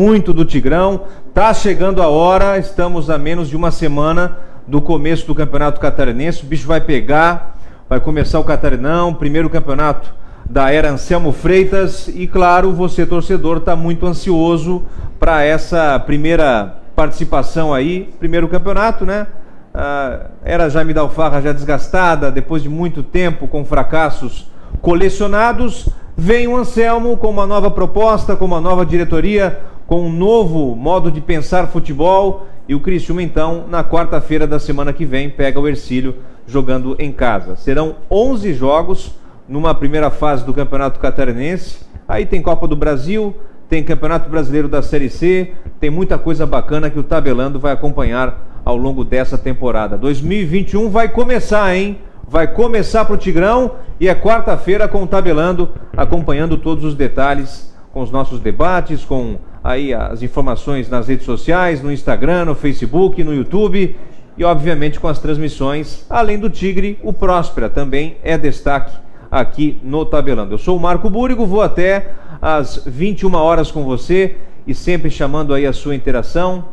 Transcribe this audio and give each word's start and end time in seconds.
muito 0.00 0.32
do 0.32 0.44
Tigrão. 0.44 1.06
Tá 1.34 1.52
chegando 1.52 2.00
a 2.00 2.06
hora, 2.06 2.56
estamos 2.56 3.10
a 3.10 3.18
menos 3.18 3.48
de 3.48 3.56
uma 3.56 3.72
semana 3.72 4.36
do 4.64 4.80
começo 4.80 5.26
do 5.26 5.34
Campeonato 5.34 5.80
Catarinense. 5.80 6.44
O 6.44 6.46
bicho 6.46 6.68
vai 6.68 6.80
pegar, 6.80 7.58
vai 7.88 7.98
começar 7.98 8.38
o 8.38 8.44
Catarinão, 8.44 9.12
primeiro 9.12 9.50
campeonato 9.50 10.14
da 10.48 10.70
era 10.70 10.88
Anselmo 10.88 11.32
Freitas 11.32 12.06
e 12.06 12.28
claro, 12.28 12.72
você 12.72 13.04
torcedor 13.04 13.56
está 13.56 13.74
muito 13.74 14.06
ansioso 14.06 14.84
para 15.18 15.42
essa 15.42 15.98
primeira 15.98 16.80
participação 16.94 17.74
aí, 17.74 18.08
primeiro 18.20 18.46
campeonato, 18.46 19.04
né? 19.04 19.26
Ah, 19.74 20.26
era 20.44 20.70
Jaime 20.70 20.94
Dalfarra 20.94 21.42
já 21.42 21.52
desgastada, 21.52 22.30
depois 22.30 22.62
de 22.62 22.68
muito 22.68 23.02
tempo 23.02 23.48
com 23.48 23.64
fracassos 23.64 24.48
colecionados, 24.80 25.88
vem 26.16 26.46
o 26.46 26.56
Anselmo 26.56 27.16
com 27.16 27.30
uma 27.30 27.48
nova 27.48 27.68
proposta, 27.68 28.36
com 28.36 28.44
uma 28.44 28.60
nova 28.60 28.86
diretoria, 28.86 29.58
com 29.88 30.02
um 30.02 30.12
novo 30.12 30.76
modo 30.76 31.10
de 31.10 31.18
pensar 31.18 31.66
futebol 31.66 32.46
e 32.68 32.74
o 32.74 32.80
Criciúma 32.80 33.22
então, 33.22 33.64
na 33.70 33.82
quarta-feira 33.82 34.46
da 34.46 34.58
semana 34.58 34.92
que 34.92 35.06
vem, 35.06 35.30
pega 35.30 35.58
o 35.58 35.66
Ercílio 35.66 36.16
jogando 36.46 36.94
em 36.98 37.10
casa. 37.10 37.56
Serão 37.56 37.96
11 38.10 38.52
jogos 38.52 39.14
numa 39.48 39.74
primeira 39.74 40.10
fase 40.10 40.44
do 40.44 40.52
Campeonato 40.52 41.00
Catarinense. 41.00 41.78
Aí 42.06 42.26
tem 42.26 42.42
Copa 42.42 42.68
do 42.68 42.76
Brasil, 42.76 43.34
tem 43.66 43.82
Campeonato 43.82 44.28
Brasileiro 44.28 44.68
da 44.68 44.82
Série 44.82 45.08
C, 45.08 45.54
tem 45.80 45.88
muita 45.88 46.18
coisa 46.18 46.44
bacana 46.44 46.90
que 46.90 46.98
o 46.98 47.02
Tabelando 47.02 47.58
vai 47.58 47.72
acompanhar 47.72 48.60
ao 48.66 48.76
longo 48.76 49.02
dessa 49.02 49.38
temporada. 49.38 49.96
2021 49.96 50.90
vai 50.90 51.08
começar, 51.08 51.74
hein? 51.74 51.98
Vai 52.28 52.46
começar 52.46 53.06
para 53.06 53.14
o 53.14 53.18
Tigrão 53.18 53.70
e 53.98 54.06
é 54.06 54.14
quarta-feira 54.14 54.86
com 54.86 55.02
o 55.02 55.06
Tabelando, 55.06 55.70
acompanhando 55.96 56.58
todos 56.58 56.84
os 56.84 56.94
detalhes 56.94 57.74
com 57.90 58.02
os 58.02 58.10
nossos 58.10 58.38
debates, 58.38 59.02
com 59.02 59.38
aí 59.62 59.92
as 59.92 60.22
informações 60.22 60.88
nas 60.88 61.08
redes 61.08 61.26
sociais, 61.26 61.82
no 61.82 61.92
Instagram, 61.92 62.46
no 62.46 62.54
Facebook, 62.54 63.22
no 63.22 63.34
YouTube 63.34 63.96
e 64.36 64.44
obviamente 64.44 65.00
com 65.00 65.08
as 65.08 65.18
transmissões, 65.18 66.06
além 66.08 66.38
do 66.38 66.48
Tigre, 66.48 66.98
o 67.02 67.12
Próspera 67.12 67.68
também 67.68 68.16
é 68.22 68.38
destaque 68.38 68.96
aqui 69.30 69.78
no 69.82 70.04
Tabelando. 70.04 70.54
Eu 70.54 70.58
sou 70.58 70.76
o 70.76 70.80
Marco 70.80 71.10
Búrigo, 71.10 71.44
vou 71.44 71.60
até 71.60 72.12
às 72.40 72.82
21 72.86 73.34
horas 73.34 73.70
com 73.70 73.82
você 73.84 74.36
e 74.66 74.74
sempre 74.74 75.10
chamando 75.10 75.52
aí 75.52 75.66
a 75.66 75.72
sua 75.72 75.94
interação 75.94 76.66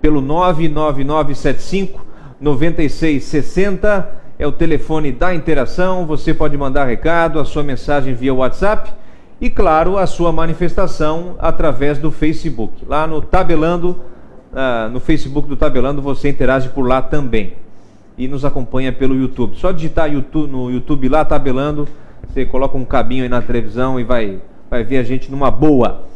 pelo 0.00 0.20
99975 0.20 2.04
9660 2.40 4.26
é 4.38 4.46
o 4.46 4.52
telefone 4.52 5.12
da 5.12 5.34
interação. 5.34 6.06
Você 6.06 6.34
pode 6.34 6.56
mandar 6.56 6.84
recado, 6.84 7.40
a 7.40 7.44
sua 7.44 7.62
mensagem 7.62 8.14
via 8.14 8.34
WhatsApp 8.34 8.92
e, 9.40 9.50
claro, 9.50 9.98
a 9.98 10.06
sua 10.06 10.32
manifestação 10.32 11.36
através 11.38 11.98
do 11.98 12.10
Facebook. 12.10 12.84
Lá 12.86 13.06
no 13.06 13.20
Tabelando, 13.20 14.00
uh, 14.52 14.90
no 14.90 15.00
Facebook 15.00 15.48
do 15.48 15.56
Tabelando, 15.56 16.00
você 16.00 16.28
interage 16.28 16.68
por 16.70 16.86
lá 16.86 17.02
também 17.02 17.54
e 18.16 18.26
nos 18.26 18.44
acompanha 18.44 18.92
pelo 18.92 19.14
YouTube. 19.14 19.56
Só 19.56 19.72
digitar 19.72 20.10
YouTube, 20.10 20.50
no 20.50 20.70
YouTube 20.70 21.08
lá, 21.08 21.24
tabelando, 21.24 21.86
você 22.26 22.46
coloca 22.46 22.76
um 22.76 22.84
cabinho 22.84 23.22
aí 23.24 23.28
na 23.28 23.42
televisão 23.42 24.00
e 24.00 24.04
vai, 24.04 24.38
vai 24.70 24.82
ver 24.82 24.98
a 24.98 25.02
gente 25.02 25.30
numa 25.30 25.50
boa. 25.50 26.06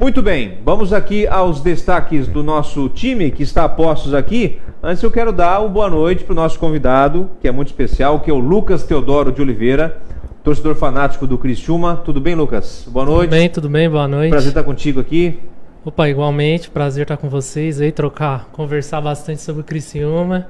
Muito 0.00 0.22
bem, 0.22 0.58
vamos 0.64 0.92
aqui 0.92 1.26
aos 1.26 1.60
destaques 1.60 2.28
do 2.28 2.40
nosso 2.44 2.88
time 2.88 3.32
que 3.32 3.42
está 3.42 3.64
a 3.64 3.68
postos 3.68 4.14
aqui. 4.14 4.60
Antes 4.80 5.02
eu 5.02 5.10
quero 5.10 5.32
dar 5.32 5.58
uma 5.58 5.68
boa 5.68 5.90
noite 5.90 6.22
para 6.22 6.32
o 6.32 6.36
nosso 6.36 6.56
convidado, 6.56 7.28
que 7.40 7.48
é 7.48 7.50
muito 7.50 7.68
especial, 7.68 8.20
que 8.20 8.30
é 8.30 8.32
o 8.32 8.38
Lucas 8.38 8.84
Teodoro 8.84 9.32
de 9.32 9.42
Oliveira, 9.42 10.00
torcedor 10.48 10.76
fanático 10.76 11.26
do 11.26 11.36
Criciúma. 11.36 12.00
Tudo 12.02 12.22
bem, 12.22 12.34
Lucas? 12.34 12.86
Boa 12.88 13.04
noite. 13.04 13.28
Tudo 13.28 13.30
bem, 13.30 13.48
tudo 13.50 13.68
bem, 13.68 13.90
boa 13.90 14.08
noite. 14.08 14.30
Prazer 14.30 14.48
estar 14.48 14.62
contigo 14.62 14.98
aqui. 14.98 15.38
Opa, 15.84 16.08
igualmente, 16.08 16.70
prazer 16.70 17.02
estar 17.02 17.18
com 17.18 17.28
vocês 17.28 17.82
aí, 17.82 17.92
trocar, 17.92 18.48
conversar 18.50 19.02
bastante 19.02 19.42
sobre 19.42 19.60
o 19.60 19.64
Criciúma. 19.64 20.46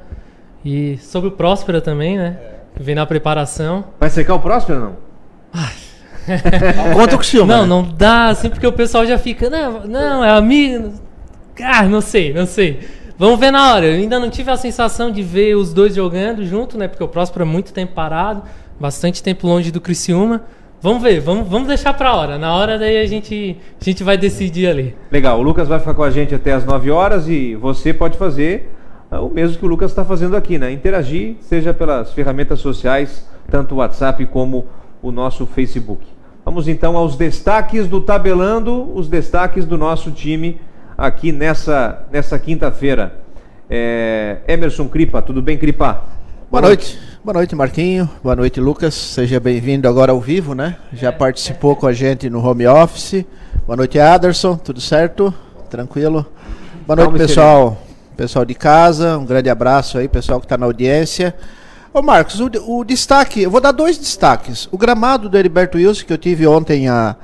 E 0.64 0.98
sobre 0.98 1.30
o 1.30 1.32
Próspera 1.32 1.80
também, 1.80 2.16
né? 2.16 2.38
Que 2.76 2.82
vem 2.84 2.94
na 2.94 3.04
preparação. 3.06 3.86
Vai 3.98 4.08
secar 4.08 4.36
o 4.36 4.38
Próspera 4.38 4.78
ou 4.78 4.84
não? 4.84 4.96
Conta 6.94 7.16
o 7.16 7.22
senhor. 7.24 7.44
Não, 7.44 7.66
não 7.66 7.82
dá, 7.82 8.26
assim, 8.26 8.48
porque 8.48 8.68
o 8.68 8.72
pessoal 8.72 9.04
já 9.04 9.18
fica. 9.18 9.50
Não, 9.50 9.84
não, 9.84 10.24
é 10.24 10.30
amigo. 10.30 10.92
Ah, 11.60 11.82
não 11.82 12.00
sei, 12.00 12.32
não 12.32 12.46
sei. 12.46 12.86
Vamos 13.18 13.40
ver 13.40 13.50
na 13.50 13.74
hora. 13.74 13.84
Eu 13.84 13.94
ainda 13.94 14.20
não 14.20 14.30
tive 14.30 14.48
a 14.48 14.56
sensação 14.56 15.10
de 15.10 15.24
ver 15.24 15.56
os 15.56 15.72
dois 15.72 15.96
jogando 15.96 16.46
junto, 16.46 16.78
né? 16.78 16.86
Porque 16.86 17.02
o 17.02 17.08
Próspera 17.08 17.44
é 17.44 17.48
muito 17.48 17.72
tempo 17.72 17.94
parado, 17.94 18.44
bastante 18.78 19.22
tempo 19.22 19.46
longe 19.46 19.70
do 19.70 19.80
Criciúma. 19.80 20.42
Vamos 20.80 21.02
ver, 21.02 21.20
vamos, 21.20 21.48
vamos 21.48 21.68
deixar 21.68 21.92
pra 21.94 22.14
hora. 22.14 22.38
Na 22.38 22.54
hora 22.54 22.78
daí 22.78 22.98
a 22.98 23.06
gente, 23.06 23.56
a 23.80 23.84
gente 23.84 24.04
vai 24.04 24.16
decidir 24.16 24.68
ali. 24.68 24.94
Legal, 25.10 25.38
o 25.38 25.42
Lucas 25.42 25.66
vai 25.66 25.78
ficar 25.78 25.94
com 25.94 26.02
a 26.04 26.10
gente 26.10 26.34
até 26.34 26.52
as 26.52 26.64
9 26.64 26.90
horas 26.90 27.28
e 27.28 27.56
você 27.56 27.92
pode 27.92 28.16
fazer 28.16 28.70
é 29.10 29.18
o 29.18 29.30
mesmo 29.30 29.56
que 29.58 29.64
o 29.64 29.68
Lucas 29.68 29.90
está 29.90 30.04
fazendo 30.04 30.36
aqui, 30.36 30.58
né? 30.58 30.70
Interagir, 30.70 31.36
seja 31.40 31.72
pelas 31.72 32.12
ferramentas 32.12 32.60
sociais, 32.60 33.26
tanto 33.50 33.74
o 33.74 33.78
WhatsApp 33.78 34.24
como 34.26 34.66
o 35.00 35.10
nosso 35.10 35.46
Facebook. 35.46 36.06
Vamos 36.44 36.68
então 36.68 36.96
aos 36.96 37.16
destaques 37.16 37.88
do 37.88 38.02
Tabelando, 38.02 38.94
os 38.94 39.08
destaques 39.08 39.64
do 39.64 39.78
nosso 39.78 40.10
time 40.10 40.60
aqui 40.96 41.32
nessa, 41.32 42.06
nessa 42.12 42.38
quinta-feira. 42.38 43.14
É, 43.70 44.38
Emerson 44.46 44.88
Cripa, 44.88 45.22
tudo 45.22 45.40
bem, 45.40 45.56
Cripa? 45.56 46.04
Boa, 46.50 46.60
Boa 46.60 46.62
noite. 46.62 46.96
noite. 46.96 47.17
Boa 47.28 47.34
noite, 47.40 47.54
Marquinho. 47.54 48.08
Boa 48.22 48.34
noite, 48.34 48.58
Lucas. 48.58 48.94
Seja 48.94 49.38
bem-vindo 49.38 49.86
agora 49.86 50.12
ao 50.12 50.18
vivo, 50.18 50.54
né? 50.54 50.78
Já 50.94 51.12
participou 51.12 51.76
com 51.76 51.86
a 51.86 51.92
gente 51.92 52.30
no 52.30 52.42
home 52.42 52.66
office. 52.66 53.22
Boa 53.66 53.76
noite, 53.76 53.98
Aderson. 53.98 54.56
Tudo 54.56 54.80
certo? 54.80 55.34
Tranquilo? 55.68 56.24
Boa 56.86 56.96
noite, 56.96 57.18
pessoal 57.18 57.76
pessoal 58.16 58.46
de 58.46 58.54
casa, 58.54 59.18
um 59.18 59.26
grande 59.26 59.50
abraço 59.50 59.98
aí, 59.98 60.08
pessoal 60.08 60.40
que 60.40 60.46
está 60.46 60.56
na 60.56 60.64
audiência. 60.64 61.34
Ô 61.92 62.00
Marcos, 62.00 62.40
o, 62.40 62.50
o, 62.66 62.82
destaque, 62.82 63.42
eu 63.42 63.50
vou 63.50 63.60
dar 63.60 63.72
dois 63.72 63.98
destaques. 63.98 64.66
O 64.72 64.78
gramado 64.78 65.28
do 65.28 65.36
Heriberto 65.36 65.76
Wilson, 65.76 66.06
que 66.06 66.12
eu 66.14 66.18
tive 66.18 66.46
ontem 66.46 66.88
a, 66.88 67.14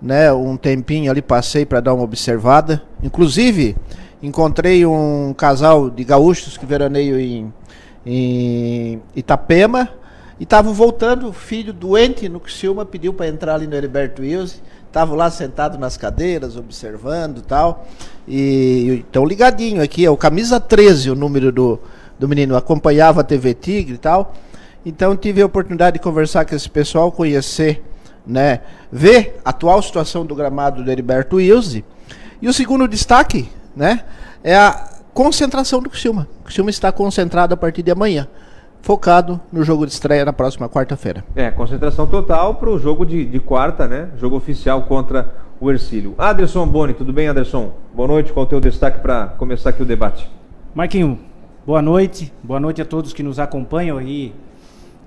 né, 0.00 0.32
um 0.32 0.56
tempinho 0.56 1.10
ali, 1.10 1.20
passei 1.20 1.66
para 1.66 1.80
dar 1.80 1.94
uma 1.94 2.04
observada. 2.04 2.80
Inclusive, 3.02 3.74
encontrei 4.22 4.86
um 4.86 5.34
casal 5.36 5.90
de 5.90 6.04
gaúchos 6.04 6.56
que 6.56 6.64
veraneio 6.64 7.18
em, 7.18 7.52
em 8.10 9.02
Itapema 9.14 9.88
e 10.40 10.44
estavam 10.44 10.72
voltando, 10.72 11.28
o 11.28 11.32
filho 11.32 11.72
doente 11.72 12.28
no 12.28 12.40
Criciúma 12.40 12.86
pediu 12.86 13.12
para 13.12 13.28
entrar 13.28 13.54
ali 13.54 13.66
no 13.66 13.74
Heriberto 13.74 14.22
Wilson 14.22 14.60
Estavam 14.88 15.16
lá 15.16 15.30
sentados 15.30 15.78
nas 15.78 15.98
cadeiras, 15.98 16.56
observando 16.56 17.42
tal. 17.42 17.86
E 18.26 19.04
estão 19.06 19.26
ligadinho 19.26 19.82
aqui, 19.82 20.04
é 20.04 20.10
o 20.10 20.16
camisa 20.16 20.58
13 20.58 21.10
o 21.10 21.14
número 21.14 21.52
do, 21.52 21.78
do 22.18 22.26
menino. 22.26 22.56
Acompanhava 22.56 23.20
a 23.20 23.24
TV 23.24 23.52
Tigre 23.52 23.94
e 23.96 23.98
tal. 23.98 24.32
Então 24.86 25.14
tive 25.14 25.42
a 25.42 25.46
oportunidade 25.46 25.98
de 25.98 26.02
conversar 26.02 26.46
com 26.46 26.54
esse 26.54 26.70
pessoal, 26.70 27.12
conhecer, 27.12 27.84
né, 28.26 28.60
ver 28.90 29.38
a 29.44 29.50
atual 29.50 29.82
situação 29.82 30.24
do 30.24 30.34
gramado 30.34 30.82
do 30.82 30.90
Heriberto 30.90 31.36
Wilson. 31.36 31.82
E 32.40 32.48
o 32.48 32.52
segundo 32.54 32.88
destaque, 32.88 33.50
né, 33.76 34.04
é 34.42 34.56
a 34.56 34.97
concentração 35.18 35.82
do 35.82 35.90
Criciúma. 35.90 36.28
O 36.42 36.44
Criciúma 36.44 36.70
está 36.70 36.92
concentrado 36.92 37.52
a 37.52 37.56
partir 37.56 37.82
de 37.82 37.90
amanhã 37.90 38.28
focado 38.80 39.40
no 39.52 39.64
jogo 39.64 39.84
de 39.84 39.90
estreia 39.90 40.24
na 40.24 40.32
próxima 40.32 40.68
quarta-feira. 40.68 41.24
É, 41.34 41.50
concentração 41.50 42.06
total 42.06 42.54
para 42.54 42.70
o 42.70 42.78
jogo 42.78 43.04
de, 43.04 43.24
de, 43.24 43.40
quarta, 43.40 43.88
né? 43.88 44.10
Jogo 44.16 44.36
oficial 44.36 44.82
contra 44.82 45.28
o 45.60 45.72
Ercílio. 45.72 46.14
Aderson 46.16 46.64
Boni, 46.68 46.94
tudo 46.94 47.12
bem, 47.12 47.26
Aderson? 47.26 47.72
Boa 47.92 48.06
noite, 48.06 48.32
qual 48.32 48.44
é 48.44 48.46
o 48.46 48.48
teu 48.48 48.60
destaque 48.60 49.00
para 49.00 49.26
começar 49.26 49.70
aqui 49.70 49.82
o 49.82 49.84
debate? 49.84 50.30
Marquinho, 50.72 51.18
boa 51.66 51.82
noite. 51.82 52.32
Boa 52.40 52.60
noite 52.60 52.80
a 52.80 52.84
todos 52.84 53.12
que 53.12 53.24
nos 53.24 53.40
acompanham 53.40 53.98
aí 53.98 54.32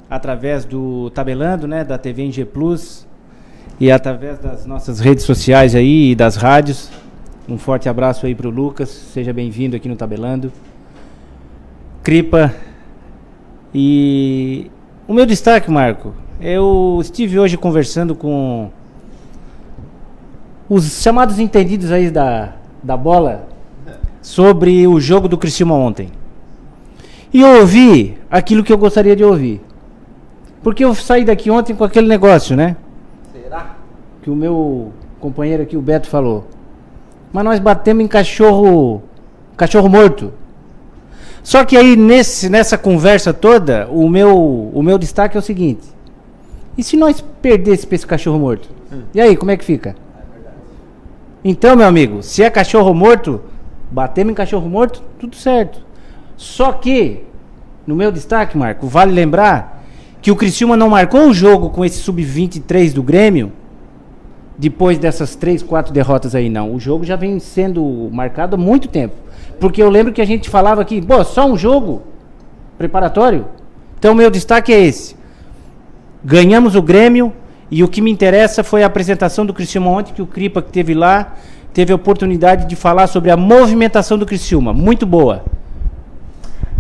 através 0.10 0.66
do 0.66 1.10
Tabelando, 1.12 1.70
né? 1.70 1.86
Da 1.86 1.98
TV 1.98 2.24
NG 2.24 2.44
Plus 2.44 3.08
e 3.80 3.90
através 3.90 4.40
das 4.40 4.66
nossas 4.66 5.00
redes 5.00 5.24
sociais 5.24 5.74
aí 5.74 6.12
e 6.12 6.16
das 6.16 6.36
rádios. 6.36 6.92
Um 7.52 7.58
forte 7.58 7.90
abraço 7.90 8.26
aí 8.26 8.34
para 8.34 8.48
o 8.48 8.50
Lucas, 8.50 8.88
seja 8.88 9.34
bem-vindo 9.34 9.76
aqui 9.76 9.90
no 9.90 9.96
Tabelando. 9.98 10.54
Cripa, 12.02 12.56
e 13.76 14.72
o 15.06 15.14
meu 15.14 15.26
destaque, 15.26 15.70
Marco, 15.70 16.14
eu 16.40 16.98
estive 17.02 17.38
hoje 17.38 17.58
conversando 17.58 18.16
com 18.16 18.70
os 20.70 21.02
chamados 21.02 21.40
entendidos 21.40 21.92
aí 21.92 22.10
da, 22.10 22.54
da 22.82 22.96
bola 22.96 23.46
sobre 24.22 24.88
o 24.88 24.98
jogo 25.02 25.28
do 25.28 25.38
Criciúma 25.38 25.76
ontem. 25.76 26.08
E 27.34 27.42
eu 27.42 27.60
ouvi 27.60 28.18
aquilo 28.32 28.64
que 28.64 28.72
eu 28.72 28.78
gostaria 28.78 29.14
de 29.14 29.26
ouvir. 29.26 29.60
Porque 30.64 30.86
eu 30.86 30.96
saí 30.96 31.26
daqui 31.26 31.52
ontem 31.52 31.76
com 31.76 31.84
aquele 31.84 32.08
negócio, 32.08 32.56
né? 32.56 32.78
Será? 33.34 33.76
Que 34.24 34.30
o 34.30 34.36
meu 34.38 34.94
companheiro 35.20 35.64
aqui, 35.64 35.76
o 35.76 35.82
Beto, 35.82 36.08
falou. 36.08 36.48
Mas 37.32 37.44
nós 37.44 37.60
batemos 37.60 38.04
em 38.04 38.08
cachorro. 38.08 39.04
cachorro 39.56 39.90
morto. 39.90 40.34
Só 41.44 41.66
que 41.66 41.76
aí 41.76 41.96
nesse, 41.96 42.50
nessa 42.50 42.78
conversa 42.78 43.34
toda, 43.34 43.88
o 43.90 44.08
meu, 44.08 44.70
o 44.74 44.84
meu 44.84 44.98
destaque 44.98 45.36
é 45.36 45.40
o 45.40 45.44
seguinte: 45.44 45.88
e 46.78 46.84
se 46.84 46.96
nós 46.96 47.24
perdesse 47.42 47.86
para 47.86 47.96
esse 47.96 48.08
cachorro 48.08 48.40
morto? 48.40 48.70
Hum. 48.92 49.04
E 49.14 49.22
aí, 49.22 49.36
como 49.36 49.52
é 49.52 49.58
que 49.58 49.66
fica? 49.66 49.96
Então, 51.44 51.76
meu 51.76 51.88
amigo, 51.88 52.22
se 52.22 52.44
é 52.44 52.50
cachorro 52.50 52.94
morto, 52.94 53.42
batemos 53.90 54.32
em 54.32 54.36
cachorro 54.36 54.70
morto, 54.70 55.02
tudo 55.20 55.36
certo. 55.36 55.80
Só 56.38 56.72
que, 56.72 57.24
no 57.86 57.96
meu 57.96 58.12
destaque, 58.12 58.58
Marco, 58.58 58.88
vale 58.88 59.12
lembrar 59.12 59.84
que 60.22 60.32
o 60.32 60.36
Criciúma 60.36 60.78
não 60.78 60.90
marcou 60.90 61.28
o 61.28 61.34
jogo 61.34 61.72
com 61.72 61.84
esse 61.84 61.98
sub-23 61.98 62.94
do 62.94 63.02
Grêmio 63.02 63.52
depois 64.58 64.98
dessas 64.98 65.36
três, 65.36 65.64
quatro 65.64 65.94
derrotas 65.94 66.36
aí, 66.36 66.50
não. 66.50 66.74
O 66.74 66.80
jogo 66.80 67.04
já 67.04 67.16
vem 67.16 67.40
sendo 67.40 68.10
marcado 68.12 68.56
há 68.56 68.60
muito 68.60 68.88
tempo. 68.88 69.16
Porque 69.60 69.82
eu 69.82 69.90
lembro 69.90 70.14
que 70.14 70.22
a 70.22 70.26
gente 70.26 70.50
falava 70.50 70.82
aqui, 70.82 71.02
pô, 71.02 71.24
só 71.24 71.46
um 71.46 71.58
jogo 71.58 72.04
preparatório? 72.78 73.46
Então, 73.98 74.16
meu 74.16 74.30
destaque 74.30 74.74
é 74.74 74.80
esse. 74.80 75.16
Ganhamos 76.24 76.76
o 76.76 76.82
Grêmio 76.82 77.34
e 77.70 77.84
o 77.84 77.88
que 77.88 78.02
me 78.02 78.12
interessa 78.12 78.64
foi 78.64 78.84
a 78.84 78.88
apresentação 78.88 79.46
do 79.46 79.54
Criciúma 79.54 79.90
ontem, 79.90 80.14
que 80.14 80.22
o 80.22 80.28
Cripa 80.28 80.62
que 80.62 80.72
teve 80.72 80.94
lá 80.94 81.36
teve 81.74 81.94
a 81.94 81.96
oportunidade 81.96 82.68
de 82.68 82.76
falar 82.76 83.08
sobre 83.08 83.32
a 83.32 83.38
movimentação 83.38 84.18
do 84.18 84.26
Criciúma. 84.26 84.74
Muito 84.74 85.06
boa. 85.06 85.46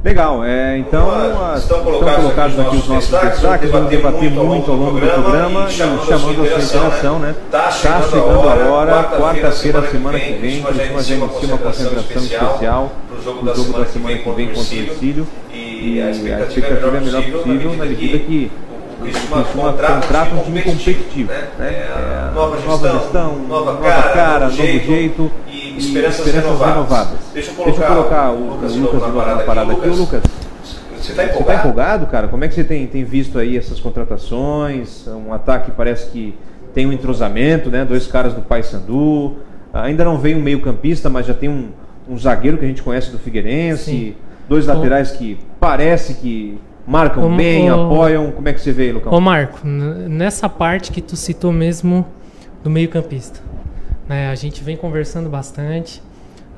Legal, 0.03 0.43
é, 0.43 0.79
então 0.79 1.11
ah, 1.11 1.53
estão 1.55 1.83
colocados, 1.83 2.59
aqui 2.59 2.75
os 2.75 2.87
nossos 2.87 3.11
destaques, 3.11 3.69
vamos 3.69 3.87
debater 3.87 4.31
muito 4.31 4.71
ao 4.71 4.77
longo 4.77 4.99
do 4.99 5.05
programa 5.05 5.67
e 5.69 5.73
chamando 5.73 6.11
a 6.11 6.17
sua 6.17 6.31
interação, 6.31 7.19
né? 7.19 7.35
Está 7.45 7.71
chegando 7.71 8.49
a 8.49 8.71
hora, 8.71 9.03
quarta-feira, 9.03 9.87
semana 9.91 10.19
que 10.19 10.33
vem, 10.33 10.63
já 10.73 10.85
inicia 10.85 11.17
uma 11.17 11.27
concentração 11.27 11.93
especial 11.93 12.91
para 13.07 13.19
o 13.19 13.21
jogo 13.21 13.45
da 13.45 13.85
semana 13.85 14.17
que 14.17 14.29
vem 14.31 14.47
contra 14.47 14.61
o 14.61 14.95
Cílio. 14.95 15.27
E 15.53 16.01
a 16.01 16.09
expectativa 16.09 16.67
é 16.67 16.97
a 16.97 17.01
melhor 17.01 17.23
possível 17.23 17.75
na 17.75 17.85
medida 17.85 18.17
que 18.17 18.51
o 18.99 19.03
Criciúma 19.03 19.43
contrata 19.43 20.35
um 20.35 20.43
time 20.43 20.61
competitivo, 20.63 21.31
né? 21.31 21.47
É, 21.59 22.31
nova 22.33 22.57
gestão, 22.57 23.35
nova 23.47 23.77
cara, 24.13 24.45
novo 24.45 24.55
jeito 24.55 25.31
e 25.75 25.77
esperanças, 25.77 26.25
esperanças 26.25 26.59
renovadas. 26.59 27.19
Deixa 27.33 27.51
eu 27.51 27.55
colocar, 27.55 27.71
Deixa 27.71 27.91
eu 27.91 27.95
colocar 27.95 28.31
o, 28.31 28.49
Lucas, 28.49 28.75
Lucas 28.75 29.03
de 29.03 29.11
novo 29.11 29.25
na 29.25 29.37
parada 29.37 29.73
aqui. 29.73 29.89
Ô, 29.89 29.93
Lucas, 29.93 30.23
você 30.97 31.11
está 31.11 31.23
empolgado? 31.23 31.45
Tá 31.45 31.55
empolgado, 31.55 32.05
cara? 32.07 32.27
Como 32.27 32.43
é 32.43 32.47
que 32.47 32.53
você 32.53 32.63
tem, 32.63 32.85
tem 32.87 33.03
visto 33.03 33.39
aí 33.39 33.57
essas 33.57 33.79
contratações? 33.79 35.07
Um 35.07 35.33
ataque 35.33 35.71
parece 35.71 36.09
que 36.11 36.35
tem 36.73 36.85
um 36.85 36.93
entrosamento, 36.93 37.69
né? 37.69 37.85
Dois 37.85 38.07
caras 38.07 38.33
do 38.33 38.41
Paysandu. 38.41 39.37
Ainda 39.73 40.03
não 40.03 40.17
veio 40.17 40.37
um 40.37 40.41
meio 40.41 40.61
campista, 40.61 41.09
mas 41.09 41.25
já 41.25 41.33
tem 41.33 41.49
um, 41.49 41.69
um 42.07 42.17
zagueiro 42.17 42.57
que 42.57 42.65
a 42.65 42.67
gente 42.67 42.83
conhece 42.83 43.09
do 43.11 43.17
Figueirense. 43.17 43.83
Sim. 43.83 44.15
Dois 44.47 44.67
laterais 44.67 45.11
que 45.11 45.39
parece 45.59 46.15
que 46.15 46.59
marcam 46.85 47.35
bem, 47.35 47.69
apoiam. 47.69 48.31
Como 48.31 48.47
é 48.49 48.53
que 48.53 48.59
você 48.59 48.71
vê, 48.71 48.91
Lucão? 48.91 49.13
Ô 49.13 49.21
Marco, 49.21 49.65
nessa 49.65 50.49
parte 50.49 50.91
que 50.91 51.01
tu 51.01 51.15
citou 51.15 51.51
mesmo 51.51 52.05
do 52.63 52.69
meio 52.69 52.89
campista. 52.89 53.39
Né? 54.11 54.29
A 54.29 54.35
gente 54.35 54.61
vem 54.61 54.75
conversando 54.75 55.29
bastante. 55.29 56.03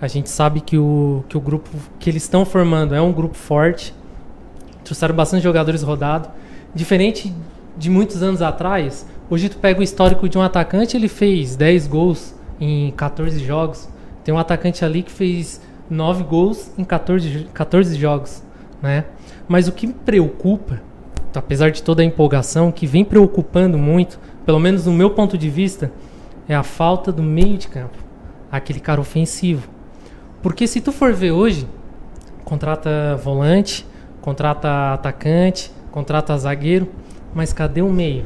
A 0.02 0.08
gente 0.08 0.28
sabe 0.28 0.60
que 0.60 0.76
o, 0.76 1.24
que 1.30 1.38
o 1.38 1.40
grupo 1.40 1.70
que 2.00 2.10
eles 2.10 2.24
estão 2.24 2.44
formando 2.44 2.96
é 2.96 3.00
um 3.00 3.14
grupo 3.14 3.36
forte. 3.36 3.94
Trouxeram 4.84 5.14
bastante 5.14 5.44
jogadores 5.44 5.84
rodados. 5.84 6.32
Diferente 6.74 7.32
de 7.78 7.92
muitos 7.92 8.24
anos 8.24 8.42
atrás, 8.42 9.06
hoje 9.30 9.50
tu 9.50 9.58
pega 9.58 9.80
o 9.80 9.84
histórico 9.84 10.28
de 10.28 10.36
um 10.36 10.42
atacante, 10.42 10.98
ele 10.98 11.08
fez 11.08 11.56
10 11.56 11.86
gols 11.86 12.34
em 12.60 12.90
14 12.90 13.38
jogos. 13.46 13.88
Tem 14.24 14.34
um 14.34 14.40
atacante 14.40 14.84
ali 14.84 15.04
que 15.04 15.12
fez 15.12 15.62
9 15.88 16.24
gols 16.24 16.72
em 16.76 16.84
14, 16.84 17.50
14 17.54 17.96
jogos, 17.96 18.44
né? 18.82 19.06
Mas 19.48 19.68
o 19.68 19.72
que 19.72 19.86
me 19.86 19.94
preocupa, 19.94 20.82
apesar 21.36 21.70
de 21.70 21.84
toda 21.84 22.02
a 22.02 22.06
empolgação, 22.06 22.72
que 22.72 22.88
vem 22.88 23.06
preocupando 23.06 23.78
muito, 23.78 24.20
pelo 24.44 24.60
menos 24.60 24.88
no 24.88 24.92
meu 24.92 25.12
ponto 25.12 25.38
de 25.38 25.52
vista, 25.52 25.92
é 26.48 26.56
a 26.56 26.64
falta 26.64 27.12
do 27.12 27.24
meio 27.24 27.58
de 27.58 27.68
campo, 27.68 27.98
aquele 28.52 28.80
cara 28.80 29.00
ofensivo. 29.00 29.68
Porque 30.42 30.68
se 30.68 30.82
tu 30.82 30.92
for 30.92 31.14
ver 31.14 31.32
hoje, 31.32 31.68
contrata 32.44 33.16
volante, 33.24 33.86
contrata 34.22 34.94
atacante, 34.94 35.72
contrata 35.92 36.38
zagueiro, 36.38 36.90
mas 37.34 37.54
cadê 37.54 37.82
o 37.82 37.90
meio, 37.90 38.26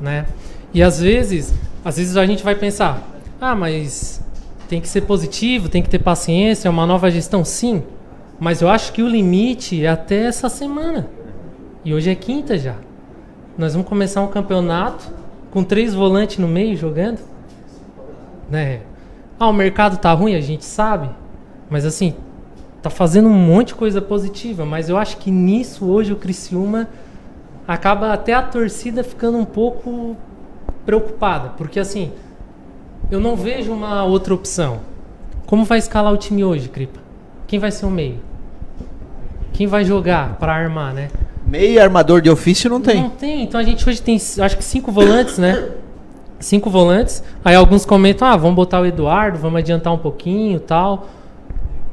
né? 0.00 0.26
E 0.72 0.82
às 0.82 1.00
vezes, 1.00 1.54
às 1.84 1.98
vezes 1.98 2.16
a 2.16 2.24
gente 2.26 2.42
vai 2.42 2.54
pensar: 2.54 3.02
"Ah, 3.40 3.54
mas 3.54 4.22
tem 4.68 4.80
que 4.80 4.88
ser 4.88 5.02
positivo, 5.02 5.68
tem 5.68 5.82
que 5.82 5.90
ter 5.90 5.98
paciência, 5.98 6.68
é 6.68 6.70
uma 6.70 6.86
nova 6.86 7.10
gestão, 7.10 7.44
sim". 7.44 7.82
Mas 8.40 8.60
eu 8.62 8.68
acho 8.68 8.92
que 8.92 9.02
o 9.02 9.08
limite 9.08 9.84
é 9.84 9.88
até 9.88 10.24
essa 10.24 10.48
semana. 10.48 11.08
E 11.84 11.94
hoje 11.94 12.10
é 12.10 12.14
quinta 12.14 12.58
já. 12.58 12.74
Nós 13.56 13.74
vamos 13.74 13.88
começar 13.88 14.22
um 14.22 14.26
campeonato 14.28 15.12
com 15.50 15.62
três 15.62 15.94
volantes 15.94 16.38
no 16.38 16.48
meio 16.48 16.76
jogando 16.76 17.33
né? 18.50 18.80
Ah, 19.38 19.48
o 19.48 19.52
mercado 19.52 19.96
tá 19.96 20.12
ruim, 20.12 20.34
a 20.34 20.40
gente 20.40 20.64
sabe, 20.64 21.10
mas 21.68 21.84
assim, 21.84 22.14
tá 22.82 22.90
fazendo 22.90 23.28
um 23.28 23.32
monte 23.32 23.68
de 23.68 23.74
coisa 23.74 24.00
positiva, 24.00 24.64
mas 24.64 24.88
eu 24.88 24.96
acho 24.96 25.16
que 25.16 25.30
nisso 25.30 25.86
hoje 25.86 26.12
o 26.12 26.16
Criciúma 26.16 26.88
acaba 27.66 28.12
até 28.12 28.34
a 28.34 28.42
torcida 28.42 29.02
ficando 29.02 29.38
um 29.38 29.44
pouco 29.44 30.16
preocupada, 30.84 31.50
porque 31.56 31.80
assim, 31.80 32.12
eu 33.10 33.20
não 33.20 33.36
vejo 33.36 33.72
uma 33.72 34.04
outra 34.04 34.34
opção. 34.34 34.80
Como 35.46 35.64
vai 35.64 35.78
escalar 35.78 36.12
o 36.12 36.16
time 36.16 36.44
hoje, 36.44 36.68
Cripa? 36.68 37.00
Quem 37.46 37.58
vai 37.58 37.70
ser 37.70 37.86
o 37.86 37.90
meio? 37.90 38.18
Quem 39.52 39.66
vai 39.66 39.84
jogar 39.84 40.36
para 40.36 40.54
armar, 40.54 40.92
né? 40.94 41.08
Meio 41.46 41.80
armador 41.80 42.20
de 42.20 42.30
ofício 42.30 42.68
não 42.70 42.80
tem. 42.80 43.02
Não 43.02 43.10
tem. 43.10 43.42
Então 43.42 43.60
a 43.60 43.62
gente 43.62 43.88
hoje 43.88 44.00
tem, 44.00 44.16
acho 44.16 44.56
que 44.56 44.64
cinco 44.64 44.90
volantes, 44.90 45.38
né? 45.38 45.70
Cinco 46.44 46.70
volantes. 46.70 47.22
Aí 47.44 47.54
alguns 47.54 47.84
comentam, 47.84 48.28
ah, 48.28 48.36
vamos 48.36 48.54
botar 48.54 48.80
o 48.80 48.86
Eduardo, 48.86 49.38
vamos 49.38 49.58
adiantar 49.58 49.92
um 49.92 49.98
pouquinho 49.98 50.60
tal. 50.60 51.08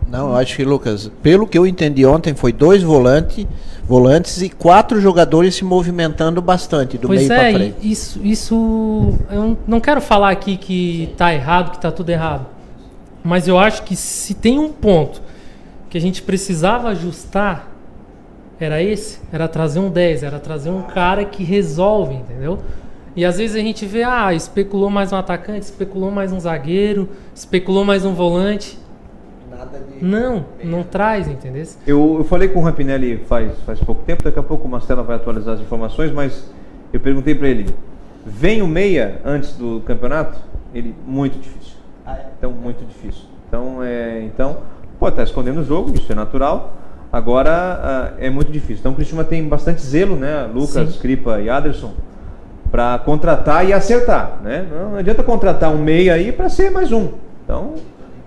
Não, 0.08 0.30
eu 0.30 0.36
acho 0.36 0.58
que, 0.58 0.66
Lucas, 0.66 1.10
pelo 1.24 1.48
que 1.48 1.58
eu 1.58 1.66
entendi 1.66 2.06
ontem, 2.06 2.36
foi 2.36 2.52
dois 2.52 2.84
volantes, 2.84 3.48
volantes 3.88 4.42
e 4.42 4.50
quatro 4.50 5.00
jogadores 5.00 5.56
se 5.56 5.64
movimentando 5.64 6.42
bastante 6.42 6.98
do 6.98 7.08
pois 7.08 7.22
meio 7.22 7.32
é, 7.32 7.36
para 7.36 7.60
frente. 7.60 7.76
Isso, 7.82 8.20
isso. 8.22 9.14
Eu 9.32 9.58
não 9.66 9.80
quero 9.80 10.02
falar 10.02 10.32
aqui 10.32 10.58
que 10.58 11.14
tá 11.16 11.34
errado, 11.34 11.72
que 11.72 11.80
tá 11.80 11.92
tudo 11.92 12.10
errado. 12.10 12.46
Mas 13.24 13.48
eu 13.48 13.58
acho 13.58 13.84
que 13.84 13.96
se 13.96 14.34
tem 14.34 14.60
um 14.60 14.70
ponto 14.70 15.22
que 15.90 15.98
a 15.98 16.02
gente 16.02 16.22
precisava 16.22 16.90
ajustar, 16.90 17.70
era 18.60 18.82
esse, 18.84 19.20
era 19.32 19.48
trazer 19.48 19.80
um 19.80 19.90
10, 19.90 20.24
era 20.24 20.40
trazer 20.40 20.70
um 20.70 20.82
cara 20.82 21.24
que 21.24 21.44
resolve, 21.44 22.16
entendeu? 22.16 22.60
E 23.16 23.26
às 23.26 23.38
vezes 23.38 23.56
a 23.56 23.60
gente 23.60 23.86
vê, 23.86 24.04
ah, 24.04 24.34
especulou 24.34 24.90
mais 24.90 25.12
um 25.12 25.18
atacante, 25.18 25.66
especulou 25.66 26.10
mais 26.10 26.32
um 26.32 26.40
zagueiro, 26.40 27.10
especulou 27.36 27.84
mais 27.84 28.06
um 28.06 28.14
volante. 28.14 28.80
Nada 29.50 29.80
de. 29.80 30.04
Não, 30.04 30.46
não 30.64 30.82
traz, 30.84 31.28
entendeu? 31.28 31.66
Eu, 31.86 32.16
eu 32.20 32.24
falei 32.24 32.48
com 32.48 32.60
o 32.60 32.64
Rampinelli 32.64 33.18
faz, 33.28 33.52
faz 33.66 33.80
pouco 33.82 34.04
tempo, 34.04 34.24
daqui 34.24 34.40
a 34.40 34.44
pouco 34.44 34.66
o 34.66 34.72
Marcelo 34.72 35.04
vai 35.04 35.18
atualizar 35.18 35.56
as 35.56 35.60
informações, 35.60 36.12
mas 36.12 36.50
eu 36.94 37.02
perguntei 37.02 37.36
para 37.36 37.50
ele: 37.50 37.68
vem 38.26 38.62
o 38.62 38.68
meia 38.68 39.20
antes 39.26 39.54
do 39.58 39.82
campeonato? 39.82 40.40
Ele, 40.74 40.96
muito 41.06 41.38
difícil. 41.38 41.76
Ah, 42.06 42.16
é? 42.16 42.28
Então, 42.38 42.52
muito 42.54 42.86
difícil. 42.86 43.24
Então, 43.48 43.84
é, 43.84 44.24
então 44.24 44.60
pode 44.98 45.14
estar 45.14 45.24
escondendo 45.24 45.60
o 45.60 45.64
jogo, 45.66 45.94
isso 45.94 46.10
é 46.10 46.16
natural. 46.16 46.78
Agora 47.12 48.14
uh, 48.16 48.24
é 48.24 48.30
muito 48.30 48.50
difícil. 48.54 48.78
Então 48.78 48.94
o 48.94 48.96
Cristiano 48.96 49.26
tem 49.26 49.46
bastante 49.46 49.82
zelo, 49.82 50.16
né? 50.16 50.46
Lucas, 50.46 50.94
Sim. 50.94 51.00
Cripa 51.02 51.42
e 51.42 51.50
Aderson 51.50 51.92
para 52.72 52.98
contratar 53.00 53.68
e 53.68 53.74
acertar, 53.74 54.40
né? 54.42 54.66
Não, 54.72 54.96
adianta 54.96 55.22
contratar 55.22 55.72
um 55.72 55.78
meia 55.78 56.14
aí 56.14 56.32
para 56.32 56.48
ser 56.48 56.72
mais 56.72 56.92
um. 56.92 57.10
Então, 57.44 57.74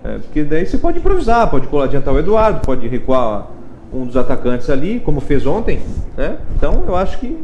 é, 0.05 0.19
porque 0.19 0.45
daí 0.45 0.67
você 0.67 0.77
pode 0.77 0.99
improvisar, 0.99 1.51
pode 1.51 1.67
adiantar 1.83 2.13
o 2.13 2.19
Eduardo, 2.19 2.61
pode 2.61 2.87
recuar 2.87 3.49
um 3.93 4.05
dos 4.05 4.17
atacantes 4.17 4.69
ali, 4.69 5.01
como 5.01 5.21
fez 5.21 5.47
ontem, 5.47 5.81
né? 6.17 6.37
Então, 6.57 6.85
eu 6.87 6.95
acho 6.95 7.19
que 7.19 7.43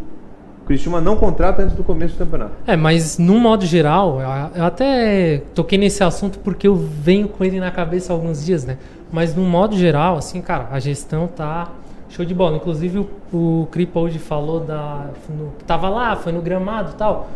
Cristiano 0.71 1.01
não 1.01 1.17
contrata 1.17 1.63
antes 1.63 1.75
do 1.75 1.83
começo 1.83 2.15
do 2.15 2.19
campeonato. 2.19 2.53
É, 2.65 2.77
mas 2.77 3.19
no 3.19 3.41
modo 3.41 3.67
geral, 3.67 4.21
eu 4.55 4.65
até 4.65 5.43
toquei 5.53 5.77
nesse 5.77 6.05
assunto 6.05 6.39
porque 6.39 6.69
eu 6.69 6.77
venho 6.77 7.27
com 7.27 7.45
ele 7.45 7.59
na 7.59 7.73
cabeça 7.73 8.13
há 8.13 8.15
alguns 8.15 8.45
dias, 8.45 8.65
né? 8.65 8.79
Mas 9.11 9.35
no 9.35 9.43
modo 9.43 9.77
geral, 9.77 10.17
assim, 10.17 10.41
cara, 10.41 10.69
a 10.71 10.79
gestão 10.79 11.27
tá 11.27 11.69
Show 12.11 12.25
de 12.25 12.35
bola. 12.35 12.57
Inclusive 12.57 12.99
o, 12.99 13.09
o 13.33 13.69
Cripa 13.71 13.99
hoje 13.99 14.19
falou 14.19 14.61
da. 14.61 15.11
No, 15.29 15.53
tava 15.67 15.89
lá, 15.89 16.17
foi 16.17 16.33
no 16.33 16.43
gramado 16.43 16.95
tal. 16.99 17.29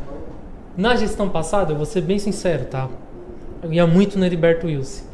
Na 0.76 0.96
gestão 0.96 1.28
passada, 1.28 1.72
eu 1.72 1.76
vou 1.76 1.86
ser 1.86 2.00
bem 2.00 2.18
sincero, 2.18 2.66
tá? 2.66 2.88
Eu 3.62 3.72
ia 3.72 3.86
muito 3.86 4.18
no 4.18 4.26
Heriberto 4.26 4.66
Wilson. 4.66 5.04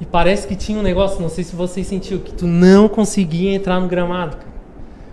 E 0.00 0.04
parece 0.04 0.48
que 0.48 0.56
tinha 0.56 0.78
um 0.78 0.82
negócio, 0.82 1.22
não 1.22 1.28
sei 1.28 1.44
se 1.44 1.54
vocês 1.54 1.86
sentiu, 1.86 2.18
que 2.18 2.34
tu 2.34 2.46
não 2.46 2.88
conseguia 2.88 3.54
entrar 3.54 3.78
no 3.80 3.86
gramado. 3.86 4.36
Cara. 4.36 4.54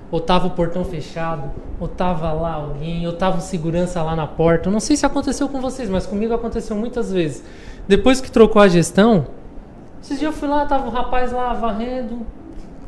Ou 0.10 0.20
tava 0.20 0.48
o 0.48 0.50
portão 0.50 0.84
fechado, 0.84 1.52
ou 1.80 1.88
tava 1.88 2.34
lá 2.34 2.56
alguém, 2.56 3.06
ou 3.06 3.14
tava 3.14 3.40
segurança 3.40 4.02
lá 4.02 4.16
na 4.16 4.26
porta. 4.26 4.68
Eu 4.68 4.74
não 4.74 4.80
sei 4.80 4.98
se 4.98 5.06
aconteceu 5.06 5.48
com 5.48 5.62
vocês, 5.62 5.88
mas 5.88 6.08
comigo 6.08 6.34
aconteceu 6.34 6.76
muitas 6.76 7.14
vezes. 7.14 7.44
Depois 7.88 8.20
que 8.20 8.32
trocou 8.32 8.60
a 8.60 8.68
gestão, 8.68 9.28
esses 10.02 10.20
dias 10.20 10.34
eu 10.34 10.38
fui 10.38 10.50
lá, 10.50 10.66
tava 10.66 10.88
o 10.88 10.90
rapaz 10.90 11.32
lá 11.32 11.54
varrendo, 11.54 12.26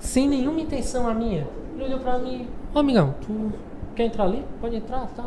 sem 0.03 0.27
nenhuma 0.27 0.59
intenção 0.59 1.07
a 1.07 1.13
minha. 1.13 1.47
Ele 1.73 1.85
olhou 1.85 1.99
pra 1.99 2.19
mim, 2.19 2.41
ô 2.41 2.75
oh, 2.75 2.79
amigão, 2.79 3.15
tu 3.25 3.51
quer 3.95 4.05
entrar 4.05 4.25
ali? 4.25 4.43
Pode 4.61 4.75
entrar, 4.75 5.07
tá? 5.15 5.25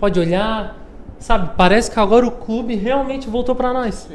Pode 0.00 0.18
olhar. 0.18 0.76
Sabe, 1.18 1.50
parece 1.56 1.90
que 1.90 2.00
agora 2.00 2.26
o 2.26 2.30
clube 2.30 2.74
realmente 2.74 3.28
voltou 3.28 3.54
pra 3.54 3.72
nós. 3.72 4.08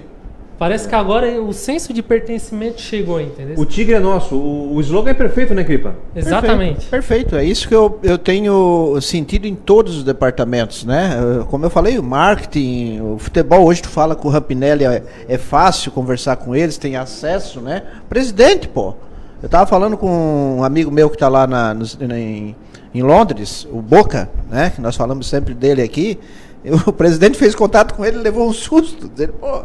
Parece 0.58 0.88
que 0.88 0.96
agora 0.96 1.42
o 1.42 1.52
senso 1.52 1.94
de 1.94 2.02
pertencimento 2.02 2.80
chegou, 2.80 3.20
entendeu? 3.20 3.56
O 3.58 3.66
Tigre 3.66 3.96
é 3.96 4.00
nosso. 4.00 4.36
O, 4.36 4.76
o 4.76 4.82
slogan 4.82 5.12
é 5.12 5.14
perfeito, 5.14 5.54
né, 5.54 5.64
Cripa? 5.64 5.96
Exatamente. 6.16 6.86
Perfeito, 6.86 7.32
perfeito. 7.32 7.36
É 7.36 7.44
isso 7.44 7.68
que 7.68 7.76
eu, 7.76 8.00
eu 8.02 8.18
tenho 8.18 9.00
sentido 9.02 9.46
em 9.46 9.56
todos 9.56 9.98
os 9.98 10.04
departamentos, 10.04 10.86
né? 10.86 11.18
Eh, 11.18 11.46
Como 11.50 11.66
eu 11.66 11.70
falei, 11.70 11.98
o 12.00 12.04
marketing, 12.04 13.02
o 13.02 13.18
futebol, 13.18 13.66
hoje 13.66 13.82
tu 13.82 13.90
fala 13.90 14.16
com 14.16 14.28
o 14.28 14.32
Rampinelli, 14.32 14.86
é, 14.86 15.04
é 15.28 15.38
fácil 15.38 15.92
conversar 15.92 16.38
com 16.38 16.56
eles, 16.56 16.78
tem 16.78 16.96
acesso, 16.96 17.60
né? 17.60 17.84
Presidente, 18.08 18.68
pô. 18.68 18.96
Eu 19.44 19.50
tava 19.50 19.66
falando 19.68 19.98
com 19.98 20.56
um 20.60 20.64
amigo 20.64 20.90
meu 20.90 21.10
que 21.10 21.18
tá 21.18 21.28
lá 21.28 21.46
na, 21.46 21.74
nos- 21.74 21.98
em, 22.00 22.56
em 22.96 23.02
Londres, 23.04 23.68
o 23.70 23.82
Boca, 23.82 24.30
né? 24.50 24.72
Que 24.74 24.80
nós 24.82 24.96
falamos 24.96 25.28
sempre 25.28 25.54
dele 25.54 25.82
aqui. 25.82 26.18
Eu- 26.64 26.78
o 26.88 26.94
presidente 26.94 27.38
fez 27.38 27.54
contato 27.54 27.94
com 27.94 28.06
ele, 28.06 28.18
levou 28.18 28.48
um 28.48 28.54
susto. 28.54 29.10
Dizendo, 29.10 29.34
pô, 29.34 29.64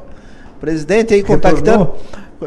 presidente 0.60 1.14
aí 1.14 1.22
contactando. 1.22 1.90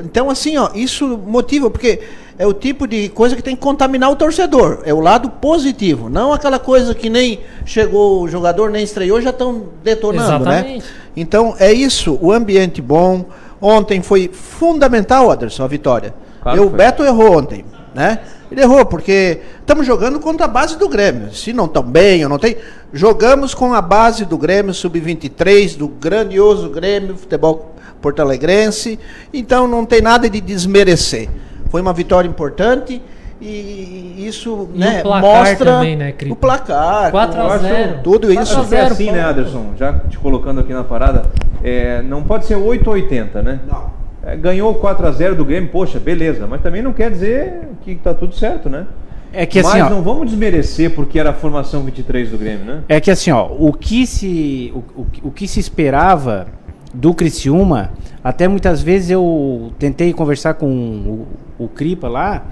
Então, 0.04 0.30
assim, 0.30 0.58
ó, 0.58 0.70
isso 0.76 1.18
motiva, 1.26 1.70
porque 1.70 2.02
é 2.38 2.46
o 2.48 2.54
tipo 2.54 2.86
de 2.88 3.10
coisa 3.10 3.36
que 3.36 3.42
tem 3.42 3.56
que 3.56 3.62
contaminar 3.62 4.10
o 4.12 4.16
torcedor. 4.16 4.80
É 4.86 4.94
o 4.94 5.00
lado 5.00 5.30
positivo, 5.30 6.10
não 6.10 6.32
aquela 6.34 6.60
coisa 6.60 6.94
que 6.94 7.10
nem 7.10 7.40
chegou 7.66 8.22
o 8.24 8.28
jogador, 8.28 8.70
nem 8.70 8.84
estreou, 8.84 9.22
já 9.22 9.30
estão 9.32 9.66
detonando, 9.84 10.46
né? 10.46 10.56
Exatamente. 10.60 10.86
Então, 11.16 11.56
é 11.60 11.72
isso, 11.74 12.18
o 12.22 12.32
ambiente 12.32 12.82
bom. 12.82 13.26
Ontem 13.62 14.02
foi 14.02 14.30
fundamental, 14.34 15.30
Anderson, 15.32 15.64
a 15.64 15.68
vitória. 15.68 16.14
Claro 16.42 16.58
Eu, 16.58 16.64
que 16.64 16.68
o 16.68 16.70
foi. 16.70 16.78
Beto 16.78 17.04
errou 17.04 17.38
ontem, 17.38 17.66
né? 17.94 18.20
Ele 18.52 18.62
errou, 18.62 18.86
porque 18.86 19.40
estamos 19.60 19.88
jogando 19.88 20.20
contra 20.20 20.46
a 20.46 20.50
base 20.50 20.78
do 20.78 20.90
Grêmio. 20.90 21.34
Se 21.34 21.54
não 21.54 21.66
estão 21.66 21.84
bem 21.84 22.22
ou 22.24 22.30
não 22.30 22.38
tem, 22.38 22.58
jogamos 22.92 23.54
com 23.54 23.74
a 23.74 23.82
base 23.82 24.26
do 24.26 24.38
Grêmio 24.38 24.74
Sub-23, 24.74 25.78
do 25.78 25.88
grandioso 25.88 26.70
Grêmio 26.70 27.16
Futebol 27.16 27.74
Porto-Alegrense. 28.02 29.00
Então 29.34 29.68
não 29.68 29.86
tem 29.86 30.02
nada 30.02 30.30
de 30.30 30.42
desmerecer. 30.42 31.30
Foi 31.70 31.82
uma 31.82 31.94
vitória 31.94 32.28
importante 32.28 33.02
e 33.40 34.28
isso 34.28 34.70
E 34.74 34.80
né, 34.80 35.02
o 35.04 35.20
mostra 35.20 35.74
também, 35.74 35.96
né, 35.96 36.14
o 36.30 36.36
placar. 36.36 37.10
4 37.10 37.40
a 37.40 37.44
eu 37.44 37.52
acho 37.52 37.64
0. 37.64 38.00
Tudo 38.04 38.34
isso. 38.34 38.54
4 38.54 38.58
a 38.58 38.60
Acho 38.60 38.70
que 38.70 38.76
é 38.76 38.80
0, 38.82 38.94
assim, 38.94 39.12
né. 39.12 39.22
Anderson? 39.24 39.66
Já 39.78 39.94
te 39.94 40.18
colocando 40.20 40.60
aqui 40.60 40.74
na 40.74 40.84
parada, 40.84 41.24
é, 41.64 42.02
não 42.02 42.22
pode 42.22 42.46
ser 42.46 42.56
8 42.56 42.86
ou 42.88 42.94
80, 42.94 43.42
né? 43.42 43.60
Não. 43.66 44.01
É, 44.24 44.36
ganhou 44.36 44.74
4 44.76 45.08
a 45.08 45.12
0 45.12 45.36
do 45.36 45.46
Grêmio, 45.46 45.70
poxa, 45.70 46.00
beleza, 46.00 46.46
mas 46.46 46.62
também 46.62 46.82
não 46.82 46.94
quer 46.94 47.10
dizer 47.10 47.70
que 47.84 47.96
tá 47.96 48.14
tudo 48.14 48.36
certo, 48.36 48.70
né? 48.70 48.86
É 49.34 49.46
que 49.46 49.60
assim, 49.60 49.80
mas 49.80 49.88
ó, 49.88 49.90
não 49.90 50.02
vamos 50.02 50.30
desmerecer 50.30 50.94
porque 50.94 51.18
era 51.18 51.30
a 51.30 51.34
formação 51.34 51.84
23 51.84 52.30
do 52.30 52.38
Grêmio, 52.38 52.66
né? 52.66 52.84
É 52.88 53.00
que 53.00 53.10
assim, 53.10 53.32
ó, 53.32 53.48
o 53.48 53.72
que 53.74 54.06
se, 54.06 54.72
o, 54.76 54.80
o, 55.02 55.08
o 55.24 55.32
que 55.32 55.48
se 55.48 55.60
esperava 55.60 56.48
do 56.94 57.14
Criciúma, 57.14 57.92
até 58.24 58.48
muitas 58.48 58.82
vezes 58.82 59.10
eu 59.10 59.72
tentei 59.80 60.12
conversar 60.14 60.56
com 60.56 60.68
o, 60.68 61.28
o 61.58 61.68
Cripa 61.70 62.08
lá, 62.08 62.46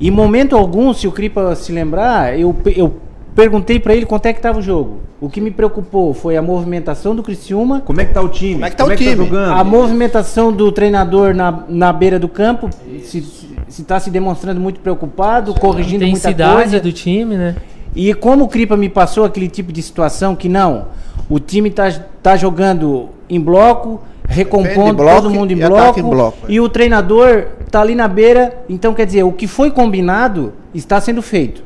em 0.00 0.10
momento 0.10 0.56
algum, 0.56 0.92
se 0.92 1.06
o 1.06 1.12
Cripa 1.12 1.54
se 1.54 1.70
lembrar, 1.70 2.36
eu, 2.36 2.56
eu 2.74 2.96
perguntei 3.34 3.78
pra 3.78 3.94
ele 3.94 4.06
quanto 4.06 4.26
é 4.26 4.32
que 4.32 4.40
tava 4.40 4.58
o 4.58 4.62
jogo. 4.62 5.00
O 5.20 5.28
que 5.28 5.40
me 5.40 5.50
preocupou 5.50 6.12
foi 6.12 6.36
a 6.36 6.42
movimentação 6.42 7.14
do 7.14 7.22
Criciúma, 7.22 7.80
Como 7.80 8.00
é 8.00 8.04
que 8.04 8.12
tá 8.12 8.20
o 8.20 8.28
time? 8.28 8.54
Como 8.54 8.64
é 8.66 8.70
que 8.70 8.76
tá 8.76 8.84
o 8.84 8.96
time? 8.96 9.16
jogando? 9.16 9.52
a 9.52 9.64
movimentação 9.64 10.52
do 10.52 10.70
treinador 10.72 11.34
na, 11.34 11.64
na 11.68 11.92
beira 11.92 12.18
do 12.18 12.28
campo, 12.28 12.68
se 13.04 13.24
está 13.68 13.98
se 13.98 14.10
demonstrando 14.10 14.60
muito 14.60 14.80
preocupado, 14.80 15.54
corrigindo 15.54 16.04
muita 16.04 16.18
Intensidade 16.18 16.54
coisa. 16.54 16.80
do 16.80 16.92
time, 16.92 17.36
né? 17.36 17.56
E 17.94 18.12
como 18.14 18.44
o 18.44 18.48
Cripa 18.48 18.76
me 18.76 18.88
passou 18.88 19.24
aquele 19.24 19.48
tipo 19.48 19.72
de 19.72 19.82
situação 19.82 20.34
que 20.34 20.48
não, 20.48 20.86
o 21.28 21.38
time 21.38 21.70
tá, 21.70 21.90
tá 22.22 22.36
jogando 22.36 23.10
em 23.28 23.40
bloco, 23.40 24.00
recompondo 24.26 24.94
bloco 24.94 25.22
todo 25.22 25.30
mundo 25.30 25.52
em 25.52 25.56
e 25.58 25.66
bloco, 25.66 26.00
em 26.00 26.02
bloco, 26.02 26.38
é. 26.48 26.52
e 26.52 26.60
o 26.60 26.68
treinador 26.68 27.46
tá 27.70 27.80
ali 27.80 27.94
na 27.94 28.08
beira, 28.08 28.64
então 28.68 28.94
quer 28.94 29.06
dizer, 29.06 29.22
o 29.24 29.32
que 29.32 29.46
foi 29.46 29.70
combinado 29.70 30.52
está 30.74 31.00
sendo 31.00 31.22
feito. 31.22 31.62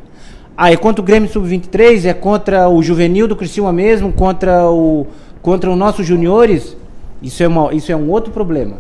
Ah, 0.56 0.72
é 0.72 0.76
contra 0.76 1.02
o 1.02 1.04
Grêmio 1.04 1.28
Sub-23, 1.28 2.06
é 2.06 2.14
contra 2.14 2.68
o 2.68 2.82
juvenil 2.82 3.28
do 3.28 3.36
Criciúma 3.36 3.72
mesmo, 3.72 4.12
contra 4.12 4.70
o 4.70 5.06
contra 5.46 5.70
os 5.70 5.78
nossos 5.78 6.04
juniores, 6.04 6.76
isso 7.22 7.40
é, 7.40 7.46
uma, 7.46 7.72
isso 7.72 7.92
é 7.92 7.94
um 7.94 8.10
outro 8.10 8.32
problema. 8.32 8.78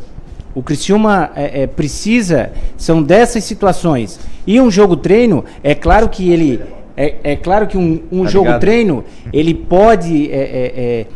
O 0.52 0.64
Criciúma 0.64 1.30
é, 1.36 1.62
é, 1.62 1.66
precisa, 1.68 2.50
são 2.76 3.00
dessas 3.00 3.44
situações. 3.44 4.18
E 4.44 4.60
um 4.60 4.68
jogo 4.68 4.96
treino, 4.96 5.44
é 5.62 5.76
claro 5.76 6.08
que 6.08 6.28
ele. 6.28 6.60
É, 6.96 7.14
é 7.22 7.36
claro 7.36 7.68
que 7.68 7.78
um, 7.78 8.00
um 8.10 8.24
Tá 8.24 8.30
jogo 8.30 8.58
treino, 8.58 9.04
ele 9.32 9.54
pode 9.54 10.28
é, 10.28 10.34
é, 10.34 10.72
é, 10.76 11.06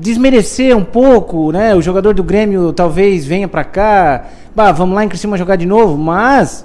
desmerecer 0.00 0.74
um 0.74 0.84
pouco, 0.84 1.52
né? 1.52 1.74
O 1.74 1.82
jogador 1.82 2.14
do 2.14 2.22
Grêmio 2.22 2.72
talvez 2.72 3.26
venha 3.26 3.48
pra 3.48 3.64
cá, 3.64 4.24
bah, 4.56 4.72
vamos 4.72 4.94
lá 4.94 5.04
em 5.04 5.08
Criciúma 5.08 5.36
jogar 5.36 5.56
de 5.56 5.66
novo, 5.66 5.98
mas 5.98 6.64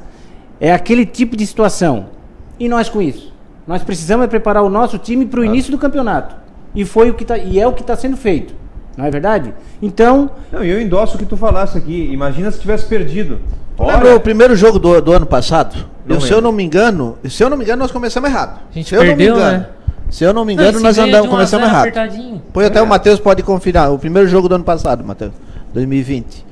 é 0.61 0.71
aquele 0.71 1.05
tipo 1.05 1.35
de 1.35 1.45
situação. 1.45 2.16
E 2.59 2.67
nós 2.67 2.89
com 2.89 3.01
isso? 3.01 3.33
Nós 3.67 3.83
precisamos 3.83 4.25
é 4.25 4.27
preparar 4.27 4.63
o 4.63 4.69
nosso 4.69 4.97
time 4.97 5.25
para 5.25 5.41
o 5.41 5.45
início 5.45 5.71
do 5.71 5.77
campeonato. 5.77 6.35
E 6.73 6.85
foi 6.85 7.09
o 7.09 7.13
que 7.13 7.25
tá, 7.25 7.37
e 7.37 7.59
é 7.59 7.67
o 7.67 7.73
que 7.73 7.81
está 7.81 7.95
sendo 7.95 8.15
feito. 8.15 8.53
Não 8.95 9.05
é 9.05 9.11
verdade? 9.11 9.53
Então, 9.81 10.29
Não, 10.51 10.63
eu 10.63 10.81
endosso 10.81 11.15
o 11.15 11.19
que 11.19 11.25
tu 11.25 11.37
falasse 11.37 11.77
aqui. 11.77 12.09
Imagina 12.11 12.49
se 12.49 12.59
tivesse 12.59 12.85
perdido. 12.85 13.39
Lembra 13.79 14.15
o 14.15 14.19
primeiro 14.19 14.55
jogo 14.55 14.79
do, 14.79 14.99
do 15.01 15.11
ano 15.11 15.25
passado? 15.25 15.85
Não 16.05 16.15
Eu, 16.15 16.21
se 16.21 16.31
eu 16.33 16.41
não 16.41 16.51
me 16.51 16.63
engano, 16.63 17.17
se 17.29 17.43
eu 17.43 17.49
não 17.49 17.57
me 17.57 17.63
engano, 17.63 17.79
nós 17.83 17.91
começamos 17.91 18.29
errado. 18.29 18.59
A 18.71 18.73
gente 18.73 18.89
se 18.89 18.95
eu 18.95 19.01
perdeu, 19.01 19.35
não 19.35 19.35
me 19.35 19.47
engano, 19.47 19.59
né? 19.59 19.69
se 20.09 20.23
eu 20.23 20.33
não 20.33 20.45
me 20.45 20.55
Não, 20.55 20.63
engano, 20.63 20.77
se 20.79 20.83
nós 20.83 20.97
andamos, 20.97 21.21
de 21.21 21.27
1 21.27 21.29
a 21.29 21.31
começamos 21.31 21.65
0 21.67 21.75
errado. 21.77 21.87
apertadinho. 21.89 22.41
Pois 22.51 22.65
até 22.65 22.81
o 22.81 22.87
Matheus 22.87 23.19
pode 23.19 23.43
confiar. 23.43 23.91
O 23.91 23.99
primeiro 23.99 24.27
jogo 24.27 24.49
do 24.49 24.55
ano 24.55 24.63
passado, 24.63 25.03
Matheus, 25.03 25.33
2020. 25.73 26.46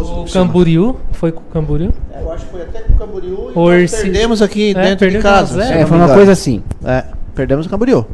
O 0.00 0.24
Camboriú, 0.32 0.96
foi 1.12 1.32
com 1.32 1.40
o 1.40 1.44
Camboriú? 1.52 1.90
É, 2.12 2.20
eu 2.22 2.32
acho 2.32 2.44
que 2.46 2.50
foi 2.52 2.62
até 2.62 2.80
com 2.80 2.92
o 2.92 2.96
Camboriú 2.96 3.32
e 3.50 3.54
nós 3.54 3.56
Orsi- 3.56 4.02
perdemos 4.02 4.42
aqui 4.42 4.70
É, 4.70 4.74
dentro 4.74 5.06
de 5.10 5.18
perdemos 5.18 5.22
casa. 5.22 5.44
a 5.60 5.62
se 5.62 5.68
zero. 5.68 5.70
eu 5.72 5.76
é, 5.76 5.80
não 5.82 5.88
foi 5.88 5.98
uma 5.98 6.14
coisa 6.14 6.32
assim. 6.32 6.62
É, 6.84 7.04
perdemos 7.34 7.66
o 7.66 7.68
Camboriú. 7.70 8.06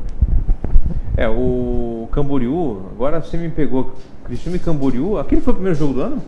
É, 1.16 1.28
o 1.28 2.08
Camboriú, 2.12 2.82
agora 2.94 3.20
você 3.20 3.36
me 3.36 3.48
pegou. 3.48 3.92
Cristiano 4.24 4.56
e 4.56 4.60
Camboriú, 4.60 5.18
aquele 5.18 5.40
foi 5.40 5.52
o 5.52 5.56
primeiro 5.56 5.78
jogo 5.78 5.94
do 5.94 6.02
ano? 6.02 6.18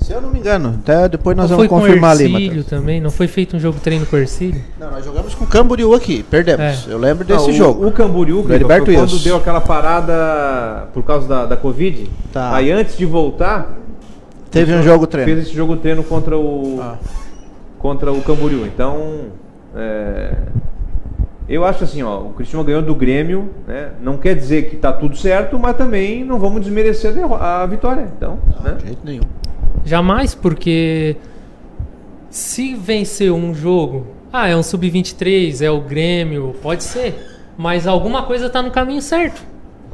Se 0.00 0.12
eu 0.12 0.20
não 0.20 0.30
me 0.30 0.38
engano, 0.38 0.78
até 0.80 1.08
depois 1.08 1.36
nós 1.36 1.50
Não 1.50 1.56
vamos 1.56 1.68
foi 1.68 1.68
com 1.68 1.76
o 1.76 1.80
confirmar 1.80 2.12
ali, 2.12 2.28
Matheus. 2.46 2.66
também? 2.66 3.00
Não 3.00 3.10
foi 3.10 3.26
feito 3.26 3.56
um 3.56 3.60
jogo 3.60 3.80
treino 3.80 4.06
com 4.06 4.14
o 4.14 4.18
Ercílio? 4.20 4.62
Não, 4.78 4.92
nós 4.92 5.04
jogamos 5.04 5.34
com 5.34 5.42
o 5.44 5.46
Camboriú 5.48 5.92
aqui, 5.92 6.22
perdemos. 6.22 6.86
É. 6.88 6.92
Eu 6.92 6.98
lembro 6.98 7.24
desse 7.24 7.46
Não, 7.48 7.50
o- 7.50 7.52
jogo. 7.52 7.86
O 7.88 7.90
Camboriú, 7.90 8.44
quando 8.44 8.88
Wilson. 8.88 9.24
deu 9.24 9.36
aquela 9.36 9.60
parada 9.60 10.86
por 10.94 11.02
causa 11.02 11.26
da, 11.26 11.46
da 11.46 11.56
Covid. 11.56 12.08
Tá. 12.32 12.54
Aí 12.54 12.70
antes 12.70 12.96
de 12.96 13.04
voltar, 13.04 13.76
Teve 14.50 14.74
um 14.74 14.82
jogo 14.82 15.06
treino. 15.06 15.30
fez 15.32 15.46
esse 15.46 15.54
jogo 15.56 15.76
treino 15.76 16.02
contra 16.02 16.36
o 16.38 16.78
Ah. 16.80 16.96
contra 17.78 18.12
o 18.12 18.20
Camboriú. 18.22 18.66
Então, 18.66 19.26
é, 19.76 20.34
eu 21.48 21.64
acho 21.64 21.84
assim, 21.84 22.02
ó, 22.02 22.18
o 22.20 22.30
Cristiano 22.30 22.64
ganhou 22.64 22.82
do 22.82 22.94
Grêmio, 22.94 23.50
né? 23.66 23.90
Não 24.00 24.16
quer 24.16 24.34
dizer 24.34 24.68
que 24.70 24.76
tá 24.76 24.92
tudo 24.92 25.16
certo, 25.16 25.58
mas 25.58 25.76
também 25.76 26.24
não 26.24 26.38
vamos 26.38 26.60
desmerecer 26.62 27.14
a, 27.40 27.62
a 27.62 27.66
vitória. 27.66 28.08
Então, 28.16 28.38
né? 28.64 28.72
De 28.78 28.86
jeito 28.86 29.00
nenhum. 29.04 29.22
Jamais, 29.84 30.34
porque 30.34 31.16
se 32.30 32.74
vencer 32.74 33.32
um 33.32 33.54
jogo, 33.54 34.06
ah, 34.32 34.48
é 34.48 34.56
um 34.56 34.62
sub-23, 34.62 35.62
é 35.62 35.70
o 35.70 35.80
Grêmio, 35.80 36.54
pode 36.62 36.82
ser, 36.84 37.14
mas 37.56 37.86
alguma 37.86 38.22
coisa 38.24 38.50
tá 38.50 38.60
no 38.60 38.70
caminho 38.70 39.00
certo. 39.00 39.42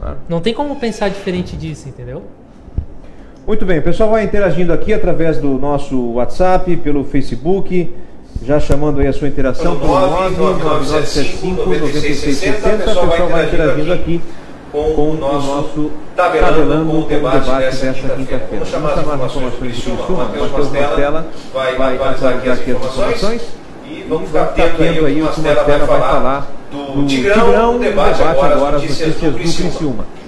Claro. 0.00 0.16
Não 0.28 0.40
tem 0.40 0.52
como 0.54 0.75
pensar 0.76 1.08
diferente 1.08 1.56
disso, 1.56 1.88
entendeu? 1.88 2.23
Muito 3.46 3.66
bem, 3.66 3.78
o 3.78 3.82
pessoal 3.82 4.08
vai 4.08 4.24
interagindo 4.24 4.72
aqui 4.72 4.90
através 4.94 5.36
do 5.36 5.58
nosso 5.58 6.12
WhatsApp, 6.12 6.78
pelo 6.78 7.04
Facebook, 7.04 7.94
já 8.42 8.58
chamando 8.58 9.00
aí 9.00 9.06
a 9.06 9.12
sua 9.12 9.28
interação 9.28 9.78
pelo 9.78 9.92
99975 9.92 11.68
9660. 11.68 12.74
O 12.74 12.78
pessoal 12.78 13.28
vai 13.28 13.44
interagindo 13.46 13.92
aqui 13.92 14.22
com 14.72 15.10
o 15.10 15.14
nosso 15.14 15.90
tabelando 16.16 16.90
com 16.90 16.98
o 17.00 17.04
debate 17.04 17.50
dessa 17.50 17.92
quinta-feira. 17.92 18.40
Vamos 18.50 18.70
chamar 18.70 18.92
as 18.94 19.00
informações 19.00 19.52
do 19.52 19.58
Criciúma, 19.58 20.24
Matheus 20.24 20.70
Mastella 20.70 21.26
vai 21.52 21.96
atualizar 21.96 22.34
aqui 22.36 22.48
as 22.48 22.66
informações. 22.66 23.42
E 23.86 24.06
vamos 24.08 24.26
ficar 24.28 24.44
atento 24.44 24.84
aí 25.04 25.22
o 25.22 25.28
que 25.28 25.40
o 25.40 25.44
Mastella 25.44 25.84
vai 25.84 26.00
falar 26.00 26.50
do 26.72 27.06
Tigrão, 27.06 27.76
o 27.76 27.78
debate 27.78 28.22
agora, 28.22 28.76
as 28.76 28.82
notícias 28.82 29.14
do 29.16 29.32
Criciúma. 29.34 30.24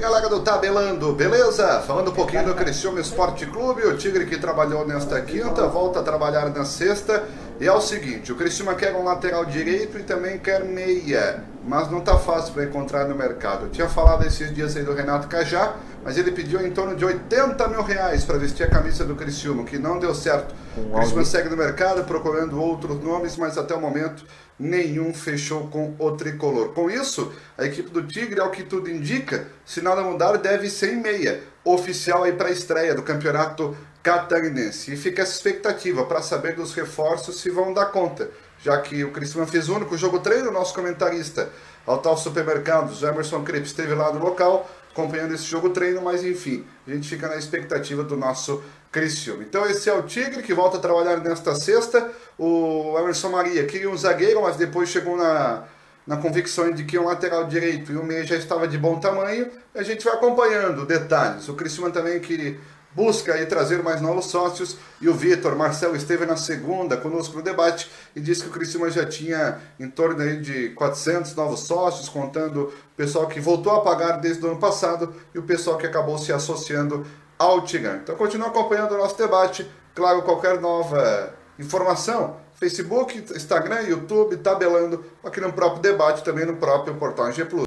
E 0.00 0.02
aí, 0.02 0.10
galera 0.10 0.30
do 0.30 0.40
Tabelando, 0.40 1.12
beleza? 1.12 1.82
Falando 1.82 2.10
um 2.10 2.14
pouquinho 2.14 2.46
do 2.46 2.54
Criciúma 2.54 3.00
Esporte 3.00 3.44
Clube, 3.44 3.82
o 3.82 3.98
Tigre 3.98 4.24
que 4.24 4.38
trabalhou 4.38 4.86
nesta 4.86 5.20
quinta, 5.20 5.66
volta 5.68 6.00
a 6.00 6.02
trabalhar 6.02 6.48
na 6.48 6.64
sexta. 6.64 7.22
E 7.60 7.66
é 7.66 7.72
o 7.72 7.82
seguinte, 7.82 8.32
o 8.32 8.34
Criciúma 8.34 8.74
quer 8.74 8.96
um 8.96 9.04
lateral 9.04 9.44
direito 9.44 9.98
e 9.98 10.02
também 10.02 10.38
quer 10.38 10.64
meia, 10.64 11.44
mas 11.66 11.90
não 11.90 12.00
tá 12.00 12.16
fácil 12.16 12.54
para 12.54 12.64
encontrar 12.64 13.06
no 13.06 13.14
mercado. 13.14 13.66
Eu 13.66 13.70
tinha 13.70 13.90
falado 13.90 14.26
esses 14.26 14.50
dias 14.54 14.74
aí 14.74 14.82
do 14.82 14.94
Renato 14.94 15.28
Cajá, 15.28 15.74
mas 16.02 16.16
ele 16.16 16.32
pediu 16.32 16.66
em 16.66 16.70
torno 16.70 16.96
de 16.96 17.04
80 17.04 17.68
mil 17.68 17.82
reais 17.82 18.24
para 18.24 18.38
vestir 18.38 18.62
a 18.62 18.70
camisa 18.70 19.04
do 19.04 19.14
Criciúma, 19.14 19.64
que 19.64 19.78
não 19.78 19.98
deu 19.98 20.14
certo. 20.14 20.54
O 20.78 20.96
Criciúma 20.96 21.26
segue 21.26 21.50
no 21.50 21.58
mercado 21.58 22.04
procurando 22.04 22.58
outros 22.58 22.98
nomes, 23.04 23.36
mas 23.36 23.58
até 23.58 23.74
o 23.74 23.80
momento 23.80 24.24
nenhum 24.60 25.14
fechou 25.14 25.68
com 25.68 25.94
o 25.98 26.12
tricolor. 26.12 26.74
Com 26.74 26.90
isso, 26.90 27.32
a 27.56 27.64
equipe 27.64 27.90
do 27.90 28.06
Tigre, 28.06 28.38
ao 28.38 28.50
que 28.50 28.62
tudo 28.62 28.90
indica, 28.90 29.46
se 29.64 29.80
nada 29.80 30.02
mudar, 30.02 30.36
deve 30.36 30.68
ser 30.68 30.92
em 30.92 31.00
meia, 31.00 31.42
oficial 31.64 32.24
aí 32.24 32.32
para 32.32 32.48
a 32.48 32.52
estreia 32.52 32.94
do 32.94 33.02
campeonato 33.02 33.74
catarinense. 34.02 34.92
E 34.92 34.96
fica 34.96 35.22
essa 35.22 35.32
expectativa 35.32 36.04
para 36.04 36.20
saber 36.20 36.54
dos 36.54 36.74
reforços 36.74 37.40
se 37.40 37.48
vão 37.48 37.72
dar 37.72 37.86
conta, 37.86 38.30
já 38.62 38.78
que 38.82 39.02
o 39.02 39.10
Cristiano 39.10 39.46
fez 39.46 39.70
o 39.70 39.76
único 39.76 39.96
jogo 39.96 40.20
treino, 40.20 40.50
nosso 40.50 40.74
comentarista, 40.74 41.48
ao 41.86 41.98
tal 41.98 42.16
supermercados, 42.16 43.02
Emerson 43.02 43.42
Cripps 43.42 43.70
esteve 43.70 43.94
lá 43.94 44.12
no 44.12 44.20
local, 44.22 44.70
acompanhando 44.92 45.34
esse 45.34 45.44
jogo 45.44 45.70
treino, 45.70 46.02
mas 46.02 46.22
enfim, 46.22 46.66
a 46.86 46.90
gente 46.90 47.08
fica 47.08 47.28
na 47.28 47.36
expectativa 47.36 48.04
do 48.04 48.16
nosso 48.16 48.62
Criciúma. 48.90 49.44
Então 49.44 49.64
esse 49.66 49.88
é 49.88 49.94
o 49.94 50.02
Tigre 50.02 50.42
que 50.42 50.52
volta 50.52 50.76
a 50.76 50.80
trabalhar 50.80 51.18
nesta 51.18 51.54
sexta. 51.54 52.10
O 52.36 52.96
Emerson 52.98 53.28
Maria 53.28 53.64
queria 53.64 53.88
um 53.88 53.96
zagueiro, 53.96 54.42
mas 54.42 54.56
depois 54.56 54.88
chegou 54.88 55.16
na, 55.16 55.64
na 56.06 56.16
convicção 56.16 56.72
de 56.72 56.84
que 56.84 56.98
um 56.98 57.04
lateral 57.04 57.46
direito 57.46 57.92
e 57.92 57.96
o 57.96 58.04
meia 58.04 58.24
já 58.24 58.36
estava 58.36 58.66
de 58.66 58.76
bom 58.76 58.98
tamanho. 58.98 59.48
A 59.74 59.82
gente 59.84 60.04
vai 60.04 60.14
acompanhando 60.14 60.84
detalhes. 60.84 61.48
O 61.48 61.54
Criciúma 61.54 61.90
também 61.90 62.18
que 62.18 62.58
busca 62.92 63.34
aí 63.34 63.46
trazer 63.46 63.82
mais 63.82 64.00
novos 64.00 64.26
sócios 64.26 64.76
e 65.00 65.08
o 65.08 65.14
Vitor 65.14 65.54
Marcelo 65.54 65.94
esteve 65.94 66.26
na 66.26 66.36
segunda 66.36 66.96
conosco 66.96 67.36
no 67.36 67.42
debate 67.42 67.88
e 68.16 68.20
disse 68.20 68.42
que 68.42 68.48
o 68.48 68.52
Criciúma 68.52 68.90
já 68.90 69.06
tinha 69.06 69.60
em 69.78 69.88
torno 69.88 70.20
aí 70.20 70.40
de 70.40 70.70
400 70.70 71.34
novos 71.36 71.60
sócios, 71.60 72.08
contando 72.08 72.62
o 72.64 72.72
pessoal 72.96 73.28
que 73.28 73.38
voltou 73.38 73.72
a 73.72 73.82
pagar 73.82 74.16
desde 74.16 74.44
o 74.44 74.48
ano 74.48 74.58
passado 74.58 75.14
e 75.32 75.38
o 75.38 75.42
pessoal 75.42 75.78
que 75.78 75.86
acabou 75.86 76.18
se 76.18 76.32
associando 76.32 77.06
ao 77.40 77.62
Tigre. 77.62 78.00
Então 78.02 78.14
continue 78.16 78.46
acompanhando 78.46 78.92
o 78.92 78.98
nosso 78.98 79.16
debate. 79.16 79.66
Claro, 79.94 80.20
qualquer 80.20 80.60
nova 80.60 81.32
informação, 81.58 82.36
Facebook, 82.54 83.24
Instagram, 83.34 83.80
YouTube, 83.80 84.36
tabelando 84.36 85.02
aqui 85.24 85.40
no 85.40 85.50
próprio 85.50 85.80
debate, 85.80 86.22
também 86.22 86.44
no 86.44 86.56
próprio 86.56 86.94
portal 86.96 87.32
G 87.32 87.46
Plus. 87.46 87.66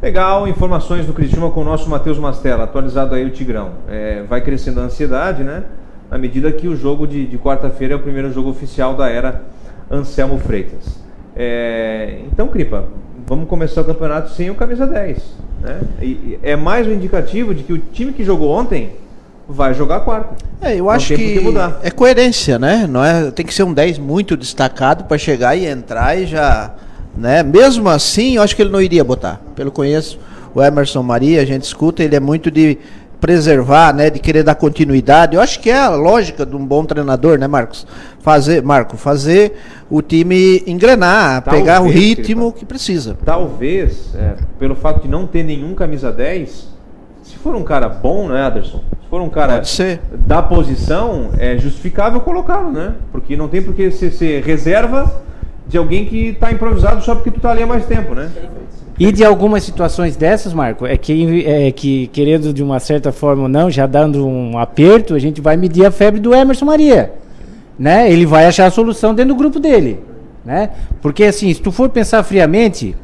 Legal, 0.00 0.46
informações 0.46 1.06
do 1.06 1.12
Criciúma 1.12 1.50
com 1.50 1.60
o 1.60 1.64
nosso 1.64 1.90
Matheus 1.90 2.18
Mastella, 2.18 2.64
atualizado 2.64 3.16
aí 3.16 3.24
o 3.26 3.30
Tigrão. 3.30 3.74
É, 3.88 4.22
vai 4.22 4.40
crescendo 4.40 4.80
a 4.80 4.84
ansiedade, 4.84 5.42
né? 5.42 5.64
Na 6.08 6.16
medida 6.16 6.50
que 6.52 6.68
o 6.68 6.76
jogo 6.76 7.06
de, 7.06 7.26
de 7.26 7.36
quarta-feira 7.36 7.94
é 7.94 7.96
o 7.96 8.00
primeiro 8.00 8.32
jogo 8.32 8.48
oficial 8.48 8.94
da 8.94 9.08
era 9.08 9.42
Anselmo 9.90 10.38
Freitas. 10.38 11.00
É, 11.36 12.20
então, 12.32 12.48
Cripa, 12.48 12.88
vamos 13.30 13.48
começar 13.48 13.82
o 13.82 13.84
campeonato 13.84 14.34
sem 14.34 14.50
o 14.50 14.56
camisa 14.56 14.84
10. 14.84 15.18
Né? 15.62 15.80
E, 16.02 16.04
e 16.04 16.38
é 16.42 16.56
mais 16.56 16.88
um 16.88 16.90
indicativo 16.90 17.54
de 17.54 17.62
que 17.62 17.72
o 17.72 17.78
time 17.78 18.12
que 18.12 18.24
jogou 18.24 18.50
ontem 18.50 18.90
vai 19.48 19.72
jogar 19.72 20.00
quarta. 20.00 20.34
É, 20.60 20.74
eu 20.74 20.90
acho 20.90 21.14
que, 21.14 21.38
que 21.38 21.44
é 21.80 21.90
coerência, 21.92 22.58
né? 22.58 22.88
Não 22.88 23.04
é, 23.04 23.30
tem 23.30 23.46
que 23.46 23.54
ser 23.54 23.62
um 23.62 23.72
10 23.72 23.98
muito 23.98 24.36
destacado 24.36 25.04
para 25.04 25.16
chegar 25.16 25.54
e 25.54 25.64
entrar 25.64 26.18
e 26.18 26.26
já 26.26 26.74
né? 27.16 27.44
Mesmo 27.44 27.88
assim, 27.88 28.34
eu 28.34 28.42
acho 28.42 28.56
que 28.56 28.62
ele 28.62 28.70
não 28.70 28.82
iria 28.82 29.04
botar. 29.04 29.40
Pelo 29.54 29.70
conheço 29.70 30.18
o 30.52 30.60
Emerson 30.60 31.02
Maria, 31.04 31.40
a 31.40 31.44
gente 31.44 31.62
escuta, 31.62 32.02
ele 32.02 32.16
é 32.16 32.20
muito 32.20 32.50
de 32.50 32.78
preservar, 33.20 33.94
né, 33.94 34.10
de 34.10 34.18
querer 34.18 34.42
dar 34.42 34.54
continuidade. 34.54 35.36
Eu 35.36 35.42
acho 35.42 35.60
que 35.60 35.70
é 35.70 35.78
a 35.78 35.90
lógica 35.90 36.46
de 36.46 36.56
um 36.56 36.64
bom 36.64 36.84
treinador, 36.84 37.38
né, 37.38 37.46
Marcos? 37.46 37.86
Fazer, 38.20 38.62
Marco, 38.62 38.96
fazer 38.96 39.56
o 39.90 40.00
time 40.00 40.62
engrenar, 40.66 41.42
Talvez, 41.42 41.62
pegar 41.62 41.82
o 41.82 41.88
ritmo 41.88 42.52
que 42.52 42.64
precisa. 42.64 43.16
Talvez, 43.24 44.14
é, 44.14 44.34
pelo 44.58 44.74
fato 44.74 45.02
de 45.02 45.08
não 45.08 45.26
ter 45.26 45.42
nenhum 45.42 45.74
camisa 45.74 46.10
10, 46.10 46.68
se 47.22 47.36
for 47.36 47.54
um 47.54 47.62
cara 47.62 47.88
bom, 47.88 48.28
né, 48.28 48.42
Anderson? 48.46 48.82
Se 49.02 49.08
for 49.08 49.20
um 49.20 49.28
cara 49.28 49.62
da 50.26 50.42
posição, 50.42 51.30
é 51.38 51.56
justificável 51.58 52.20
colocá-lo, 52.20 52.72
né? 52.72 52.94
Porque 53.12 53.36
não 53.36 53.48
tem 53.48 53.60
por 53.60 53.74
que 53.74 53.90
ser, 53.90 54.10
ser 54.12 54.42
reserva 54.42 55.22
de 55.66 55.78
alguém 55.78 56.06
que 56.06 56.28
está 56.28 56.50
improvisado 56.50 57.02
só 57.02 57.14
porque 57.14 57.30
tu 57.30 57.36
está 57.36 57.50
ali 57.50 57.62
há 57.62 57.66
mais 57.66 57.86
tempo, 57.86 58.14
né? 58.14 58.30
E 59.00 59.10
de 59.10 59.24
algumas 59.24 59.62
situações 59.64 60.14
dessas, 60.14 60.52
Marco, 60.52 60.86
é 60.86 60.94
que, 60.94 61.46
é 61.46 61.72
que 61.72 62.08
querendo 62.08 62.52
de 62.52 62.62
uma 62.62 62.78
certa 62.78 63.10
forma 63.10 63.44
ou 63.44 63.48
não, 63.48 63.70
já 63.70 63.86
dando 63.86 64.26
um 64.26 64.58
aperto, 64.58 65.14
a 65.14 65.18
gente 65.18 65.40
vai 65.40 65.56
medir 65.56 65.86
a 65.86 65.90
febre 65.90 66.20
do 66.20 66.34
Emerson 66.34 66.66
Maria. 66.66 67.10
Né? 67.78 68.12
Ele 68.12 68.26
vai 68.26 68.44
achar 68.44 68.66
a 68.66 68.70
solução 68.70 69.14
dentro 69.14 69.32
do 69.32 69.38
grupo 69.38 69.58
dele. 69.58 70.04
Né? 70.44 70.72
Porque 71.00 71.24
assim, 71.24 71.54
se 71.54 71.62
tu 71.62 71.72
for 71.72 71.88
pensar 71.88 72.22
friamente, 72.22 72.94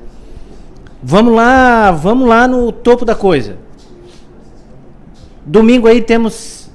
vamos 1.02 1.34
lá, 1.34 1.90
vamos 1.92 2.28
lá 2.28 2.46
no 2.46 2.70
topo 2.72 3.06
da 3.06 3.14
coisa. 3.14 3.56
Domingo 5.46 5.88
aí 5.88 6.02
temos 6.02 6.70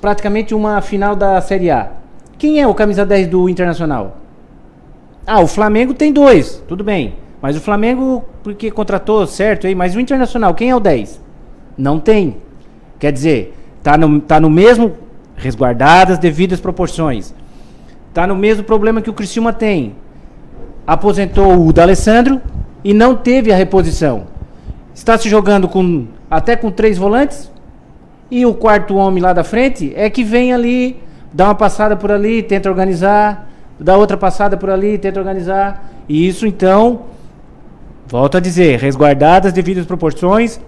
praticamente 0.00 0.56
uma 0.56 0.80
final 0.80 1.14
da 1.14 1.40
Série 1.40 1.70
A. 1.70 1.92
Quem 2.36 2.60
é 2.60 2.66
o 2.66 2.74
camisa 2.74 3.06
10 3.06 3.28
do 3.28 3.48
Internacional? 3.48 4.16
Ah, 5.24 5.38
o 5.38 5.46
Flamengo 5.46 5.94
tem 5.94 6.12
dois, 6.12 6.60
tudo 6.66 6.82
bem. 6.82 7.14
Mas 7.46 7.56
o 7.56 7.60
Flamengo, 7.60 8.24
porque 8.42 8.72
contratou 8.72 9.24
certo 9.24 9.68
aí, 9.68 9.74
mas 9.76 9.94
o 9.94 10.00
Internacional, 10.00 10.52
quem 10.52 10.70
é 10.70 10.74
o 10.74 10.80
10? 10.80 11.22
Não 11.78 12.00
tem. 12.00 12.38
Quer 12.98 13.12
dizer, 13.12 13.56
tá 13.84 13.96
no, 13.96 14.20
tá 14.20 14.40
no 14.40 14.50
mesmo, 14.50 14.96
resguardadas 15.36 16.18
devidas 16.18 16.58
proporções. 16.58 17.32
Tá 18.12 18.26
no 18.26 18.34
mesmo 18.34 18.64
problema 18.64 19.00
que 19.00 19.08
o 19.08 19.12
Criciúma 19.12 19.52
tem. 19.52 19.94
Aposentou 20.84 21.68
o 21.68 21.72
D'Alessandro 21.72 22.42
e 22.82 22.92
não 22.92 23.14
teve 23.14 23.52
a 23.52 23.56
reposição. 23.56 24.24
Está 24.92 25.16
se 25.16 25.28
jogando 25.28 25.68
com 25.68 26.08
até 26.28 26.56
com 26.56 26.68
três 26.72 26.98
volantes 26.98 27.48
e 28.28 28.44
o 28.44 28.54
quarto 28.54 28.96
homem 28.96 29.22
lá 29.22 29.32
da 29.32 29.44
frente 29.44 29.92
é 29.94 30.10
que 30.10 30.24
vem 30.24 30.52
ali, 30.52 31.00
dá 31.32 31.44
uma 31.44 31.54
passada 31.54 31.94
por 31.94 32.10
ali, 32.10 32.42
tenta 32.42 32.68
organizar 32.68 33.46
dá 33.78 33.96
outra 33.96 34.16
passada 34.16 34.56
por 34.56 34.70
ali, 34.70 34.98
tenta 34.98 35.20
organizar. 35.20 35.92
E 36.08 36.26
isso 36.26 36.46
então, 36.46 37.02
volto 38.06 38.36
a 38.36 38.40
dizer, 38.40 38.78
resguardadas 38.78 39.52
devidas 39.52 39.84
proporções, 39.84 40.60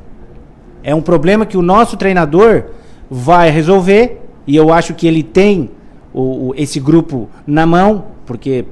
é 0.82 0.94
um 0.94 1.02
problema 1.02 1.46
que 1.46 1.56
o 1.56 1.62
nosso 1.62 1.96
treinador 1.96 2.64
vai 3.10 3.50
resolver. 3.50 4.22
E 4.46 4.56
eu 4.56 4.72
acho 4.72 4.94
que 4.94 5.06
ele 5.06 5.22
tem 5.22 5.70
o, 6.12 6.48
o, 6.48 6.54
esse 6.56 6.80
grupo 6.80 7.28
na 7.46 7.66
mão, 7.66 8.06
porque 8.24 8.64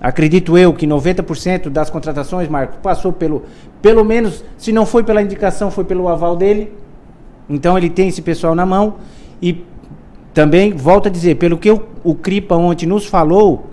acredito 0.00 0.58
eu 0.58 0.72
que 0.72 0.86
90% 0.86 1.70
das 1.70 1.88
contratações, 1.88 2.48
Marco, 2.48 2.78
passou 2.82 3.12
pelo, 3.12 3.44
pelo 3.80 4.04
menos, 4.04 4.44
se 4.58 4.72
não 4.72 4.84
foi 4.84 5.02
pela 5.02 5.22
indicação, 5.22 5.70
foi 5.70 5.84
pelo 5.84 6.08
aval 6.08 6.36
dele. 6.36 6.72
Então 7.48 7.76
ele 7.76 7.90
tem 7.90 8.08
esse 8.08 8.22
pessoal 8.22 8.54
na 8.54 8.66
mão. 8.66 8.96
E 9.40 9.64
também, 10.32 10.72
volto 10.72 11.08
a 11.08 11.10
dizer, 11.10 11.36
pelo 11.36 11.56
que 11.56 11.70
o, 11.70 11.82
o 12.02 12.14
Cripa 12.14 12.56
ontem 12.56 12.86
nos 12.86 13.06
falou, 13.06 13.70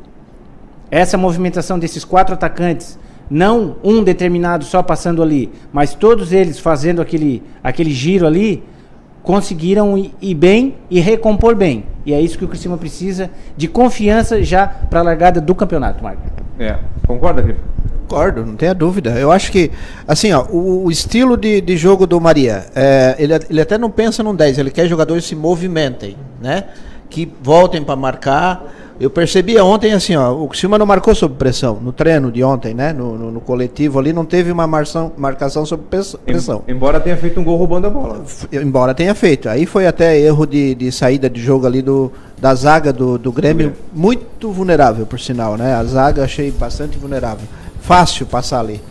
essa 0.90 1.18
movimentação 1.18 1.80
desses 1.80 2.04
quatro 2.04 2.34
atacantes, 2.34 3.00
não 3.32 3.78
um 3.82 4.04
determinado 4.04 4.65
só 4.65 4.84
passando 4.84 5.24
ali, 5.24 5.50
mas 5.72 5.96
todos 5.96 6.34
eles 6.34 6.60
fazendo 6.60 7.02
aquele, 7.02 7.41
aquele 7.63 7.91
giro 7.91 8.28
ali, 8.28 8.62
conseguiram 9.24 9.98
ir, 9.98 10.13
ir 10.22 10.36
bem 10.36 10.76
e 10.89 11.00
recompor 11.00 11.56
bem. 11.56 11.86
E 12.06 12.13
é 12.13 12.20
isso 12.20 12.38
que 12.38 12.44
o 12.44 12.48
Criciúma 12.48 12.78
precisa 12.78 13.32
de 13.56 13.70
confiança 13.70 14.44
já 14.44 14.67
para 14.67 15.00
a 15.00 15.04
largada 15.04 15.39
do 15.39 15.56
campeonato, 15.56 16.04
Marco. 16.04 16.22
É, 16.60 16.78
concorda, 17.08 17.41
Cripa? 17.41 17.62
Concordo, 18.02 18.46
não 18.46 18.58
tenha 18.58 18.74
dúvida. 18.74 19.12
Eu 19.12 19.32
acho 19.32 19.50
que, 19.50 19.72
assim, 20.06 20.34
ó, 20.34 20.46
o, 20.50 20.86
o 20.86 20.91
estilo 20.91 21.38
de, 21.38 21.62
de 21.62 21.78
jogo 21.78 22.06
do 22.06 22.20
Maria, 22.20 22.65
é, 22.76 23.15
ele, 23.17 23.34
ele 23.50 23.62
até 23.62 23.78
não 23.78 23.89
pensa 23.89 24.22
num 24.22 24.36
10, 24.36 24.58
ele 24.58 24.72
quer 24.72 24.88
jogadores 24.88 25.24
que 25.24 25.30
se 25.30 25.36
movimentem, 25.36 26.17
né? 26.41 26.65
Que 27.10 27.32
voltem 27.41 27.82
para 27.82 27.96
marcar. 27.96 28.62
Eu 29.02 29.10
percebia 29.10 29.64
ontem, 29.64 29.94
assim, 29.94 30.16
ó, 30.16 30.32
o 30.32 30.54
Silva 30.54 30.78
não 30.78 30.86
marcou 30.86 31.16
sob 31.16 31.36
pressão, 31.36 31.80
no 31.82 31.92
treino 31.92 32.32
de 32.32 32.44
ontem, 32.44 32.74
né? 32.74 32.94
No, 32.94 33.18
no, 33.18 33.32
no 33.32 33.42
coletivo 33.42 33.98
ali, 33.98 34.14
não 34.14 34.24
teve 34.24 34.52
uma 34.52 34.68
marção, 34.68 35.12
marcação 35.18 35.66
sob 35.66 35.84
pressão. 35.86 36.64
Embora 36.68 37.00
tenha 37.00 37.18
feito 37.18 37.40
um 37.40 37.44
gol 37.44 37.58
roubando 37.58 37.88
a 37.88 37.90
bola. 37.90 38.24
Embora 38.54 38.94
tenha 38.94 39.16
feito. 39.16 39.50
Aí 39.50 39.66
foi 39.66 39.88
até 39.88 40.20
erro 40.20 40.46
de, 40.46 40.76
de 40.76 40.92
saída 40.92 41.28
de 41.28 41.42
jogo 41.42 41.66
ali 41.66 41.82
do, 41.82 42.12
da 42.40 42.54
zaga 42.54 42.94
do, 42.94 43.18
do 43.18 43.32
Grêmio, 43.32 43.74
muito 43.92 44.52
vulnerável, 44.52 45.06
por 45.06 45.20
sinal, 45.20 45.58
né? 45.58 45.74
A 45.74 45.84
zaga 45.84 46.24
achei 46.24 46.52
bastante 46.52 46.98
vulnerável 46.98 47.48
fácil 47.82 48.26
passar 48.26 48.60
ali. 48.60 48.82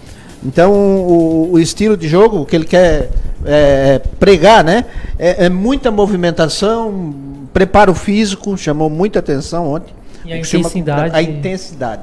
Então, 0.45 0.73
o, 0.73 1.53
o 1.53 1.59
estilo 1.59 1.97
de 1.97 2.09
jogo 2.09 2.45
que 2.45 2.57
ele 2.57 2.65
quer 2.65 3.11
é, 3.45 4.01
pregar, 4.19 4.65
né? 4.65 4.85
É, 5.19 5.47
é, 5.47 5.49
muita 5.49 5.91
movimentação, 5.91 7.15
preparo 7.53 7.95
físico, 7.95 8.57
chamou 8.57 8.91
muita 8.91 9.19
atenção 9.19 9.69
ontem. 9.69 10.00
E 10.31 10.33
a 10.33 10.39
intensidade. 10.39 11.17
A 11.17 11.23
intensidade. 11.23 12.03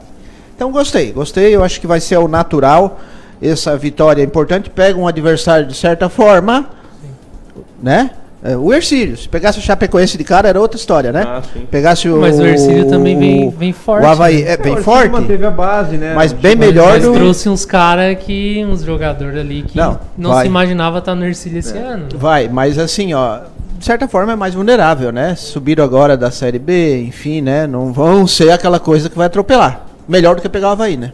Então, 0.56 0.72
gostei, 0.72 1.12
gostei. 1.12 1.56
Eu 1.56 1.64
acho 1.64 1.80
que 1.80 1.88
vai 1.88 2.00
ser 2.00 2.18
o 2.18 2.28
natural. 2.28 3.00
Essa 3.42 3.78
vitória 3.78 4.22
é 4.22 4.26
importante. 4.26 4.70
Pega 4.70 5.00
um 5.00 5.08
adversário 5.08 5.66
de 5.66 5.76
certa 5.76 6.10
forma, 6.10 6.68
Sim. 7.02 7.64
né? 7.82 8.12
É, 8.44 8.56
o 8.56 8.72
Ercílio, 8.72 9.18
se 9.18 9.28
pegasse 9.28 9.58
o 9.58 9.62
Chapecoense 9.62 10.18
de 10.18 10.24
cara 10.24 10.48
era 10.48 10.60
outra 10.60 10.78
história, 10.78 11.12
né? 11.12 11.24
Ah, 11.26 11.42
pegasse 11.72 12.08
o. 12.08 12.18
Mas 12.18 12.40
o 12.40 12.46
Ercílio 12.46 12.88
também 12.88 13.18
vem, 13.18 13.50
vem 13.50 13.74
forte. 13.74 14.06
O 14.06 14.08
Havaí, 14.08 14.44
né? 14.44 14.52
é 14.52 14.58
bem 14.58 14.78
forte. 14.78 15.10
manteve 15.10 15.46
a 15.46 15.52
base, 15.52 15.98
né? 15.98 16.14
Mas 16.14 16.34
bem 16.34 16.56
melhor 16.56 16.94
mas 16.94 17.04
do. 17.04 17.14
trouxe 17.14 17.50
uns 17.50 17.66
caras 17.66 18.18
que. 18.20 18.64
uns 18.64 18.84
jogadores 18.84 19.40
ali 19.40 19.64
que 19.64 19.76
não, 19.76 20.00
não 20.18 20.40
se 20.40 20.46
imaginava 20.46 21.00
estar 21.00 21.16
no 21.16 21.26
Ercílio 21.26 21.60
esse 21.60 21.76
é. 21.78 21.82
ano. 21.82 22.08
Vai, 22.16 22.48
mas 22.48 22.78
assim, 22.78 23.14
ó. 23.14 23.40
De 23.78 23.86
certa 23.86 24.08
forma 24.08 24.34
é 24.34 24.36
mais 24.36 24.56
vulnerável, 24.56 25.12
né? 25.12 25.36
Subiram 25.36 25.84
agora 25.84 26.18
da 26.18 26.32
Série 26.32 26.58
B, 26.58 27.04
enfim, 27.04 27.42
né? 27.42 27.68
Não 27.68 27.94
vão 27.94 28.26
ser 28.26 28.50
aquela 28.50 28.80
coisa 28.80 29.08
que 29.10 29.18
vai 29.18 29.28
atropelar. 29.28 29.86
melhor 30.08 30.36
do 30.36 30.42
que 30.42 30.50
pegar 30.50 30.70
o 30.70 30.72
Havaí, 30.72 30.98
né? 30.98 31.12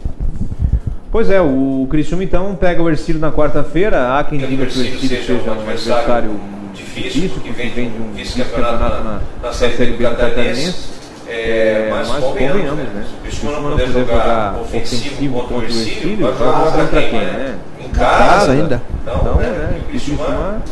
Pois 1.12 1.30
é, 1.30 1.40
o 1.40 1.86
Criciúma 1.90 2.24
então 2.24 2.54
pega 2.56 2.82
o 2.82 2.88
Ercílio 2.88 3.20
na 3.20 3.30
quarta-feira. 3.30 4.18
Há 4.18 4.24
quem 4.24 4.38
diga 4.38 4.64
que 4.66 4.78
o 4.78 4.82
Ercílio 4.82 5.22
seja 5.22 5.50
um 5.50 5.52
adversário 5.52 6.40
difícil, 6.74 7.30
porque 7.34 7.50
vem 7.50 7.70
de 7.70 8.00
um 8.00 8.12
vice-campeonato 8.14 9.04
na, 9.04 9.20
na 9.42 9.52
Série 9.52 9.92
B 9.92 10.08
do 10.08 10.16
Catarinense. 10.16 10.94
É, 11.28 11.88
mas, 11.90 12.08
mas 12.08 12.24
convenhamos, 12.24 12.76
né? 12.76 13.04
O 13.18 13.22
Criciúma 13.22 13.60
não 13.60 13.70
poder 13.70 13.88
jogar 13.88 14.56
ofensivo 14.60 15.40
contra 15.40 15.56
o 15.56 15.62
Ercílio, 15.62 16.18
joga 16.18 16.70
contra 16.70 17.02
quem, 17.02 17.12
né? 17.12 17.54
Em 17.78 17.88
casa 17.90 18.52
ainda. 18.52 18.82
Então, 19.02 19.34
né? 19.36 19.80
O 19.80 19.88
Criciúma 19.90 20.62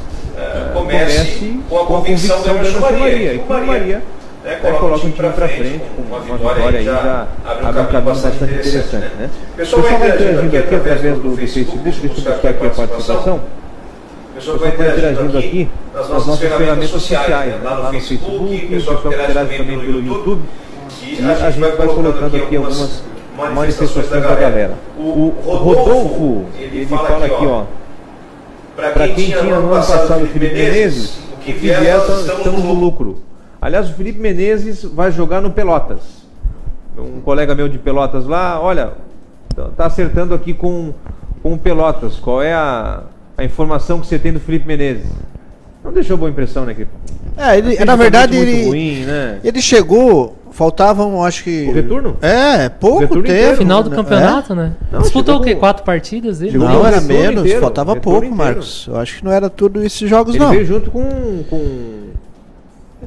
comece 0.73 1.61
com 1.69 1.81
a 1.81 1.87
convicção 1.87 2.43
da 2.43 2.53
Anderson 2.53 2.81
Maria. 2.81 3.35
E 3.35 3.39
com 3.39 3.53
Maria 3.53 4.03
né, 4.45 4.57
coloca, 4.57 4.79
coloca 4.81 4.97
o 4.97 5.01
time 5.01 5.13
para 5.13 5.49
frente, 5.49 5.83
com 5.97 6.03
uma 6.03 6.21
vitória 6.21 6.79
aí 6.79 6.85
já 6.85 7.29
abre 7.45 7.81
um 7.81 7.87
caminho 7.87 8.03
bastante 8.03 8.43
interessante. 8.43 9.15
Né? 9.17 9.31
O 9.53 9.57
pessoal 9.57 9.83
vai 9.83 9.95
interagindo 9.95 10.47
aqui 10.47 10.57
através 10.57 11.01
do, 11.01 11.31
do 11.31 11.37
Facebook, 11.37 11.79
deixa 11.79 12.07
eu 12.07 12.11
buscar 12.11 12.33
aqui 12.33 12.47
a 12.49 12.71
participação. 12.71 13.37
O 13.37 14.35
pessoal 14.35 14.59
vai 14.59 14.69
interagindo 14.71 15.39
aqui 15.39 15.69
nas 15.95 16.09
nossas 16.09 16.39
ferramentas 16.39 16.91
sociais, 16.91 17.55
né? 17.55 17.61
lá 17.63 17.83
no 17.85 17.91
Facebook, 17.91 18.65
o 18.65 18.69
pessoal 18.69 18.97
interage 19.07 19.59
também 19.59 19.79
pelo 19.79 20.07
YouTube. 20.07 20.43
E 21.03 21.19
a 21.21 21.51
gente 21.51 21.61
vai 21.61 21.73
colocando 21.73 22.37
aqui 22.37 22.57
algumas 22.57 23.03
manifestações 23.55 24.09
da 24.09 24.21
galera. 24.21 24.75
O 24.99 25.33
Rodolfo, 25.45 26.47
ele 26.59 26.87
fala 26.87 27.27
aqui, 27.27 27.47
ó. 27.47 27.65
Para 28.75 29.09
quem 29.09 29.15
tinha 29.15 29.43
no 29.43 29.55
ano 29.55 29.69
passado 29.69 30.25
o 30.25 30.27
Felipe 30.27 30.55
Menezes, 30.55 31.19
o 31.35 31.37
que 31.39 31.53
vier, 31.53 31.83
estamos 31.83 32.65
no 32.65 32.73
lucro. 32.73 33.23
Aliás, 33.61 33.91
o 33.91 33.95
Felipe 33.95 34.19
Menezes 34.19 34.83
vai 34.83 35.13
jogar 35.13 35.41
no 35.41 35.51
Pelotas. 35.51 36.23
Um 36.97 37.21
colega 37.21 37.55
meu 37.55 37.69
de 37.69 37.79
Pelotas 37.79 38.27
lá, 38.27 38.61
olha, 38.61 38.93
tá 39.77 39.87
acertando 39.87 40.35
aqui 40.35 40.53
com, 40.53 40.93
com 41.43 41.53
o 41.53 41.59
Pelotas. 41.59 42.17
Qual 42.17 42.43
é 42.43 42.53
a, 42.53 43.03
a 43.37 43.45
informação 43.45 44.01
que 44.01 44.07
você 44.07 44.19
tem 44.19 44.33
do 44.33 44.41
Felipe 44.41 44.67
Menezes? 44.67 45.11
Não 45.85 45.93
deixou 45.93 46.17
boa 46.17 46.31
impressão, 46.31 46.65
né, 46.65 46.73
equipe? 46.73 46.91
É, 47.37 47.59
ele, 47.59 47.85
na 47.85 47.97
verdade, 47.97 48.37
ele, 48.37 48.67
ruim, 48.67 49.05
né? 49.05 49.41
ele 49.43 49.61
chegou, 49.61 50.37
faltavam, 50.53 51.25
acho 51.25 51.45
que. 51.45 51.69
O 51.69 51.73
retorno? 51.73 52.17
É, 52.23 52.69
pouco 52.69 53.01
tempo. 53.01 53.19
Inteiro, 53.19 53.57
final 53.57 53.83
do 53.83 53.91
né? 53.91 53.97
campeonato, 53.97 54.53
é? 54.53 54.57
né? 54.57 54.73
Não, 54.91 55.01
Disputou 55.01 55.37
o 55.37 55.41
quê? 55.41 55.55
Quatro 55.55 55.85
partidas? 55.85 56.41
Ele? 56.41 56.57
Não, 56.57 56.69
não 56.69 56.87
era 56.87 57.01
menos, 57.01 57.43
inteiro, 57.43 57.61
faltava 57.61 57.97
pouco, 57.97 58.19
inteiro. 58.19 58.37
Marcos. 58.37 58.87
Eu 58.89 58.97
acho 58.97 59.17
que 59.19 59.25
não 59.25 59.33
era 59.33 59.51
tudo 59.51 59.83
esses 59.83 60.09
jogos, 60.09 60.35
ele 60.35 60.45
não. 60.45 60.55
Ele 60.55 60.65
veio 60.65 60.75
junto 60.75 60.91
com, 60.91 61.43
com 61.51 62.13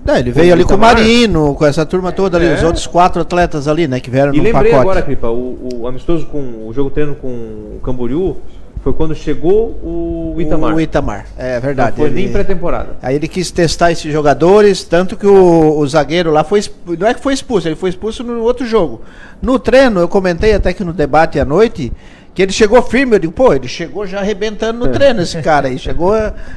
não, 0.03 0.17
ele 0.17 0.31
veio 0.31 0.53
ali 0.53 0.63
com 0.63 0.75
o 0.75 0.77
Marino, 0.77 1.55
com 1.55 1.65
essa 1.65 1.85
turma 1.85 2.11
toda 2.11 2.37
ali, 2.37 2.47
é. 2.47 2.55
os 2.55 2.63
outros 2.63 2.85
quatro 2.85 3.21
atletas 3.21 3.67
ali, 3.67 3.87
né, 3.87 3.99
que 3.99 4.09
vieram 4.09 4.33
e 4.33 4.37
no 4.37 4.43
lembrei 4.43 4.71
pacote. 4.71 4.81
agora, 4.81 5.01
Cripa, 5.01 5.29
o, 5.29 5.81
o, 5.81 5.87
amistoso 5.87 6.25
com 6.25 6.67
o 6.67 6.73
jogo 6.73 6.89
treino 6.89 7.15
com 7.15 7.27
o 7.27 7.79
Camboriú 7.81 8.37
foi 8.85 8.93
quando 8.93 9.15
chegou 9.15 9.79
o 9.83 10.35
Itamar. 10.39 10.75
O 10.75 10.79
Itamar, 10.79 11.25
é 11.35 11.59
verdade. 11.59 11.89
Não 11.89 11.97
foi 11.97 12.05
ele... 12.05 12.15
nem 12.21 12.31
pré-temporada. 12.31 12.89
Aí 13.01 13.15
ele 13.15 13.27
quis 13.27 13.49
testar 13.49 13.91
esses 13.91 14.13
jogadores, 14.13 14.83
tanto 14.83 15.17
que 15.17 15.25
o, 15.25 15.79
o 15.79 15.87
zagueiro 15.87 16.29
lá 16.29 16.43
foi 16.43 16.61
não 16.99 17.07
é 17.07 17.15
que 17.15 17.19
foi 17.19 17.33
expulso, 17.33 17.67
ele 17.67 17.75
foi 17.75 17.89
expulso 17.89 18.23
no 18.23 18.43
outro 18.43 18.63
jogo. 18.63 19.01
No 19.41 19.57
treino, 19.57 20.01
eu 20.01 20.07
comentei 20.07 20.53
até 20.53 20.71
que 20.71 20.83
no 20.83 20.93
debate 20.93 21.39
à 21.39 21.45
noite, 21.45 21.91
que 22.35 22.43
ele 22.43 22.51
chegou 22.51 22.79
firme, 22.83 23.15
eu 23.15 23.19
digo, 23.19 23.33
pô, 23.33 23.55
ele 23.55 23.67
chegou 23.67 24.05
já 24.05 24.19
arrebentando 24.19 24.85
no 24.85 24.91
treino 24.91 25.23
esse 25.23 25.41
cara 25.41 25.67
aí, 25.67 25.79
chegou 25.79 26.13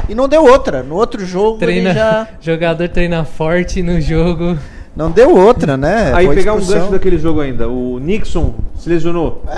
e 0.06 0.14
não 0.14 0.28
deu 0.28 0.44
outra. 0.44 0.82
No 0.82 0.96
outro 0.96 1.24
jogo 1.24 1.56
treina, 1.56 1.88
ele 1.88 1.98
já 1.98 2.28
jogador 2.42 2.90
treina 2.90 3.24
forte 3.24 3.82
no 3.82 3.98
jogo. 4.02 4.58
Não 4.98 5.12
deu 5.12 5.32
outra, 5.32 5.76
né? 5.76 6.12
Aí 6.12 6.26
Foi 6.26 6.34
pegar 6.34 6.54
um 6.54 6.66
gancho 6.66 6.90
daquele 6.90 7.18
jogo 7.18 7.40
ainda, 7.40 7.68
o 7.68 8.00
Nixon 8.00 8.52
se 8.76 8.88
lesionou. 8.88 9.44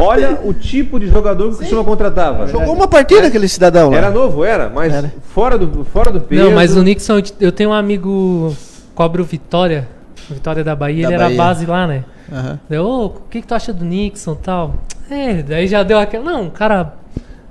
Olha 0.00 0.40
o 0.42 0.52
tipo 0.52 0.98
de 0.98 1.06
jogador 1.06 1.50
que 1.50 1.54
o 1.54 1.58
Cristina 1.58 1.84
contratava. 1.84 2.48
Jogou 2.48 2.74
uma 2.74 2.88
partida 2.88 3.28
aquele 3.28 3.46
cidadão 3.46 3.90
lá. 3.90 3.98
Era 3.98 4.10
novo, 4.10 4.44
era, 4.44 4.68
mas 4.68 4.92
era. 4.92 5.14
fora 5.32 5.56
do 5.56 5.84
fora 5.84 6.10
do 6.10 6.22
peso. 6.22 6.42
Não, 6.42 6.50
mas 6.50 6.76
o 6.76 6.82
Nixon, 6.82 7.22
eu 7.38 7.52
tenho 7.52 7.70
um 7.70 7.72
amigo 7.72 8.52
cobre 8.96 9.22
o 9.22 9.24
Vitória, 9.24 9.86
Vitória 10.28 10.64
da 10.64 10.74
Bahia, 10.74 11.06
da 11.06 11.14
ele 11.14 11.22
Bahia. 11.22 11.34
era 11.34 11.44
base 11.44 11.66
lá, 11.66 11.86
né? 11.86 12.04
Uhum. 12.32 12.58
Deu, 12.68 12.84
oh, 12.84 13.06
o 13.06 13.10
que, 13.30 13.42
que 13.42 13.46
tu 13.46 13.54
acha 13.54 13.72
do 13.72 13.84
Nixon 13.84 14.34
tal? 14.34 14.74
É, 15.08 15.40
daí 15.40 15.68
já 15.68 15.84
deu 15.84 16.00
aquela. 16.00 16.24
Não, 16.24 16.42
um 16.42 16.50
cara. 16.50 16.94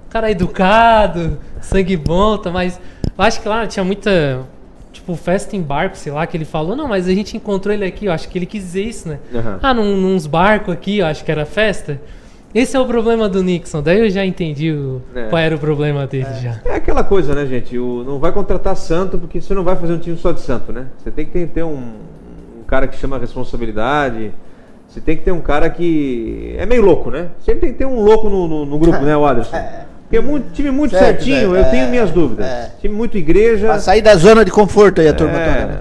cara 0.09 0.29
educado, 0.29 1.37
sangue 1.61 1.95
bom, 1.95 2.37
tá, 2.37 2.51
mas. 2.51 2.77
Eu 3.17 3.23
acho 3.23 3.41
que 3.41 3.47
lá 3.47 3.65
tinha 3.65 3.85
muita. 3.85 4.41
Tipo, 4.93 5.15
festa 5.15 5.55
em 5.55 5.61
barco, 5.61 5.97
sei 5.97 6.13
lá, 6.13 6.25
que 6.27 6.37
ele 6.37 6.45
falou, 6.45 6.75
não, 6.75 6.87
mas 6.87 7.07
a 7.07 7.13
gente 7.13 7.35
encontrou 7.35 7.73
ele 7.73 7.83
aqui, 7.83 8.05
eu 8.05 8.11
acho 8.11 8.29
que 8.29 8.37
ele 8.37 8.45
quis 8.45 8.61
dizer 8.63 8.83
isso, 8.83 9.09
né? 9.09 9.19
Uhum. 9.33 9.57
Ah, 9.61 9.73
num, 9.73 9.97
nos 9.97 10.27
barcos 10.27 10.71
aqui, 10.71 10.99
eu 10.99 11.05
acho 11.07 11.25
que 11.25 11.31
era 11.31 11.45
festa. 11.45 11.99
Esse 12.53 12.77
é 12.77 12.79
o 12.79 12.85
problema 12.85 13.27
do 13.27 13.41
Nixon. 13.41 13.81
Daí 13.81 13.99
eu 13.99 14.09
já 14.11 14.23
entendi 14.23 14.71
o, 14.71 15.01
é. 15.15 15.27
qual 15.27 15.41
era 15.41 15.55
o 15.55 15.59
problema 15.59 16.05
dele 16.05 16.27
é. 16.29 16.39
já. 16.39 16.61
É 16.65 16.75
aquela 16.75 17.03
coisa, 17.03 17.33
né, 17.33 17.47
gente? 17.47 17.75
O, 17.77 18.03
não 18.03 18.19
vai 18.19 18.31
contratar 18.31 18.77
santo 18.77 19.17
porque 19.17 19.41
você 19.41 19.55
não 19.55 19.63
vai 19.63 19.75
fazer 19.75 19.93
um 19.93 19.97
time 19.97 20.15
só 20.15 20.31
de 20.31 20.41
santo, 20.41 20.71
né? 20.71 20.85
Você 20.99 21.09
tem 21.09 21.25
que 21.25 21.31
ter, 21.31 21.47
ter 21.47 21.63
um, 21.63 21.93
um 22.59 22.63
cara 22.67 22.85
que 22.87 22.95
chama 22.95 23.15
a 23.15 23.19
responsabilidade. 23.19 24.31
Você 24.87 25.01
tem 25.01 25.17
que 25.17 25.23
ter 25.23 25.31
um 25.31 25.41
cara 25.41 25.67
que 25.71 26.53
é 26.55 26.67
meio 26.67 26.83
louco, 26.83 27.09
né? 27.09 27.29
Sempre 27.39 27.61
tem 27.61 27.71
que 27.71 27.79
ter 27.79 27.85
um 27.85 27.99
louco 27.99 28.29
no, 28.29 28.47
no, 28.47 28.65
no 28.67 28.77
grupo, 28.77 28.99
né, 28.99 29.17
o 29.17 29.25
Aderson? 29.25 29.57
É. 30.13 30.17
Porque 30.17 30.17
é 30.17 30.21
muito, 30.21 30.51
time 30.53 30.71
muito 30.71 30.91
certo, 30.91 31.23
certinho, 31.23 31.55
eu 31.55 31.65
tenho 31.71 31.89
minhas 31.89 32.11
dúvidas. 32.11 32.45
É. 32.45 32.71
Time 32.79 32.93
muito 32.93 33.17
igreja. 33.17 33.65
Pra 33.65 33.79
sair 33.79 34.01
da 34.01 34.15
zona 34.15 34.45
de 34.45 34.51
conforto 34.51 35.01
aí 35.01 35.07
a 35.07 35.13
turma 35.13 35.39
é, 35.39 35.61
toda. 35.61 35.67
Né? 35.67 35.79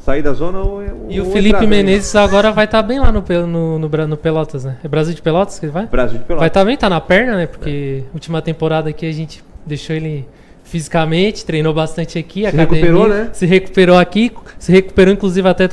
Sair 0.00 0.22
da 0.22 0.32
zona 0.32 0.58
ou, 0.60 0.82
E 1.08 1.20
o 1.20 1.26
Felipe 1.26 1.66
Menezes 1.66 2.12
bem. 2.12 2.22
agora 2.22 2.50
vai 2.50 2.64
estar 2.64 2.82
tá 2.82 2.88
bem 2.88 2.98
lá 2.98 3.12
no, 3.12 3.22
no, 3.46 3.78
no, 3.78 4.06
no, 4.08 4.16
Pelotas, 4.16 4.64
né? 4.64 4.76
É 4.82 4.88
Brasil 4.88 5.14
de 5.14 5.22
Pelotas 5.22 5.58
que 5.58 5.66
ele 5.66 5.72
vai? 5.72 5.86
Brasil 5.86 6.18
de 6.18 6.24
Pelotas. 6.24 6.40
Vai 6.40 6.48
estar 6.48 6.60
tá 6.60 6.66
bem, 6.66 6.76
tá 6.76 6.88
na 6.88 7.00
perna, 7.00 7.36
né? 7.36 7.46
Porque 7.46 8.02
é. 8.02 8.14
última 8.14 8.42
temporada 8.42 8.88
aqui 8.90 9.06
a 9.06 9.12
gente 9.12 9.44
deixou 9.64 9.94
ele 9.94 10.26
fisicamente, 10.64 11.44
treinou 11.44 11.72
bastante 11.72 12.18
aqui. 12.18 12.40
Se 12.40 12.46
academia, 12.46 12.74
recuperou, 12.74 13.08
né? 13.08 13.28
Se 13.32 13.46
recuperou 13.46 13.98
aqui, 13.98 14.32
se 14.58 14.72
recuperou 14.72 15.14
inclusive 15.14 15.48
até 15.48 15.68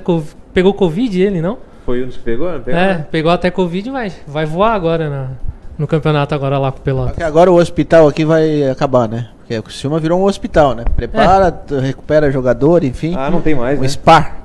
pegou 0.53 0.73
Covid 0.73 1.19
ele, 1.19 1.41
não? 1.41 1.57
Foi 1.85 2.03
um 2.03 2.07
dos 2.07 2.17
que 2.17 2.23
pegou? 2.23 2.51
Não 2.51 2.61
pegou, 2.61 2.79
é, 2.79 2.97
né? 2.97 3.07
pegou 3.09 3.31
até 3.31 3.49
Covid, 3.49 3.89
mas 3.89 4.19
vai 4.27 4.45
voar 4.45 4.73
agora 4.73 5.09
na, 5.09 5.29
no 5.77 5.87
campeonato 5.87 6.33
agora 6.33 6.57
lá 6.57 6.71
com 6.71 6.79
o 6.79 6.81
Pelotas. 6.81 7.23
Agora 7.23 7.51
o 7.51 7.55
hospital 7.55 8.07
aqui 8.07 8.25
vai 8.25 8.69
acabar, 8.69 9.07
né? 9.07 9.29
Porque 9.39 9.57
o 9.57 9.63
Criciúma 9.63 9.99
virou 9.99 10.19
um 10.19 10.23
hospital, 10.23 10.75
né? 10.75 10.83
Prepara, 10.95 11.57
é. 11.71 11.79
recupera 11.79 12.29
jogador, 12.31 12.83
enfim. 12.83 13.15
Ah, 13.15 13.29
não 13.29 13.41
tem 13.41 13.55
mais, 13.55 13.79
um 13.79 13.83
né? 13.83 13.87
spa. 13.87 14.35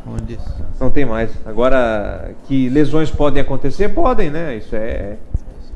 Não 0.79 0.91
tem 0.91 1.05
mais. 1.05 1.31
Agora, 1.45 2.31
que 2.47 2.69
lesões 2.69 3.11
podem 3.11 3.43
acontecer, 3.43 3.89
podem, 3.89 4.31
né? 4.31 4.57
Isso 4.57 4.77
é, 4.77 5.17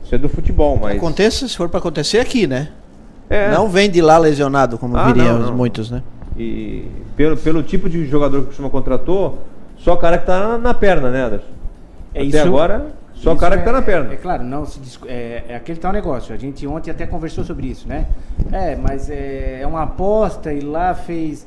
isso 0.04 0.14
é 0.14 0.18
do 0.18 0.28
futebol, 0.28 0.78
mas... 0.80 0.96
Aconteça, 0.96 1.48
se 1.48 1.56
for 1.56 1.68
para 1.68 1.78
acontecer 1.78 2.18
aqui, 2.18 2.46
né? 2.46 2.68
É. 3.28 3.50
Não 3.50 3.68
vem 3.68 3.90
de 3.90 4.00
lá 4.00 4.18
lesionado, 4.18 4.78
como 4.78 4.96
ah, 4.96 5.06
viriam 5.06 5.52
muitos, 5.52 5.90
né? 5.90 6.02
E 6.38 6.84
pelo, 7.16 7.36
pelo 7.36 7.62
tipo 7.62 7.88
de 7.88 8.06
jogador 8.06 8.38
que 8.38 8.44
o 8.44 8.46
Criciúma 8.46 8.70
contratou, 8.70 9.38
só 9.78 9.94
o 9.94 9.96
cara 9.96 10.18
que 10.18 10.26
tá 10.26 10.38
na, 10.38 10.58
na 10.58 10.74
perna, 10.74 11.10
né, 11.10 11.24
Anderson? 11.24 11.46
É 12.14 12.20
Até 12.20 12.28
isso, 12.28 12.46
agora, 12.46 12.86
só 13.16 13.32
o 13.32 13.36
cara 13.36 13.56
que 13.56 13.62
está 13.62 13.72
na 13.72 13.82
perna. 13.82 14.10
É, 14.10 14.14
é 14.14 14.16
claro, 14.16 14.44
não 14.44 14.64
se 14.66 14.80
é, 15.06 15.44
é, 15.48 15.56
aquele 15.56 15.78
tal 15.78 15.92
negócio. 15.92 16.34
A 16.34 16.38
gente 16.38 16.66
ontem 16.66 16.90
até 16.90 17.06
conversou 17.06 17.44
sobre 17.44 17.66
isso, 17.66 17.88
né? 17.88 18.06
É, 18.52 18.76
mas 18.76 19.10
é, 19.10 19.60
é 19.62 19.66
uma 19.66 19.82
aposta 19.82 20.52
e 20.52 20.60
lá 20.60 20.94
fez. 20.94 21.46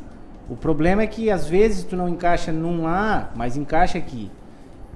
O 0.50 0.56
problema 0.56 1.04
é 1.04 1.08
que 1.08 1.30
às 1.30 1.48
vezes 1.48 1.84
tu 1.84 1.96
não 1.96 2.10
encaixa 2.10 2.52
num 2.52 2.84
lá, 2.84 3.30
mas 3.36 3.56
encaixa 3.56 3.98
aqui. 3.98 4.32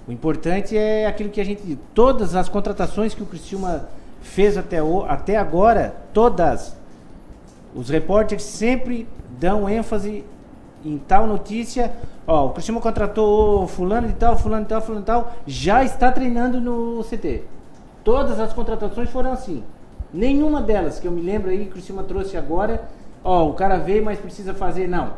O 0.08 0.12
importante 0.12 0.76
é 0.76 1.06
aquilo 1.06 1.30
que 1.30 1.40
a 1.40 1.46
gente. 1.46 1.78
Todas 1.94 2.36
as 2.36 2.50
contratações 2.50 3.14
que 3.14 3.24
o 3.24 3.26
Criciúma 3.26 3.88
fez 4.22 4.58
até, 4.58 4.82
o, 4.82 5.04
até 5.04 5.38
agora, 5.38 5.96
todas. 6.12 6.76
Os 7.76 7.90
repórteres 7.90 8.44
sempre 8.44 9.08
dão 9.40 9.70
ênfase 9.70 10.24
em 10.86 10.98
tal 10.98 11.26
notícia 11.26 11.94
Ó, 12.26 12.48
o 12.48 12.50
Cristiano 12.52 12.80
contratou 12.80 13.68
fulano 13.68 14.08
de 14.08 14.14
tal, 14.14 14.38
fulano 14.38 14.64
de 14.64 14.70
tal, 14.70 14.82
fulano 14.82 15.02
de 15.02 15.08
tal, 15.08 15.34
já 15.46 15.84
está 15.84 16.12
treinando 16.12 16.62
no 16.62 17.04
CT. 17.04 17.44
Todas 18.04 18.40
as 18.40 18.54
contratações 18.54 19.10
foram 19.10 19.34
assim. 19.34 19.64
Nenhuma 20.14 20.62
delas 20.62 21.00
que 21.00 21.08
eu 21.08 21.12
me 21.12 21.22
lembro 21.22 21.50
aí, 21.50 21.60
que 21.60 21.70
o 21.70 21.72
Cristiano 21.72 22.04
trouxe 22.04 22.38
agora, 22.38 22.88
ó, 23.24 23.50
o 23.50 23.54
cara 23.54 23.78
veio, 23.78 24.06
mas 24.06 24.20
precisa 24.20 24.54
fazer, 24.54 24.88
não. 24.88 25.12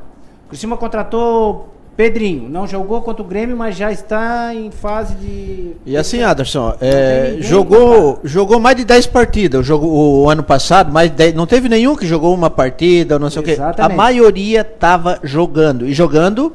Cristiano 0.48 0.78
contratou 0.78 1.68
Pedrinho, 1.96 2.50
não 2.50 2.68
jogou 2.68 3.02
contra 3.02 3.24
o 3.24 3.26
Grêmio, 3.26 3.56
mas 3.56 3.76
já 3.76 3.92
está 3.92 4.54
em 4.54 4.70
fase 4.70 5.16
de. 5.16 5.72
E 5.86 5.96
assim, 5.96 6.22
Anderson, 6.22 6.76
é, 6.82 7.38
jogou, 7.40 8.20
jogou 8.24 8.60
mais 8.60 8.76
de 8.76 8.84
10 8.84 9.08
partidas 9.08 9.62
o, 9.62 9.64
jogo, 9.64 9.88
o, 9.88 10.30
ano 10.30 10.44
passado, 10.44 10.92
mais 10.92 11.10
10, 11.10 11.34
não 11.34 11.48
teve 11.48 11.70
nenhum 11.70 11.96
que 11.96 12.06
jogou 12.06 12.34
uma 12.34 12.50
partida, 12.50 13.18
não 13.18 13.30
sei 13.30 13.44
Exatamente. 13.44 13.72
o 13.72 13.76
quê. 13.76 13.82
A 13.82 13.96
maioria 13.96 14.62
estava 14.62 15.20
jogando. 15.24 15.88
E 15.88 15.94
jogando 15.94 16.54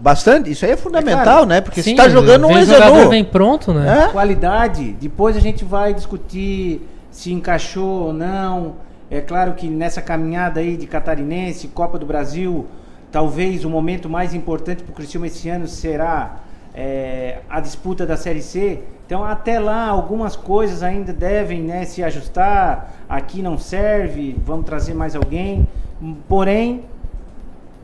Bastante, 0.00 0.50
isso 0.50 0.64
aí 0.64 0.70
é 0.70 0.76
fundamental, 0.78 1.20
é 1.20 1.24
claro. 1.24 1.46
né? 1.46 1.60
Porque 1.60 1.82
Sim, 1.82 1.90
você 1.90 2.02
está 2.02 2.08
jogando 2.08 2.46
um 2.46 2.64
jogador 2.64 3.08
vem 3.10 3.22
pronto, 3.22 3.74
né? 3.74 4.06
É? 4.06 4.08
Qualidade. 4.08 4.92
Depois 4.98 5.36
a 5.36 5.40
gente 5.40 5.62
vai 5.62 5.92
discutir 5.92 6.80
se 7.10 7.30
encaixou 7.32 8.06
ou 8.06 8.12
não. 8.12 8.76
É 9.10 9.20
claro 9.20 9.52
que 9.52 9.68
nessa 9.68 10.00
caminhada 10.00 10.60
aí 10.60 10.78
de 10.78 10.86
catarinense, 10.86 11.68
Copa 11.68 11.98
do 11.98 12.06
Brasil, 12.06 12.66
talvez 13.10 13.64
o 13.64 13.70
momento 13.70 14.08
mais 14.08 14.34
importante 14.34 14.82
para 14.82 14.92
o 14.92 14.94
Cristiano 14.94 15.26
esse 15.26 15.48
ano 15.48 15.66
será 15.66 16.36
é, 16.74 17.38
a 17.48 17.60
disputa 17.60 18.06
da 18.06 18.16
Série 18.16 18.42
C. 18.42 18.80
Então, 19.06 19.24
até 19.24 19.58
lá, 19.58 19.88
algumas 19.88 20.36
coisas 20.36 20.82
ainda 20.82 21.12
devem 21.12 21.62
né, 21.62 21.84
se 21.84 22.02
ajustar. 22.02 22.94
Aqui 23.08 23.42
não 23.42 23.58
serve, 23.58 24.36
vamos 24.44 24.66
trazer 24.66 24.94
mais 24.94 25.16
alguém. 25.16 25.66
Porém, 26.28 26.84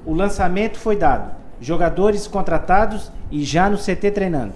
o 0.04 0.14
lançamento 0.14 0.78
foi 0.78 0.96
dado. 0.96 1.32
Jogadores 1.60 2.28
contratados 2.28 3.10
e 3.30 3.42
já 3.42 3.68
no 3.68 3.76
CT 3.76 4.12
treinando. 4.12 4.52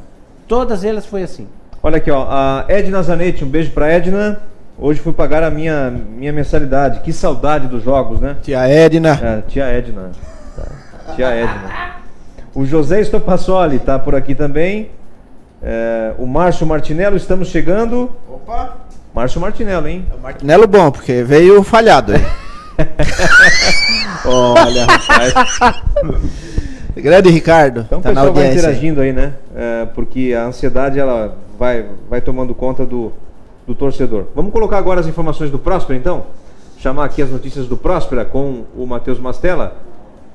Todas 0.47 0.85
elas 0.85 1.07
foi 1.07 1.23
assim. 1.23 1.49
Olha 1.83 1.97
aqui, 1.97 2.11
ó, 2.11 2.27
a 2.29 2.67
Edna 2.69 3.03
Zanetti, 3.03 3.45
um 3.45 3.49
beijo 3.49 3.73
pra 3.73 3.89
Edna. 3.89 4.41
Hoje 4.79 5.01
fui 5.01 5.13
pagar 5.13 5.43
a 5.43 5.51
minha, 5.51 5.91
minha 5.91 6.33
mensalidade. 6.33 7.01
Que 7.01 7.13
saudade 7.13 7.67
dos 7.67 7.83
jogos, 7.83 8.21
né? 8.21 8.37
Tia 8.43 8.69
Edna. 8.69 9.19
É, 9.23 9.43
tia 9.43 9.65
Edna. 9.65 10.11
Tá. 10.57 11.15
Tia 11.15 11.29
Edna. 11.29 12.01
O 12.55 12.65
José 12.65 13.01
Estopassoli 13.01 13.79
tá 13.79 13.99
por 13.99 14.15
aqui 14.15 14.35
também. 14.35 14.91
É, 15.63 16.15
o 16.19 16.27
Márcio 16.27 16.67
Martinello, 16.67 17.17
estamos 17.17 17.49
chegando. 17.49 18.11
Opa! 18.29 18.77
Márcio 19.15 19.41
Martinello, 19.41 19.89
hein? 19.89 20.07
É 20.11 20.15
o 20.15 20.21
Martinello 20.21 20.67
bom, 20.67 20.91
porque 20.91 21.23
veio 21.23 21.63
falhado. 21.63 22.13
Olha, 24.25 24.87
rapaz. 24.87 25.35
Grande 26.97 27.31
Ricardo. 27.31 27.81
Então 27.81 27.99
o 27.99 28.03
tá 28.03 28.13
na 28.13 28.23
pessoal 28.23 28.35
vai 28.35 28.53
interagindo 28.53 29.01
aí, 29.01 29.13
né? 29.13 29.35
É, 29.55 29.87
porque 29.95 30.35
a 30.37 30.45
ansiedade 30.45 30.99
ela 30.99 31.37
vai, 31.59 31.87
vai 32.09 32.21
tomando 32.21 32.55
conta 32.55 32.87
do, 32.87 33.13
do 33.67 33.75
torcedor. 33.75 34.27
Vamos 34.35 34.53
colocar 34.53 34.79
agora 34.79 35.01
as 35.01 35.07
informações 35.07 35.51
do 35.51 35.59
Próspera, 35.59 35.99
então? 35.99 36.27
Chamar 36.79 37.05
aqui 37.05 37.23
as 37.23 37.31
notícias 37.31 37.67
do 37.67 37.77
Próspera 37.77 38.25
com 38.25 38.65
o 38.77 38.87
Matheus 38.87 39.19
Mastella. 39.19 39.77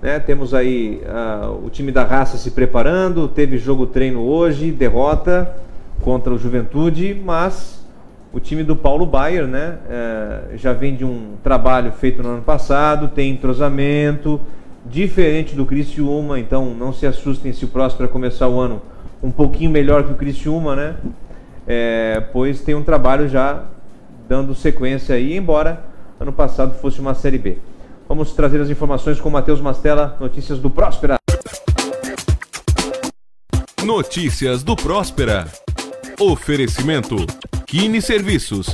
Né? 0.06 0.20
Temos 0.20 0.54
aí 0.54 1.02
ah, 1.08 1.52
o 1.66 1.68
time 1.68 1.92
da 1.92 2.04
raça 2.04 2.38
se 2.38 2.52
preparando, 2.52 3.28
teve 3.28 3.58
jogo 3.58 3.88
treino 3.88 4.22
hoje, 4.22 4.72
derrota 4.72 5.52
contra 6.00 6.32
o 6.32 6.38
Juventude, 6.38 7.20
mas 7.26 7.84
o 8.32 8.40
time 8.40 8.62
do 8.62 8.76
Paulo 8.76 9.04
Baier 9.08 9.48
né, 9.48 9.80
eh, 9.90 10.42
já 10.58 10.74
vem 10.74 10.96
de 10.96 11.04
um 11.04 11.32
trabalho 11.42 11.92
feito 11.92 12.22
no 12.22 12.30
ano 12.30 12.44
passado, 12.44 13.08
tem 13.08 13.32
entrosamento, 13.32 14.40
diferente 14.86 15.56
do 15.56 15.66
Criciúma, 15.66 16.40
então 16.40 16.76
não 16.76 16.94
se 16.94 17.08
assustem 17.08 17.52
se 17.52 17.66
o 17.66 17.70
Próspera 17.70 18.08
começar 18.08 18.48
o 18.48 18.60
ano 18.60 18.84
um 19.24 19.32
pouquinho 19.32 19.72
melhor 19.72 20.04
que 20.04 20.12
o 20.12 20.16
Criciúma, 20.16 20.76
né? 20.76 20.96
Eh, 21.68 22.24
pois 22.32 22.62
tem 22.62 22.76
um 22.76 22.84
trabalho 22.84 23.28
já 23.28 23.64
dando 24.30 24.54
sequência 24.54 25.16
aí, 25.16 25.36
embora 25.36 25.82
ano 26.20 26.32
passado 26.32 26.76
fosse 26.76 27.00
uma 27.00 27.16
Série 27.16 27.40
B. 27.40 27.58
Vamos 28.08 28.34
trazer 28.34 28.62
as 28.62 28.70
informações 28.70 29.20
com 29.20 29.30
o 29.30 29.32
Matheus 29.32 29.60
Mastella, 29.60 30.16
notícias 30.20 30.60
do 30.60 30.70
Próspera. 30.70 31.18
Notícias 33.84 34.62
do 34.62 34.76
Próspera. 34.76 35.52
Oferecimento: 36.20 37.16
Kine 37.66 38.02
Serviços. 38.02 38.68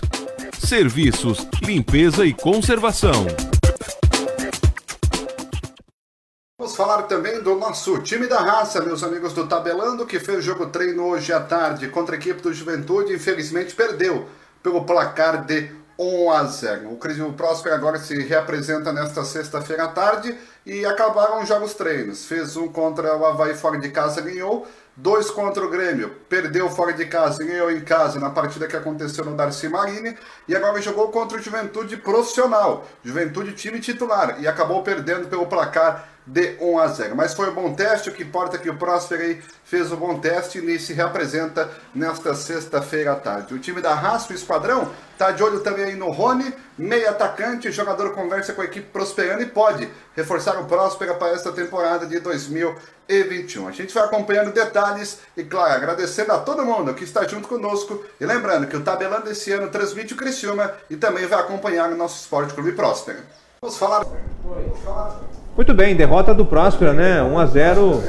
Serviços, 0.60 1.48
limpeza 1.62 2.26
e 2.26 2.34
conservação. 2.34 3.26
Vamos 6.60 6.76
falar 6.76 7.04
também 7.04 7.42
do 7.42 7.56
nosso 7.56 8.00
time 8.00 8.28
da 8.28 8.40
raça, 8.40 8.84
meus 8.84 9.02
amigos 9.02 9.34
do 9.34 9.48
Tabelando, 9.48 10.06
que 10.06 10.20
fez 10.20 10.44
jogo 10.44 10.68
treino 10.68 11.06
hoje 11.06 11.34
à 11.34 11.40
tarde 11.40 11.88
contra 11.88 12.16
a 12.16 12.20
equipe 12.20 12.42
do 12.42 12.54
Juventude. 12.54 13.14
Infelizmente 13.14 13.74
perdeu 13.74 14.28
pelo 14.62 14.84
placar 14.84 15.46
de 15.46 15.72
1 16.02 16.32
a 16.32 16.44
0. 16.46 16.92
O 16.92 16.98
Crisio 16.98 17.32
Próspero 17.34 17.76
agora 17.76 18.00
se 18.00 18.20
reapresenta 18.24 18.92
nesta 18.92 19.24
sexta-feira 19.24 19.84
à 19.84 19.88
tarde 19.88 20.36
e 20.66 20.84
acabaram 20.84 21.44
os 21.44 21.48
jogos 21.48 21.76
treinos. 21.76 22.26
Fez 22.26 22.58
um 22.58 22.68
contra 22.68 23.16
o 23.16 23.26
Havaí 23.26 23.54
fora 23.54 23.78
de 23.78 23.90
casa, 23.90 24.20
ganhou. 24.20 24.68
Dois 24.96 25.32
contra 25.32 25.64
o 25.66 25.70
Grêmio, 25.70 26.10
perdeu 26.28 26.70
fora 26.70 26.92
de 26.92 27.06
casa 27.06 27.44
ganhou 27.46 27.72
em 27.72 27.80
casa 27.80 28.20
na 28.20 28.30
partida 28.30 28.68
que 28.68 28.76
aconteceu 28.76 29.24
no 29.24 29.36
Darcy 29.36 29.70
Marini. 29.70 30.18
E 30.48 30.56
agora 30.56 30.82
jogou 30.82 31.10
contra 31.10 31.38
o 31.38 31.42
Juventude 31.42 31.96
Profissional, 31.98 32.86
Juventude 33.04 33.54
time 33.54 33.80
titular, 33.80 34.38
e 34.42 34.48
acabou 34.48 34.84
perdendo 34.84 35.28
pelo 35.28 35.46
placar 35.46 36.10
de 36.26 36.58
1 36.60 36.80
a 36.80 36.88
0. 36.88 37.16
Mas 37.16 37.34
foi 37.34 37.50
um 37.50 37.54
bom 37.54 37.74
teste, 37.74 38.10
o 38.10 38.14
que 38.14 38.24
importa 38.24 38.56
é 38.56 38.60
que 38.60 38.70
o 38.70 38.78
Próspero 38.78 39.22
aí 39.22 39.42
fez 39.64 39.92
um 39.92 39.96
bom 39.96 40.20
teste 40.20 40.60
e 40.60 40.80
se 40.80 40.94
reapresenta 40.94 41.70
nesta 41.94 42.36
sexta-feira 42.36 43.14
à 43.14 43.16
tarde. 43.16 43.54
O 43.54 43.60
time 43.60 43.82
da 43.82 43.94
Raça, 43.94 44.32
o 44.32 44.36
Esquadrão, 44.36 44.90
tá 45.18 45.32
de 45.32 45.44
olho 45.44 45.62
também 45.62 45.86
aí 45.86 45.96
no 45.96 46.12
Rony, 46.12 46.54
meio 46.78 47.10
atacante, 47.10 47.72
jogador 47.72 48.14
conversa 48.14 48.54
com 48.54 48.62
a 48.62 48.66
equipe 48.66 48.88
prosperando 48.92 49.42
e 49.42 49.46
pode 49.46 49.90
reforçar 50.16 50.60
o 50.60 50.66
Próspera 50.66 51.14
para 51.16 51.34
esta 51.34 51.52
temporada 51.52 52.06
de 52.06 52.20
2021. 52.20 53.68
A 53.68 53.72
gente 53.72 53.94
vai 53.94 54.04
acompanhando 54.04 54.54
detalhes 54.54 55.20
e, 55.36 55.44
claro, 55.44 55.74
agradecendo 55.74 56.32
a 56.34 56.40
todo 56.40 56.66
mundo 56.66 56.94
que 56.94 57.04
está 57.04 57.28
junto 57.28 57.48
conosco 57.48 58.04
e 58.20 58.26
lembrando 58.26 58.68
que 58.68 58.78
o 58.78 58.84
Tabelando 58.84 59.30
esse 59.30 59.52
ano 59.52 59.70
transmite 59.70 60.14
o 60.14 60.18
Criciúma 60.18 60.74
e 60.90 60.96
também 60.96 61.26
vai 61.26 61.40
acompanhar 61.40 61.92
o 61.92 61.96
nosso 61.96 62.20
Esporte 62.22 62.54
Clube 62.54 62.74
Próspera. 62.74 63.20
Vamos 63.62 63.78
falar... 63.78 64.06
Muito 65.56 65.74
bem, 65.74 65.96
derrota 65.96 66.34
do 66.34 66.46
Próspera, 66.46 66.94
né? 66.94 67.22
1 67.22 67.38
a 67.38 67.46
0 67.46 68.04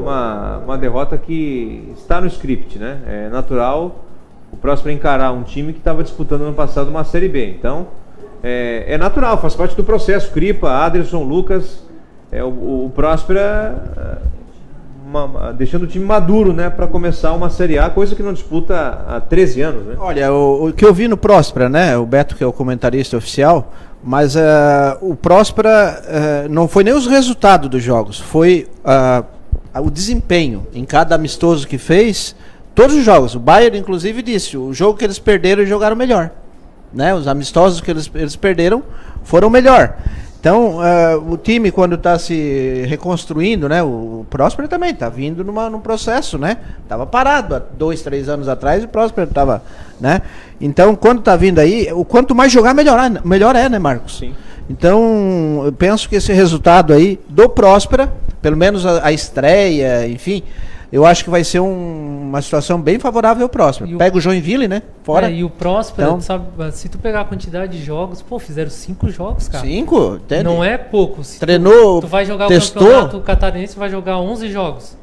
uma, 0.00 0.58
uma 0.58 0.78
derrota 0.78 1.16
que 1.16 1.92
está 1.96 2.20
no 2.20 2.26
script, 2.26 2.78
né? 2.78 2.98
É 3.06 3.28
natural 3.28 4.04
o 4.52 4.56
Próspera 4.56 4.92
encarar 4.92 5.32
um 5.32 5.42
time 5.42 5.72
que 5.72 5.78
estava 5.78 6.02
disputando 6.02 6.42
ano 6.42 6.54
passado 6.54 6.88
uma 6.88 7.04
Série 7.04 7.28
B. 7.28 7.48
Então, 7.50 7.86
é, 8.42 8.84
é 8.88 8.98
natural, 8.98 9.38
faz 9.40 9.54
parte 9.54 9.76
do 9.76 9.84
processo. 9.84 10.32
Cripa, 10.32 10.70
Aderson, 10.70 11.22
Lucas, 11.22 11.82
é, 12.32 12.42
o, 12.42 12.48
o 12.86 12.92
Próspera 12.94 13.82
é, 13.96 14.16
uma- 15.06 15.52
deixando 15.52 15.84
o 15.84 15.86
time 15.86 16.04
maduro, 16.04 16.52
né? 16.52 16.68
Para 16.68 16.86
começar 16.88 17.32
uma 17.34 17.50
Série 17.50 17.78
A, 17.78 17.88
coisa 17.88 18.16
que 18.16 18.22
não 18.22 18.32
disputa 18.32 19.04
há 19.06 19.20
13 19.20 19.62
anos, 19.62 19.86
né? 19.86 19.94
Olha, 19.98 20.32
o, 20.32 20.68
o 20.68 20.72
que 20.72 20.84
eu 20.84 20.92
vi 20.92 21.06
no 21.06 21.16
Próspera, 21.16 21.68
né? 21.68 21.96
O 21.96 22.04
Beto, 22.04 22.34
que 22.34 22.42
é 22.42 22.46
o 22.46 22.52
comentarista 22.52 23.16
oficial, 23.16 23.72
mas 24.08 24.36
eh, 24.36 24.96
o 25.02 25.14
Próspera 25.14 26.02
eh, 26.06 26.46
não 26.48 26.66
foi 26.66 26.82
nem 26.82 26.94
os 26.94 27.06
resultados 27.06 27.68
dos 27.68 27.82
jogos, 27.82 28.18
foi 28.18 28.66
ah, 28.82 29.22
o 29.74 29.90
desempenho 29.90 30.66
em 30.72 30.82
cada 30.82 31.14
amistoso 31.14 31.68
que 31.68 31.76
fez. 31.76 32.34
Todos 32.74 32.96
os 32.96 33.04
jogos. 33.04 33.34
O 33.34 33.38
Bayern, 33.38 33.76
inclusive, 33.76 34.22
disse: 34.22 34.56
o 34.56 34.72
jogo 34.72 34.98
que 34.98 35.04
eles 35.04 35.18
perderam, 35.18 35.66
jogaram 35.66 35.94
melhor. 35.94 36.30
Né? 36.90 37.14
Os 37.14 37.28
amistosos 37.28 37.82
que 37.82 37.90
eles, 37.90 38.10
eles 38.14 38.34
perderam 38.34 38.82
foram 39.24 39.50
melhor. 39.50 39.98
Então, 40.40 40.84
eh, 40.84 41.16
o 41.16 41.36
time, 41.36 41.72
quando 41.72 41.96
está 41.96 42.16
se 42.16 42.84
reconstruindo, 42.86 43.68
né? 43.68 43.82
O, 43.82 44.20
o 44.20 44.26
Próspera 44.30 44.68
também 44.68 44.90
está 44.90 45.08
vindo 45.08 45.42
numa, 45.42 45.68
num 45.68 45.80
processo, 45.80 46.38
né? 46.38 46.58
Tava 46.88 47.04
parado 47.04 47.56
há 47.56 47.58
dois, 47.58 48.02
três 48.02 48.28
anos 48.28 48.48
atrás, 48.48 48.84
o 48.84 48.88
Próspera 48.88 49.26
estava, 49.26 49.62
né? 50.00 50.22
Então, 50.60 50.94
quando 50.94 51.18
está 51.18 51.34
vindo 51.34 51.58
aí, 51.58 51.92
o 51.92 52.04
quanto 52.04 52.36
mais 52.36 52.52
jogar, 52.52 52.72
melhor, 52.72 53.00
é, 53.00 53.20
melhor 53.24 53.56
é, 53.56 53.68
né, 53.68 53.80
Marcos? 53.80 54.18
Sim. 54.18 54.32
Então, 54.70 55.62
eu 55.64 55.72
penso 55.72 56.08
que 56.08 56.14
esse 56.14 56.32
resultado 56.32 56.92
aí 56.92 57.18
do 57.28 57.48
Próspera, 57.48 58.12
pelo 58.40 58.56
menos 58.56 58.86
a, 58.86 59.06
a 59.06 59.12
estreia, 59.12 60.06
enfim, 60.06 60.44
eu 60.92 61.04
acho 61.04 61.24
que 61.24 61.30
vai 61.30 61.44
ser 61.44 61.60
um- 61.60 62.28
uma 62.28 62.40
situação 62.42 62.80
bem 62.80 62.98
favorável 62.98 63.42
ao 63.44 63.48
Próspera. 63.48 63.90
E 63.90 63.94
o- 63.94 63.98
Pega 63.98 64.16
o 64.16 64.20
Joinville, 64.20 64.68
né? 64.68 64.82
Fora. 65.02 65.28
É, 65.30 65.32
e 65.34 65.44
o 65.44 65.50
Próspera, 65.50 66.08
Então- 66.08 66.20
sabe, 66.20 66.44
se 66.72 66.88
tu 66.88 66.98
pegar 66.98 67.22
a 67.22 67.24
quantidade 67.24 67.76
de 67.78 67.84
jogos, 67.84 68.20
pô, 68.22 68.38
fizeram 68.38 68.70
cinco 68.70 69.08
jogos, 69.10 69.48
cara. 69.48 69.64
Cinco? 69.66 70.16
Entende? 70.16 70.44
Não 70.44 70.62
é 70.62 70.76
pouco. 70.78 71.22
Se 71.24 71.36
tu- 71.38 71.40
Treinou, 71.40 72.00
Tu, 72.00 72.06
vai 72.06 72.24
jogar 72.24 72.48
testou. 72.48 72.82
o 72.82 72.86
campeonato 72.86 73.20
catarinense, 73.20 73.78
vai 73.78 73.88
jogar 73.90 74.18
11 74.18 74.48
jogos. 74.50 74.96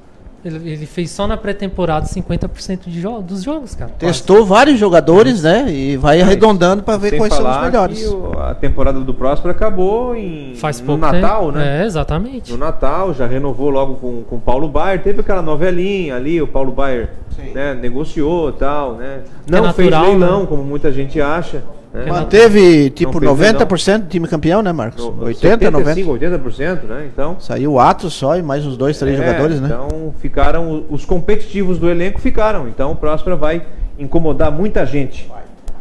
Ele, 0.46 0.70
ele 0.70 0.86
fez 0.86 1.10
só 1.10 1.26
na 1.26 1.36
pré-temporada 1.36 2.06
50% 2.06 2.82
de 2.86 3.02
jo 3.02 3.20
dos 3.20 3.42
jogos, 3.42 3.74
cara. 3.74 3.92
Testou 3.98 4.46
vários 4.46 4.80
jogadores, 4.80 5.42
né? 5.42 5.66
E 5.72 5.98
vai 5.98 6.22
arredondando 6.22 6.84
para 6.84 6.98
ver 6.98 7.10
Sem 7.10 7.18
quais 7.18 7.34
são 7.34 7.50
os 7.50 7.62
melhores. 7.62 8.00
que 8.00 8.08
o- 8.08 8.40
a 8.40 8.54
temporada 8.54 9.00
do 9.00 9.12
Próspera 9.14 9.52
acabou 9.52 10.16
em, 10.16 10.54
Faz 10.56 10.80
no 10.82 10.98
Natal, 10.98 11.46
tempo. 11.48 11.58
né? 11.58 11.82
É, 11.82 11.86
exatamente. 11.86 12.52
No 12.52 12.58
Natal, 12.60 13.12
já 13.14 13.26
renovou 13.26 13.72
logo 13.72 13.96
com 13.96 14.22
com 14.24 14.36
o 14.36 14.40
Paulo 14.40 14.68
Baier. 14.68 15.02
Teve 15.02 15.22
aquela 15.22 15.42
novelinha 15.42 16.16
ali, 16.16 16.40
o 16.42 16.48
Paulo 16.48 16.72
Baier 16.72 17.10
né, 17.54 17.74
negociou 17.74 18.50
e 18.50 18.54
tal, 18.54 18.94
né? 18.96 19.22
Não 19.50 19.74
fez 19.74 19.90
natural, 19.90 20.06
leilão, 20.12 20.40
né? 20.42 20.46
como 20.48 20.64
muita 20.64 20.92
gente 20.92 21.20
acha. 21.20 21.64
Né? 21.96 22.04
É 22.08 22.10
Manteve 22.10 22.90
tipo 22.90 23.22
Não 23.22 23.36
fez 23.38 23.54
90% 23.54 24.00
do 24.00 24.08
time 24.08 24.28
campeão, 24.28 24.62
né, 24.62 24.74
Marcos? 24.74 25.02
No- 25.04 25.24
80, 25.24 25.66
75, 25.66 26.12
90. 26.12 26.38
80%, 26.38 26.84
né? 26.84 27.10
Então, 27.12 27.38
Saiu 27.40 27.72
o 27.74 27.80
Atos 27.80 28.14
só 28.14 28.38
e 28.38 28.44
mais 28.44 28.66
uns 28.66 28.76
dois, 28.76 29.00
três 29.00 29.18
é, 29.18 29.24
jogadores, 29.26 29.62
né? 29.62 29.70
Então 29.72 30.14
ficaram, 30.20 30.84
os 30.90 31.06
competitivos 31.06 31.80
do 31.80 31.90
elenco 31.90 32.20
ficaram. 32.20 32.68
Então 32.68 32.92
o 32.92 32.96
Próspera 32.98 33.38
vai 33.38 33.66
incomodar 33.98 34.52
muita 34.52 34.86
gente 34.86 35.32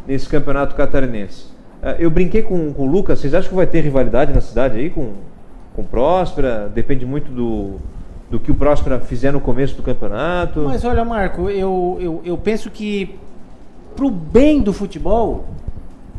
nesse 0.06 0.28
campeonato 0.28 0.76
catarinense. 0.76 1.46
Ah, 1.82 1.96
Eu 1.98 2.10
brinquei 2.10 2.42
com, 2.42 2.72
com 2.72 2.82
o 2.82 2.86
Lucas, 2.86 3.18
vocês 3.18 3.34
acham 3.34 3.48
que 3.50 3.56
vai 3.56 3.66
ter 3.66 3.80
rivalidade 3.80 4.32
na 4.32 4.40
cidade 4.40 4.78
aí 4.78 4.90
com, 4.90 5.14
com 5.74 5.82
o 5.82 5.84
Próspera? 5.84 6.70
Depende 6.72 7.04
muito 7.04 7.32
do, 7.32 7.76
do 8.30 8.38
que 8.38 8.52
o 8.52 8.54
Próspera 8.54 9.00
fizer 9.00 9.32
no 9.32 9.40
começo 9.40 9.74
do 9.74 9.82
campeonato. 9.82 10.60
Mas 10.60 10.84
olha, 10.84 11.04
Marco, 11.04 11.50
eu, 11.50 11.98
eu, 12.00 12.22
eu 12.24 12.38
penso 12.38 12.70
que 12.70 13.16
pro 13.96 14.10
bem 14.10 14.60
do 14.60 14.72
futebol 14.72 15.44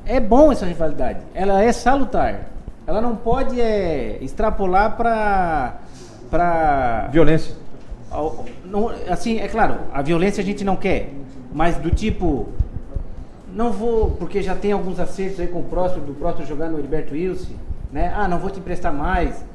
é 0.05 0.19
bom 0.19 0.51
essa 0.51 0.65
rivalidade. 0.65 1.19
Ela 1.33 1.63
é 1.63 1.71
salutar. 1.71 2.41
Ela 2.87 3.01
não 3.01 3.15
pode 3.15 3.59
é, 3.59 4.17
extrapolar 4.21 4.95
para 4.95 5.77
para 6.29 7.07
Violência. 7.11 7.55
não, 8.65 8.91
assim, 9.07 9.39
é 9.39 9.47
claro, 9.47 9.77
a 9.93 10.01
violência 10.01 10.41
a 10.41 10.45
gente 10.45 10.63
não 10.63 10.75
quer, 10.75 11.11
mas 11.53 11.77
do 11.77 11.91
tipo, 11.91 12.49
não 13.53 13.71
vou, 13.71 14.11
porque 14.11 14.41
já 14.41 14.55
tem 14.55 14.71
alguns 14.71 14.99
acertos 14.99 15.39
aí 15.39 15.47
com 15.47 15.59
o 15.59 15.63
próximo, 15.63 16.05
do 16.05 16.13
próximo 16.13 16.45
jogar 16.45 16.69
no 16.69 16.77
Heriberto 16.77 17.13
Wilson, 17.13 17.53
né? 17.91 18.13
Ah, 18.15 18.27
não 18.27 18.39
vou 18.39 18.49
te 18.49 18.59
emprestar 18.59 18.91
mais. 18.91 19.45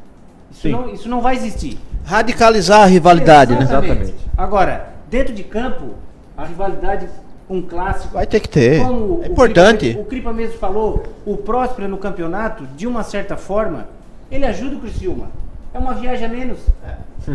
Isso, 0.51 0.63
Sim. 0.63 0.73
não, 0.73 0.89
isso 0.89 1.09
não 1.09 1.21
vai 1.21 1.37
existir. 1.37 1.79
Radicalizar 2.05 2.83
a 2.83 2.87
rivalidade, 2.87 3.55
né? 3.55 3.63
Exatamente. 3.63 4.15
Agora, 4.37 4.89
dentro 5.11 5.35
de 5.35 5.45
campo, 5.45 5.95
a 6.37 6.45
rivalidade, 6.47 7.09
um 7.51 7.61
clássico. 7.61 8.15
Vai 8.15 8.27
ter 8.27 8.41
que 8.41 8.49
ter. 8.49 8.81
Como 8.83 9.21
É 9.25 9.29
o 9.29 9.33
importante. 9.33 9.79
Cripa- 9.87 10.01
o 10.01 10.05
Cripa 10.05 10.33
mesmo 10.33 10.57
falou, 10.59 11.03
o 11.27 11.37
Próspera 11.37 11.89
no 11.89 11.99
campeonato, 11.99 12.65
de 12.77 12.87
uma 12.87 13.03
certa 13.03 13.37
forma, 13.37 13.89
ele 14.31 14.45
ajuda 14.47 14.77
o 14.77 14.81
Criciúma. 14.81 15.27
É 15.75 15.79
uma 15.79 15.95
viagem 15.95 16.25
a 16.27 16.29
menos. 16.29 16.59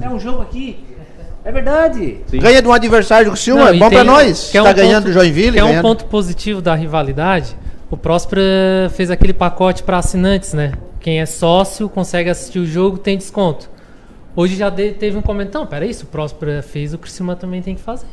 É 0.01 0.09
um 0.09 0.19
jogo 0.19 0.41
aqui. 0.41 0.83
É 1.43 1.51
verdade. 1.51 2.17
Sim. 2.27 2.39
Ganha 2.39 2.61
de 2.61 2.67
um 2.67 2.73
adversário 2.73 3.25
do 3.27 3.31
Criciúma, 3.33 3.65
Não, 3.65 3.67
é 3.69 3.77
bom 3.77 3.89
pra 3.89 4.03
nós. 4.03 4.49
que 4.49 4.57
é 4.57 4.63
tá 4.63 4.69
um 4.69 4.73
ganhando 4.73 5.03
ponto- 5.03 5.05
do 5.05 5.13
Joinville, 5.13 5.51
Que 5.53 5.59
é 5.59 5.63
um 5.63 5.67
ganhando. 5.67 5.81
ponto 5.83 6.05
positivo 6.05 6.61
da 6.61 6.73
rivalidade. 6.73 7.55
O 7.91 7.95
Próspera 7.95 8.41
fez 8.93 9.11
aquele 9.11 9.31
pacote 9.33 9.83
para 9.83 9.97
assinantes, 9.99 10.53
né? 10.53 10.71
Quem 10.99 11.19
é 11.21 11.25
sócio 11.27 11.87
consegue 11.87 12.29
assistir 12.31 12.57
o 12.57 12.65
jogo, 12.65 12.97
tem 12.97 13.15
desconto. 13.15 13.69
Hoje 14.35 14.55
já 14.55 14.69
de- 14.71 14.91
teve 14.93 15.15
um 15.17 15.21
comentário, 15.21 15.59
não, 15.61 15.67
peraí, 15.67 15.93
se 15.93 16.03
o 16.03 16.07
Próspera 16.07 16.63
fez, 16.63 16.93
o 16.93 16.97
Criciúma 16.97 17.35
também 17.35 17.61
tem 17.61 17.75
que 17.75 17.81
fazer. 17.81 18.07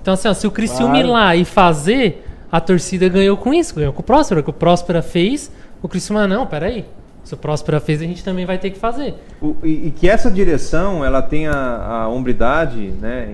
Então 0.00 0.14
assim, 0.14 0.28
ó, 0.28 0.34
se 0.34 0.46
o 0.46 0.50
Criciúma 0.50 0.96
ir 0.98 1.02
Claro. 1.04 1.12
lá 1.12 1.36
e 1.36 1.44
fazer, 1.44 2.24
a 2.50 2.60
torcida 2.60 3.08
ganhou 3.08 3.36
com 3.36 3.52
isso, 3.52 3.74
ganhou 3.74 3.92
com 3.92 4.00
o 4.00 4.04
Próspera, 4.04 4.42
que 4.42 4.50
o 4.50 4.52
Próspera 4.52 5.02
fez, 5.02 5.50
o 5.82 5.88
Criciúma 5.88 6.26
não, 6.26 6.46
peraí. 6.46 6.84
Se 7.24 7.34
o 7.34 7.36
Próspera 7.36 7.78
fez, 7.78 8.00
a 8.00 8.04
gente 8.04 8.24
também 8.24 8.46
vai 8.46 8.56
ter 8.56 8.70
que 8.70 8.78
fazer. 8.78 9.14
O- 9.42 9.54
e, 9.62 9.88
e 9.88 9.90
que 9.94 10.08
essa 10.08 10.30
direção 10.30 11.04
ela 11.04 11.20
tenha 11.20 11.52
a 11.52 12.08
hombridade 12.08 12.78
né, 13.00 13.28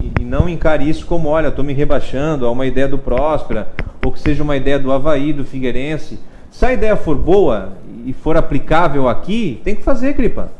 e, 0.00 0.22
e 0.22 0.24
não 0.24 0.48
encare 0.48 0.88
isso 0.88 1.04
como, 1.04 1.28
olha, 1.28 1.48
estou 1.48 1.62
me 1.64 1.74
rebaixando 1.74 2.46
a 2.46 2.50
uma 2.50 2.64
ideia 2.66 2.88
do 2.88 2.96
Próspera, 2.96 3.68
ou 4.04 4.10
que 4.10 4.20
seja 4.20 4.42
uma 4.42 4.56
ideia 4.56 4.78
do 4.78 4.90
Havaí, 4.90 5.34
do 5.34 5.44
Figueirense. 5.44 6.18
Se 6.50 6.64
a 6.64 6.72
ideia 6.72 6.96
for 6.96 7.16
boa 7.18 7.72
e 8.06 8.12
for 8.14 8.38
aplicável 8.38 9.06
aqui, 9.06 9.60
tem 9.62 9.74
que 9.76 9.82
fazer, 9.82 10.14
Cripa. 10.14 10.50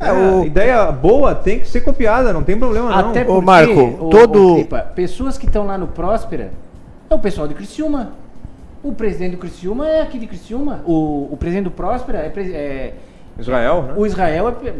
É, 0.00 0.08
É, 0.08 0.12
o- 0.12 0.44
ideia 0.46 0.90
boa 0.90 1.34
tem 1.34 1.60
que 1.60 1.68
ser 1.68 1.82
copiada, 1.82 2.32
não 2.32 2.42
tem 2.42 2.58
problema 2.58 2.88
não. 2.88 3.10
Até 3.10 3.22
Ô, 3.22 3.26
porque, 3.26 3.44
Marco, 3.44 4.04
ô, 4.06 4.08
todo- 4.08 4.52
ô, 4.52 4.54
Cripa, 4.54 4.78
pessoas 4.94 5.36
que 5.36 5.44
estão 5.46 5.66
lá 5.66 5.76
no 5.76 5.86
Próspera 5.88 6.50
é 7.10 7.14
o 7.14 7.18
pessoal 7.18 7.46
de 7.46 7.54
Criciúma. 7.54 8.12
O 8.82 8.94
presidente 8.94 9.32
do 9.32 9.36
Criciúma 9.38 9.86
é 9.86 10.00
aqui 10.00 10.18
de 10.18 10.26
Criciúma. 10.26 10.80
O, 10.86 11.28
o 11.30 11.36
presidente 11.38 11.64
do 11.64 11.70
Próspera 11.70 12.18
é, 12.18 12.32
é- 12.40 12.94
Israel, 13.38 13.82
né? 13.82 13.94
o 13.96 14.06
Israel 14.06 14.48
é, 14.64 14.72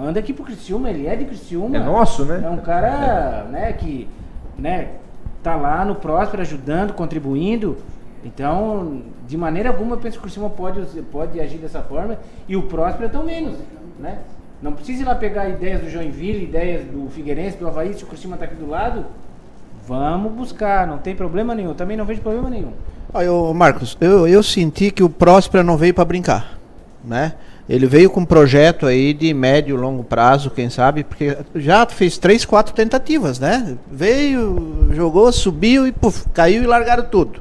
anda 0.00 0.20
aqui 0.20 0.32
pro 0.32 0.44
Criciúma, 0.44 0.88
ele 0.88 1.06
é 1.08 1.16
de 1.16 1.24
Criciúma. 1.24 1.76
É 1.76 1.80
nosso, 1.80 2.24
né? 2.24 2.40
É 2.44 2.48
um 2.48 2.58
cara, 2.58 3.46
né, 3.50 3.72
que, 3.72 4.08
né, 4.56 4.88
tá 5.42 5.56
lá 5.56 5.84
no 5.84 5.96
Próspera 5.96 6.42
ajudando, 6.42 6.92
contribuindo. 6.92 7.76
Então, 8.24 9.02
de 9.26 9.36
maneira 9.36 9.68
alguma, 9.68 9.96
eu 9.96 10.00
penso 10.00 10.12
que 10.12 10.20
o 10.20 10.22
Criciúma 10.22 10.48
pode, 10.48 10.80
pode 11.10 11.40
agir 11.40 11.58
dessa 11.58 11.82
forma 11.82 12.16
e 12.48 12.56
o 12.56 12.62
Próspera 12.62 13.08
tão 13.08 13.24
menos, 13.24 13.56
né? 13.98 14.18
Não 14.62 14.72
precisa 14.72 15.02
ir 15.02 15.04
lá 15.04 15.14
pegar 15.14 15.48
ideias 15.48 15.80
do 15.80 15.90
Joinville, 15.90 16.44
ideias 16.44 16.84
do 16.84 17.08
Figueirense, 17.10 17.56
do 17.56 17.66
Havaí, 17.68 17.92
se 17.94 18.04
o 18.04 18.06
Criciúma 18.06 18.36
tá 18.36 18.44
aqui 18.44 18.54
do 18.54 18.68
lado. 18.68 19.04
Vamos 19.86 20.32
buscar, 20.32 20.86
não 20.86 20.98
tem 20.98 21.14
problema 21.14 21.54
nenhum. 21.54 21.74
Também 21.74 21.96
não 21.96 22.04
vejo 22.04 22.20
problema 22.20 22.48
nenhum. 22.48 22.72
Olha, 23.12 23.32
ô, 23.32 23.52
Marcos, 23.52 23.96
eu, 24.00 24.26
eu 24.26 24.42
senti 24.42 24.90
que 24.90 25.02
o 25.02 25.10
Próspera 25.10 25.62
não 25.62 25.76
veio 25.76 25.92
para 25.92 26.04
brincar, 26.04 26.58
né? 27.04 27.34
Ele 27.68 27.86
veio 27.86 28.10
com 28.10 28.20
um 28.20 28.24
projeto 28.26 28.86
aí 28.86 29.14
de 29.14 29.32
médio 29.32 29.76
longo 29.76 30.04
prazo, 30.04 30.50
quem 30.50 30.68
sabe, 30.68 31.02
porque 31.02 31.36
já 31.54 31.86
fez 31.86 32.18
três, 32.18 32.44
quatro 32.44 32.74
tentativas, 32.74 33.38
né? 33.38 33.76
Veio, 33.90 34.88
jogou, 34.92 35.30
subiu 35.32 35.86
e 35.86 35.92
puf, 35.92 36.28
caiu 36.34 36.62
e 36.62 36.66
largaram 36.66 37.04
tudo. 37.04 37.40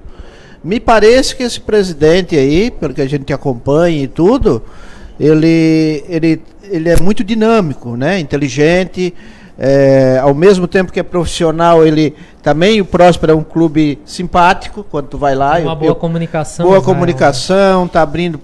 Me 0.64 0.80
parece 0.80 1.36
que 1.36 1.44
esse 1.44 1.60
presidente 1.60 2.38
aí, 2.38 2.72
pelo 2.72 2.94
que 2.94 3.02
a 3.02 3.08
gente 3.08 3.34
acompanha 3.34 4.04
e 4.04 4.08
tudo, 4.08 4.64
ele, 5.20 6.04
ele, 6.08 6.42
ele 6.64 6.90
é 6.90 6.98
muito 6.98 7.24
dinâmico, 7.24 7.96
né? 7.96 8.20
Inteligente, 8.20 9.14
é, 9.58 10.20
ao 10.22 10.34
mesmo 10.34 10.68
tempo 10.68 10.92
que 10.92 11.00
é 11.00 11.04
profissional, 11.04 11.86
ele 11.86 12.16
também 12.42 12.82
o 12.82 12.86
Próspero 12.86 13.32
é 13.32 13.36
um 13.36 13.44
clube 13.44 14.00
simpático 14.04 14.84
quando 14.90 15.08
tu 15.08 15.18
vai 15.18 15.34
lá. 15.36 15.60
Uma 15.60 15.72
eu- 15.72 15.76
boa 15.76 15.92
eu- 15.92 15.96
comunicação. 15.96 16.66
boa 16.66 16.82
comunicação, 16.82 17.88
tá 17.88 18.02
abrindo 18.02 18.40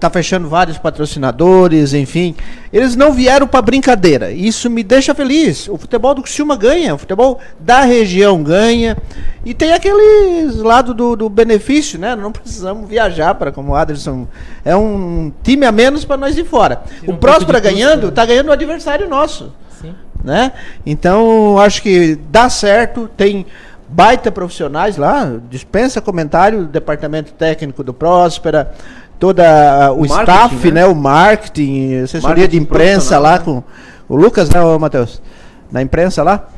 tá 0.00 0.08
fechando 0.10 0.48
vários 0.48 0.78
patrocinadores, 0.78 1.92
enfim. 1.94 2.34
Eles 2.72 2.96
não 2.96 3.12
vieram 3.12 3.46
para 3.46 3.60
brincadeira. 3.62 4.30
Isso 4.30 4.70
me 4.70 4.82
deixa 4.82 5.14
feliz. 5.14 5.68
O 5.68 5.76
futebol 5.76 6.14
do 6.14 6.22
Criciúma 6.22 6.56
ganha, 6.56 6.94
o 6.94 6.98
futebol 6.98 7.38
da 7.60 7.80
região 7.82 8.42
ganha. 8.42 8.96
E 9.44 9.52
tem 9.54 9.72
aquele 9.72 10.50
lado 10.62 10.94
do, 10.94 11.14
do 11.14 11.28
benefício, 11.28 11.98
né? 11.98 12.16
Não 12.16 12.32
precisamos 12.32 12.88
viajar 12.88 13.34
para 13.34 13.52
como 13.52 13.72
o 13.72 13.74
Aderson 13.76 14.26
é 14.64 14.74
um 14.76 15.32
time 15.42 15.66
a 15.66 15.72
menos 15.72 16.04
para 16.04 16.16
nós 16.16 16.36
ir 16.38 16.44
fora. 16.44 16.76
Tira 16.86 16.96
um 17.02 17.02
o 17.02 17.06
pouco 17.06 17.20
Próspera 17.20 17.60
custo, 17.60 17.74
ganhando, 17.74 18.06
né? 18.06 18.12
tá 18.12 18.24
ganhando 18.24 18.48
o 18.48 18.52
adversário 18.52 19.08
nosso 19.08 19.52
Sim. 19.80 19.94
Né? 20.26 20.52
Então, 20.84 21.56
acho 21.56 21.80
que 21.80 22.18
dá 22.30 22.50
certo, 22.50 23.08
tem 23.16 23.46
baita 23.88 24.32
profissionais 24.32 24.96
lá, 24.96 25.36
dispensa 25.48 26.00
comentário, 26.00 26.62
o 26.62 26.66
departamento 26.66 27.32
técnico 27.32 27.84
do 27.84 27.94
Próspera, 27.94 28.72
toda 29.20 29.92
o, 29.92 30.00
O 30.00 30.04
staff, 30.04 30.66
né? 30.66 30.80
né? 30.80 30.86
O 30.86 30.96
marketing, 30.96 32.02
assessoria 32.02 32.28
Marketing 32.28 32.50
de 32.50 32.62
imprensa 32.62 33.20
lá 33.20 33.38
né? 33.38 33.44
com 33.44 33.62
o 34.08 34.16
Lucas, 34.16 34.50
né, 34.50 34.60
Matheus? 34.78 35.22
Na 35.70 35.80
imprensa 35.80 36.24
lá, 36.24 36.48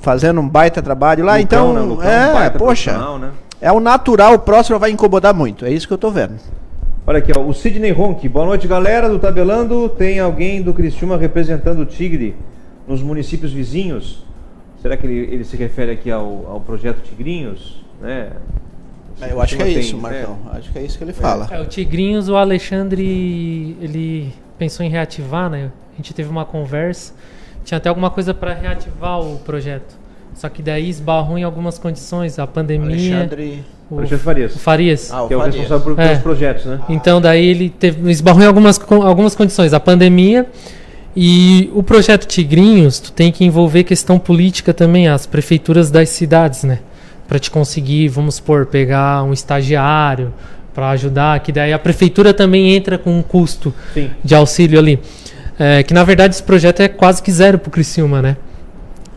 fazendo 0.00 0.38
um 0.42 0.48
baita 0.48 0.82
trabalho 0.82 1.24
lá. 1.24 1.38
Lucão, 1.38 1.42
então, 1.42 1.72
né? 1.72 1.80
Lucão, 1.80 2.10
é, 2.10 2.32
baita 2.34 2.58
poxa, 2.58 2.92
profissional, 2.92 3.18
né? 3.18 3.30
é 3.62 3.72
o 3.72 3.80
natural, 3.80 4.34
o 4.34 4.38
Próspera 4.38 4.78
vai 4.78 4.90
incomodar 4.90 5.32
muito, 5.32 5.64
é 5.64 5.70
isso 5.70 5.88
que 5.88 5.94
eu 5.94 5.98
tô 5.98 6.10
vendo. 6.10 6.34
Olha 7.06 7.18
aqui, 7.18 7.32
ó, 7.34 7.40
o 7.40 7.54
Sidney 7.54 7.92
Ronk. 7.92 8.28
Boa 8.28 8.44
noite, 8.44 8.66
galera 8.66 9.08
do 9.08 9.16
Tabelando. 9.16 9.88
Tem 9.88 10.18
alguém 10.18 10.60
do 10.60 10.74
Criciúma 10.74 11.16
representando 11.16 11.78
o 11.78 11.86
Tigre 11.86 12.34
nos 12.86 13.02
municípios 13.02 13.52
vizinhos? 13.52 14.24
Será 14.80 14.96
que 14.96 15.06
ele, 15.06 15.34
ele 15.34 15.44
se 15.44 15.56
refere 15.56 15.90
aqui 15.92 16.10
ao, 16.10 16.46
ao 16.46 16.60
projeto 16.60 17.02
Tigrinhos? 17.02 17.82
Né? 18.00 18.30
Eu 19.30 19.40
acho 19.40 19.56
que 19.56 19.62
é 19.62 19.68
isso, 19.68 19.96
Marcão, 19.96 20.38
né? 20.44 20.50
acho 20.58 20.70
que 20.70 20.78
é 20.78 20.82
isso 20.82 20.98
que 20.98 21.04
ele 21.04 21.12
fala. 21.12 21.48
É, 21.50 21.60
o 21.60 21.64
Tigrinhos, 21.64 22.28
o 22.28 22.36
Alexandre, 22.36 23.76
ele 23.80 24.32
pensou 24.58 24.84
em 24.84 24.90
reativar, 24.90 25.48
né? 25.48 25.70
A 25.94 25.96
gente 25.96 26.12
teve 26.12 26.28
uma 26.28 26.44
conversa, 26.44 27.14
tinha 27.64 27.78
até 27.78 27.88
alguma 27.88 28.10
coisa 28.10 28.34
para 28.34 28.52
reativar 28.52 29.20
o 29.20 29.38
projeto. 29.38 29.96
Só 30.34 30.50
que 30.50 30.62
daí 30.62 30.90
esbarrou 30.90 31.38
em 31.38 31.44
algumas 31.44 31.78
condições, 31.78 32.38
a 32.38 32.46
pandemia, 32.46 33.20
Alexandre... 33.20 33.64
o, 33.90 33.98
Alexandre 33.98 34.24
Farias. 34.24 34.54
o 34.54 34.58
Farias. 34.58 35.10
Ah, 35.10 35.22
o 35.22 35.28
que 35.28 35.32
é 35.32 35.36
o 35.36 35.40
Farias. 35.40 35.56
responsável 35.56 35.94
por, 35.94 36.02
É. 36.02 36.08
pelos 36.08 36.22
projetos, 36.22 36.66
né? 36.66 36.80
Então 36.90 37.18
daí 37.18 37.46
ele 37.46 37.70
teve, 37.70 38.10
esbarrou 38.10 38.42
em 38.42 38.46
algumas, 38.46 38.78
algumas 39.02 39.34
condições, 39.34 39.72
a 39.72 39.80
pandemia 39.80 40.46
e 41.16 41.70
o 41.74 41.82
projeto 41.82 42.26
Tigrinhos, 42.26 43.00
tu 43.00 43.10
tem 43.10 43.32
que 43.32 43.42
envolver 43.42 43.84
questão 43.84 44.18
política 44.18 44.74
também, 44.74 45.08
as 45.08 45.24
prefeituras 45.24 45.90
das 45.90 46.10
cidades, 46.10 46.62
né? 46.62 46.80
Para 47.26 47.38
te 47.38 47.50
conseguir, 47.50 48.08
vamos 48.08 48.34
supor, 48.34 48.66
pegar 48.66 49.22
um 49.22 49.32
estagiário 49.32 50.34
para 50.74 50.90
ajudar, 50.90 51.40
que 51.40 51.50
daí 51.50 51.72
a 51.72 51.78
prefeitura 51.78 52.34
também 52.34 52.74
entra 52.74 52.98
com 52.98 53.18
um 53.18 53.22
custo 53.22 53.74
Sim. 53.94 54.10
de 54.22 54.34
auxílio 54.34 54.78
ali. 54.78 55.00
É, 55.58 55.82
que 55.82 55.94
na 55.94 56.04
verdade 56.04 56.34
esse 56.34 56.42
projeto 56.42 56.80
é 56.80 56.88
quase 56.88 57.22
que 57.22 57.32
zero 57.32 57.58
pro 57.58 57.70
Criciúma, 57.70 58.20
né? 58.20 58.36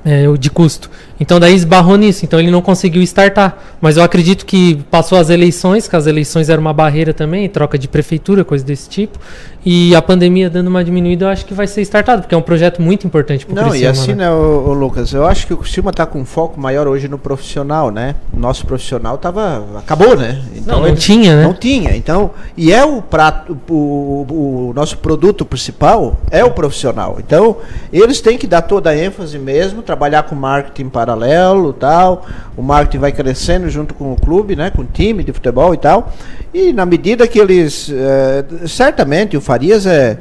É, 0.05 0.29
o 0.29 0.37
de 0.37 0.49
custo. 0.49 0.89
Então 1.19 1.41
daí 1.41 1.53
esbarrou 1.53 1.97
nisso, 1.97 2.23
então 2.23 2.39
ele 2.39 2.49
não 2.49 2.61
conseguiu 2.61 3.01
startar. 3.03 3.57
Mas 3.81 3.97
eu 3.97 4.03
acredito 4.03 4.45
que 4.45 4.75
passou 4.89 5.17
as 5.17 5.29
eleições, 5.29 5.89
que 5.89 5.95
as 5.95 6.07
eleições 6.07 6.47
eram 6.47 6.61
uma 6.61 6.71
barreira 6.71 7.13
também, 7.13 7.49
troca 7.49 7.77
de 7.77 7.85
prefeitura, 7.89 8.45
coisa 8.45 8.63
desse 8.63 8.87
tipo. 8.87 9.19
E 9.65 9.93
a 9.93 10.01
pandemia 10.01 10.49
dando 10.49 10.67
uma 10.69 10.81
diminuída, 10.85 11.25
eu 11.25 11.29
acho 11.29 11.45
que 11.45 11.53
vai 11.53 11.67
ser 11.67 11.81
startado, 11.81 12.21
porque 12.21 12.33
é 12.33 12.37
um 12.37 12.41
projeto 12.41 12.81
muito 12.81 13.05
importante 13.05 13.45
pro 13.45 13.53
Não, 13.53 13.63
Criciúma. 13.63 13.85
e 13.85 13.87
assim, 13.91 14.13
né? 14.13 14.31
ô, 14.31 14.69
ô, 14.69 14.73
Lucas, 14.73 15.11
eu 15.11 15.25
acho 15.27 15.45
que 15.45 15.53
o 15.53 15.57
Criciúma 15.57 15.91
tá 15.91 16.05
com 16.05 16.19
um 16.21 16.25
foco 16.25 16.57
maior 16.57 16.87
hoje 16.87 17.09
no 17.09 17.17
profissional, 17.17 17.91
né? 17.91 18.15
O 18.31 18.39
nosso 18.39 18.65
profissional 18.65 19.17
tava. 19.17 19.65
acabou, 19.77 20.15
né? 20.15 20.41
Não, 20.65 20.79
não 20.79 20.87
ele- 20.87 20.95
tinha, 20.95 21.35
né? 21.35 21.43
Não 21.43 21.53
tinha. 21.53 21.93
Então, 21.97 22.31
e 22.55 22.71
é 22.71 22.85
o 22.85 23.01
prato, 23.01 23.57
o, 23.69 23.73
o- 23.73 24.69
o 24.69 24.73
nosso 24.73 24.97
produto 24.99 25.43
principal 25.43 26.17
é 26.31 26.41
o 26.45 26.51
profissional. 26.51 27.17
Então, 27.19 27.57
eles 27.91 28.21
têm 28.21 28.37
que 28.37 28.47
dar 28.47 28.61
toda 28.61 28.91
a 28.91 28.97
ênfase 28.97 29.37
mesmo, 29.37 29.81
trabalhar 29.89 30.21
com 30.23 30.35
marketing 30.35 30.87
paralelo 30.89 31.73
tal. 31.73 32.23
O 32.55 32.61
marketing 32.61 32.99
vai 32.99 33.11
crescendo 33.11 33.67
junto 33.69 33.95
com 33.95 34.13
o 34.13 34.15
clube, 34.15 34.55
né? 34.55 34.69
Com 34.69 34.83
o 34.83 34.85
time 34.85 35.23
de 35.23 35.33
futebol 35.33 35.73
e 35.73 35.77
tal. 35.77 36.11
E 36.53 36.71
na 36.71 36.85
medida 36.85 37.27
que 37.27 37.39
eles. 37.39 37.89
eh, 37.91 38.45
certamente 38.67 39.35
o 39.35 39.41
Farias 39.41 39.87
é. 39.87 40.17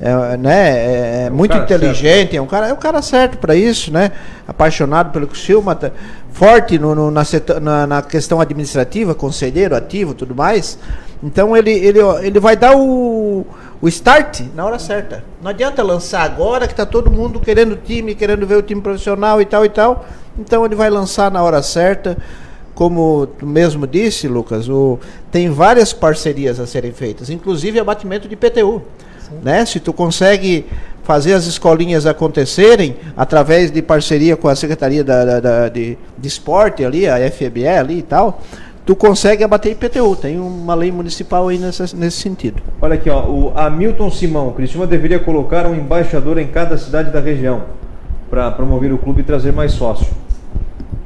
é, 0.00 0.36
né, 0.36 0.70
é, 0.70 1.24
é 1.26 1.30
muito 1.30 1.52
cara 1.52 1.62
inteligente, 1.64 2.36
é 2.36 2.42
um 2.42 2.46
cara, 2.48 2.66
é 2.68 2.72
um 2.72 2.76
cara 2.76 3.00
certo 3.00 3.38
para 3.38 3.54
isso, 3.54 3.92
né? 3.92 4.10
Apaixonado 4.48 5.12
pelo 5.12 5.28
Criciúma, 5.28 5.76
tá- 5.76 5.92
forte 6.32 6.76
no, 6.80 6.92
no- 6.96 7.10
na, 7.12 7.22
na, 7.60 7.86
na 7.86 8.02
questão 8.02 8.40
administrativa, 8.40 9.14
conselheiro 9.14 9.76
ativo, 9.76 10.14
tudo 10.14 10.34
mais. 10.34 10.76
Então 11.22 11.56
ele, 11.56 11.70
ele, 11.70 12.00
ele 12.22 12.40
vai 12.40 12.56
dar 12.56 12.76
o, 12.76 13.46
o 13.82 13.88
start 13.88 14.42
na 14.54 14.64
hora 14.64 14.78
certa. 14.78 15.22
Não 15.42 15.50
adianta 15.50 15.82
lançar 15.82 16.22
agora 16.22 16.66
que 16.68 16.74
tá 16.74 16.86
todo 16.86 17.10
mundo 17.10 17.40
querendo 17.40 17.76
time, 17.76 18.14
querendo 18.14 18.46
ver 18.46 18.56
o 18.56 18.62
time 18.62 18.80
profissional 18.80 19.40
e 19.42 19.44
tal 19.44 19.64
e 19.64 19.68
tal. 19.68 20.06
Então 20.38 20.64
ele 20.64 20.74
vai 20.76 20.88
lançar 20.88 21.30
na 21.30 21.42
hora 21.42 21.60
certa. 21.62 22.16
Como 22.74 23.26
tu 23.26 23.44
mesmo 23.46 23.86
disse, 23.86 24.26
Lucas, 24.28 24.66
o, 24.68 24.98
tem 25.30 25.50
várias 25.50 25.92
parcerias 25.92 26.58
a 26.58 26.66
serem 26.66 26.90
feitas, 26.92 27.28
inclusive 27.28 27.78
abatimento 27.78 28.26
de 28.28 28.34
PTU. 28.36 28.80
Né? 29.42 29.64
Se 29.66 29.78
tu 29.80 29.92
consegue 29.92 30.64
fazer 31.02 31.32
as 31.34 31.46
escolinhas 31.46 32.06
acontecerem 32.06 32.96
através 33.16 33.70
de 33.70 33.82
parceria 33.82 34.36
com 34.36 34.48
a 34.48 34.54
Secretaria 34.56 35.02
da, 35.04 35.24
da- 35.24 35.40
da- 35.40 35.68
de, 35.68 35.98
de 36.16 36.28
Esporte 36.28 36.84
ali, 36.84 37.06
a 37.08 37.30
FEBE 37.30 37.66
ali 37.66 37.98
e 37.98 38.02
tal, 38.02 38.40
tu 38.84 38.94
consegue 38.96 39.44
abater 39.44 39.72
IPTU. 39.72 40.16
Tem 40.16 40.38
uma 40.38 40.74
lei 40.74 40.90
municipal 40.90 41.48
aí 41.48 41.58
nessa, 41.58 41.84
nesse 41.96 42.18
sentido. 42.20 42.62
Olha 42.80 42.94
aqui, 42.94 43.08
ó, 43.10 43.20
o 43.24 43.52
Hamilton 43.56 44.10
Simão. 44.10 44.52
Criciúma 44.52 44.86
deveria 44.86 45.18
colocar 45.18 45.66
um 45.66 45.74
embaixador 45.74 46.38
em 46.38 46.46
cada 46.46 46.76
cidade 46.78 47.10
da 47.10 47.20
região 47.20 47.62
para 48.30 48.50
promover 48.50 48.92
o 48.92 48.98
clube 48.98 49.20
e 49.20 49.24
trazer 49.24 49.52
mais 49.52 49.72
sócio. 49.72 50.06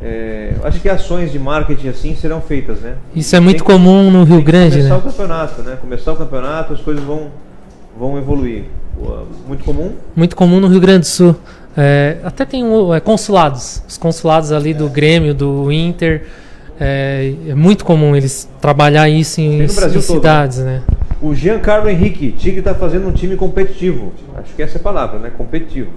É, 0.01 0.53
acho 0.63 0.81
que 0.81 0.89
ações 0.89 1.33
de 1.33 1.39
marketing 1.39 1.89
assim 1.89 2.15
serão 2.15 2.41
feitas, 2.41 2.81
né? 2.81 2.95
Isso 3.15 3.35
é 3.35 3.41
muito 3.41 3.65
que- 3.65 3.73
comum 3.73 4.11
no 4.11 4.25
Rio 4.25 4.43
Grande, 4.43 4.77
começar 4.77 4.95
né? 4.95 5.01
o 5.01 5.03
campeonato, 5.03 5.63
né? 5.63 5.79
Começar 5.81 6.13
o 6.13 6.17
campeonato, 6.17 6.73
as 6.75 6.81
coisas 6.81 7.03
vão, 7.03 7.29
vão 7.99 8.17
evoluir. 8.19 8.65
Pô, 8.97 9.25
Muito 9.49 9.65
comum. 9.65 9.93
Muito 10.15 10.37
comum 10.37 10.61
no 10.61 10.69
Rio 10.69 10.81
Grande 10.81 11.01
do 11.01 11.07
Sul. 11.07 11.35
É, 11.77 12.19
até 12.25 12.45
tem 12.45 12.63
é, 12.95 13.01
consulados. 13.01 13.83
Os 13.89 13.99
consulados 13.99 14.53
ali 14.53 14.73
do 14.73 14.89
Grêmio, 14.89 15.35
do 15.35 15.71
Inter. 15.73 16.27
É, 16.79 17.33
é 17.49 17.55
muito 17.55 17.85
comum 17.85 18.15
eles 18.15 18.49
trabalhar 18.61 19.09
isso 19.09 19.41
em, 19.41 19.63
em 19.63 19.67
todo, 19.67 20.01
cidades, 20.01 20.59
né? 20.59 20.83
O 21.21 21.35
Giancarlo 21.35 21.89
Henrique, 21.89 22.33
Tigre 22.33 22.59
está 22.59 22.75
fazendo 22.75 23.09
um 23.09 23.13
time 23.13 23.37
competitivo. 23.37 24.13
Acho 24.37 24.55
que 24.55 24.63
essa 24.63 24.77
é 24.77 24.81
a 24.81 24.83
palavra, 24.83 25.19
né? 25.19 25.31
Competitivo. 25.37 25.91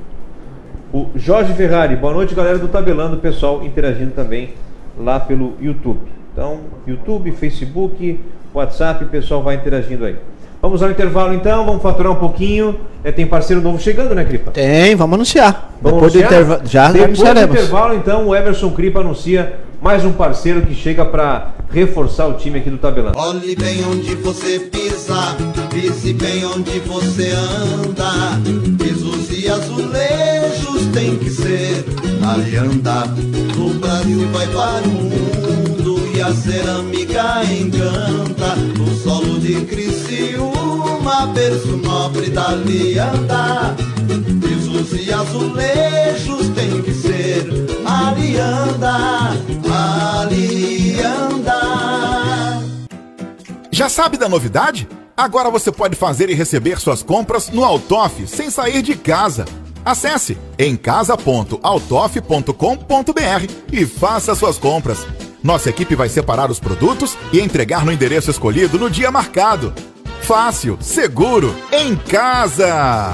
O 0.93 1.07
Jorge 1.15 1.53
Ferrari, 1.53 1.95
boa 1.95 2.13
noite, 2.13 2.33
galera 2.33 2.57
do 2.57 2.67
Tabelando, 2.67 3.17
o 3.17 3.19
pessoal 3.19 3.63
interagindo 3.63 4.11
também 4.11 4.53
lá 4.97 5.19
pelo 5.19 5.53
YouTube. 5.61 5.99
Então, 6.33 6.61
YouTube, 6.87 7.31
Facebook, 7.33 8.19
WhatsApp, 8.53 9.03
o 9.03 9.07
pessoal 9.07 9.43
vai 9.43 9.55
interagindo 9.55 10.05
aí. 10.05 10.15
Vamos 10.61 10.81
ao 10.83 10.89
intervalo 10.91 11.33
então, 11.33 11.65
vamos 11.65 11.81
faturar 11.81 12.11
um 12.11 12.15
pouquinho. 12.15 12.79
É, 13.03 13.11
tem 13.11 13.25
parceiro 13.25 13.61
novo 13.61 13.79
chegando, 13.79 14.13
né, 14.15 14.25
Cripa? 14.25 14.51
Tem, 14.51 14.95
vamos 14.95 15.15
anunciar. 15.15 15.73
Vamos 15.81 16.01
Depois 16.01 16.13
do 16.13 16.19
anunciar? 16.19 16.41
intervalo. 16.41 16.61
Já 16.65 16.91
Depois 16.91 17.01
do 17.01 17.05
anunciaremos. 17.05 17.55
intervalo, 17.55 17.93
então, 17.95 18.27
o 18.27 18.35
Everson 18.35 18.71
Cripa 18.71 18.99
anuncia 18.99 19.59
mais 19.81 20.03
um 20.03 20.11
parceiro 20.11 20.61
que 20.65 20.75
chega 20.75 21.05
para 21.05 21.53
reforçar 21.71 22.27
o 22.27 22.33
time 22.33 22.59
aqui 22.59 22.69
do 22.69 22.77
Tabelando. 22.77 23.17
Olhe 23.17 23.55
bem 23.55 23.83
onde 23.85 24.13
você 24.15 24.59
pisa, 24.59 25.37
pise 25.69 26.13
bem 26.13 26.45
onde 26.45 26.79
você 26.79 27.31
anda. 27.31 28.11
Pisos 28.77 29.31
e 29.31 29.47
azulejos 29.47 30.85
tem 30.93 31.17
que 31.17 31.29
ser 31.29 31.85
alianda. 32.23 33.05
No 33.55 33.73
Brasil 33.75 34.27
vai 34.31 34.47
para 34.47 34.87
o 34.87 34.91
mundo 34.91 36.09
e 36.13 36.21
a 36.21 36.33
cerâmica 36.33 37.43
encanta. 37.45 38.55
No 38.77 38.93
solo 38.95 39.39
de 39.39 39.61
Criciúma, 39.61 41.27
berço 41.27 41.77
nobre 41.77 42.29
da 42.29 42.49
lianda. 42.49 43.75
Pisos 44.41 45.07
e 45.07 45.13
azulejos 45.13 46.49
tem 46.49 46.81
que 46.81 46.93
ser 46.93 47.69
alianda, 48.09 49.37
alianda. 50.21 51.59
Já 53.71 53.87
sabe 53.87 54.17
da 54.17 54.27
novidade? 54.27 54.89
Agora 55.15 55.49
você 55.49 55.71
pode 55.71 55.95
fazer 55.95 56.29
e 56.29 56.33
receber 56.33 56.79
suas 56.79 57.03
compras 57.03 57.49
no 57.49 57.63
Altoff 57.63 58.27
sem 58.27 58.49
sair 58.49 58.81
de 58.81 58.95
casa. 58.95 59.45
Acesse 59.85 60.37
emcasa.altoff.com.br 60.57 63.53
e 63.71 63.85
faça 63.85 64.35
suas 64.35 64.57
compras. 64.57 65.05
Nossa 65.41 65.69
equipe 65.69 65.95
vai 65.95 66.09
separar 66.09 66.51
os 66.51 66.59
produtos 66.59 67.17
e 67.31 67.39
entregar 67.39 67.85
no 67.85 67.91
endereço 67.91 68.29
escolhido 68.29 68.77
no 68.77 68.89
dia 68.89 69.11
marcado. 69.11 69.73
Fácil, 70.21 70.77
seguro, 70.81 71.55
em 71.71 71.95
casa! 71.95 73.13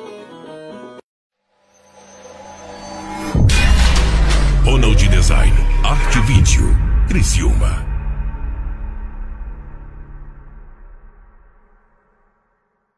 Design, 5.21 5.55
Arte 5.83 6.19
Vídeo, 6.21 6.75
Criciúma. 7.07 7.85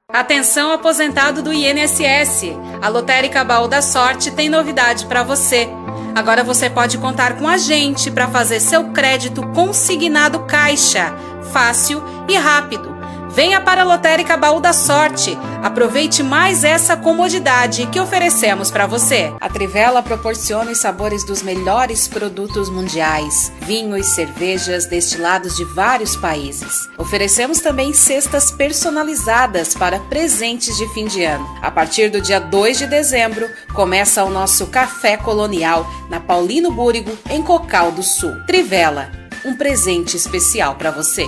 Atenção 0.08 0.72
aposentado 0.72 1.44
do 1.44 1.52
INSS. 1.52 2.54
A 2.82 2.88
Lotérica 2.88 3.44
Baú 3.44 3.68
da 3.68 3.82
Sorte 3.82 4.32
tem 4.32 4.48
novidade 4.48 5.06
para 5.06 5.22
você. 5.22 5.68
Agora 6.16 6.46
você 6.46 6.70
pode 6.70 6.98
contar 6.98 7.38
com 7.38 7.46
a 7.46 7.58
gente 7.58 8.10
para 8.10 8.30
fazer 8.30 8.62
seu 8.62 8.92
crédito 8.94 9.46
consignado 9.50 10.46
caixa, 10.46 11.14
fácil 11.52 12.02
e 12.30 12.38
rápido. 12.38 12.93
Venha 13.34 13.60
para 13.60 13.82
a 13.82 13.84
Lotérica 13.84 14.38
Baú 14.38 14.60
da 14.60 14.72
Sorte. 14.72 15.36
Aproveite 15.64 16.22
mais 16.22 16.64
essa 16.64 16.96
comodidade 16.96 17.88
que 17.88 18.00
oferecemos 18.00 18.70
para 18.70 18.86
você. 18.86 19.34
A 19.42 19.50
Trivela 19.50 20.04
proporciona 20.04 20.70
os 20.70 20.78
sabores 20.78 21.24
dos 21.24 21.42
melhores 21.42 22.08
produtos 22.08 22.70
mundiais, 22.70 23.52
vinhos, 23.62 24.06
cervejas, 24.14 24.86
destilados 24.86 25.56
de 25.56 25.64
vários 25.64 26.16
países. 26.16 26.88
Oferecemos 26.96 27.60
também 27.60 27.92
cestas 27.92 28.52
personalizadas 28.52 29.74
para 29.74 30.00
presentes 30.00 30.78
de 30.78 30.88
fim 30.94 31.08
de 31.08 31.24
ano. 31.24 31.58
A 31.60 31.72
partir 31.72 32.12
do 32.12 32.22
dia 32.22 32.40
2 32.40 32.78
de 32.78 32.86
dezembro, 32.86 33.50
começa 33.74 34.24
o 34.24 34.30
nosso 34.30 34.68
Café 34.68 35.18
Colonial 35.18 35.90
na 36.08 36.20
Paulino 36.20 36.72
Búrigo, 36.72 37.18
em 37.32 37.42
Cocal 37.42 37.92
do 37.92 38.04
Sul. 38.04 38.32
Trivela, 38.46 39.10
um 39.44 39.56
presente 39.56 40.16
especial 40.16 40.76
para 40.76 40.92
você. 40.92 41.28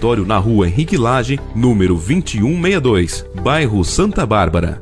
na 0.25 0.39
rua 0.39 0.67
Henrique 0.67 0.97
Lage, 0.97 1.39
número 1.55 1.93
2162, 1.93 3.23
bairro 3.43 3.83
Santa 3.83 4.25
Bárbara. 4.25 4.81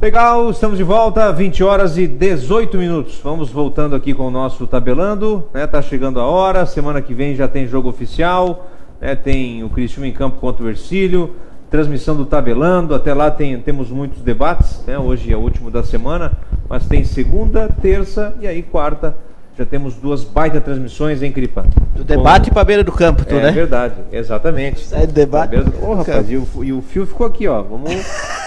Legal, 0.00 0.50
estamos 0.50 0.76
de 0.76 0.84
volta, 0.84 1.32
20 1.32 1.64
horas 1.64 1.96
e 1.96 2.06
18 2.06 2.76
minutos. 2.76 3.18
Vamos 3.24 3.48
voltando 3.48 3.96
aqui 3.96 4.12
com 4.12 4.28
o 4.28 4.30
nosso 4.30 4.66
tabelando, 4.66 5.48
né? 5.54 5.66
Tá 5.66 5.80
chegando 5.80 6.20
a 6.20 6.26
hora, 6.26 6.66
semana 6.66 7.00
que 7.00 7.14
vem 7.14 7.34
já 7.34 7.48
tem 7.48 7.66
jogo 7.66 7.88
oficial, 7.88 8.70
né? 9.00 9.16
Tem 9.16 9.64
o 9.64 9.70
Cristiano 9.70 10.06
em 10.06 10.12
campo 10.12 10.38
contra 10.38 10.62
o 10.62 10.68
Ercílio, 10.68 11.34
transmissão 11.70 12.14
do 12.14 12.26
tabelando, 12.26 12.94
até 12.94 13.14
lá 13.14 13.30
tem, 13.30 13.58
temos 13.58 13.88
muitos 13.88 14.20
debates, 14.20 14.84
né? 14.86 14.98
Hoje 14.98 15.32
é 15.32 15.36
o 15.36 15.40
último 15.40 15.70
da 15.70 15.82
semana, 15.82 16.32
mas 16.68 16.86
tem 16.86 17.04
segunda, 17.04 17.70
terça 17.80 18.34
e 18.38 18.46
aí 18.46 18.62
quarta. 18.62 19.16
Já 19.60 19.66
temos 19.66 19.94
duas 19.96 20.24
baita 20.24 20.58
transmissões, 20.58 21.22
hein, 21.22 21.30
Cripa? 21.30 21.66
Do 21.94 22.02
debate 22.02 22.50
pra 22.50 22.64
beira 22.64 22.82
do 22.82 22.90
campo, 22.90 23.26
tu, 23.26 23.34
é 23.34 23.42
né? 23.42 23.52
verdade, 23.52 23.92
exatamente. 24.10 24.86
É 24.90 25.06
debate. 25.06 25.50
Tá 25.54 25.56
vendo? 25.58 25.84
Ô, 25.84 25.92
rapaz, 25.92 26.30
e 26.30 26.36
o, 26.38 26.48
e 26.62 26.72
o 26.72 26.80
fio 26.80 27.04
ficou 27.04 27.26
aqui, 27.26 27.46
ó. 27.46 27.60
Vamos, 27.60 27.92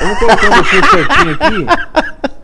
vamos 0.01 0.17
colocando 0.17 0.59
o 0.59 0.63
fio 0.63 0.81
certinho 0.89 1.33
aqui. 1.35 1.65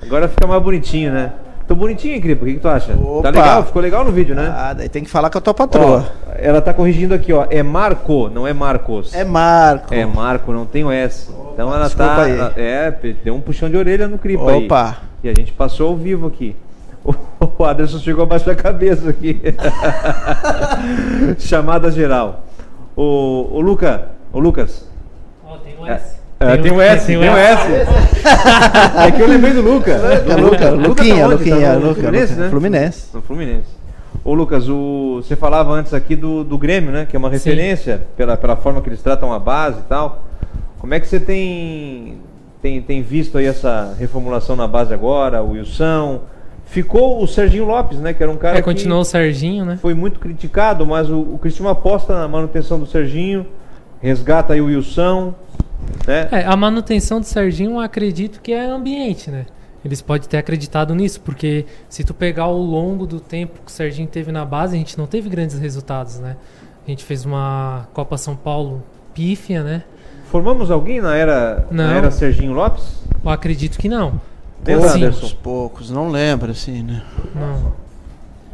Agora 0.05 0.27
fica 0.27 0.45
mais 0.45 0.61
bonitinho, 0.61 1.11
né? 1.11 1.31
Tô 1.67 1.73
bonitinho, 1.73 2.13
hein, 2.13 2.21
Cripa? 2.21 2.43
O 2.43 2.45
que, 2.45 2.53
que 2.53 2.59
tu 2.59 2.67
acha? 2.67 2.93
Opa. 2.93 3.23
Tá 3.23 3.39
legal? 3.39 3.65
Ficou 3.65 3.81
legal 3.81 4.05
no 4.05 4.11
vídeo, 4.11 4.35
né? 4.35 4.53
Ah, 4.55 4.73
daí 4.73 4.87
tem 4.87 5.03
que 5.03 5.09
falar 5.09 5.31
com 5.31 5.39
a 5.39 5.41
tua 5.41 5.53
patroa. 5.55 6.07
Ó, 6.27 6.31
ela 6.35 6.61
tá 6.61 6.71
corrigindo 6.71 7.15
aqui, 7.15 7.33
ó. 7.33 7.47
É 7.49 7.63
Marco, 7.63 8.29
não 8.29 8.45
é 8.45 8.53
Marcos. 8.53 9.15
É 9.15 9.23
Marco. 9.23 9.91
É 9.91 10.05
Marco, 10.05 10.53
não 10.53 10.67
tem 10.67 10.83
o 10.83 10.91
S. 10.91 11.31
Então 11.53 11.73
ela 11.73 11.89
tá. 11.89 12.21
aí. 12.21 12.37
é, 12.55 12.93
deu 13.23 13.33
um 13.33 13.41
puxão 13.41 13.67
de 13.67 13.77
orelha 13.77 14.07
no 14.07 14.19
Cripa 14.19 14.51
aí. 14.51 14.65
Opa. 14.65 14.97
E 15.23 15.27
a 15.27 15.33
gente 15.33 15.53
passou 15.53 15.87
ao 15.87 15.95
vivo 15.95 16.27
aqui. 16.27 16.55
O 17.39 17.63
Aderson 17.63 17.99
chegou 17.99 18.23
abaixo 18.23 18.45
da 18.45 18.55
cabeça 18.55 19.09
aqui. 19.09 19.41
Chamada 21.39 21.89
geral. 21.91 22.45
O, 22.95 23.47
o 23.51 23.61
Luca, 23.61 24.09
o 24.33 24.39
Lucas. 24.39 24.85
Ó, 25.45 25.57
tem 25.57 25.75
um 25.79 25.87
S. 25.87 26.19
É, 26.39 26.57
tem 26.57 26.71
um 26.71 26.81
S, 26.81 27.05
tem 27.05 27.17
um 27.17 27.23
S. 27.23 27.71
É 29.05 29.11
que 29.11 29.21
eu 29.21 29.27
lembrei 29.27 29.53
do 29.53 29.61
Luca. 29.61 29.91
É 29.91 30.35
Luca, 30.35 30.69
Luquinha, 30.71 31.27
tá? 31.27 31.27
Luquinha, 31.27 31.67
Tá 31.67 31.73
no 31.75 31.87
Luca, 31.87 32.01
Fluminense, 32.01 32.31
Luca. 32.33 32.43
né? 32.43 32.49
Fluminense. 32.49 33.07
No 33.13 33.21
Fluminense. 33.21 33.79
Ô 34.23 34.33
Lucas, 34.33 34.67
o, 34.69 35.21
você 35.23 35.35
falava 35.35 35.71
antes 35.71 35.93
aqui 35.93 36.15
do, 36.15 36.43
do 36.43 36.57
Grêmio, 36.57 36.91
né? 36.91 37.05
Que 37.09 37.15
é 37.15 37.19
uma 37.19 37.29
referência 37.29 38.01
pela, 38.17 38.35
pela 38.37 38.55
forma 38.55 38.81
que 38.81 38.89
eles 38.89 39.01
tratam 39.01 39.31
a 39.33 39.39
base 39.39 39.79
e 39.79 39.83
tal. 39.83 40.25
Como 40.79 40.93
é 40.93 40.99
que 40.99 41.07
você 41.07 41.19
tem, 41.19 42.17
tem, 42.61 42.81
tem 42.81 43.01
visto 43.01 43.37
aí 43.37 43.45
essa 43.45 43.95
reformulação 43.97 44.55
na 44.55 44.67
base 44.67 44.93
agora, 44.93 45.41
o 45.41 45.51
Wilson? 45.51 46.21
Ficou 46.69 47.21
o 47.21 47.27
Serginho 47.27 47.65
Lopes, 47.65 47.97
né? 47.99 48.13
Que 48.13 48.21
era 48.21 48.31
um 48.31 48.37
cara 48.37 48.57
É, 48.57 48.61
continuou 48.61 49.01
o 49.01 49.05
Serginho, 49.05 49.65
né? 49.65 49.77
foi 49.81 49.95
muito 49.95 50.19
criticado, 50.19 50.85
mas 50.85 51.09
o, 51.09 51.19
o 51.19 51.39
Cristiano 51.39 51.69
aposta 51.69 52.13
na 52.13 52.27
manutenção 52.27 52.79
do 52.79 52.85
Serginho, 52.85 53.45
resgata 53.99 54.53
aí 54.53 54.61
o 54.61 54.65
Wilson, 54.65 55.33
né? 56.07 56.29
É, 56.31 56.45
a 56.45 56.55
manutenção 56.55 57.19
do 57.19 57.25
Serginho, 57.25 57.79
acredito 57.79 58.39
que 58.39 58.51
é 58.53 58.65
ambiente, 58.65 59.31
né? 59.31 59.47
Eles 59.83 60.01
podem 60.01 60.27
ter 60.27 60.37
acreditado 60.37 60.93
nisso, 60.93 61.21
porque 61.21 61.65
se 61.87 62.03
tu 62.03 62.13
pegar 62.13 62.43
ao 62.43 62.57
longo 62.57 63.07
do 63.07 63.19
tempo 63.19 63.61
que 63.65 63.71
o 63.71 63.73
Serginho 63.73 64.07
teve 64.07 64.31
na 64.31 64.45
base, 64.45 64.75
a 64.75 64.77
gente 64.77 64.97
não 64.97 65.07
teve 65.07 65.27
grandes 65.29 65.57
resultados, 65.57 66.19
né? 66.19 66.35
A 66.85 66.89
gente 66.89 67.03
fez 67.03 67.25
uma 67.25 67.87
Copa 67.93 68.17
São 68.17 68.35
Paulo 68.35 68.83
pífia, 69.13 69.63
né? 69.63 69.83
Formamos 70.25 70.69
alguém 70.69 71.01
na 71.01 71.15
era, 71.15 71.65
na 71.71 71.87
Não. 71.87 71.93
era 71.93 72.11
Serginho 72.11 72.51
Lopes? 72.53 73.01
Eu 73.23 73.31
acredito 73.31 73.79
que 73.79 73.89
não. 73.89 74.21
Lembra, 74.65 74.89
Sim. 74.89 74.97
Anderson? 74.97 75.19
Poucos, 75.19 75.33
poucos, 75.33 75.89
não 75.91 76.09
lembro 76.09 76.51
assim, 76.51 76.83
né? 76.83 77.01
Não. 77.35 77.73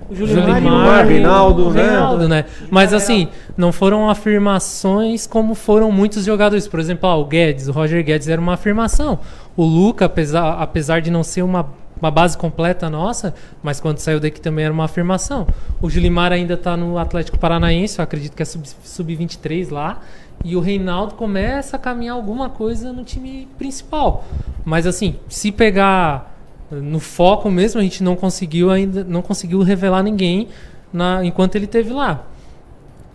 O 0.08 0.16
Julimar, 0.16 0.46
Julimar, 0.62 1.08
Reinaldo, 1.08 1.72
né? 1.72 1.82
Reinaldo, 1.84 2.30
né? 2.30 2.46
Mas 2.70 2.94
assim, 2.94 3.28
não 3.58 3.72
foram 3.72 4.08
afirmações 4.08 5.26
como 5.26 5.56
foram 5.56 5.92
muitos 5.92 6.24
jogadores. 6.26 6.68
Por 6.68 6.80
exemplo, 6.80 7.10
ah, 7.10 7.16
o 7.16 7.26
Guedes, 7.26 7.68
o 7.68 7.72
Roger 7.72 8.04
Guedes 8.04 8.28
era 8.28 8.40
uma 8.40 8.54
afirmação. 8.54 9.18
O 9.58 9.64
Luca, 9.64 10.06
apesar, 10.06 10.62
apesar 10.62 11.02
de 11.02 11.10
não 11.10 11.24
ser 11.24 11.42
uma, 11.42 11.66
uma 12.00 12.12
base 12.12 12.38
completa 12.38 12.88
nossa, 12.88 13.34
mas 13.64 13.80
quando 13.80 13.98
saiu 13.98 14.20
daqui 14.20 14.40
também 14.40 14.66
era 14.66 14.74
uma 14.74 14.86
afirmação. 14.86 15.48
O 15.82 15.90
Julimar 15.90 16.32
ainda 16.32 16.56
tá 16.56 16.78
no 16.78 17.00
Atlético 17.00 17.40
Paranaense, 17.40 17.98
eu 17.98 18.04
acredito 18.04 18.36
que 18.36 18.44
é 18.44 18.46
sub- 18.46 18.68
sub-23 18.84 19.72
lá. 19.72 20.02
E 20.44 20.56
o 20.56 20.60
Reinaldo 20.60 21.16
começa 21.16 21.76
a 21.76 21.80
caminhar 21.80 22.16
alguma 22.16 22.50
coisa 22.50 22.92
no 22.94 23.04
time 23.04 23.48
principal. 23.58 24.26
Mas 24.64 24.86
assim, 24.86 25.16
se 25.28 25.52
pegar 25.52 26.36
no 26.72 27.00
foco 27.00 27.50
mesmo, 27.50 27.80
a 27.80 27.84
gente 27.84 28.04
não 28.04 28.16
conseguiu 28.16 28.72
ainda, 28.72 29.04
não 29.04 29.22
conseguiu 29.22 29.62
revelar 29.62 30.04
ninguém 30.04 30.48
na, 30.92 31.24
enquanto 31.24 31.56
ele 31.56 31.68
teve 31.68 31.92
lá. 31.92 32.24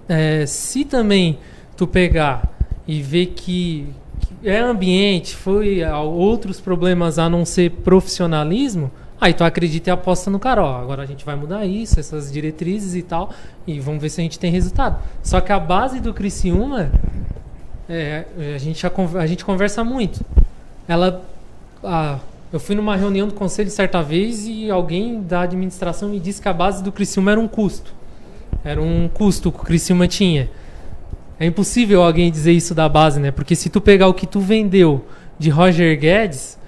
É, 0.09 0.45
se 0.47 0.85
também 0.85 1.39
tu 1.77 1.87
pegar 1.87 2.43
e 2.87 3.01
ver 3.01 3.27
que, 3.27 3.87
que 4.21 4.49
é 4.49 4.59
ambiente, 4.59 5.35
foi 5.37 5.85
outros 5.85 6.61
problemas 6.61 7.19
a 7.19 7.29
não 7.29 7.45
ser 7.45 7.71
profissionalismo, 7.71 8.91
aí 9.21 9.35
tu 9.35 9.45
acredita 9.45 9.91
e 9.91 9.93
aposta 9.93 10.31
no 10.31 10.39
cara, 10.39 10.65
ó, 10.65 10.81
agora 10.81 11.03
a 11.03 11.07
gente 11.07 11.25
vai 11.25 11.37
mudar 11.37 11.67
isso, 11.67 12.01
essas 12.01 12.33
diretrizes 12.33 12.95
e 12.95 13.03
tal, 13.03 13.31
e 13.67 13.79
vamos 13.79 14.01
ver 14.01 14.09
se 14.09 14.21
a 14.21 14.25
gente 14.25 14.39
tem 14.39 14.51
resultado. 14.51 15.03
Só 15.23 15.41
que 15.41 15.53
a 15.53 15.59
base 15.59 16.01
do 16.01 16.15
Criciúma, 16.15 16.91
é, 17.89 18.25
a, 18.55 18.59
gente 18.59 18.81
já, 18.81 18.91
a 19.19 19.27
gente 19.27 19.45
conversa 19.45 19.85
muito. 19.85 20.25
Ela. 20.89 21.23
ah, 21.85 22.19
eu 22.53 22.59
fui 22.59 22.75
numa 22.75 22.97
reunião 22.97 23.29
do 23.29 23.35
conselho 23.35 23.71
certa 23.71 24.03
vez 24.03 24.45
e 24.45 24.69
alguém 24.69 25.23
da 25.23 25.43
administração 25.43 26.09
me 26.09 26.19
disse 26.19 26.43
que 26.43 26.49
a 26.49 26.53
base 26.53 26.83
do 26.83 26.91
Criciúma 26.91 27.31
era 27.31 27.41
um 27.41 27.47
custo. 27.47 27.95
Era 28.65 28.83
um 28.83 29.09
custo 29.09 29.53
que 29.53 29.61
o 29.61 29.63
Criciúma 29.63 30.09
tinha. 30.09 30.51
É 31.39 31.47
impossível 31.47 32.03
alguém 32.03 32.31
dizer 32.31 32.53
isso 32.53 32.75
da 32.75 32.89
base, 32.89 33.21
né? 33.21 33.31
Porque 33.31 33.55
se 33.55 33.71
tu 33.71 33.81
pegar 33.81 34.09
o 34.09 34.15
que 34.15 34.27
tu 34.27 34.41
vendeu 34.41 35.05
de 35.39 35.49
Roger 35.49 35.99
Guedes, 35.99 36.59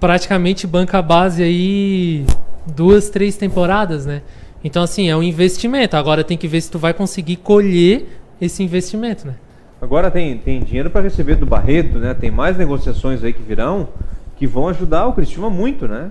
praticamente 0.00 0.66
banca 0.66 0.98
a 0.98 1.02
base 1.02 1.42
aí 1.42 2.24
duas, 2.66 3.08
três 3.10 3.36
temporadas, 3.36 4.06
né? 4.06 4.22
Então, 4.64 4.82
assim, 4.82 5.08
é 5.08 5.16
um 5.16 5.22
investimento. 5.22 5.96
Agora 5.96 6.24
tem 6.24 6.36
que 6.36 6.48
ver 6.48 6.60
se 6.60 6.70
tu 6.70 6.78
vai 6.78 6.92
conseguir 6.92 7.36
colher 7.36 8.06
esse 8.40 8.62
investimento, 8.62 9.26
né? 9.26 9.34
Agora 9.80 10.10
tem, 10.10 10.36
tem 10.38 10.60
dinheiro 10.60 10.90
para 10.90 11.02
receber 11.02 11.36
do 11.36 11.46
Barreto, 11.46 11.98
né? 11.98 12.14
Tem 12.14 12.30
mais 12.30 12.56
negociações 12.56 13.22
aí 13.22 13.32
que 13.32 13.42
virão 13.42 13.88
que 14.36 14.46
vão 14.46 14.68
ajudar 14.68 15.06
o 15.06 15.12
Cristiúma 15.12 15.48
muito, 15.48 15.86
né? 15.88 16.10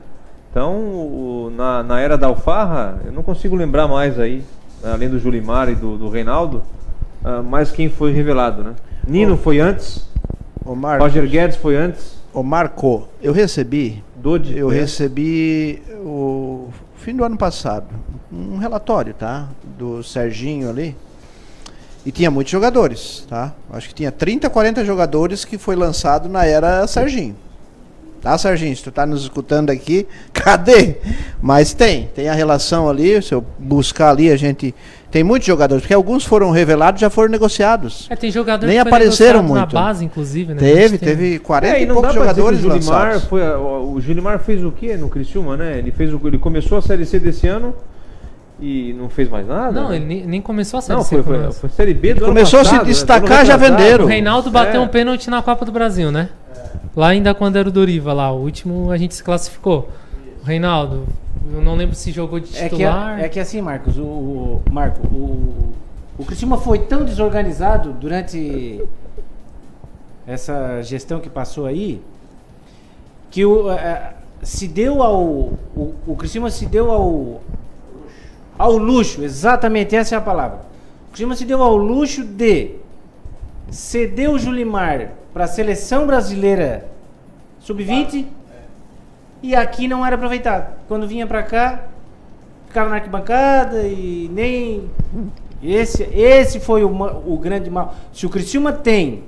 Então, 0.49 0.73
o- 0.75 1.51
na, 1.55 1.83
na 1.83 1.99
era 1.99 2.17
da 2.17 2.27
Alfarra, 2.27 2.99
eu 3.05 3.11
não 3.11 3.21
consigo 3.21 3.55
lembrar 3.55 3.87
mais 3.87 4.17
aí, 4.19 4.43
além 4.83 5.09
do 5.09 5.19
Julimar 5.19 5.69
e 5.69 5.75
do, 5.75 5.97
do 5.97 6.09
Reinaldo, 6.09 6.63
ah, 7.23 7.41
mais 7.43 7.71
quem 7.71 7.89
foi 7.89 8.13
revelado, 8.13 8.63
né? 8.63 8.73
Nino 9.07 9.35
foi 9.37 9.59
antes, 9.59 10.07
O 10.63 10.75
Marco, 10.75 11.03
Roger 11.03 11.27
Guedes 11.27 11.57
foi 11.57 11.75
antes, 11.75 12.17
o 12.35 12.43
Marco, 12.43 13.07
eu 13.21 13.31
recebi, 13.31 14.03
Dodi. 14.15 14.57
eu 14.57 14.67
recebi 14.67 15.81
o 16.03 16.67
fim 16.97 17.15
do 17.15 17.23
ano 17.23 17.37
passado 17.37 17.87
um 18.31 18.57
relatório, 18.57 19.13
tá? 19.13 19.47
Do 19.77 20.03
Serginho 20.03 20.69
ali. 20.69 20.95
E 22.05 22.11
tinha 22.11 22.29
muitos 22.29 22.51
jogadores, 22.51 23.25
tá? 23.27 23.55
Acho 23.71 23.87
que 23.87 23.95
tinha 23.95 24.11
30, 24.11 24.49
40 24.49 24.85
jogadores 24.85 25.45
que 25.45 25.57
foi 25.57 25.75
lançado 25.75 26.27
na 26.29 26.45
era 26.45 26.85
Serginho. 26.85 27.35
Tá, 28.21 28.37
Serginho? 28.37 28.75
Se 28.75 28.83
tu 28.83 28.91
tá 28.91 29.05
nos 29.05 29.23
escutando 29.23 29.69
aqui, 29.69 30.05
cadê? 30.33 30.97
Mas 31.41 31.73
tem, 31.73 32.07
tem 32.13 32.27
a 32.27 32.33
relação 32.33 32.89
ali, 32.89 33.21
se 33.21 33.33
eu 33.33 33.43
buscar 33.57 34.09
ali, 34.09 34.29
a 34.29 34.35
gente. 34.35 34.75
Tem 35.15 35.23
muitos 35.23 35.47
jogadores, 35.47 35.81
porque 35.81 35.93
alguns 35.93 36.25
foram 36.25 36.51
revelados 36.51 36.99
já 36.99 37.09
foram 37.09 37.29
negociados. 37.31 38.05
É, 38.09 38.17
tem 38.17 38.29
jogador 38.29 38.67
Nem 38.67 38.75
que 38.75 38.85
apareceram 38.85 39.41
muito. 39.41 39.55
na 39.55 39.65
base, 39.65 40.03
inclusive, 40.03 40.53
né? 40.53 40.59
Teve, 40.59 40.97
teve 40.97 41.39
40 41.39 41.73
É, 41.73 41.79
e 41.79 41.83
e 41.83 41.85
não 41.85 41.95
poucos 41.95 42.11
pra 42.11 42.19
dizer 42.33 42.41
o 42.41 42.43
jogadores 42.43 42.59
Julimar 42.59 43.19
foi, 43.21 43.41
o 43.41 44.01
Julimar 44.01 44.39
fez 44.39 44.61
o 44.61 44.73
quê 44.73 44.97
no 44.97 45.07
Criciúma, 45.07 45.55
né? 45.55 45.77
Ele 45.77 45.89
fez 45.89 46.13
o, 46.13 46.19
ele 46.25 46.37
começou 46.37 46.77
a 46.77 46.81
Série 46.81 47.05
C 47.05 47.17
desse 47.17 47.47
ano 47.47 47.73
e 48.59 48.93
não 48.99 49.07
fez 49.07 49.29
mais 49.29 49.47
nada. 49.47 49.71
Não, 49.71 49.87
né? 49.87 49.95
ele 49.95 50.05
nem, 50.05 50.27
nem 50.27 50.41
começou 50.41 50.79
a 50.79 50.81
série 50.81 50.97
Não, 50.97 51.05
C 51.05 51.23
foi, 51.23 51.37
foi, 51.39 51.51
foi 51.53 51.69
Série 51.69 51.93
B 51.93 52.13
do 52.15 52.17
ano 52.25 52.33
começou 52.33 52.59
a 52.59 52.65
se 52.65 52.71
passado, 52.71 52.85
né? 52.85 52.91
destacar, 52.91 53.37
ano 53.37 53.45
já 53.45 53.55
venderam. 53.55 54.03
O 54.03 54.07
Reinaldo 54.09 54.51
bateu 54.51 54.81
É. 54.81 54.83
um 54.83 54.87
pênalti 54.89 55.29
na 55.29 55.41
Copa 55.41 55.63
do 55.63 55.71
Brasil, 55.71 56.11
né? 56.11 56.27
Lá 56.93 57.07
ainda 57.07 57.33
quando 57.33 57.55
era 57.55 57.69
o 57.69 57.71
Doriva 57.71 58.11
lá, 58.11 58.33
o 58.33 58.41
último 58.41 58.91
a 58.91 58.97
gente 58.97 59.15
se 59.15 59.23
classificou. 59.23 59.89
O 60.43 60.45
Reinaldo, 60.45 61.07
eu 61.53 61.61
não 61.61 61.75
lembro 61.75 61.95
se 61.95 62.11
jogou 62.11 62.39
de 62.39 62.55
É 62.57 62.63
que, 62.69 62.75
titular. 62.77 63.19
é 63.19 63.29
que 63.29 63.39
assim, 63.39 63.61
Marcos, 63.61 63.97
o, 63.97 64.03
o- 64.03 64.61
Marco, 64.71 65.05
o, 65.07 65.73
o 66.17 66.25
Criciúma 66.25 66.57
foi 66.57 66.79
tão 66.79 67.03
desorganizado 67.05 67.91
durante 67.93 68.81
essa 70.27 70.81
gestão 70.81 71.19
que 71.19 71.29
passou 71.29 71.65
aí 71.65 72.01
que 73.29 73.45
o, 73.45 73.69
eh, 73.71 74.13
se 74.41 74.67
deu 74.67 75.03
ao 75.03 75.21
o, 75.21 75.93
o 76.07 76.15
Criciúma 76.15 76.49
se 76.49 76.65
deu 76.65 76.91
ao 76.91 77.41
ao 78.57 78.77
luxo, 78.77 79.21
exatamente 79.21 79.95
essa 79.95 80.15
é 80.15 80.17
a 80.17 80.21
palavra. 80.21 80.59
O 81.07 81.11
Criciúma 81.11 81.35
se 81.35 81.43
deu 81.45 81.61
ao 81.61 81.75
luxo 81.75 82.23
de 82.23 82.71
ceder 83.69 84.29
o 84.31 84.39
Julimar 84.39 85.11
para 85.33 85.43
a 85.43 85.47
seleção 85.47 86.07
brasileira 86.07 86.87
sub-20 87.59 88.25
e 89.45 89.55
aqui 89.55 89.87
não 89.87 90.03
era 90.03 90.15
aproveitado. 90.15 90.75
Quando 90.87 91.07
vinha 91.07 91.27
pra 91.27 91.43
cá, 91.43 91.83
ficava 92.67 92.89
na 92.89 92.95
arquibancada 92.95 93.83
e 93.83 94.27
nem. 94.33 94.89
Esse, 95.61 96.03
esse 96.03 96.59
foi 96.59 96.83
o, 96.83 96.89
o 96.89 97.37
grande 97.37 97.69
mal. 97.69 97.93
Se 98.11 98.25
o 98.25 98.29
Criciúma 98.29 98.73
tem 98.73 99.23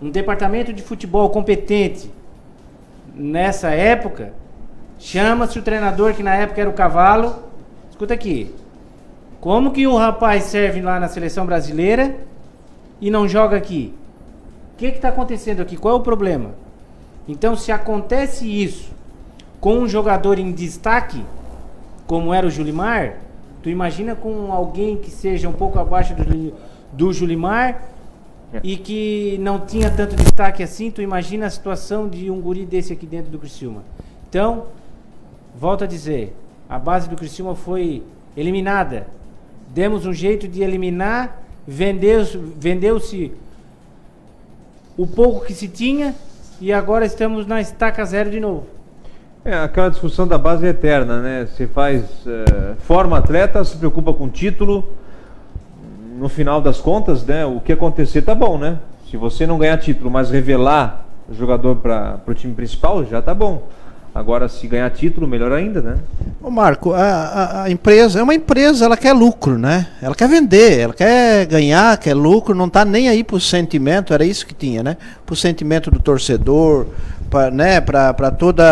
um 0.00 0.08
departamento 0.08 0.72
de 0.72 0.82
futebol 0.82 1.28
competente 1.30 2.08
nessa 3.12 3.70
época, 3.70 4.32
chama-se 5.00 5.58
o 5.58 5.62
treinador 5.62 6.14
que 6.14 6.22
na 6.22 6.36
época 6.36 6.60
era 6.60 6.70
o 6.70 6.72
Cavalo. 6.72 7.34
Escuta 7.90 8.14
aqui. 8.14 8.54
Como 9.40 9.72
que 9.72 9.84
o 9.84 9.96
rapaz 9.96 10.44
serve 10.44 10.80
lá 10.80 11.00
na 11.00 11.08
seleção 11.08 11.44
brasileira 11.44 12.14
e 13.00 13.10
não 13.10 13.26
joga 13.26 13.56
aqui? 13.56 13.92
O 14.74 14.76
que 14.76 14.86
está 14.86 15.08
acontecendo 15.08 15.60
aqui? 15.60 15.76
Qual 15.76 15.94
é 15.94 15.98
o 15.98 16.02
problema? 16.02 16.50
Então, 17.26 17.56
se 17.56 17.72
acontece 17.72 18.46
isso 18.46 18.94
com 19.60 19.78
um 19.78 19.88
jogador 19.88 20.38
em 20.38 20.52
destaque, 20.52 21.24
como 22.06 22.32
era 22.32 22.46
o 22.46 22.50
Julimar, 22.50 23.14
tu 23.62 23.68
imagina 23.70 24.14
com 24.14 24.52
alguém 24.52 24.96
que 24.96 25.10
seja 25.10 25.48
um 25.48 25.52
pouco 25.52 25.78
abaixo 25.78 26.14
do, 26.14 26.54
do 26.92 27.12
Julimar 27.12 27.82
É. 28.54 28.60
e 28.62 28.76
que 28.76 29.36
não 29.40 29.58
tinha 29.66 29.90
tanto 29.90 30.14
destaque 30.14 30.62
assim, 30.62 30.88
tu 30.88 31.02
imagina 31.02 31.46
a 31.46 31.50
situação 31.50 32.08
de 32.08 32.30
um 32.30 32.40
guri 32.40 32.64
desse 32.64 32.92
aqui 32.92 33.04
dentro 33.04 33.28
do 33.30 33.38
Criciúma. 33.40 33.82
Então, 34.28 34.66
volto 35.58 35.82
a 35.82 35.86
dizer, 35.86 36.32
A 36.68 36.78
base 36.78 37.08
do 37.08 37.16
Criciúma 37.16 37.54
foi 37.54 38.02
eliminada. 38.36 39.06
Demos 39.74 40.06
um 40.06 40.12
jeito 40.12 40.46
de 40.48 40.62
eliminar, 40.62 41.42
vendeu-se 41.66 42.36
vendeu-se 42.36 43.32
o 44.96 45.06
pouco 45.06 45.44
que 45.44 45.52
se 45.54 45.68
tinha 45.68 46.14
e 46.60 46.72
agora 46.72 47.04
estamos 47.04 47.46
na 47.46 47.60
estaca 47.60 48.04
zero 48.04 48.30
de 48.30 48.40
novo. 48.40 48.66
É, 49.46 49.54
aquela 49.54 49.88
discussão 49.88 50.26
da 50.26 50.36
base 50.36 50.66
eterna, 50.66 51.20
né? 51.20 51.46
Você 51.46 51.68
faz, 51.68 52.02
é, 52.26 52.74
forma 52.80 53.16
atleta, 53.16 53.62
se 53.62 53.76
preocupa 53.76 54.12
com 54.12 54.28
título, 54.28 54.84
no 56.18 56.28
final 56.28 56.60
das 56.60 56.80
contas, 56.80 57.24
né? 57.24 57.46
O 57.46 57.60
que 57.60 57.72
acontecer 57.72 58.22
tá 58.22 58.34
bom, 58.34 58.58
né? 58.58 58.80
Se 59.08 59.16
você 59.16 59.46
não 59.46 59.56
ganhar 59.56 59.78
título, 59.78 60.10
mas 60.10 60.30
revelar 60.30 61.06
o 61.28 61.32
jogador 61.32 61.76
para 61.76 62.18
o 62.26 62.34
time 62.34 62.54
principal, 62.54 63.04
já 63.04 63.22
tá 63.22 63.32
bom. 63.32 63.62
Agora, 64.12 64.48
se 64.48 64.66
ganhar 64.66 64.90
título, 64.90 65.28
melhor 65.28 65.52
ainda, 65.52 65.80
né? 65.80 65.98
Ô 66.42 66.50
Marco, 66.50 66.92
a, 66.92 67.02
a, 67.04 67.62
a, 67.64 67.70
empresa 67.70 68.18
é 68.18 68.22
uma 68.24 68.34
empresa, 68.34 68.86
ela 68.86 68.96
quer 68.96 69.12
lucro, 69.12 69.56
né? 69.56 69.86
Ela 70.02 70.14
quer 70.16 70.28
vender, 70.28 70.80
ela 70.80 70.94
quer 70.94 71.46
ganhar, 71.46 71.96
quer 71.98 72.14
lucro, 72.14 72.52
não 72.52 72.68
tá 72.68 72.84
nem 72.84 73.08
aí 73.08 73.22
pro 73.22 73.38
sentimento, 73.38 74.12
era 74.12 74.24
isso 74.24 74.44
que 74.44 74.54
tinha, 74.54 74.82
né? 74.82 74.96
Pro 75.24 75.36
sentimento 75.36 75.88
do 75.88 76.00
torcedor, 76.00 76.86
para 77.28 77.50
né, 77.50 77.80
todas 78.38 78.66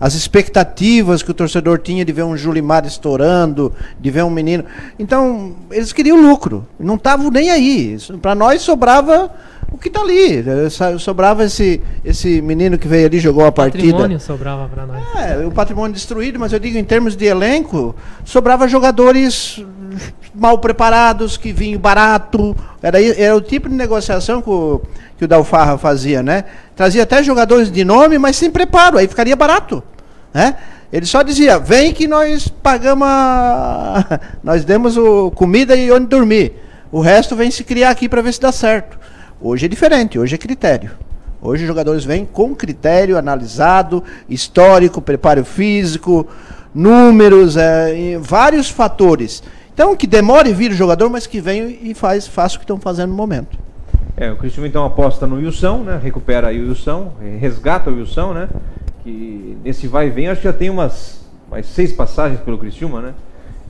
as 0.00 0.14
expectativas 0.14 1.22
que 1.22 1.30
o 1.30 1.34
torcedor 1.34 1.78
tinha 1.78 2.04
de 2.04 2.12
ver 2.12 2.22
um 2.22 2.36
Julimar 2.36 2.86
estourando, 2.86 3.72
de 4.00 4.10
ver 4.10 4.24
um 4.24 4.30
menino. 4.30 4.64
Então, 4.98 5.54
eles 5.70 5.92
queriam 5.92 6.20
lucro, 6.20 6.66
não 6.78 6.94
estavam 6.94 7.30
nem 7.30 7.50
aí. 7.50 7.96
Para 8.20 8.34
nós 8.34 8.62
sobrava 8.62 9.30
o 9.70 9.76
que 9.76 9.88
está 9.88 10.00
ali. 10.00 10.44
Sobrava 10.98 11.44
esse, 11.44 11.80
esse 12.04 12.40
menino 12.40 12.78
que 12.78 12.88
veio 12.88 13.06
ali 13.06 13.18
jogou 13.18 13.44
a 13.44 13.52
partida. 13.52 13.86
O 13.86 13.90
patrimônio 13.90 14.20
sobrava 14.20 14.68
para 14.68 14.86
nós. 14.86 15.02
É, 15.16 15.46
o 15.46 15.50
patrimônio 15.50 15.92
destruído, 15.92 16.38
mas 16.38 16.52
eu 16.52 16.58
digo 16.58 16.78
em 16.78 16.84
termos 16.84 17.16
de 17.16 17.26
elenco, 17.26 17.94
sobrava 18.24 18.66
jogadores 18.66 19.64
mal 20.34 20.58
preparados, 20.58 21.36
que 21.36 21.52
vinham 21.52 21.80
barato. 21.80 22.56
Era, 22.82 23.02
era 23.02 23.36
o 23.36 23.40
tipo 23.40 23.68
de 23.68 23.74
negociação 23.74 24.40
que 24.40 24.50
o, 24.50 24.80
que 25.18 25.24
o 25.24 25.28
Dalfarra 25.28 25.76
fazia, 25.76 26.22
né? 26.22 26.44
Trazia 26.76 27.02
até 27.02 27.22
jogadores 27.24 27.72
de 27.72 27.84
nome, 27.84 28.16
mas 28.18 28.36
sem 28.36 28.50
preparo, 28.50 28.96
aí 28.96 29.08
ficaria 29.08 29.34
barato. 29.34 29.82
Né? 30.32 30.54
Ele 30.92 31.04
só 31.04 31.22
dizia, 31.22 31.58
vem 31.58 31.92
que 31.92 32.06
nós 32.06 32.46
pagamos 32.46 33.06
a... 33.06 34.20
nós 34.42 34.64
demos 34.64 34.96
o 34.96 35.32
comida 35.32 35.74
e 35.74 35.90
onde 35.90 36.06
dormir. 36.06 36.54
O 36.92 37.00
resto 37.00 37.34
vem 37.34 37.50
se 37.50 37.64
criar 37.64 37.90
aqui 37.90 38.08
para 38.08 38.22
ver 38.22 38.32
se 38.32 38.40
dá 38.40 38.52
certo. 38.52 38.96
Hoje 39.40 39.66
é 39.66 39.68
diferente, 39.68 40.18
hoje 40.18 40.36
é 40.36 40.38
critério. 40.38 40.92
Hoje 41.42 41.64
os 41.64 41.68
jogadores 41.68 42.04
vêm 42.04 42.24
com 42.24 42.54
critério 42.54 43.18
analisado, 43.18 44.02
histórico, 44.28 45.02
preparo 45.02 45.44
físico, 45.44 46.28
números, 46.72 47.56
é, 47.56 48.16
vários 48.20 48.70
fatores. 48.70 49.42
Então 49.74 49.96
que 49.96 50.06
demore 50.06 50.52
vir 50.52 50.70
o 50.70 50.74
jogador, 50.74 51.10
mas 51.10 51.26
que 51.26 51.40
venha 51.40 51.66
e 51.66 51.92
faz, 51.92 52.26
faça 52.26 52.54
o 52.54 52.58
que 52.58 52.64
estão 52.64 52.80
fazendo 52.80 53.10
no 53.10 53.16
momento. 53.16 53.67
É, 54.20 54.32
o 54.32 54.36
Cristiano 54.36 54.66
então 54.66 54.84
aposta 54.84 55.28
no 55.28 55.36
Wilson, 55.36 55.78
né? 55.84 56.00
Recupera 56.02 56.48
aí 56.48 56.60
o 56.60 56.68
Wilson, 56.68 57.12
resgata 57.38 57.88
o 57.88 57.94
Wilson, 57.94 58.32
né? 58.32 58.48
Que 59.04 59.56
nesse 59.62 59.86
vai 59.86 60.08
e 60.08 60.10
vem 60.10 60.26
acho 60.26 60.40
que 60.40 60.48
já 60.48 60.52
tem 60.52 60.68
umas, 60.68 61.24
umas 61.46 61.64
seis 61.66 61.92
passagens 61.92 62.40
pelo 62.40 62.58
Criciúma, 62.58 63.00
né? 63.00 63.14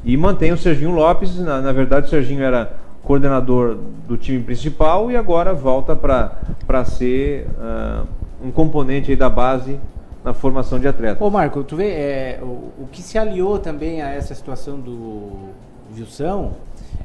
E 0.02 0.16
mantém 0.16 0.50
o 0.50 0.56
Serginho 0.56 0.92
Lopes, 0.92 1.38
na, 1.38 1.60
na 1.60 1.70
verdade 1.70 2.06
o 2.06 2.08
Serginho 2.08 2.42
era 2.42 2.78
coordenador 3.02 3.76
do 4.06 4.16
time 4.16 4.42
principal 4.42 5.10
e 5.10 5.16
agora 5.16 5.52
volta 5.52 5.94
para 5.94 6.84
ser 6.86 7.46
uh, 7.58 8.06
um 8.42 8.50
componente 8.50 9.10
aí 9.10 9.16
da 9.18 9.28
base 9.28 9.78
na 10.24 10.32
formação 10.32 10.80
de 10.80 10.88
atletas. 10.88 11.20
Ô 11.20 11.28
Marco, 11.28 11.62
tu 11.62 11.76
vê, 11.76 11.90
é, 11.90 12.38
o, 12.40 12.72
o, 12.84 12.88
que 12.90 13.02
se 13.02 13.18
aliou 13.18 13.58
também 13.58 14.00
a 14.00 14.08
essa 14.14 14.34
situação 14.34 14.80
do 14.80 15.50
Wilson 15.94 16.54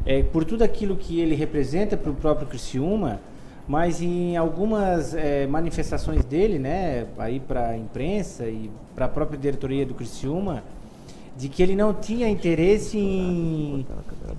é 0.05 0.23
por 0.23 0.45
tudo 0.45 0.63
aquilo 0.63 0.95
que 0.95 1.19
ele 1.19 1.35
representa 1.35 1.97
para 1.97 2.09
o 2.09 2.13
próprio 2.13 2.47
Criciúma, 2.47 3.19
mas 3.67 4.01
em 4.01 4.35
algumas 4.35 5.13
é, 5.13 5.47
manifestações 5.47 6.25
dele, 6.25 6.59
né, 6.59 7.05
aí 7.17 7.39
para 7.39 7.69
a 7.69 7.77
imprensa 7.77 8.45
e 8.45 8.69
para 8.93 9.05
a 9.05 9.09
própria 9.09 9.37
diretoria 9.37 9.85
do 9.85 9.93
Criciúma, 9.93 10.63
de 11.35 11.49
que 11.49 11.63
ele 11.63 11.75
não 11.75 11.93
tinha 11.93 12.29
interesse 12.29 12.97
em, 12.97 13.85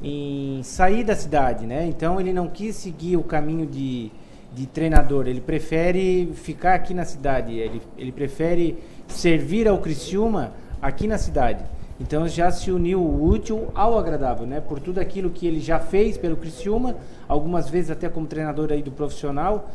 em 0.03 0.62
sair 0.62 1.03
da 1.03 1.16
cidade, 1.16 1.66
né? 1.66 1.87
Então 1.87 2.20
ele 2.20 2.33
não 2.33 2.49
quis 2.49 2.77
seguir 2.77 3.16
o 3.16 3.22
caminho 3.22 3.66
de, 3.66 4.12
de 4.55 4.66
treinador, 4.66 5.27
ele 5.27 5.41
prefere 5.41 6.31
ficar 6.35 6.75
aqui 6.75 6.95
na 6.95 7.05
cidade, 7.05 7.53
ele, 7.53 7.83
ele 7.99 8.12
prefere 8.12 8.79
servir 9.09 9.66
ao 9.66 9.79
Criciúma 9.79 10.53
aqui 10.81 11.09
na 11.09 11.18
cidade. 11.18 11.64
Então 12.01 12.26
já 12.26 12.51
se 12.51 12.72
uniu 12.72 13.01
o 13.01 13.24
útil 13.24 13.68
ao 13.74 13.97
agradável, 13.99 14.47
né? 14.47 14.61
Por 14.61 14.80
tudo 14.80 14.99
aquilo 14.99 15.30
que 15.30 15.47
ele 15.47 15.61
já 15.61 15.78
fez 15.78 16.18
pelo 16.18 16.36
Criciúma, 16.36 16.97
algumas 17.28 17.68
vezes 17.68 17.90
até 17.90 18.09
como 18.09 18.26
treinador 18.26 18.72
aí 18.72 18.82
do 18.82 18.90
profissional. 18.90 19.70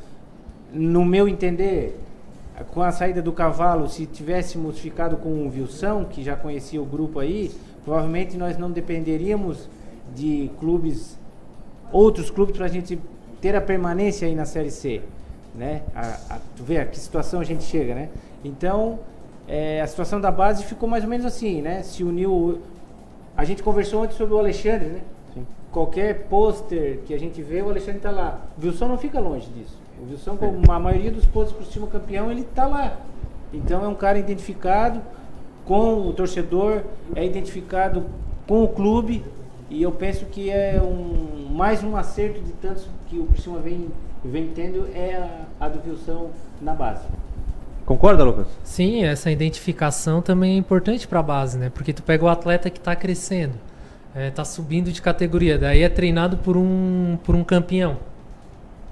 No 0.74 1.06
meu 1.06 1.28
entender, 1.28 1.98
com 2.72 2.82
a 2.82 2.92
saída 2.92 3.22
do 3.22 3.32
cavalo, 3.32 3.88
se 3.88 4.06
tivéssemos 4.06 4.80
ficado 4.80 5.18
com 5.18 5.30
o 5.30 5.50
Wilson, 5.50 6.06
que 6.06 6.22
já 6.22 6.36
conhecia 6.36 6.82
o 6.82 6.86
grupo 6.86 7.20
aí, 7.20 7.52
provavelmente 7.86 8.38
nós 8.38 8.58
não 8.58 8.70
dependeríamos 8.70 9.70
de 10.14 10.52
clubes, 10.60 11.18
outros 11.92 12.30
clubes, 12.30 12.58
para 12.58 12.66
a 12.66 12.70
gente 12.70 13.00
ter 13.40 13.56
a 13.56 13.62
permanência 13.62 14.28
aí 14.28 14.36
na 14.36 14.46
Série 14.46 14.72
C. 14.72 15.02
Né? 15.56 15.82
A, 15.96 16.36
a, 16.36 16.40
tu 16.56 16.64
vê 16.64 16.80
a 16.80 16.86
que 16.86 17.00
situação 17.00 17.40
a 17.40 17.44
gente 17.44 17.64
chega, 17.64 17.96
né? 17.96 18.10
Então, 18.44 19.00
é, 19.50 19.82
a 19.82 19.88
situação 19.88 20.22
da 20.22 20.30
base 20.30 20.64
ficou 20.64 20.88
mais 20.88 21.04
ou 21.04 21.10
menos 21.10 21.26
assim, 21.26 21.60
né? 21.60 21.82
Se 21.82 22.04
uniu. 22.04 22.62
A 23.36 23.44
gente 23.44 23.64
conversou 23.64 24.04
antes 24.04 24.16
sobre 24.16 24.36
o 24.36 24.38
Alexandre, 24.38 24.90
né? 24.90 25.02
Sim. 25.34 25.48
Qualquer 25.72 26.28
pôster 26.28 27.00
que 27.08 27.16
a 27.16 27.20
gente 27.20 27.42
vê, 27.42 27.62
o 27.64 27.70
Alexandre 27.70 27.98
está 27.98 28.12
lá. 28.12 28.42
O 28.62 28.66
Wilson 28.66 28.88
não 28.88 28.98
fica 28.98 29.20
longe 29.20 29.50
disso. 29.50 29.76
O 30.00 30.12
Wilson, 30.12 30.38
como 30.38 30.72
a 30.72 30.80
maioria 30.80 31.10
dos 31.10 31.26
pontos 31.26 31.52
para 31.52 31.64
o 31.64 31.68
time 31.68 31.88
campeão, 31.88 32.30
ele 32.30 32.42
está 32.42 32.68
lá. 32.68 32.98
Então 33.52 33.84
é 33.84 33.88
um 33.88 33.96
cara 33.96 34.20
identificado 34.20 35.02
com 35.66 36.08
o 36.08 36.14
torcedor, 36.14 36.84
é 37.16 37.26
identificado 37.26 38.06
com 38.48 38.64
o 38.64 38.68
clube 38.68 39.24
e 39.70 39.82
eu 39.82 39.92
penso 39.92 40.26
que 40.26 40.52
é 40.52 40.80
um, 40.82 41.50
mais 41.52 41.84
um 41.84 41.96
acerto 41.98 42.40
de 42.40 42.52
tantos 42.54 42.88
que 43.08 43.18
o 43.18 43.26
Criciúma 43.26 43.60
vem, 43.60 43.88
vem 44.24 44.48
tendo 44.50 44.88
é 44.94 45.16
a, 45.16 45.66
a 45.66 45.70
do 45.70 45.90
Wilson 45.90 46.30
na 46.62 46.74
base. 46.74 47.06
Concorda, 47.90 48.24
Lucas? 48.24 48.46
Sim, 48.64 49.04
essa 49.04 49.32
identificação 49.32 50.22
também 50.22 50.54
é 50.54 50.58
importante 50.58 51.08
para 51.08 51.22
a 51.22 51.24
base, 51.24 51.58
né? 51.58 51.72
Porque 51.74 51.92
tu 51.92 52.04
pega 52.04 52.24
o 52.24 52.28
atleta 52.28 52.70
que 52.70 52.78
está 52.78 52.96
crescendo, 52.96 53.56
está 54.16 54.44
é, 54.44 54.46
subindo 54.46 54.92
de 54.92 55.02
categoria, 55.02 55.58
daí 55.58 55.82
é 55.82 55.90
treinado 55.90 56.38
por 56.38 56.56
um, 56.56 57.18
por 57.24 57.34
um 57.34 57.44
campeão. 57.44 57.98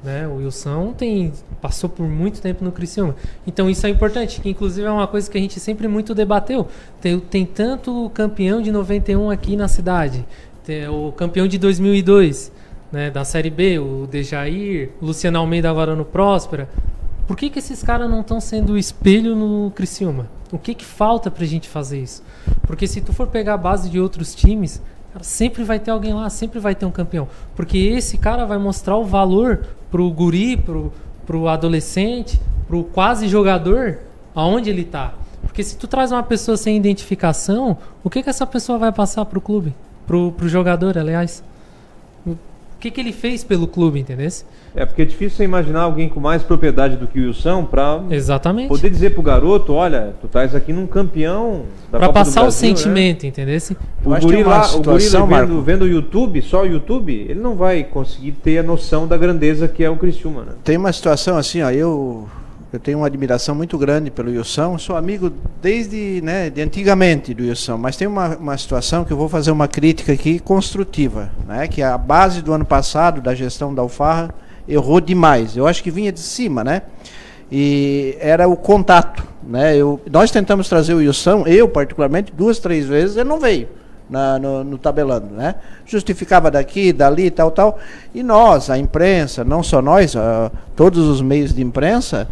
Né? 0.04 0.28
O 0.28 0.38
Wilson 0.38 0.93
tem, 0.98 1.32
passou 1.62 1.88
por 1.88 2.08
muito 2.08 2.41
tempo 2.41 2.66
no 2.66 2.72
Criciúma. 2.72 3.16
Então 3.45 3.70
isso 3.70 3.86
é 3.86 3.89
importante, 3.91 4.41
que 4.41 4.50
inclusive 4.50 4.88
é 4.88 4.91
uma 4.91 5.06
coisa 5.06 5.30
que 5.30 5.38
a 5.38 5.41
gente 5.41 5.60
sempre 5.60 5.88
muito 5.88 6.16
debateu. 6.16 6.68
Tem, 7.00 7.20
tem 7.20 7.45
tanto 7.45 8.10
campeão 8.16 8.64
de 8.64 8.72
91 8.72 9.30
aqui 9.30 9.56
na 9.56 9.68
cidade, 9.68 10.26
tem 10.66 10.88
o 10.88 11.12
campeão 11.12 11.48
de 11.48 11.60
2002 11.60 12.52
né, 12.91 13.12
da 13.12 13.24
Série 13.24 13.52
B, 13.52 13.78
o 13.78 14.08
Dejair, 14.10 14.89
Luciano 15.00 15.38
Almeida 15.38 15.70
agora 15.70 15.95
no 15.95 16.04
Próspera. 16.04 16.68
Por 17.28 17.36
que, 17.36 17.49
que 17.49 17.59
esses 17.59 17.84
caras 17.84 18.09
não 18.09 18.21
estão 18.21 18.39
sendo 18.39 18.78
espelho 18.78 19.36
no 19.36 19.69
Criciúma? 19.71 20.28
O 20.49 20.57
que, 20.57 20.73
que 20.73 20.86
falta 20.86 21.30
pra 21.30 21.45
gente 21.45 21.67
fazer 21.67 22.01
isso? 22.01 22.23
Porque 22.65 22.88
se 22.88 23.01
tu 23.01 23.11
for 23.11 23.28
pegar 23.28 23.55
a 23.55 23.57
base 23.57 23.89
de 23.89 23.99
outros 23.99 24.34
times, 24.34 24.82
cara, 25.11 25.25
sempre 25.25 25.65
vai 25.65 25.78
ter 25.78 25.91
alguém 25.91 26.13
lá, 26.13 26.30
sempre 26.30 26.57
vai 26.57 26.73
ter 26.73 26.86
um 26.86 26.91
campeão. 26.91 27.28
Porque 27.53 27.78
esse 27.78 28.17
cara 28.17 28.45
vai 28.45 28.57
mostrar 28.57 28.95
o 28.95 29.03
valor 29.03 29.67
pro 29.91 30.09
guri, 30.09 30.55
pro, 30.55 30.93
pro 31.25 31.49
adolescente, 31.49 32.39
pro 32.65 32.86
quase 32.86 33.28
jogador, 33.28 33.99
aonde 34.34 34.69
ele 34.69 34.86
tá. 34.86 35.13
Porque 35.41 35.63
se 35.63 35.78
tu 35.78 35.86
traz 35.86 36.13
uma 36.13 36.23
pessoa 36.23 36.55
sem 36.55 36.78
identificação, 36.78 37.78
o 38.05 38.09
que 38.09 38.23
que 38.23 38.30
essa 38.30 38.47
pessoa 38.47 38.78
vai 38.78 38.91
passar 38.93 39.25
pro 39.25 39.41
clube? 39.41 39.75
Pro, 40.05 40.32
pro 40.32 40.47
jogador, 40.47 40.97
aliás? 40.97 41.43
O 42.78 42.80
que, 42.80 42.91
que 42.91 43.01
ele 43.01 43.11
fez 43.11 43.43
pelo 43.43 43.67
clube, 43.67 43.99
entendeu? 43.99 44.30
É, 44.75 44.86
porque 44.86 45.01
é 45.01 45.05
difícil 45.05 45.38
você 45.38 45.43
imaginar 45.43 45.82
alguém 45.82 46.07
com 46.07 46.19
mais 46.19 46.43
propriedade 46.43 46.95
do 46.95 47.07
que 47.07 47.19
o 47.19 47.25
Wilson 47.25 47.65
para 47.65 48.03
Exatamente. 48.11 48.67
poder 48.67 48.91
dizer 48.91 49.15
pro 49.15 49.23
garoto, 49.23 49.73
olha, 49.73 50.13
tu 50.21 50.28
estás 50.28 50.53
aqui 50.53 50.71
num 50.71 50.86
campeão 50.86 51.63
da 51.91 51.97
Pra 51.97 52.09
passar 52.09 52.41
Brasil, 52.41 52.43
o 52.43 52.45
né? 52.69 52.75
sentimento, 52.75 53.23
né? 53.23 53.30
entendeu? 53.30 53.59
O 54.05 54.19
guri 54.19 54.43
lá, 54.43 54.75
o 54.75 54.82
guri 54.84 55.03
vendo, 55.09 55.61
vendo 55.63 55.82
o 55.86 55.88
YouTube, 55.88 56.39
só 56.43 56.61
o 56.61 56.67
YouTube, 56.67 57.11
ele 57.11 57.39
não 57.39 57.55
vai 57.55 57.84
conseguir 57.84 58.34
ter 58.34 58.59
a 58.59 58.63
noção 58.63 59.07
da 59.07 59.17
grandeza 59.17 59.67
que 59.67 59.84
é 59.84 59.89
o 59.89 59.97
Criciúma, 59.97 60.43
né? 60.43 60.51
Tem 60.63 60.78
uma 60.78 60.93
situação 60.93 61.36
assim, 61.36 61.63
ó, 61.63 61.71
eu 61.71 62.28
eu 62.72 62.80
tenho 62.80 62.97
uma 62.97 63.07
admiração 63.07 63.55
muito 63.55 63.78
grande 63.78 64.11
pelo 64.11 64.30
Wilson, 64.30 64.78
sou 64.78 64.97
amigo 64.97 65.32
desde 65.61 66.22
né, 66.22 66.49
de 66.49 66.61
antigamente 66.61 67.34
do 67.34 67.43
Wilson, 67.43 67.78
mas 67.78 67.95
tem 67.95 68.07
uma, 68.07 68.36
uma 68.36 68.57
situação 68.57 69.05
que 69.05 69.13
eu 69.13 69.18
vou 69.18 69.30
fazer 69.30 69.51
uma 69.51 69.68
crítica 69.68 70.11
aqui 70.11 70.38
construtiva, 70.38 71.32
né, 71.47 71.68
que 71.68 71.82
a 71.82 71.97
base 71.97 72.41
do 72.41 72.51
ano 72.51 72.65
passado 72.65 73.22
da 73.22 73.34
gestão 73.34 73.74
da 73.74 73.82
Alfarra 73.82 74.34
errou 74.68 74.99
demais. 74.99 75.55
Eu 75.55 75.65
acho 75.65 75.82
que 75.82 75.89
vinha 75.89 76.11
de 76.11 76.20
cima, 76.20 76.61
né? 76.63 76.82
E 77.49 78.18
era 78.20 78.47
o 78.49 78.57
contato, 78.57 79.24
né? 79.41 79.78
Eu, 79.78 80.01
nós 80.11 80.30
tentamos 80.30 80.68
trazer 80.68 80.93
o 80.93 80.97
Wilson, 80.97 81.45
eu 81.47 81.70
particularmente, 81.70 82.34
duas, 82.36 82.59
três 82.59 82.86
vezes, 82.86 83.15
ele 83.15 83.30
não 83.30 83.39
veio 83.39 83.70
na, 84.09 84.39
no, 84.39 84.63
no, 84.63 84.78
tabelando, 84.78 85.34
né? 85.34 85.55
Justificava 85.86 86.49
daqui, 86.49 86.91
dali, 86.93 87.30
tal, 87.30 87.51
tal. 87.51 87.80
E 88.13 88.24
nós, 88.24 88.70
a 88.70 88.78
imprensa, 88.78 89.43
não 89.43 89.61
só 89.61 89.82
nós, 89.82 90.15
uh, 90.15 90.51
todos 90.76 91.07
os 91.07 91.22
meios 91.22 91.53
de 91.53 91.61
imprensa, 91.61 92.28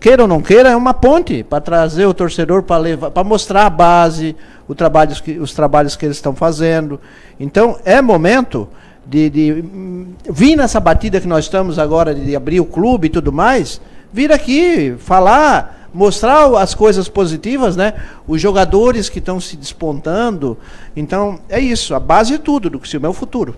queira 0.00 0.22
ou 0.22 0.28
não 0.28 0.40
queira, 0.40 0.70
é 0.70 0.76
uma 0.76 0.94
ponte 0.94 1.44
para 1.44 1.60
trazer 1.60 2.06
o 2.06 2.14
torcedor 2.14 2.62
para 2.62 2.78
levar, 2.78 3.10
para 3.10 3.22
mostrar 3.22 3.66
a 3.66 3.70
base, 3.70 4.34
o 4.66 4.74
trabalho, 4.74 5.14
os 5.40 5.52
trabalhos 5.52 5.94
que 5.94 6.06
eles 6.06 6.16
estão 6.16 6.34
fazendo. 6.34 6.98
Então 7.38 7.78
é 7.84 8.00
momento 8.00 8.66
de, 9.06 9.28
de 9.28 9.52
hum, 9.52 10.14
vir 10.30 10.56
nessa 10.56 10.80
batida 10.80 11.20
que 11.20 11.28
nós 11.28 11.44
estamos 11.44 11.78
agora 11.78 12.14
de 12.14 12.34
abrir 12.34 12.60
o 12.60 12.64
clube 12.64 13.08
e 13.08 13.10
tudo 13.10 13.30
mais, 13.30 13.80
vir 14.12 14.32
aqui 14.32 14.94
falar, 14.98 15.88
mostrar 15.92 16.46
as 16.56 16.74
coisas 16.74 17.08
positivas, 17.08 17.76
né? 17.76 17.94
Os 18.26 18.40
jogadores 18.40 19.08
que 19.08 19.18
estão 19.18 19.40
se 19.40 19.56
despontando. 19.56 20.56
Então, 20.96 21.38
é 21.48 21.60
isso, 21.60 21.94
a 21.94 22.00
base 22.00 22.34
é 22.34 22.38
tudo 22.38 22.70
do 22.70 22.80
que 22.80 22.96
é 22.96 23.08
o 23.08 23.12
futuro. 23.12 23.56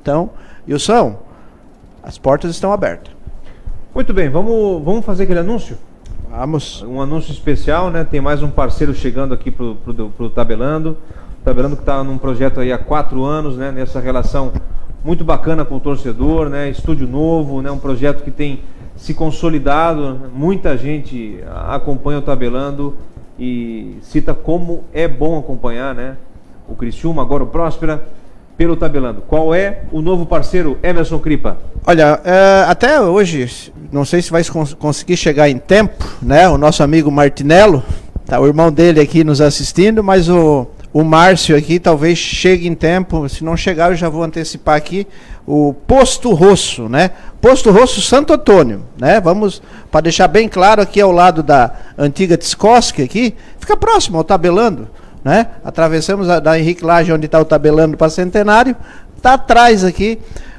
Então, 0.00 0.30
Wilson, 0.68 1.16
as 2.02 2.18
portas 2.18 2.50
estão 2.50 2.72
abertas. 2.72 3.17
Muito 3.98 4.14
bem, 4.14 4.28
vamos, 4.28 4.80
vamos 4.84 5.04
fazer 5.04 5.24
aquele 5.24 5.40
anúncio? 5.40 5.76
Vamos. 6.30 6.84
Um 6.84 7.02
anúncio 7.02 7.32
especial, 7.32 7.90
né? 7.90 8.04
Tem 8.04 8.20
mais 8.20 8.44
um 8.44 8.48
parceiro 8.48 8.94
chegando 8.94 9.34
aqui 9.34 9.50
pro, 9.50 9.74
pro, 9.74 10.10
pro 10.10 10.30
Tabelando. 10.30 10.96
O 11.40 11.44
Tabelando 11.44 11.74
que 11.74 11.82
está 11.82 12.04
num 12.04 12.16
projeto 12.16 12.60
aí 12.60 12.72
há 12.72 12.78
quatro 12.78 13.24
anos, 13.24 13.56
né? 13.56 13.72
Nessa 13.72 13.98
relação 13.98 14.52
muito 15.04 15.24
bacana 15.24 15.64
com 15.64 15.74
o 15.74 15.80
torcedor, 15.80 16.48
né? 16.48 16.70
Estúdio 16.70 17.08
novo, 17.08 17.60
né? 17.60 17.72
Um 17.72 17.78
projeto 17.80 18.22
que 18.22 18.30
tem 18.30 18.60
se 18.94 19.14
consolidado, 19.14 20.30
muita 20.32 20.76
gente 20.76 21.40
acompanha 21.66 22.20
o 22.20 22.22
Tabelando 22.22 22.96
e 23.36 23.98
cita 24.02 24.32
como 24.32 24.84
é 24.92 25.08
bom 25.08 25.36
acompanhar, 25.40 25.92
né? 25.92 26.16
O 26.68 26.76
Criciúma, 26.76 27.20
agora 27.20 27.42
o 27.42 27.48
Próspera, 27.48 28.06
pelo 28.58 28.76
Tabelando. 28.76 29.22
Qual 29.22 29.54
é 29.54 29.82
o 29.92 30.02
novo 30.02 30.26
parceiro 30.26 30.76
Emerson 30.82 31.20
Cripa? 31.20 31.56
Olha, 31.86 32.20
é, 32.24 32.64
até 32.68 33.00
hoje, 33.00 33.72
não 33.92 34.04
sei 34.04 34.20
se 34.20 34.32
vai 34.32 34.42
cons 34.44 34.74
conseguir 34.74 35.16
chegar 35.16 35.48
em 35.48 35.58
tempo, 35.58 36.04
né? 36.20 36.48
O 36.48 36.58
nosso 36.58 36.82
amigo 36.82 37.08
Martinello, 37.08 37.82
tá 38.26 38.40
o 38.40 38.46
irmão 38.46 38.72
dele 38.72 39.00
aqui 39.00 39.22
nos 39.22 39.40
assistindo, 39.40 40.02
mas 40.02 40.28
o, 40.28 40.66
o 40.92 41.04
Márcio 41.04 41.56
aqui 41.56 41.78
talvez 41.78 42.18
chegue 42.18 42.66
em 42.66 42.74
tempo. 42.74 43.28
Se 43.28 43.44
não 43.44 43.56
chegar, 43.56 43.92
eu 43.92 43.96
já 43.96 44.08
vou 44.08 44.24
antecipar 44.24 44.76
aqui 44.76 45.06
o 45.46 45.72
Posto 45.72 46.34
Rosso, 46.34 46.88
né? 46.88 47.12
Posto 47.40 47.70
Rosso 47.70 48.02
Santo 48.02 48.32
Antônio, 48.32 48.82
né? 48.98 49.20
Vamos 49.20 49.62
para 49.88 50.00
deixar 50.00 50.26
bem 50.26 50.48
claro 50.48 50.82
aqui 50.82 51.00
ao 51.00 51.12
lado 51.12 51.44
da 51.44 51.72
antiga 51.96 52.36
Tiscoski 52.36 53.02
aqui, 53.02 53.36
fica 53.60 53.76
próximo 53.76 54.18
ao 54.18 54.24
Tabelando, 54.24 54.88
né? 55.24 55.46
Atravessamos 55.64 56.28
a, 56.28 56.40
da 56.40 56.58
Henrique 56.58 56.84
Laje 56.84 57.12
onde 57.12 57.26
está 57.26 57.40
o 57.40 57.44
Tabelando 57.44 57.96
para 57.96 58.10
Centenário, 58.10 58.76
tá 59.20 59.34
atrás 59.34 59.84
aqui 59.84 60.18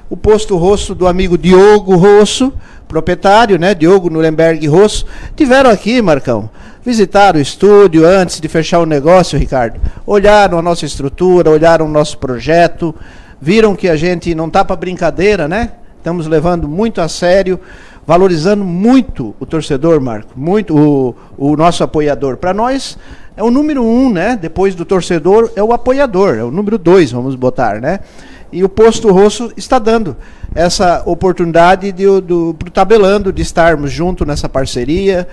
o 0.10 0.18
Posto 0.18 0.58
Rosso 0.58 0.96
do 0.96 1.08
amigo 1.08 1.38
Diogo 1.38 1.96
Rosso, 1.96 2.52
proprietário, 2.88 3.60
né? 3.60 3.76
Diogo 3.76 4.10
Nuremberg 4.10 4.66
Rosso. 4.68 5.06
Tiveram 5.36 5.70
aqui, 5.70 6.02
Marcão, 6.02 6.50
visitaram 6.84 7.38
o 7.38 7.42
estúdio 7.42 8.06
antes 8.06 8.42
de 8.42 8.48
fechar 8.48 8.80
o 8.80 8.86
negócio, 8.86 9.38
Ricardo. 9.38 9.80
Olharam 10.08 10.58
a 10.58 10.62
nossa 10.62 10.86
estrutura, 10.86 11.52
olharam 11.52 11.86
o 11.86 11.90
nosso 11.90 12.18
projeto 12.18 12.96
viram 13.42 13.76
que 13.76 13.88
a 13.88 13.96
gente 13.96 14.34
não 14.36 14.48
está 14.48 14.66
para 14.66 14.76
brincadeira, 14.76 15.48
né? 15.48 15.72
Estamos 15.98 16.28
levando 16.28 16.68
muito 16.68 17.02
a 17.02 17.08
sério, 17.08 17.60
valorizando 18.06 18.64
muito 18.64 19.36
o 19.40 19.46
torcedor, 19.46 20.00
Marco, 20.02 20.32
muito 20.36 20.78
o, 20.78 21.16
o 21.38 21.56
nosso 21.56 21.84
apoiador. 21.84 22.38
Para 22.38 22.54
nós 22.54 22.98
é 23.36 23.44
o 23.44 23.52
número 23.52 23.84
um, 23.84 24.12
né? 24.12 24.38
Depois 24.40 24.76
do 24.76 24.86
torcedor 24.86 25.52
é 25.56 25.64
o 25.64 25.72
apoiador, 25.72 26.36
é 26.38 26.44
o 26.44 26.52
número 26.52 26.78
dois, 26.78 27.12
vamos 27.12 27.36
botar, 27.36 27.80
né? 27.80 28.00
E 28.52 28.64
o 28.64 28.70
Posto 28.70 29.12
Rosso 29.12 29.52
está 29.56 29.78
dando 29.78 30.18
essa 30.56 31.04
oportunidade 31.06 31.92
de, 31.92 32.06
do, 32.22 32.56
Tabelando 32.74 33.32
de 33.32 33.42
estarmos 33.42 33.92
junto 33.92 34.26
nessa 34.26 34.50
parceria. 34.50 35.28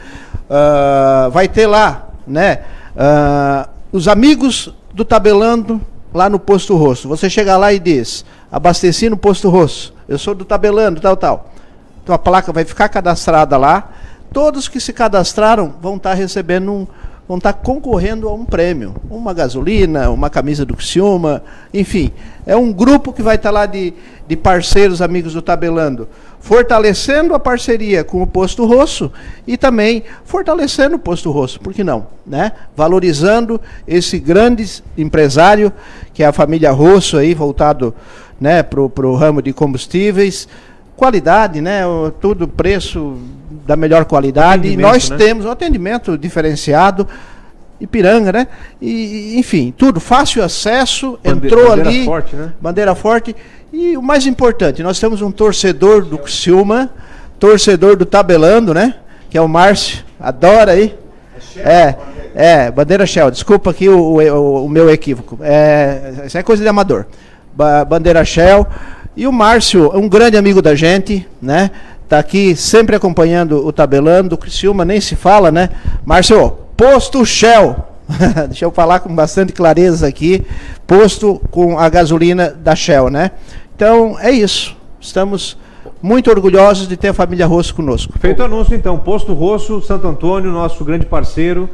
Uh, 0.49 1.31
vai 1.31 1.49
ter 1.49 1.67
lá, 1.67 2.11
né? 2.27 2.61
Uh, 2.95 3.69
os 3.91 4.07
amigos 4.07 4.75
do 4.93 5.05
Tabelando 5.05 5.81
lá 6.13 6.29
no 6.29 6.39
Posto 6.39 6.77
Rosso. 6.77 7.09
Você 7.09 7.31
chega 7.31 7.57
lá 7.57 7.73
e 7.73 7.79
diz, 7.79 8.25
abasteci 8.51 9.09
no 9.09 9.17
Posto 9.17 9.49
Rosso, 9.49 9.95
eu 10.09 10.19
sou 10.19 10.35
do 10.35 10.45
Tabelando, 10.45 11.01
tal, 11.01 11.17
tal. 11.17 11.51
Então 12.03 12.15
a 12.15 12.19
placa 12.19 12.53
vai 12.53 12.65
ficar 12.65 12.89
cadastrada 12.89 13.57
lá. 13.57 13.91
Todos 14.33 14.69
que 14.69 14.79
se 14.79 14.93
cadastraram 14.93 15.75
vão 15.81 15.97
estar 15.97 16.15
recebendo 16.15 16.71
um, 16.71 16.87
vão 17.29 17.39
estar 17.39 17.53
concorrendo 17.53 18.29
a 18.29 18.35
um 18.35 18.45
prêmio, 18.45 18.95
uma 19.11 19.35
gasolina, 19.35 20.11
uma 20.11 20.31
camisa 20.31 20.65
do 20.65 20.77
Criciúma, 20.77 21.43
enfim, 21.75 22.13
é 22.47 22.57
um 22.57 22.73
grupo 22.73 23.13
que 23.13 23.23
vai 23.23 23.35
estar 23.35 23.51
lá 23.51 23.67
de, 23.67 23.93
de 24.29 24.37
parceiros 24.37 25.03
amigos 25.03 25.33
do 25.33 25.43
Tabelando, 25.43 26.09
fortalecendo 26.39 27.35
a 27.35 27.39
parceria 27.41 28.05
com 28.05 28.23
o 28.23 28.27
Posto 28.27 28.65
Rosso 28.65 29.11
e 29.47 29.57
também 29.57 30.05
fortalecendo 30.25 30.95
o 30.95 31.01
Posto 31.01 31.33
Rosso, 31.33 31.59
por 31.59 31.75
que 31.75 31.83
não, 31.83 32.07
né? 32.25 32.53
Valorizando 32.77 33.61
esse 33.89 34.21
grande 34.21 34.83
empresário 34.97 35.73
que 36.15 36.23
é 36.23 36.27
a 36.27 36.33
família 36.33 36.71
Rosso 36.71 37.17
aí 37.17 37.35
voltado, 37.35 37.93
né, 38.41 38.63
para 38.63 38.81
o 38.81 39.17
ramo 39.17 39.43
de 39.43 39.53
combustíveis, 39.53 40.47
qualidade, 40.95 41.61
né? 41.61 41.83
Tudo 42.21 42.47
preço 42.47 43.19
da 43.67 43.77
melhor 43.77 44.05
qualidade. 44.05 44.69
E 44.69 44.77
nós 44.77 45.11
né? 45.11 45.17
temos 45.17 45.45
um 45.45 45.51
atendimento 45.51 46.17
diferenciado. 46.17 47.07
Ipiranga, 47.79 48.33
né? 48.33 48.47
E, 48.81 49.39
enfim, 49.39 49.75
tudo, 49.77 50.01
fácil 50.01 50.43
acesso, 50.43 51.19
Bande 51.23 51.47
entrou 51.47 51.69
bandeira 51.69 51.89
ali. 51.91 52.05
Forte, 52.07 52.35
né? 52.35 52.53
Bandeira 52.59 52.95
forte. 52.95 53.37
E 53.71 53.99
o 53.99 54.03
mais 54.03 54.27
importante, 54.27 54.83
nós 54.83 54.99
temos 54.99 55.21
um 55.21 55.31
torcedor 55.31 56.03
do 56.03 56.27
Silma, 56.27 56.89
torcedor 57.39 57.95
do 57.95 58.07
Tabelando, 58.07 58.73
né? 58.73 58.95
Que 59.29 59.37
é 59.37 59.43
o 59.43 59.49
Márcio, 59.49 60.03
adora 60.19 60.73
aí. 60.73 60.95
É, 61.59 61.95
é, 62.35 62.71
bandeira 62.71 63.05
Shell, 63.05 63.31
desculpa 63.31 63.71
aqui 63.71 63.89
o, 63.89 63.99
o, 63.99 64.65
o 64.65 64.69
meu 64.69 64.89
equívoco. 64.89 65.39
É, 65.43 66.23
isso 66.25 66.39
é 66.39 66.43
coisa 66.43 66.63
de 66.63 66.69
amador. 66.69 67.07
Ba 67.55 67.85
bandeira 67.85 68.25
Shell. 68.25 68.67
E 69.17 69.27
o 69.27 69.33
Márcio, 69.33 69.91
um 69.95 70.09
grande 70.09 70.37
amigo 70.37 70.61
da 70.61 70.75
gente, 70.75 71.27
né? 71.41 71.71
Tá 72.09 72.19
aqui 72.19 72.55
sempre 72.55 72.95
acompanhando 72.95 73.67
o 73.67 73.73
tabelando, 73.73 74.31
do 74.31 74.39
Criciúma 74.39 74.85
nem 74.85 75.01
se 75.01 75.17
fala, 75.17 75.51
né? 75.51 75.71
Márcio, 76.05 76.53
posto 76.77 77.25
Shell. 77.25 77.77
Deixa 78.47 78.65
eu 78.65 78.71
falar 78.71 79.01
com 79.01 79.13
bastante 79.15 79.53
clareza 79.53 80.07
aqui. 80.07 80.47
Posto 80.87 81.41
com 81.51 81.79
a 81.79 81.89
gasolina 81.89 82.51
da 82.51 82.77
Shell, 82.77 83.11
né? 83.11 83.33
Então, 83.75 84.17
é 84.21 84.31
isso. 84.31 84.77
Estamos 85.01 85.59
muito 86.01 86.31
orgulhosos 86.31 86.87
de 86.87 86.97
ter 86.97 87.09
a 87.09 87.15
família 87.15 87.47
Rosso 87.47 87.75
conosco. 87.75 88.17
Feito 88.21 88.41
o 88.41 88.45
anúncio, 88.45 88.75
então. 88.77 88.97
Posto 88.99 89.35
Rosso, 89.35 89.83
Santo 89.83 90.07
Antônio, 90.07 90.53
nosso 90.53 90.85
grande 90.85 91.07
parceiro 91.07 91.69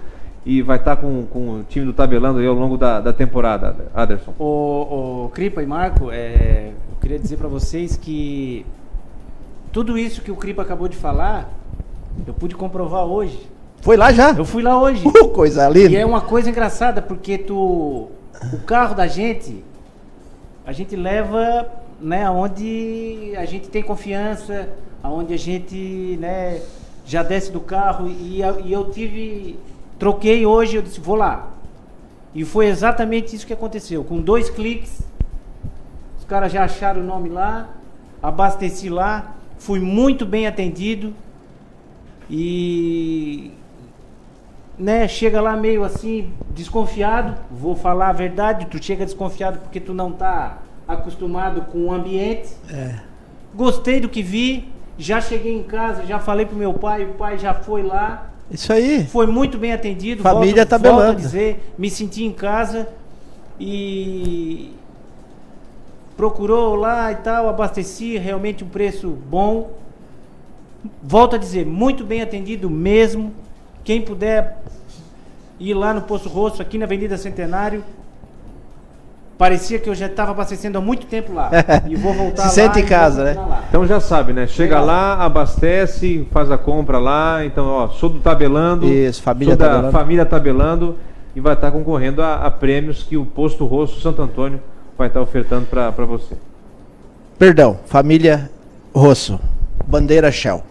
e 0.44 0.60
vai 0.60 0.76
estar 0.76 0.96
tá 0.96 1.02
com, 1.02 1.24
com 1.26 1.60
o 1.60 1.62
time 1.68 1.86
do 1.86 1.92
Tabelando 1.92 2.38
aí 2.38 2.46
ao 2.46 2.54
longo 2.54 2.76
da, 2.76 3.00
da 3.00 3.12
temporada, 3.12 3.76
Aderson. 3.94 4.34
O, 4.38 5.24
o 5.24 5.28
Cripa 5.32 5.62
e 5.62 5.66
Marco, 5.66 6.10
é, 6.10 6.70
eu 6.90 6.96
queria 7.00 7.18
dizer 7.18 7.36
para 7.36 7.48
vocês 7.48 7.96
que 7.96 8.66
tudo 9.72 9.98
isso 9.98 10.22
que 10.22 10.30
o 10.30 10.36
Cripa 10.36 10.62
acabou 10.62 10.86
de 10.86 10.96
falar, 10.96 11.50
eu 12.26 12.34
pude 12.34 12.54
comprovar 12.54 13.04
hoje. 13.04 13.48
Foi 13.80 13.96
lá 13.96 14.12
já? 14.12 14.32
Eu 14.32 14.44
fui 14.44 14.62
lá 14.62 14.80
hoje. 14.80 15.06
Uh, 15.06 15.28
coisa 15.28 15.68
linda. 15.68 15.90
E 15.90 15.96
é 15.96 16.06
uma 16.06 16.20
coisa 16.20 16.50
engraçada, 16.50 17.02
porque 17.02 17.38
tu, 17.38 18.08
o 18.52 18.58
carro 18.64 18.94
da 18.94 19.06
gente, 19.06 19.64
a 20.64 20.72
gente 20.72 20.94
leva 20.94 21.66
né, 22.00 22.28
onde 22.30 23.32
a 23.36 23.44
gente 23.44 23.68
tem 23.68 23.82
confiança, 23.82 24.68
aonde 25.02 25.34
a 25.34 25.38
gente 25.38 26.16
né, 26.20 26.60
já 27.04 27.22
desce 27.22 27.50
do 27.50 27.60
carro 27.60 28.06
e, 28.08 28.42
e 28.64 28.72
eu 28.72 28.90
tive 28.90 29.58
Troquei 30.02 30.44
hoje, 30.44 30.74
eu 30.74 30.82
disse, 30.82 30.98
vou 30.98 31.14
lá. 31.14 31.48
E 32.34 32.44
foi 32.44 32.66
exatamente 32.66 33.36
isso 33.36 33.46
que 33.46 33.52
aconteceu. 33.52 34.02
Com 34.02 34.20
dois 34.20 34.50
cliques, 34.50 35.00
os 36.18 36.24
caras 36.24 36.50
já 36.50 36.64
acharam 36.64 37.02
o 37.02 37.04
nome 37.04 37.28
lá, 37.28 37.68
abasteci 38.20 38.88
lá, 38.88 39.36
fui 39.62 39.78
muito 39.78 40.26
bem 40.26 40.46
atendido. 40.46 41.14
E 42.28 43.52
né, 44.78 45.06
chega 45.06 45.40
lá 45.40 45.56
meio 45.56 45.84
assim, 45.84 46.32
desconfiado, 46.50 47.36
vou 47.50 47.76
falar 47.76 48.08
a 48.08 48.12
verdade, 48.12 48.66
tu 48.66 48.82
chega 48.82 49.04
desconfiado 49.04 49.60
porque 49.60 49.78
tu 49.78 49.92
não 49.92 50.12
tá 50.12 50.58
acostumado 50.88 51.62
com 51.62 51.86
o 51.86 51.92
ambiente. 51.92 52.50
É. 52.70 52.96
Gostei 53.54 54.00
do 54.00 54.08
que 54.08 54.22
vi, 54.22 54.68
já 54.98 55.20
cheguei 55.20 55.54
em 55.54 55.62
casa, 55.62 56.06
já 56.06 56.18
falei 56.18 56.46
pro 56.46 56.56
meu 56.56 56.72
pai, 56.74 57.04
o 57.04 57.14
pai 57.14 57.38
já 57.38 57.54
foi 57.54 57.82
lá, 57.82 58.30
isso 58.50 58.70
aí. 58.70 59.06
Foi 59.06 59.26
muito 59.26 59.56
bem 59.56 59.72
atendido. 59.72 60.22
Família 60.22 60.56
volto, 60.56 60.68
tabelando. 60.68 61.02
Volto 61.02 61.18
a 61.18 61.20
dizer, 61.20 61.72
me 61.78 61.88
senti 61.88 62.24
em 62.24 62.32
casa 62.32 62.86
e 63.58 64.74
procurou 66.16 66.74
lá 66.74 67.10
e 67.12 67.16
tal, 67.16 67.48
abasteci 67.48 68.16
realmente 68.18 68.62
um 68.64 68.68
preço 68.68 69.08
bom. 69.08 69.70
Volto 71.02 71.36
a 71.36 71.38
dizer, 71.38 71.64
muito 71.66 72.04
bem 72.04 72.22
atendido 72.22 72.68
mesmo. 72.68 73.32
Quem 73.84 74.00
puder 74.02 74.58
ir 75.58 75.74
lá 75.74 75.94
no 75.94 76.02
Poço 76.02 76.28
Rosso, 76.28 76.60
aqui 76.60 76.78
na 76.78 76.84
Avenida 76.84 77.16
Centenário. 77.16 77.82
Parecia 79.38 79.78
que 79.78 79.88
eu 79.88 79.94
já 79.94 80.06
estava 80.06 80.30
abastecendo 80.30 80.78
há 80.78 80.80
muito 80.80 81.06
tempo 81.06 81.32
lá. 81.32 81.50
E 81.88 81.96
vou 81.96 82.12
voltar 82.12 82.48
Se 82.48 82.60
lá. 82.60 82.66
sente 82.74 82.80
em 82.80 82.86
casa, 82.86 83.24
né? 83.24 83.34
lá. 83.34 83.64
Então 83.68 83.84
já 83.86 83.98
sabe, 83.98 84.32
né? 84.32 84.46
Chega 84.46 84.78
Legal. 84.80 84.86
lá, 84.86 85.24
abastece, 85.24 86.28
faz 86.30 86.50
a 86.50 86.58
compra 86.58 86.98
lá. 86.98 87.44
Então, 87.44 87.66
ó, 87.66 87.88
sou 87.88 88.08
do 88.08 88.20
Tabelando. 88.20 88.86
Isso, 88.86 89.22
família 89.22 89.54
sou 89.54 89.58
da 89.58 89.66
Tabelando. 89.68 89.92
família 89.92 90.26
Tabelando 90.26 90.96
e 91.34 91.40
vai 91.40 91.54
estar 91.54 91.70
concorrendo 91.72 92.22
a, 92.22 92.34
a 92.36 92.50
prêmios 92.50 93.02
que 93.02 93.16
o 93.16 93.24
Posto 93.24 93.66
Rosso 93.66 94.00
Santo 94.00 94.22
Antônio 94.22 94.60
vai 95.02 95.08
estar 95.08 95.20
ofertando 95.20 95.66
para 95.66 95.90
você. 96.06 96.36
Perdão, 97.36 97.76
família 97.86 98.48
Rosso. 98.94 99.40
Bandeira 99.84 100.30
Shell. 100.30 100.62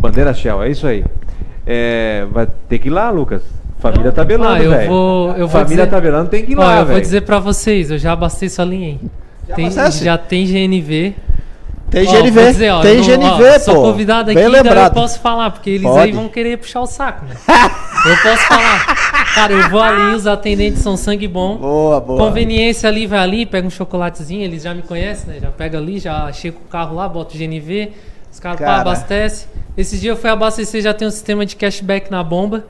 Bandeira 0.00 0.32
Shell, 0.32 0.62
é 0.62 0.70
isso 0.70 0.86
aí. 0.86 1.04
É, 1.66 2.26
vai 2.32 2.46
ter 2.68 2.78
que 2.78 2.88
ir 2.88 2.90
lá, 2.90 3.10
Lucas. 3.10 3.42
Família 3.78 4.10
Tabelando, 4.10 4.54
Ah, 4.54 4.62
eu 4.62 4.70
velho. 4.70 4.88
vou- 4.88 5.28
eu 5.32 5.38
vou 5.46 5.48
Família 5.48 5.84
dizer- 5.84 5.90
Tabelando 5.90 6.30
tem 6.30 6.46
que 6.46 6.52
ir 6.52 6.58
Ó, 6.58 6.60
lá, 6.62 6.72
eu 6.72 6.76
vou 6.78 6.86
velho. 6.86 7.00
dizer 7.02 7.20
pra 7.22 7.38
vocês, 7.38 7.90
eu 7.90 7.98
já 7.98 8.12
abasteço 8.12 8.62
a 8.62 8.64
linha, 8.64 8.88
hein? 8.88 9.00
Tem- 9.54 9.66
abastece? 9.66 10.02
já 10.04 10.16
tem 10.16 10.46
GNV. 10.46 11.14
Tem 11.90 12.08
Ó, 12.08 12.10
GNV, 12.10 12.46
dizer, 12.52 12.70
ó, 12.70 12.80
tem 12.80 12.96
não- 12.96 13.04
GNV, 13.04 13.24
ó, 13.44 13.52
pô. 13.54 13.60
Sou 13.60 13.82
convidado 13.82 14.30
aqui, 14.30 14.40
Bem 14.40 14.50
daí 14.50 14.84
eu 14.84 14.90
posso 14.90 15.20
falar, 15.20 15.50
porque 15.50 15.70
eles 15.70 15.82
Pode. 15.82 16.00
aí 16.00 16.12
vão 16.12 16.28
querer 16.28 16.58
puxar 16.58 16.80
o 16.80 16.86
saco, 16.86 17.24
né? 17.24 17.36
eu 17.46 18.16
posso 18.22 18.46
falar. 18.48 19.24
Cara, 19.34 19.52
eu 19.52 19.70
vou 19.70 19.80
ali, 19.80 20.14
os 20.14 20.26
atendentes 20.26 20.80
são 20.82 20.96
sangue 20.96 21.28
bom. 21.28 21.56
Boa, 21.56 22.00
boa. 22.00 22.18
Conveniência 22.18 22.88
ali, 22.88 23.06
vai 23.06 23.18
ali, 23.20 23.46
pega 23.46 23.66
um 23.66 23.70
chocolatezinho, 23.70 24.42
eles 24.42 24.62
já 24.62 24.74
me 24.74 24.82
conhecem, 24.82 25.34
né? 25.34 25.38
Já 25.40 25.50
pega 25.50 25.78
ali, 25.78 25.98
já 26.00 26.32
chega 26.32 26.56
o 26.56 26.68
carro 26.68 26.96
lá, 26.96 27.08
bota 27.08 27.34
o 27.34 27.38
GNV, 27.38 27.92
os 28.32 28.40
caras 28.40 28.58
Cara. 28.58 28.80
abastece. 28.80 29.46
Esse 29.76 29.98
dia 29.98 30.10
eu 30.12 30.16
fui 30.16 30.30
abastecer, 30.30 30.82
já 30.82 30.92
tem 30.94 31.06
um 31.06 31.10
sistema 31.12 31.46
de 31.46 31.54
cashback 31.54 32.10
na 32.10 32.22
bomba. 32.24 32.64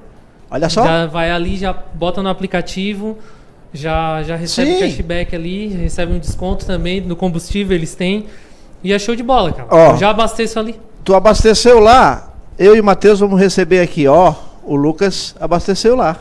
Olha 0.50 0.68
só. 0.68 0.84
Já 0.84 1.06
vai 1.06 1.30
ali, 1.30 1.56
já 1.56 1.72
bota 1.94 2.22
no 2.22 2.28
aplicativo, 2.28 3.18
já, 3.72 4.22
já 4.22 4.36
recebe 4.36 4.72
Sim. 4.74 4.80
cashback 4.80 5.34
ali, 5.34 5.68
recebe 5.68 6.12
um 6.12 6.18
desconto 6.18 6.66
também 6.66 7.00
no 7.00 7.16
combustível, 7.16 7.74
eles 7.76 7.94
têm. 7.94 8.26
E 8.84 8.92
é 8.92 8.98
show 8.98 9.16
de 9.16 9.22
bola, 9.22 9.52
cara. 9.52 9.68
Ó. 9.70 9.92
Eu 9.92 9.96
já 9.96 10.10
abasteço 10.10 10.58
ali. 10.60 10.78
Tu 11.02 11.14
abasteceu 11.14 11.80
lá, 11.80 12.32
eu 12.58 12.76
e 12.76 12.80
o 12.80 12.84
Matheus 12.84 13.18
vamos 13.20 13.40
receber 13.40 13.80
aqui, 13.80 14.06
ó. 14.06 14.34
O 14.62 14.76
Lucas 14.76 15.34
abasteceu 15.40 15.96
lá. 15.96 16.16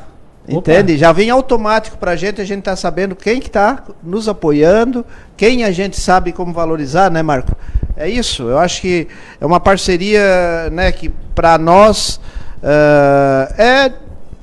Entende? 0.48 0.98
Já 0.98 1.12
vem 1.14 1.30
automático 1.30 1.98
pra 1.98 2.16
gente, 2.18 2.42
a 2.42 2.46
gente 2.46 2.64
tá 2.64 2.76
sabendo 2.76 3.16
quem 3.16 3.40
que 3.40 3.50
tá 3.50 3.82
nos 4.04 4.28
apoiando, 4.28 5.06
quem 5.38 5.64
a 5.64 5.72
gente 5.72 5.98
sabe 6.00 6.34
como 6.34 6.52
valorizar, 6.52 7.10
né, 7.10 7.22
Marco? 7.24 7.56
É 7.96 8.10
isso, 8.10 8.44
eu 8.44 8.58
acho 8.58 8.82
que 8.82 9.08
é 9.40 9.46
uma 9.46 9.60
parceria, 9.60 10.70
né, 10.72 10.92
que 10.92 11.08
pra 11.34 11.58
nós 11.58 12.20
ah, 12.62 13.54
é, 13.58 13.92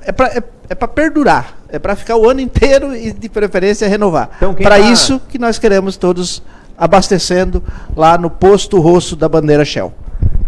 é 0.05 0.11
pra, 0.11 0.27
é, 0.27 0.43
é 0.69 0.75
pra 0.75 0.87
perdurar, 0.87 1.55
é 1.69 1.77
pra 1.79 1.95
ficar 1.95 2.15
o 2.17 2.29
ano 2.29 2.39
inteiro 2.41 2.95
e 2.95 3.11
de 3.11 3.29
preferência 3.29 3.87
renovar. 3.87 4.29
Então, 4.37 4.53
Para 4.53 4.77
tá- 4.77 4.79
isso 4.79 5.19
que 5.29 5.37
nós 5.37 5.57
queremos 5.59 5.97
todos 5.97 6.41
abastecendo 6.81 7.61
lá 7.95 8.17
no 8.17 8.27
posto 8.27 8.79
rosso 8.79 9.15
da 9.15 9.29
bandeira 9.29 9.63
Shell. 9.63 9.93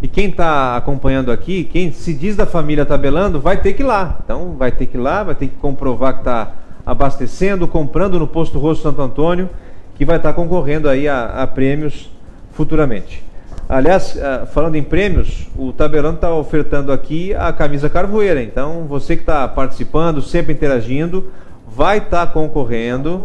E 0.02 0.08
quem 0.08 0.30
está 0.30 0.76
acompanhando 0.76 1.32
aqui, 1.32 1.64
quem 1.64 1.92
se 1.92 2.12
diz 2.12 2.36
da 2.36 2.48
família 2.48 2.86
Tabelando, 2.88 3.40
vai 3.40 3.58
ter 3.58 3.74
que 3.74 3.84
ir 3.84 3.86
lá. 3.86 4.18
Então 4.26 4.56
vai 4.58 4.72
ter 4.72 4.88
que 4.88 4.98
ir 4.98 5.00
lá, 5.00 5.22
vai 5.22 5.36
ter 5.36 5.48
que 5.48 5.56
comprovar 5.58 6.16
que 6.16 6.20
está 6.22 6.52
abastecendo, 6.84 7.68
comprando 7.68 8.18
no 8.18 8.28
Posto 8.28 8.58
Rosso 8.58 8.82
Santo 8.82 9.00
Antônio, 9.00 9.48
que 9.96 10.04
vai 10.04 10.18
estar 10.18 10.34
concorrendo 10.34 10.90
aí 10.90 11.08
a, 11.08 11.44
a 11.44 11.48
prêmios 11.48 12.10
futuramente. 12.52 13.24
Aliás, 13.70 14.20
ah, 14.22 14.48
falando 14.48 14.76
em 14.76 14.84
prêmios, 14.84 15.48
o 15.56 15.72
Tabelando 15.72 16.16
está 16.16 16.34
ofertando 16.34 16.92
aqui 16.92 17.34
a 17.36 17.54
camisa 17.54 17.90
carvoeira. 17.90 18.42
Então 18.42 18.86
você 18.90 19.16
que 19.16 19.22
está 19.22 19.48
participando, 19.48 20.20
sempre 20.20 20.52
interagindo, 20.52 21.32
vai 21.68 22.00
estar 22.00 22.26
concorrendo. 22.34 23.24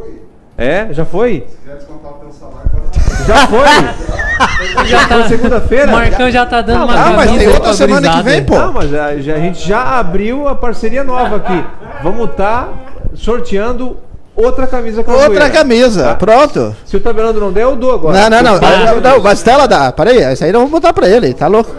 É? 0.59 0.89
Já 0.91 1.05
foi? 1.05 1.47
Já 3.27 3.47
foi? 3.47 3.59
Já 4.87 5.01
Foi 5.09 5.23
segunda-feira? 5.29 5.87
O 5.89 5.91
Marcão 5.93 6.31
já 6.31 6.47
tá 6.47 6.61
dando 6.63 6.85
uma 6.85 6.95
Ah, 6.95 7.11
mas 7.13 7.31
tem 7.31 7.49
outra 7.49 7.73
semana 7.75 8.09
que 8.11 8.23
vem, 8.23 8.45
pô. 8.45 8.57
Não, 8.59 8.73
mas 8.73 8.93
a, 8.95 9.17
já- 9.19 9.35
a 9.35 9.39
gente 9.39 9.67
já 9.67 9.99
abriu 9.99 10.47
a 10.49 10.55
parceria 10.55 11.03
nova 11.05 11.37
aqui. 11.37 11.65
Vamos 12.03 12.31
estar 12.31 12.69
sorteando 13.15 13.97
outra 14.37 14.67
camisa 14.67 15.03
carvoeira. 15.03 15.33
Outra 15.33 15.51
camisa, 15.51 16.05
Tá? 16.05 16.15
pronto. 16.15 16.75
Se 16.87 16.97
o 16.97 17.01
tabelando 17.01 17.41
não 17.41 17.53
der, 17.53 17.63
eu 17.65 17.75
dou 17.77 17.93
agora. 17.93 18.17
Não, 18.29 18.31
não, 18.43 18.53
não. 18.53 18.61
Pago. 18.61 18.85
Não, 18.85 19.01
não, 19.01 19.21
Bastela 19.21 19.67
dá. 19.67 19.91
Peraí, 19.93 20.19
essa 20.19 20.45
aí 20.45 20.53
não 20.53 20.61
vou 20.61 20.71
botar 20.71 20.93
pra 20.93 21.09
ele, 21.09 21.35
tá 21.35 21.47
louco? 21.49 21.75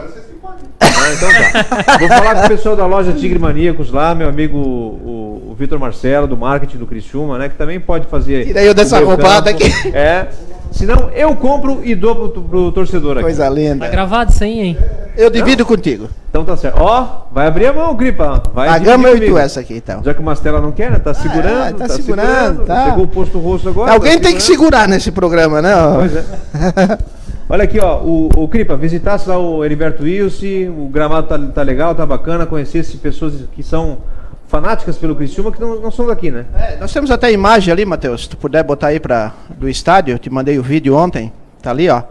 Ah, 0.98 1.14
então 1.14 1.30
tá. 1.30 1.98
Vou 2.00 2.08
falar 2.08 2.36
com 2.36 2.46
o 2.46 2.48
pessoal 2.50 2.76
da 2.76 2.86
loja 2.86 3.14
Tigre 3.14 3.40
Maníacos 3.40 3.92
lá, 3.92 4.14
meu 4.16 4.28
amigo 4.30 4.58
o, 4.58 5.50
o 5.52 5.56
Vitor 5.58 5.80
Marcelo, 5.80 6.28
do 6.28 6.38
marketing 6.38 6.78
do 6.78 6.86
Criciúma, 6.88 7.38
né? 7.38 7.50
Que 7.50 7.56
também 7.56 7.80
pode 7.80 8.08
fazer. 8.08 8.46
Tira 8.46 8.64
eu 8.64 8.74
dessa 8.74 9.00
roubada 9.00 9.50
aqui. 9.50 9.66
É. 9.94 10.28
Senão 10.72 11.10
eu 11.16 11.36
compro 11.36 11.82
e 11.84 11.96
dou 11.96 12.30
pro, 12.30 12.44
pro 12.44 12.72
torcedor 12.72 13.14
aqui. 13.14 13.24
Coisa 13.24 13.46
Tá 13.46 13.50
linda. 13.50 13.88
gravado 13.88 14.32
isso 14.32 14.44
aí, 14.44 14.60
hein? 14.60 14.78
Eu 15.18 15.30
divido 15.30 15.66
contigo. 15.66 16.08
Então 16.30 16.46
tá 16.46 16.56
certo. 16.56 16.80
Ó, 16.80 17.24
vai 17.32 17.48
abrir 17.48 17.66
a 17.68 17.74
mão, 17.74 17.96
Gripa. 17.96 18.44
Vai 18.54 18.68
Pagamos 18.70 19.08
dividir 19.08 19.30
eu 19.30 19.32
e 19.32 19.32
tu 19.32 19.38
essa 19.40 19.60
aqui, 19.62 19.78
então. 19.78 20.04
Já 20.04 20.14
que 20.14 20.20
o 20.22 20.24
Mastela 20.24 20.62
não 20.62 20.72
quer, 20.72 20.92
né? 20.92 21.00
Tá 21.00 21.14
segurando. 21.14 21.78
tá 21.78 21.90
segurando, 21.90 22.66
tá. 22.66 22.86
Pegou 22.86 23.06
o 23.06 23.08
posto 23.08 23.40
rosto 23.40 23.68
agora. 23.70 23.92
Alguém 23.92 24.18
tá 24.20 24.28
tem 24.28 24.36
que 24.36 24.44
segurando. 24.44 24.70
segurar 24.74 24.88
nesse 24.88 25.12
programa, 25.12 25.60
né? 25.60 25.74
Pois 25.96 26.16
é. 26.16 26.98
Olha 27.52 27.64
aqui, 27.64 27.80
ó, 27.80 27.98
o, 27.98 28.30
o 28.44 28.48
Cripa, 28.48 28.78
visitasse 28.78 29.28
lá 29.28 29.36
o 29.40 29.66
Heriberto 29.66 30.04
Wilson, 30.04 30.70
o 30.70 30.88
gramado 30.88 31.28
tá, 31.28 31.38
tá 31.38 31.64
legal, 31.64 31.96
tá 31.96 32.06
bacana, 32.06 32.46
conhecesse 32.46 32.96
pessoas 32.98 33.34
que 33.56 33.64
são 33.64 33.98
fanáticas 34.48 35.00
pelo 35.00 35.16
Criciúma, 35.16 35.52
que 35.52 35.60
não, 35.60 35.82
não 35.82 35.90
são 35.90 36.06
daqui, 36.06 36.30
né? 36.30 36.46
É, 36.56 36.78
nós 36.78 36.94
temos 36.94 37.10
até 37.10 37.32
imagem 37.32 37.72
ali, 37.72 37.86
Matheus. 37.86 38.24
Se 38.24 38.30
tu 38.30 38.38
puder 38.38 38.64
botar 38.64 38.88
aí 38.88 39.00
pra, 39.00 39.34
do 39.58 39.68
estádio, 39.68 40.14
eu 40.14 40.20
te 40.20 40.30
mandei 40.30 40.60
o 40.60 40.64
vídeo 40.64 40.96
ontem. 40.96 41.34
Tá 41.60 41.72
ali, 41.72 41.90
ó. 41.90 42.04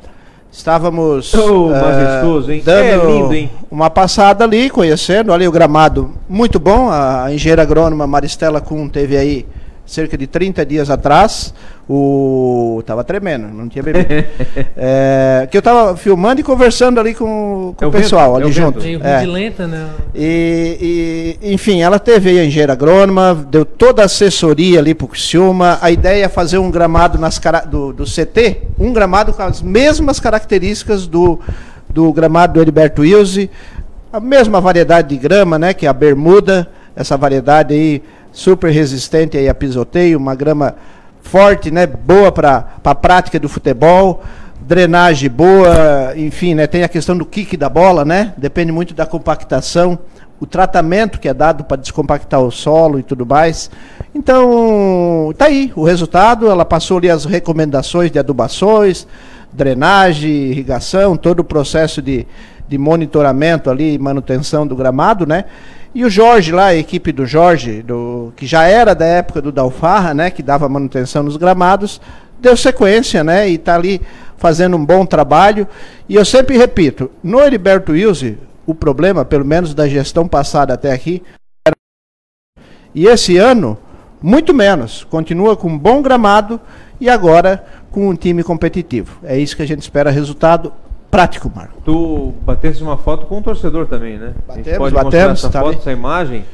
Estávamos 0.50 1.32
Oh, 1.34 1.68
majestoso, 1.68 2.50
hein? 2.50 2.62
dando 2.64 2.84
É 2.84 2.96
lindo, 2.96 3.34
hein? 3.34 3.50
uma 3.70 3.90
passada 3.90 4.44
ali, 4.44 4.70
conhecendo 4.70 5.32
ali 5.32 5.46
o 5.46 5.52
gramado 5.52 6.14
muito 6.28 6.58
bom. 6.58 6.90
A 6.90 7.26
engenheira 7.32 7.62
agrônoma 7.62 8.08
Maristela 8.08 8.60
Kuhn 8.60 8.88
teve 8.88 9.16
aí 9.16 9.46
cerca 9.88 10.16
de 10.18 10.26
30 10.26 10.64
dias 10.66 10.90
atrás. 10.90 11.52
O 11.90 12.82
tava 12.84 13.02
tremendo, 13.02 13.48
não 13.48 13.66
tinha 13.68 13.82
bebido. 13.82 14.06
É, 14.76 15.48
que 15.50 15.56
eu 15.56 15.62
tava 15.62 15.96
filmando 15.96 16.40
e 16.40 16.44
conversando 16.44 17.00
ali 17.00 17.14
com, 17.14 17.74
com 17.76 17.84
É 17.84 17.86
o 17.86 17.88
o 17.88 17.90
vento, 17.90 18.02
pessoal 18.02 18.34
é 18.34 18.36
ali 18.42 18.50
o 18.50 18.52
junto. 18.52 18.78
vento. 18.78 18.84
Meio 18.84 19.02
É. 19.02 19.18
rudilenta, 19.18 19.66
né? 19.66 19.88
E, 20.14 21.36
e, 21.42 21.52
enfim, 21.54 21.80
ela 21.80 21.98
teve 21.98 22.30
aí 22.30 22.38
a 22.38 22.44
engenheira 22.44 22.74
agrônoma, 22.74 23.34
deu 23.50 23.64
toda 23.64 24.02
a 24.02 24.04
assessoria 24.04 24.78
ali 24.78 24.94
pro 24.94 25.08
Criciúma. 25.08 25.78
A 25.80 25.90
ideia 25.90 26.26
é 26.26 26.28
fazer 26.28 26.58
um 26.58 26.70
gramado 26.70 27.18
nas 27.18 27.40
do, 27.68 27.92
do 27.92 28.04
CT, 28.04 28.62
um 28.78 28.92
gramado 28.92 29.32
com 29.32 29.42
as 29.42 29.62
mesmas 29.62 30.20
características 30.20 31.06
do, 31.06 31.40
do 31.88 32.12
gramado 32.12 32.54
do 32.54 32.60
Heriberto 32.60 33.02
Wilson, 33.02 33.48
a 34.12 34.20
mesma 34.20 34.60
variedade 34.60 35.08
de 35.08 35.16
grama, 35.16 35.58
né, 35.58 35.72
que 35.74 35.86
é 35.86 35.88
a 35.88 35.92
bermuda, 35.92 36.68
essa 36.94 37.16
variedade 37.16 37.74
aí 37.74 38.02
super 38.38 38.70
resistente 38.70 39.36
aí 39.36 39.48
a 39.48 39.54
pisoteio, 39.54 40.16
uma 40.16 40.32
grama 40.32 40.76
forte, 41.22 41.72
né, 41.72 41.86
boa 41.86 42.30
para 42.30 42.76
a 42.84 42.94
prática 42.94 43.38
do 43.38 43.48
futebol 43.48 44.22
drenagem 44.60 45.30
boa, 45.30 46.12
enfim, 46.14 46.54
né, 46.54 46.66
tem 46.66 46.82
a 46.82 46.88
questão 46.88 47.16
do 47.16 47.24
kick 47.24 47.56
da 47.56 47.68
bola, 47.70 48.04
né? 48.04 48.34
Depende 48.36 48.70
muito 48.70 48.92
da 48.92 49.06
compactação, 49.06 49.98
o 50.38 50.46
tratamento 50.46 51.18
que 51.18 51.26
é 51.26 51.32
dado 51.32 51.64
para 51.64 51.78
descompactar 51.78 52.40
o 52.40 52.50
solo 52.50 52.98
e 52.98 53.02
tudo 53.02 53.24
mais. 53.24 53.70
Então, 54.14 55.32
tá 55.38 55.46
aí 55.46 55.72
o 55.74 55.82
resultado, 55.84 56.50
ela 56.50 56.66
passou 56.66 56.98
ali 56.98 57.08
as 57.08 57.24
recomendações 57.24 58.10
de 58.10 58.18
adubações, 58.18 59.06
drenagem, 59.50 60.30
irrigação, 60.30 61.16
todo 61.16 61.40
o 61.40 61.44
processo 61.44 62.02
de, 62.02 62.26
de 62.68 62.76
monitoramento 62.76 63.70
ali, 63.70 63.98
manutenção 63.98 64.66
do 64.66 64.76
gramado, 64.76 65.26
né? 65.26 65.46
E 65.98 66.04
o 66.04 66.08
Jorge 66.08 66.52
lá, 66.52 66.66
a 66.66 66.76
equipe 66.76 67.10
do 67.10 67.26
Jorge, 67.26 67.82
do, 67.82 68.32
que 68.36 68.46
já 68.46 68.62
era 68.62 68.94
da 68.94 69.04
época 69.04 69.42
do 69.42 69.50
Dalfarra, 69.50 70.14
né, 70.14 70.30
que 70.30 70.44
dava 70.44 70.68
manutenção 70.68 71.24
nos 71.24 71.36
gramados, 71.36 72.00
deu 72.38 72.56
sequência, 72.56 73.24
né, 73.24 73.50
e 73.50 73.56
está 73.56 73.74
ali 73.74 74.00
fazendo 74.36 74.76
um 74.76 74.86
bom 74.86 75.04
trabalho. 75.04 75.66
E 76.08 76.14
eu 76.14 76.24
sempre 76.24 76.56
repito, 76.56 77.10
no 77.20 77.40
Heriberto 77.40 77.90
Wilson, 77.90 78.36
o 78.64 78.76
problema, 78.76 79.24
pelo 79.24 79.44
menos 79.44 79.74
da 79.74 79.88
gestão 79.88 80.28
passada 80.28 80.72
até 80.72 80.92
aqui, 80.92 81.20
era... 81.66 81.74
e 82.94 83.08
esse 83.08 83.36
ano, 83.36 83.76
muito 84.22 84.54
menos. 84.54 85.02
Continua 85.02 85.56
com 85.56 85.66
um 85.66 85.76
bom 85.76 86.00
gramado 86.00 86.60
e 87.00 87.10
agora 87.10 87.66
com 87.90 88.08
um 88.08 88.14
time 88.14 88.44
competitivo. 88.44 89.18
É 89.24 89.36
isso 89.36 89.56
que 89.56 89.62
a 89.62 89.66
gente 89.66 89.82
espera, 89.82 90.12
resultado 90.12 90.72
prático, 91.10 91.50
Marco. 91.54 91.80
Tu 91.84 92.34
bateste 92.42 92.82
uma 92.82 92.96
foto 92.96 93.26
com 93.26 93.38
o 93.38 93.42
torcedor 93.42 93.86
também, 93.86 94.18
né? 94.18 94.32
a 94.48 94.54
gente 94.56 94.64
Batemos, 94.64 94.78
pode 94.78 94.94
batemos, 94.94 95.14
mostrar 95.14 95.32
essa 95.32 95.50
tá 95.50 95.60
foto, 95.60 95.78
essa 95.78 95.92
imagem. 95.92 96.44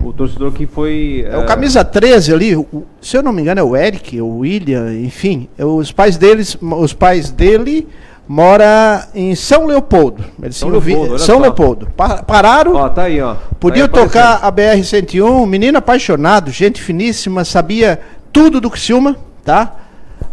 O 0.00 0.12
torcedor 0.12 0.52
que 0.52 0.64
foi. 0.66 1.26
É 1.28 1.36
o 1.36 1.44
camisa 1.44 1.84
13 1.84 2.32
ali, 2.32 2.54
o- 2.56 2.84
se 3.00 3.16
eu 3.16 3.22
não 3.22 3.32
me 3.32 3.42
engano 3.42 3.60
é 3.60 3.64
o 3.64 3.76
Eric, 3.76 4.20
o 4.20 4.38
William, 4.38 4.92
enfim, 4.94 5.48
é 5.58 5.64
os 5.64 5.90
pais 5.90 6.16
deles, 6.16 6.56
os 6.60 6.92
pais 6.92 7.30
dele 7.30 7.88
mora 8.26 9.08
em 9.14 9.34
São 9.34 9.66
Leopoldo. 9.66 10.22
Eles 10.42 10.56
São 10.56 10.68
Leopoldo, 10.68 11.18
São 11.18 11.36
só. 11.36 11.42
Leopoldo. 11.42 11.88
Pa- 11.96 12.22
pararam, 12.22 12.74
Ó, 12.76 12.88
tá 12.88 13.02
aí, 13.04 13.20
ó. 13.20 13.34
podiam 13.58 13.88
Tá 13.88 13.98
aí 14.00 14.04
tocar 14.06 14.38
a 14.42 14.52
BR-101, 14.52 15.46
menino 15.46 15.78
apaixonado, 15.78 16.50
gente 16.50 16.80
finíssima, 16.80 17.44
sabia 17.44 17.98
tudo 18.32 18.60
do 18.60 18.70
Criciúma, 18.70 19.16
tá? 19.44 19.74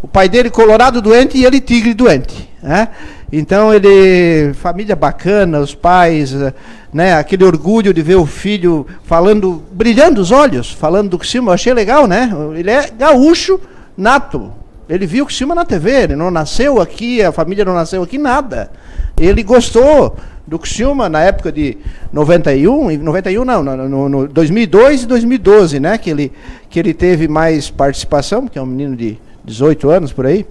O 0.02 0.06
pai 0.06 0.28
dele 0.28 0.50
colorado 0.50 1.00
doente 1.02 1.36
e 1.38 1.44
ele 1.44 1.60
tigre 1.60 1.94
doente, 1.94 2.48
né? 2.62 2.88
Então 3.32 3.74
ele, 3.74 4.54
família 4.54 4.94
bacana, 4.94 5.58
os 5.58 5.74
pais, 5.74 6.32
eh, 6.32 6.52
né? 6.92 7.14
Aquele 7.14 7.44
orgulho 7.44 7.92
de 7.92 8.00
ver 8.00 8.14
o 8.14 8.24
filho 8.24 8.86
falando, 9.04 9.62
brilhando 9.72 10.20
os 10.20 10.30
olhos, 10.30 10.70
falando 10.70 11.10
do 11.10 11.18
Criciúma, 11.18 11.50
eu 11.50 11.54
achei 11.54 11.74
legal, 11.74 12.06
né? 12.06 12.30
Ele 12.56 12.70
é 12.70 12.88
gaúcho 12.90 13.60
nato. 13.96 14.52
Ele 14.88 15.06
viu 15.06 15.24
o 15.24 15.26
Criciúma 15.26 15.54
na 15.54 15.64
TV, 15.64 15.90
ele 15.90 16.16
não 16.16 16.30
nasceu 16.30 16.80
aqui, 16.80 17.20
a 17.20 17.32
família 17.32 17.64
não 17.64 17.74
nasceu 17.74 18.02
aqui, 18.02 18.16
nada. 18.16 18.70
Ele 19.18 19.42
gostou 19.42 20.16
do 20.46 20.60
Criciúma 20.60 21.08
na 21.08 21.20
época 21.22 21.50
de 21.50 21.76
91, 22.12 22.92
e 22.92 22.96
91 22.96 23.44
não, 23.44 23.62
no, 23.64 24.08
no 24.08 24.28
2002 24.28 25.02
e 25.02 25.06
2012, 25.06 25.80
né? 25.80 25.98
Que 25.98 26.10
ele, 26.10 26.32
que 26.70 26.78
ele 26.78 26.94
teve 26.94 27.26
mais 27.26 27.68
participação, 27.68 28.44
porque 28.44 28.58
é 28.58 28.62
um 28.62 28.66
menino 28.66 28.94
de 28.94 29.18
18 29.44 29.90
anos 29.90 30.12
por 30.12 30.24
aí. 30.24 30.46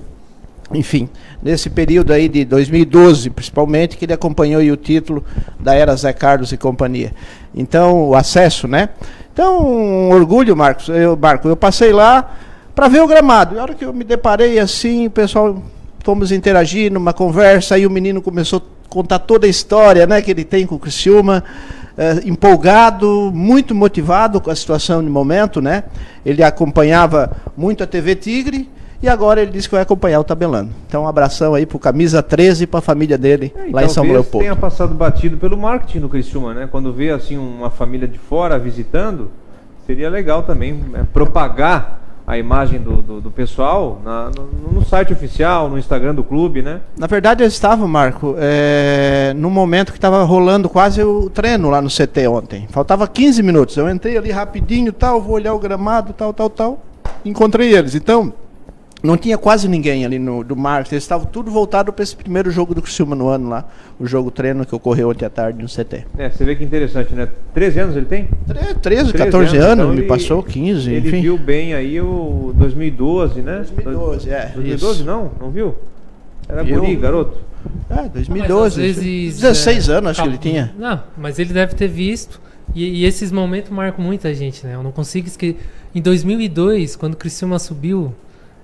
Enfim, 0.73 1.07
nesse 1.43 1.69
período 1.69 2.11
aí 2.11 2.27
de 2.27 2.43
2012, 2.43 3.29
principalmente, 3.29 3.97
que 3.97 4.05
ele 4.05 4.13
acompanhou 4.13 4.61
o 4.61 4.77
título 4.77 5.23
da 5.59 5.75
era 5.75 5.95
Zé 5.95 6.11
Carlos 6.11 6.51
e 6.51 6.57
companhia. 6.57 7.13
Então, 7.53 8.09
o 8.09 8.15
acesso, 8.15 8.67
né? 8.67 8.89
Então, 9.31 9.63
um 9.63 10.11
orgulho, 10.11 10.55
Marcos. 10.55 10.89
Eu, 10.89 11.15
Marco, 11.15 11.47
eu 11.47 11.55
passei 11.55 11.93
lá 11.93 12.35
para 12.73 12.87
ver 12.87 13.01
o 13.01 13.07
gramado. 13.07 13.55
E 13.55 13.59
a 13.59 13.61
hora 13.61 13.73
que 13.75 13.85
eu 13.85 13.93
me 13.93 14.03
deparei 14.03 14.57
assim, 14.59 15.05
o 15.07 15.11
pessoal 15.11 15.61
fomos 16.03 16.31
interagir 16.31 16.91
numa 16.91 17.13
conversa, 17.13 17.75
aí 17.75 17.85
o 17.85 17.89
menino 17.89 18.21
começou 18.21 18.59
a 18.59 18.89
contar 18.89 19.19
toda 19.19 19.47
a 19.47 19.49
história, 19.49 20.05
né, 20.05 20.21
que 20.21 20.29
ele 20.29 20.43
tem 20.43 20.65
com 20.65 20.75
o 20.75 20.79
Criciúma, 20.79 21.43
eh, 21.97 22.21
empolgado, 22.25 23.31
muito 23.33 23.73
motivado 23.73 24.39
com 24.39 24.51
a 24.51 24.55
situação 24.55 25.03
de 25.03 25.09
momento, 25.09 25.61
né? 25.61 25.85
Ele 26.25 26.43
acompanhava 26.43 27.35
muito 27.57 27.83
a 27.83 27.87
TV 27.87 28.15
Tigre 28.15 28.69
e 29.05 29.09
agora 29.09 29.41
ele 29.41 29.51
disse 29.51 29.69
que 29.69 29.75
vai 29.75 29.81
acompanhar 29.83 30.19
o 30.19 30.23
tabelando. 30.23 30.71
Então, 30.87 31.03
um 31.03 31.07
abração 31.07 31.53
aí 31.53 31.65
pro 31.65 31.77
camisa 31.79 32.21
13 32.23 32.63
e 32.63 32.67
para 32.67 32.79
a 32.79 32.81
família 32.81 33.17
dele 33.17 33.53
É, 33.55 33.69
lá 33.71 33.83
em 33.83 33.87
São 33.87 34.03
talvez 34.03 34.13
Leopoldo. 34.13 34.43
tenha 34.43 34.55
passado 34.55 34.93
batido 34.93 35.37
pelo 35.37 35.55
marketing 35.57 35.99
no 35.99 36.09
Criciúma, 36.09 36.53
né? 36.53 36.67
Quando 36.71 36.91
vê 36.91 37.11
assim 37.11 37.37
uma 37.37 37.69
família 37.69 38.07
de 38.07 38.17
fora 38.17 38.57
visitando, 38.59 39.29
seria 39.85 40.09
legal 40.09 40.43
também 40.43 40.73
né, 40.73 41.05
propagar 41.13 42.01
a 42.27 42.39
imagem 42.39 42.79
do, 42.79 43.03
do, 43.03 43.21
do 43.21 43.29
pessoal 43.29 44.01
na- 44.03 44.31
no, 44.35 44.79
no 44.79 44.83
site 44.85 45.13
oficial, 45.13 45.69
no 45.69 45.77
Instagram 45.77 46.15
do 46.15 46.23
clube, 46.23 46.63
né? 46.63 46.79
Na 46.97 47.05
verdade, 47.05 47.43
eu 47.43 47.47
estava, 47.47 47.87
Marco, 47.87 48.33
é, 48.39 49.31
no 49.35 49.47
momento 49.51 49.91
que 49.91 49.99
estava 49.99 50.23
rolando 50.23 50.67
quase 50.67 51.03
o 51.03 51.29
treino 51.29 51.69
lá 51.69 51.79
no 51.83 51.87
CT 51.89 52.27
ontem. 52.27 52.67
Faltava 52.71 53.07
15 53.07 53.43
minutos. 53.43 53.77
Eu 53.77 53.87
entrei 53.87 54.17
ali 54.17 54.31
rapidinho, 54.31 54.91
tal, 54.91 55.21
vou 55.21 55.35
olhar 55.35 55.53
o 55.53 55.59
gramado, 55.59 56.13
tal, 56.13 56.33
tal, 56.33 56.49
tal. 56.49 56.83
Encontrei 57.23 57.75
eles. 57.75 57.93
Então, 57.93 58.33
não 59.03 59.15
tinha 59.17 59.37
quase 59.37 59.67
ninguém 59.67 60.03
ali 60.05 60.17
no, 60.17 60.43
do 60.43 60.55
marketing. 60.55 60.95
Eles 60.95 61.03
estavam 61.03 61.25
tudo 61.27 61.51
voltado 61.51 61.93
para 61.93 62.01
esse 62.03 62.15
primeiro 62.15 62.49
jogo 62.49 62.73
do 62.73 62.81
Criciúma 62.81 63.15
no 63.15 63.27
ano 63.27 63.49
lá. 63.49 63.65
O 63.99 64.05
jogo 64.07 64.31
treino 64.31 64.65
que 64.65 64.73
ocorreu 64.73 65.09
ontem 65.09 65.25
à 65.25 65.29
tarde 65.29 65.61
no 65.61 65.67
CT. 65.69 66.05
É, 66.17 66.29
você 66.29 66.43
vê 66.43 66.55
que 66.55 66.63
interessante, 66.63 67.13
né? 67.13 67.27
13 67.53 67.79
anos 67.79 67.95
ele 67.95 68.05
tem? 68.07 68.27
13, 68.81 69.13
14 69.13 69.57
anos, 69.57 69.73
então 69.85 69.93
me 69.93 69.99
ele- 69.99 70.07
passou 70.07 70.41
15, 70.41 70.91
Ele 70.91 71.07
enfim. 71.07 71.21
viu 71.21 71.37
bem 71.37 71.73
aí 71.73 72.01
o 72.01 72.51
2012, 72.55 73.41
né? 73.41 73.57
2012, 73.57 74.29
é, 74.29 74.51
2012 74.55 74.95
isso. 74.99 75.05
não? 75.05 75.31
Não 75.39 75.49
viu? 75.51 75.75
Era 76.49 76.63
Viu? 76.63 76.79
guri, 76.79 76.95
garoto. 76.95 77.37
É, 77.89 77.95
Mas 77.95 78.11
2012. 78.11 78.79
às 78.81 78.85
vezes, 78.97 79.39
16 79.39 79.89
é, 79.89 79.93
anos 79.93 80.11
acho 80.11 80.21
que 80.21 80.27
ele 80.29 80.37
calma. 80.37 80.51
tinha. 80.51 80.75
Não, 80.77 81.01
mas 81.17 81.39
ele 81.39 81.53
deve 81.53 81.73
ter 81.75 81.87
visto. 81.87 82.39
E, 82.73 83.01
e 83.01 83.05
esses 83.05 83.31
momentos 83.31 83.71
marcam 83.71 84.03
muita 84.03 84.33
gente, 84.33 84.65
né? 84.65 84.75
Eu 84.75 84.83
não 84.83 84.91
consigo 84.91 85.27
esquecer. 85.27 85.57
Em 85.93 86.01
2002, 86.01 86.95
quando 86.95 87.13
o 87.13 87.17
Criciúma 87.17 87.57
subiu, 87.57 88.13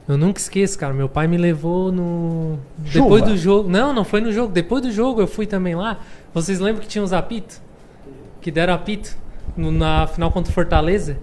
eu 0.08 0.18
nunca 0.18 0.40
esqueço, 0.40 0.78
cara. 0.78 0.94
Meu 0.94 1.08
pai 1.08 1.28
me 1.28 1.38
levou 1.38 1.92
no. 1.92 2.58
Depois 2.78 3.22
Chuva. 3.22 3.32
do 3.32 3.38
jogo. 3.38 3.70
Não, 3.70 3.94
não 3.94 4.04
foi 4.04 4.20
no 4.22 4.32
jogo. 4.32 4.52
Depois 4.52 4.82
do 4.82 4.92
jogo 4.92 5.22
eu 5.22 5.28
fui 5.28 5.46
também 5.46 5.76
lá. 5.76 6.00
Vocês 6.34 6.60
lembram 6.60 6.82
que 6.82 6.88
tinha 6.88 7.04
os 7.04 7.14
apitos? 7.14 7.62
Que 8.42 8.50
deram 8.52 8.74
apito 8.74 9.16
no- 9.56 9.72
na 9.72 10.08
final 10.08 10.32
contra 10.32 10.52
o 10.52 10.54
Fortaleza? 10.54 11.18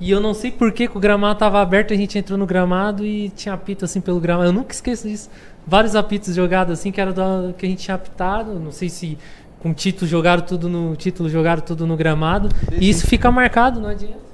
E 0.00 0.10
eu 0.10 0.20
não 0.20 0.34
sei 0.34 0.50
por 0.50 0.72
que, 0.72 0.88
que 0.88 0.96
o 0.96 1.00
gramado 1.00 1.38
tava 1.38 1.60
aberto, 1.60 1.92
a 1.92 1.96
gente 1.96 2.18
entrou 2.18 2.36
no 2.36 2.44
gramado 2.46 3.06
e 3.06 3.28
tinha 3.30 3.54
apito 3.54 3.84
assim 3.84 4.00
pelo 4.00 4.18
gramado. 4.18 4.48
Eu 4.48 4.52
nunca 4.52 4.72
esqueço 4.74 5.06
disso. 5.06 5.30
Vários 5.64 5.94
apitos 5.94 6.34
jogados 6.34 6.72
assim 6.76 6.90
que 6.90 7.00
era 7.00 7.12
da, 7.12 7.52
que 7.56 7.64
a 7.64 7.68
gente 7.68 7.84
tinha 7.84 7.94
apitado. 7.94 8.58
Não 8.58 8.72
sei 8.72 8.88
se 8.88 9.16
com 9.60 9.72
título 9.72 10.08
jogaram 10.10 10.42
tudo 10.42 10.68
no 10.68 10.96
título 10.96 11.28
jogaram 11.28 11.62
tudo 11.62 11.86
no 11.86 11.96
gramado. 11.96 12.48
E 12.72 12.88
isso 12.90 13.06
fica 13.06 13.30
marcado, 13.30 13.78
não 13.78 13.90
adianta. 13.90 14.31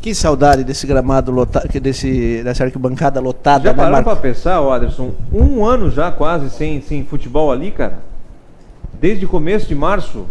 Que 0.00 0.14
saudade 0.14 0.62
desse 0.62 0.86
gramado 0.86 1.32
lotado, 1.32 1.68
desse, 1.80 2.40
dessa 2.44 2.64
arquibancada 2.64 3.18
lotada, 3.20 3.64
Já 3.64 3.70
né, 3.72 3.76
pararam 3.76 4.04
pra 4.04 4.14
pensar, 4.16 4.60
ô 4.60 4.70
Aderson, 4.70 5.12
um 5.32 5.64
ano 5.64 5.90
já 5.90 6.10
quase 6.12 6.50
sem, 6.50 6.80
sem 6.80 7.04
futebol 7.04 7.50
ali, 7.50 7.72
cara? 7.72 7.98
Desde 9.00 9.24
o 9.24 9.28
começo 9.28 9.66
de 9.66 9.74
março, 9.74 10.26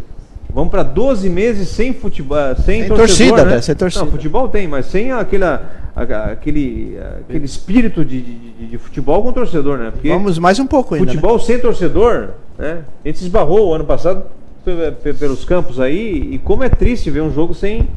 vamos 0.53 0.72
pra 0.72 0.84
12 0.84 1.30
meses 1.30 1.68
sem 1.68 1.93
futebol, 1.93 2.38
sem, 2.55 2.82
Sem 2.82 2.88
torcedor, 2.88 2.97
torcida, 3.07 3.45
né? 3.45 3.55
né? 3.55 3.61
Sem 3.61 3.76
torcida. 3.76 4.05
Não, 4.05 4.11
futebol 4.11 4.47
tem, 4.47 4.68
mas 4.70 4.86
sem 4.86 5.11
aquela, 5.11 5.61
aquele, 5.95 6.97
aquele 7.28 7.45
espírito 7.45 8.05
de, 8.05 8.22
de, 8.22 8.68
de- 8.68 8.78
futebol 8.78 9.22
com 9.22 9.34
torcedor, 9.34 9.78
né? 9.80 9.91
Porque 9.91 10.07
Vamos 10.09 10.39
mais 10.39 10.59
um 10.59 10.65
pouco 10.65 10.95
ainda. 10.95 11.07
né? 11.07 11.11
futebol 11.13 11.38
sem 11.39 11.59
torcedor, 11.59 12.30
né? 12.57 12.80
A 13.03 13.07
gente 13.07 13.20
se 13.20 13.26
esbarrou 13.26 13.68
o 13.70 13.74
ano 13.74 13.84
passado 13.84 14.24
pe- 14.63 14.91
pe- 15.03 15.13
pelos 15.13 15.43
campos 15.43 15.78
aí, 15.78 16.30
e 16.32 16.39
como 16.39 16.63
é 16.63 16.70
triste 16.70 17.09
ver 17.11 17.22
um 17.22 17.34
jogo 17.34 17.53
sem, 17.53 17.88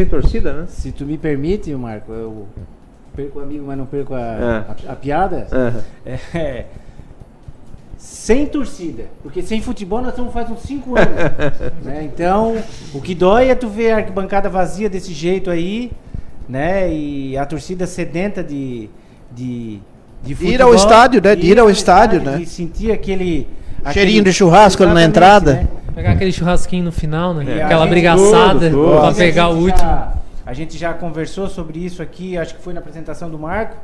sem 0.00 0.06
torcida, 0.06 0.52
né? 0.54 0.64
Se 0.68 0.92
tu 0.92 1.04
me 1.04 1.18
permite, 1.18 1.74
Marco, 1.74 2.10
eu 2.12 2.46
perco 3.14 3.38
o 3.38 3.42
amigo, 3.42 3.64
mas 3.66 3.76
não 3.76 3.84
perco 3.86 4.14
a, 4.14 4.20
É. 4.20 4.88
a- 4.88 4.92
a 4.92 4.96
piada. 4.96 5.46
É. 6.06 6.18
É, 6.38 6.64
sem 7.98 8.46
torcida, 8.46 9.04
porque 9.22 9.42
sem 9.42 9.60
futebol 9.60 10.00
nós 10.00 10.10
estamos 10.10 10.32
faz 10.32 10.50
uns 10.50 10.60
5 10.62 10.96
anos. 10.98 11.14
né? 11.84 12.02
Então, 12.10 12.56
o 12.94 13.00
que 13.00 13.14
dói 13.14 13.50
é 13.50 13.54
tu 13.54 13.68
ver 13.68 13.90
a 13.92 13.96
arquibancada 13.96 14.48
vazia 14.48 14.88
desse 14.88 15.12
jeito 15.12 15.50
aí, 15.50 15.92
né? 16.48 16.90
E 16.92 17.36
a 17.36 17.44
torcida 17.44 17.86
sedenta 17.86 18.42
de, 18.42 18.88
de, 19.30 19.80
de 20.22 20.46
Ir 20.46 20.62
ao 20.62 20.74
estádio, 20.74 21.20
né? 21.22 21.36
De 21.36 21.46
ir 21.46 21.58
ao 21.58 21.68
estádio, 21.68 22.22
né? 22.22 22.38
De 22.38 22.46
sentir 22.46 22.90
aquele. 22.90 23.46
Cheirinho 23.92 24.20
aquele- 24.20 24.22
de 24.22 24.32
churrasco 24.32 24.84
na 24.86 25.02
entrada. 25.04 25.54
né? 25.54 25.68
Pegar 25.94 26.12
aquele 26.12 26.32
churrasquinho 26.32 26.84
no 26.84 26.92
final, 26.92 27.34
né? 27.34 27.62
A 27.62 27.66
Aquela 27.66 27.86
brigaçada 27.86 28.70
Mas 28.70 29.16
pegar 29.16 29.48
o 29.48 29.56
último. 29.56 29.78
já- 29.78 30.12
a 30.46 30.52
gente 30.54 30.76
já 30.78 30.92
conversou 30.94 31.48
sobre 31.48 31.78
isso 31.78 32.02
aqui, 32.02 32.36
acho 32.36 32.54
que 32.56 32.62
foi 32.62 32.72
na 32.72 32.80
apresentação 32.80 33.28
do 33.30 33.38
Marco, 33.38 33.76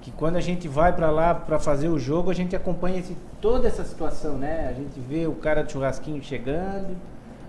que 0.00 0.10
quando 0.10 0.36
a 0.36 0.40
gente 0.40 0.66
vai 0.68 0.92
pra 0.92 1.10
lá 1.10 1.34
pra 1.34 1.58
fazer 1.58 1.88
o 1.88 1.98
jogo, 1.98 2.30
a 2.30 2.34
gente 2.34 2.56
acompanha 2.56 2.98
esse- 2.98 3.16
toda 3.40 3.68
essa 3.68 3.84
situação, 3.84 4.34
né? 4.34 4.66
A 4.68 4.72
gente 4.72 4.98
vê 5.08 5.26
o 5.26 5.32
cara 5.32 5.62
do 5.62 5.70
churrasquinho 5.70 6.22
chegando, 6.22 6.96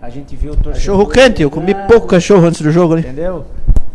a 0.01 0.09
gente 0.09 0.35
vê 0.35 0.47
o 0.49 0.55
torcedor 0.55 0.73
Cachorro 0.73 1.07
quente, 1.07 1.41
eu 1.41 1.49
comi 1.49 1.73
pouco 1.87 2.07
cachorro 2.07 2.45
antes 2.45 2.61
do 2.61 2.71
jogo 2.71 2.93
ali. 2.93 3.01
Entendeu? 3.03 3.45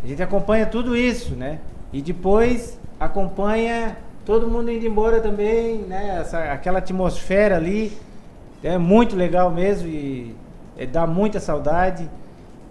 A 0.03 0.07
gente 0.07 0.23
acompanha 0.23 0.67
tudo 0.67 0.97
isso, 0.97 1.35
né? 1.35 1.59
E 1.93 2.01
depois 2.03 2.79
acompanha 2.99 3.97
todo 4.25 4.47
mundo 4.49 4.71
indo 4.71 4.87
embora 4.87 5.21
também, 5.21 5.79
né? 5.89 6.19
Essa, 6.21 6.39
aquela 6.53 6.79
atmosfera 6.79 7.57
ali 7.57 7.93
é 8.63 8.79
muito 8.79 9.17
legal 9.17 9.51
mesmo 9.51 9.89
e 9.89 10.35
é, 10.77 10.87
dá 10.87 11.07
muita 11.07 11.41
saudade. 11.41 12.09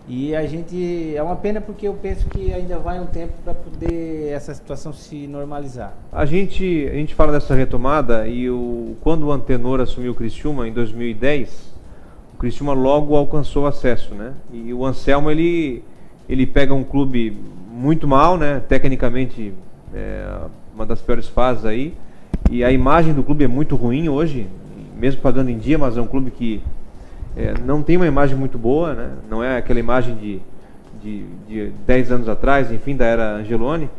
E 0.09 0.33
a 0.33 0.45
gente 0.47 1.13
é 1.15 1.21
uma 1.21 1.35
pena 1.35 1.59
porque 1.59 1.85
eu 1.85 1.93
penso 1.93 2.27
que 2.27 2.53
ainda 2.53 2.79
vai 2.79 2.97
um 2.97 3.05
tempo 3.05 3.33
para 3.43 3.53
poder 3.53 4.29
essa 4.29 4.53
situação 4.53 4.93
se 4.93 5.27
normalizar. 5.27 5.93
A 6.13 6.25
gente, 6.25 6.87
a 6.89 6.93
gente 6.93 7.13
fala 7.13 7.33
dessa 7.33 7.53
retomada 7.53 8.25
e 8.25 8.49
o, 8.49 8.95
quando 9.01 9.23
o 9.27 9.31
Antenor 9.33 9.81
assumiu 9.81 10.13
o 10.13 10.15
Criciúma 10.15 10.65
em 10.65 10.71
2010, 10.71 11.73
o 12.33 12.37
Criciúma 12.37 12.71
logo 12.71 13.17
alcançou 13.17 13.67
acesso, 13.67 14.15
né? 14.15 14.31
E 14.53 14.73
o 14.73 14.85
Anselmo 14.85 15.29
ele, 15.29 15.83
ele 16.29 16.45
pega 16.45 16.73
um 16.73 16.85
clube 16.85 17.35
muito 17.69 18.07
mal, 18.07 18.37
né? 18.37 18.61
Tecnicamente 18.65 19.53
é, 19.93 20.25
uma 20.73 20.85
das 20.85 21.01
piores 21.01 21.27
fases 21.27 21.65
aí. 21.65 21.93
E 22.49 22.63
a 22.63 22.71
imagem 22.71 23.13
do 23.13 23.23
clube 23.23 23.43
é 23.43 23.47
muito 23.47 23.75
ruim 23.75 24.07
hoje, 24.07 24.47
mesmo 24.97 25.21
pagando 25.21 25.49
em 25.49 25.57
dia, 25.57 25.77
mas 25.77 25.95
é 25.97 26.01
um 26.01 26.07
clube 26.07 26.31
que 26.31 26.61
é, 27.35 27.53
não 27.63 27.81
tem 27.83 27.97
uma 27.97 28.07
imagem 28.07 28.35
muito 28.35 28.57
boa, 28.57 28.93
né? 28.93 29.09
Não 29.29 29.43
é 29.43 29.57
aquela 29.57 29.79
imagem 29.79 30.15
de, 30.15 30.41
de, 31.01 31.25
de 31.47 31.69
10 31.85 32.11
anos 32.11 32.29
atrás, 32.29 32.71
enfim, 32.71 32.95
da 32.95 33.05
era 33.05 33.35
Angeloni. 33.35 33.89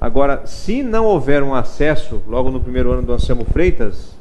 Agora, 0.00 0.42
se 0.46 0.82
não 0.82 1.04
houver 1.06 1.42
um 1.42 1.54
acesso 1.54 2.22
logo 2.28 2.50
no 2.50 2.60
primeiro 2.60 2.92
ano 2.92 3.02
do 3.02 3.12
Anselmo 3.12 3.44
Freitas, 3.44 4.14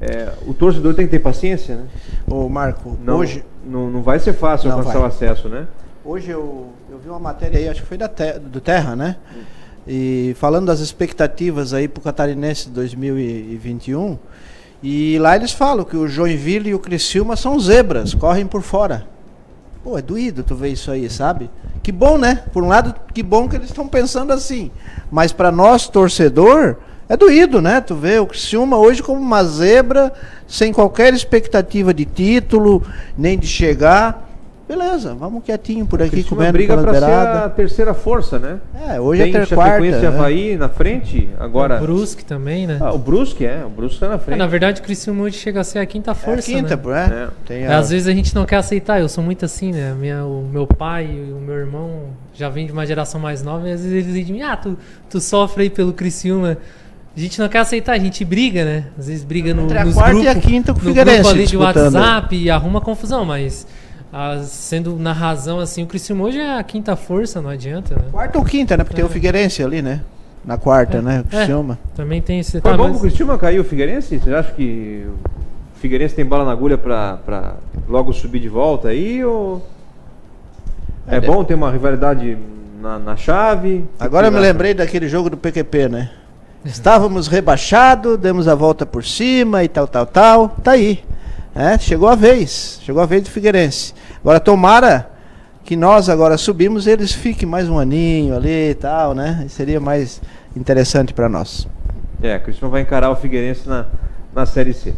é, 0.00 0.32
o 0.46 0.54
torcedor 0.54 0.94
tem 0.94 1.06
que 1.06 1.10
ter 1.10 1.18
paciência, 1.18 1.76
né? 1.76 1.86
Ô, 2.30 2.48
Marco, 2.48 2.96
Não, 3.04 3.16
hoje, 3.18 3.44
não, 3.66 3.90
não 3.90 4.02
vai 4.02 4.18
ser 4.20 4.32
fácil 4.34 4.68
Não 4.68 4.76
alcançar 4.78 4.98
vai. 4.98 5.02
o 5.02 5.06
acesso, 5.10 5.48
né? 5.48 5.66
hoje 6.04 6.30
eu, 6.30 6.68
eu 6.90 6.98
vi 6.98 7.08
uma 7.10 7.18
matéria 7.18 7.58
aí, 7.58 7.68
acho 7.68 7.82
que 7.82 7.88
foi 7.88 7.98
da 7.98 8.08
Te- 8.08 8.38
do 8.38 8.60
Terra, 8.62 8.94
né? 8.96 9.16
E 9.86 10.34
falando 10.38 10.66
das 10.66 10.80
expectativas 10.80 11.74
aí 11.74 11.86
pro 11.88 12.00
Catarinense 12.02 12.68
2021, 12.70 14.18
E 14.82 15.18
lá 15.18 15.34
eles 15.34 15.52
falam 15.52 15.84
que 15.84 15.96
o 15.96 16.06
Joinville 16.06 16.70
e 16.70 16.74
o 16.74 16.78
Criciúma 16.78 17.34
são 17.36 17.58
zebras, 17.58 18.14
correm 18.14 18.46
por 18.46 18.62
fora. 18.62 19.06
Pô, 19.82 19.98
é 19.98 20.02
doído 20.02 20.42
tu 20.42 20.54
ver 20.54 20.68
isso 20.68 20.90
aí, 20.90 21.08
sabe? 21.10 21.50
Que 21.82 21.90
bom, 21.90 22.18
né? 22.18 22.42
Por 22.52 22.62
um 22.62 22.68
lado, 22.68 22.94
que 23.12 23.22
bom 23.22 23.48
que 23.48 23.56
eles 23.56 23.68
estão 23.68 23.88
pensando 23.88 24.32
assim. 24.32 24.70
Mas 25.10 25.32
para 25.32 25.50
nós, 25.50 25.88
torcedor, 25.88 26.76
é 27.08 27.16
doído, 27.16 27.62
né? 27.62 27.80
Tu 27.80 27.94
vê 27.94 28.18
o 28.18 28.26
Criciúma 28.26 28.76
hoje 28.76 29.02
como 29.02 29.20
uma 29.20 29.42
zebra, 29.42 30.12
sem 30.46 30.72
qualquer 30.72 31.14
expectativa 31.14 31.94
de 31.94 32.04
título, 32.04 32.82
nem 33.16 33.38
de 33.38 33.46
chegar. 33.46 34.27
Beleza, 34.68 35.14
vamos 35.14 35.42
quietinho 35.42 35.86
por 35.86 36.02
aqui 36.02 36.10
Criciúma 36.10 36.36
comendo 36.36 36.52
briga 36.52 36.76
para 36.76 36.92
ser 36.94 37.04
a 37.06 37.48
terceira 37.48 37.94
força, 37.94 38.38
né? 38.38 38.58
É, 38.86 39.00
hoje 39.00 39.22
Tem 39.22 39.34
é 39.34 39.46
ter 39.46 39.54
quarta. 39.54 39.86
e 39.86 39.90
né? 39.90 40.06
Havaí 40.06 40.56
na 40.58 40.68
frente, 40.68 41.26
agora... 41.40 41.78
O 41.78 41.80
Brusque 41.80 42.22
também, 42.22 42.66
né? 42.66 42.76
Ah, 42.78 42.92
o 42.92 42.98
Brusque, 42.98 43.46
é, 43.46 43.64
o 43.64 43.70
Brusque 43.70 43.98
tá 43.98 44.08
na 44.08 44.16
É, 44.16 44.18
frente. 44.18 44.38
na 44.38 44.46
verdade, 44.46 44.80
o 44.82 44.84
Criciúma 44.84 45.22
hoje 45.24 45.38
chega 45.38 45.60
a 45.60 45.64
ser 45.64 45.78
a 45.78 45.86
quinta 45.86 46.10
É 46.10 46.12
a 46.12 46.14
força, 46.14 46.42
quinta, 46.52 46.76
né? 46.76 46.82
é. 46.84 47.22
É. 47.24 47.28
Tem 47.46 47.62
É, 47.64 47.68
a- 47.68 47.78
às 47.78 47.88
vezes 47.88 48.06
a 48.06 48.12
gente 48.12 48.34
não 48.34 48.44
quer 48.44 48.56
aceitar, 48.56 49.00
eu 49.00 49.08
sou 49.08 49.24
muito 49.24 49.42
assim, 49.42 49.72
né? 49.72 49.94
Minha, 49.98 50.24
o 50.26 50.46
meu 50.52 50.66
pai 50.66 51.06
e 51.06 51.32
o 51.32 51.40
meu 51.40 51.54
irmão 51.56 52.02
já 52.34 52.50
vêm 52.50 52.66
de 52.66 52.72
uma 52.72 52.84
geração 52.84 53.18
mais 53.18 53.42
nova 53.42 53.66
e 53.66 53.72
às 53.72 53.80
vezes 53.80 54.04
eles 54.06 54.26
dizem, 54.26 54.42
ah, 54.42 54.54
tu, 54.54 54.76
tu 55.08 55.18
sofre 55.18 55.62
aí 55.62 55.70
pelo 55.70 55.94
Criciúma. 55.94 56.58
A 57.16 57.20
gente 57.20 57.40
não 57.40 57.48
quer 57.48 57.60
aceitar, 57.60 57.92
a 57.94 57.98
gente 57.98 58.22
briga, 58.22 58.64
né? 58.66 58.84
Às 58.98 59.06
vezes 59.08 59.24
briga 59.24 59.54
no, 59.54 59.62
Entre 59.62 59.78
a 59.78 59.84
nos 59.86 59.94
quarta 59.94 60.10
grupos, 60.12 60.26
e 60.26 60.28
a 60.28 60.40
quinta 60.40 60.74
com 60.74 60.78
o 60.80 60.82
no 60.82 60.88
Figueirense 60.90 61.16
grupo 61.22 61.34
ali 61.34 61.46
de 61.46 61.56
disputando. 61.56 61.94
WhatsApp 61.94 62.36
e 62.36 62.50
arruma 62.50 62.80
confusão, 62.82 63.24
mas 63.24 63.66
ah, 64.12 64.40
sendo 64.44 64.96
na 64.96 65.12
razão 65.12 65.60
assim, 65.60 65.82
o 65.82 65.86
Criciúma 65.86 66.24
hoje 66.24 66.38
é 66.38 66.58
a 66.58 66.62
quinta 66.62 66.96
força, 66.96 67.40
não 67.42 67.50
adianta, 67.50 67.94
né? 67.94 68.02
Quarta 68.10 68.38
ou 68.38 68.44
quinta, 68.44 68.76
né? 68.76 68.84
Porque 68.84 68.96
tem 68.96 69.04
o 69.04 69.08
Figueirense 69.08 69.62
ali, 69.62 69.82
né? 69.82 70.00
Na 70.44 70.56
quarta, 70.56 70.98
É, 70.98 71.02
né? 71.02 71.18
O 71.30 71.34
é. 71.34 71.38
Criciúma. 71.38 71.78
Também 71.94 72.22
tem 72.22 72.40
esse... 72.40 72.60
Foi 72.60 72.70
tá, 72.70 72.76
bom 72.76 72.84
mas- 72.84 72.92
pro 72.92 73.00
Criciúma 73.08 73.36
cair 73.38 73.60
o 73.60 73.64
Figueirense? 73.64 74.18
Você 74.18 74.32
acha 74.32 74.52
que 74.52 75.06
o 75.76 75.78
Figueirense 75.80 76.14
tem 76.14 76.24
bala 76.24 76.44
na 76.44 76.52
agulha 76.52 76.78
pra, 76.78 77.18
pra 77.24 77.54
logo 77.88 78.12
subir 78.12 78.40
de 78.40 78.48
volta 78.48 78.88
aí? 78.88 79.22
Ou 79.24 79.62
é, 81.06 81.16
É, 81.16 81.20
bom 81.20 81.44
ter 81.44 81.54
uma 81.54 81.70
rivalidade 81.70 82.38
na, 82.80 82.98
na 82.98 83.16
chave? 83.16 83.84
Agora 84.00 84.28
eu 84.28 84.32
me 84.32 84.38
lembrei 84.38 84.72
daquele 84.72 85.08
jogo 85.08 85.28
do 85.28 85.36
PQP, 85.36 85.88
né? 85.88 86.10
Estávamos 86.64 87.28
rebaixados, 87.28 88.18
demos 88.18 88.48
a 88.48 88.54
volta 88.54 88.84
por 88.84 89.04
cima 89.04 89.62
e 89.64 89.68
tal, 89.68 89.86
tal, 89.86 90.06
tal. 90.06 90.48
Tá 90.62 90.72
aí. 90.72 91.04
É, 91.58 91.76
chegou 91.76 92.08
a 92.08 92.14
vez. 92.14 92.78
Chegou 92.84 93.02
a 93.02 93.06
vez 93.06 93.24
do 93.24 93.30
Figueirense. 93.30 93.92
Agora 94.20 94.38
tomara 94.38 95.10
que 95.64 95.74
nós 95.74 96.08
agora 96.08 96.38
subimos 96.38 96.86
e 96.86 96.90
eles 96.90 97.12
fiquem 97.12 97.48
mais 97.48 97.68
um 97.68 97.76
aninho 97.76 98.36
ali 98.36 98.70
e 98.70 98.74
tal, 98.74 99.12
né? 99.12 99.44
Seria 99.48 99.80
mais 99.80 100.22
interessante 100.56 101.12
para 101.12 101.28
nós. 101.28 101.66
É, 102.22 102.36
o 102.36 102.40
Criciúma 102.42 102.70
vai 102.70 102.82
encarar 102.82 103.10
o 103.10 103.16
Figueirense 103.16 103.68
na, 103.68 103.86
na 104.32 104.46
Série 104.46 104.72
C. 104.72 104.94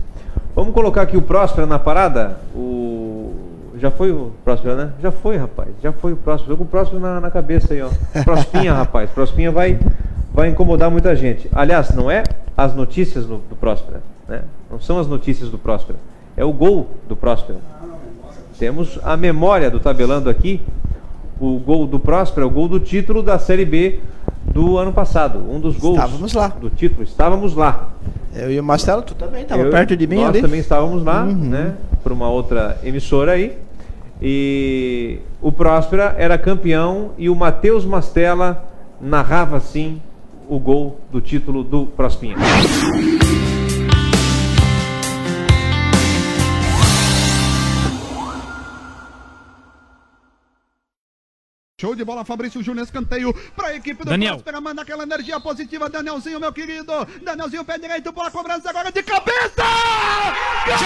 Vamos 0.54 0.74
colocar 0.74 1.00
aqui 1.00 1.16
o 1.16 1.22
Próspera 1.22 1.66
na 1.66 1.78
parada? 1.78 2.38
O... 2.54 3.32
Já 3.78 3.90
foi 3.90 4.12
o 4.12 4.30
Próspera, 4.44 4.76
né? 4.76 4.92
Já 5.00 5.10
foi, 5.10 5.38
rapaz. 5.38 5.70
Já 5.82 5.92
foi 5.92 6.12
o 6.12 6.16
Próspera. 6.16 6.54
Com 6.56 6.64
o 6.64 6.66
Próspera 6.66 7.00
na, 7.00 7.20
na 7.22 7.30
cabeça 7.30 7.72
aí, 7.72 7.80
ó. 7.80 7.88
Prospinha, 8.22 8.74
rapaz. 8.74 9.08
Prospinha 9.08 9.50
vai, 9.50 9.80
vai 10.30 10.50
incomodar 10.50 10.90
muita 10.90 11.16
gente. 11.16 11.48
Aliás, 11.54 11.88
não 11.94 12.10
é 12.10 12.22
as 12.54 12.74
notícias 12.74 13.24
do, 13.24 13.38
do 13.38 13.56
Próspera, 13.56 14.02
né? 14.28 14.42
Não 14.70 14.78
são 14.78 14.98
as 14.98 15.06
notícias 15.06 15.48
do 15.48 15.56
Próspera. 15.56 15.98
É 16.40 16.44
o 16.44 16.54
gol 16.54 16.88
do 17.06 17.14
Próspera. 17.14 17.58
Temos 18.58 18.98
a 19.02 19.14
memória 19.14 19.70
do 19.70 19.78
tabelando 19.78 20.30
aqui. 20.30 20.62
O 21.38 21.58
gol 21.58 21.86
do 21.86 22.00
Próspera, 22.00 22.46
o 22.46 22.50
gol 22.50 22.66
do 22.66 22.80
título 22.80 23.22
da 23.22 23.38
Série 23.38 23.66
B 23.66 24.00
do 24.46 24.78
ano 24.78 24.90
passado. 24.90 25.38
Um 25.38 25.60
dos 25.60 25.76
gols 25.76 25.96
Estávamos 25.98 26.32
lá. 26.32 26.48
do 26.48 26.70
título. 26.70 27.02
Estávamos 27.02 27.54
lá. 27.54 27.90
Eu 28.34 28.50
e 28.50 28.58
o 28.58 28.64
Marcelo, 28.64 29.02
tu 29.02 29.14
também 29.14 29.42
estava 29.42 29.62
perto 29.66 29.94
de 29.94 30.06
mim 30.06 30.16
nós 30.16 30.28
ali. 30.30 30.40
também 30.40 30.60
estávamos 30.60 31.04
lá, 31.04 31.24
Uhum. 31.24 31.34
né? 31.34 31.74
Por 32.02 32.10
uma 32.10 32.30
outra 32.30 32.78
emissora 32.82 33.32
aí. 33.32 33.58
E 34.22 35.18
o 35.42 35.52
Próspera 35.52 36.14
era 36.16 36.38
campeão 36.38 37.10
e 37.18 37.28
o 37.28 37.34
Matheus 37.36 37.84
Mastella 37.84 38.64
narrava 38.98 39.58
assim 39.58 40.00
o 40.48 40.58
gol 40.58 40.98
do 41.12 41.20
título 41.20 41.62
do 41.62 41.84
Prospinha. 41.84 42.36
Show 51.80 51.94
de 51.94 52.04
bola, 52.04 52.26
Fabrício 52.26 52.62
Júnior, 52.62 52.84
escanteio 52.84 53.32
para 53.56 53.68
a 53.68 53.74
equipe 53.74 54.04
do 54.04 54.10
Daniel. 54.10 54.34
Próspera, 54.34 54.60
manda 54.60 54.82
aquela 54.82 55.02
energia 55.02 55.40
positiva, 55.40 55.88
Danielzinho, 55.88 56.38
meu 56.38 56.52
querido, 56.52 56.92
Danielzinho, 57.22 57.64
pé 57.64 57.78
direito, 57.78 58.12
bola 58.12 58.30
cobrança 58.30 58.68
agora 58.68 58.92
de 58.92 59.02
cabeça! 59.02 59.64
Gol! 60.66 60.76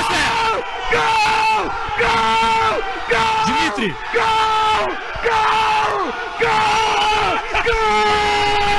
Gol! 0.93 1.73
Gol! 1.99 2.83
Gol! 3.11 3.45
Dimitri. 3.45 3.89
Gol! 4.13 4.87
Gol! 5.25 6.13
Gol! 6.39 7.65
Gol! 7.65 8.74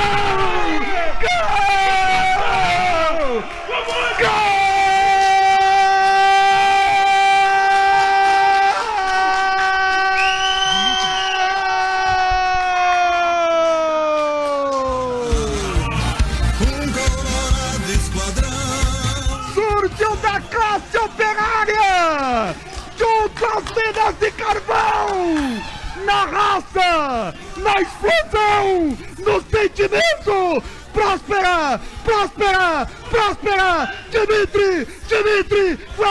De 24.12 24.30
carvão! 24.30 25.62
Na 26.04 26.24
raça! 26.26 27.34
Na 27.56 27.80
explosão! 27.80 28.96
No 29.18 29.42
sentimento! 29.50 30.62
Próspera! 30.92 31.80
Próspera! 32.06 32.86
Próspera! 33.10 33.94
Dimitri! 34.12 34.86
Dimitri! 35.08 35.76
Foi! 35.96 36.06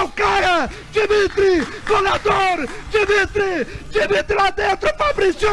Dimitri! 0.91 1.65
Goleador! 1.87 2.67
Dimitri! 2.91 3.65
Dimitri 3.89 4.35
lá 4.35 4.49
dentro, 4.49 4.89
Fabrício! 4.97 5.49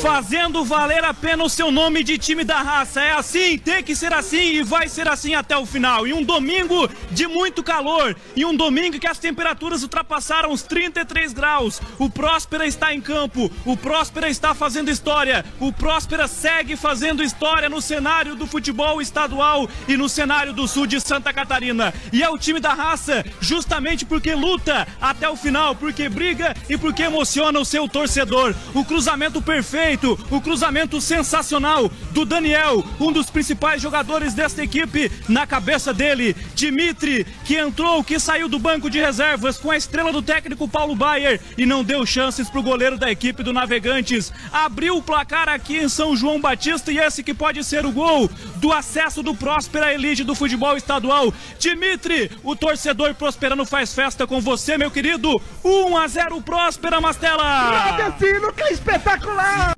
Fazendo 0.00 0.64
valer 0.64 1.04
a 1.04 1.12
pena 1.12 1.44
o 1.44 1.48
seu 1.48 1.70
nome 1.70 2.02
de 2.02 2.16
time 2.16 2.42
da 2.42 2.62
raça. 2.62 3.02
É 3.02 3.12
assim, 3.12 3.58
tem 3.58 3.82
que 3.82 3.94
ser 3.94 4.14
assim 4.14 4.54
e 4.54 4.62
vai 4.62 4.88
ser 4.88 5.06
assim 5.08 5.34
até 5.34 5.56
o 5.58 5.66
final. 5.66 6.06
E 6.06 6.14
um 6.14 6.22
domingo 6.22 6.88
de 7.10 7.26
muito 7.26 7.62
calor. 7.62 8.16
E 8.34 8.46
um 8.46 8.56
domingo 8.56 8.98
que 8.98 9.06
as 9.06 9.18
temperaturas 9.18 9.82
ultrapassaram 9.82 10.52
os 10.52 10.62
33 10.62 11.34
graus. 11.34 11.82
O 11.98 12.08
Próspera 12.08 12.66
está 12.66 12.94
em 12.94 13.00
campo. 13.00 13.50
O 13.66 13.76
Próspera 13.76 14.28
está 14.28 14.54
fazendo 14.54 14.90
história. 14.90 15.44
O 15.58 15.70
Próspera 15.70 16.26
segue 16.26 16.76
fazendo 16.76 17.22
história 17.22 17.68
no 17.68 17.82
cenário 17.82 18.34
do 18.34 18.46
futebol 18.46 19.02
estadual 19.02 19.49
e 19.88 19.96
no 19.96 20.08
cenário 20.08 20.52
do 20.52 20.68
sul 20.68 20.86
de 20.86 21.00
Santa 21.00 21.32
Catarina. 21.32 21.92
E 22.12 22.22
é 22.22 22.28
o 22.28 22.38
time 22.38 22.60
da 22.60 22.72
raça, 22.72 23.24
justamente 23.40 24.04
porque 24.04 24.34
luta 24.34 24.86
até 25.00 25.28
o 25.28 25.36
final, 25.36 25.74
porque 25.74 26.08
briga 26.08 26.54
e 26.68 26.76
porque 26.76 27.02
emociona 27.02 27.58
o 27.58 27.64
seu 27.64 27.88
torcedor. 27.88 28.54
O 28.74 28.84
cruzamento 28.84 29.42
perfeito, 29.42 30.18
o 30.30 30.40
cruzamento 30.40 31.00
sensacional 31.00 31.90
do 32.12 32.24
Daniel, 32.24 32.84
um 33.00 33.12
dos 33.12 33.30
principais 33.30 33.82
jogadores 33.82 34.34
desta 34.34 34.62
equipe, 34.62 35.10
na 35.28 35.46
cabeça 35.46 35.92
dele, 35.92 36.36
Dimitri, 36.54 37.26
que 37.44 37.56
entrou, 37.56 38.04
que 38.04 38.18
saiu 38.18 38.48
do 38.48 38.58
banco 38.58 38.88
de 38.88 39.00
reservas 39.00 39.58
com 39.58 39.70
a 39.70 39.76
estrela 39.76 40.12
do 40.12 40.22
técnico 40.22 40.68
Paulo 40.68 40.94
Baier 40.94 41.40
e 41.56 41.66
não 41.66 41.82
deu 41.82 42.04
chances 42.06 42.48
pro 42.48 42.62
goleiro 42.62 42.98
da 42.98 43.10
equipe 43.10 43.42
do 43.42 43.52
Navegantes. 43.52 44.32
Abriu 44.52 44.96
o 44.96 45.02
placar 45.02 45.48
aqui 45.48 45.78
em 45.78 45.88
São 45.88 46.16
João 46.16 46.40
Batista 46.40 46.92
e 46.92 46.98
esse 46.98 47.22
que 47.22 47.34
pode 47.34 47.62
ser 47.64 47.84
o 47.86 47.92
gol 47.92 48.30
do 48.56 48.72
acesso 48.72 49.22
do 49.22 49.34
Próspera 49.40 49.94
Elite 49.94 50.22
do 50.22 50.34
futebol 50.34 50.76
estadual. 50.76 51.32
Dimitri, 51.58 52.30
o 52.44 52.54
torcedor 52.54 53.14
prosperano 53.14 53.64
faz 53.64 53.94
festa 53.94 54.26
com 54.26 54.38
você, 54.38 54.76
meu 54.76 54.90
querido. 54.90 55.40
1 55.64 55.96
a 55.96 56.06
0 56.06 56.42
Próspera 56.42 57.00
Mastela. 57.00 57.42
Agradecido, 57.42 58.52
que 58.52 58.64
espetacular! 58.64 59.72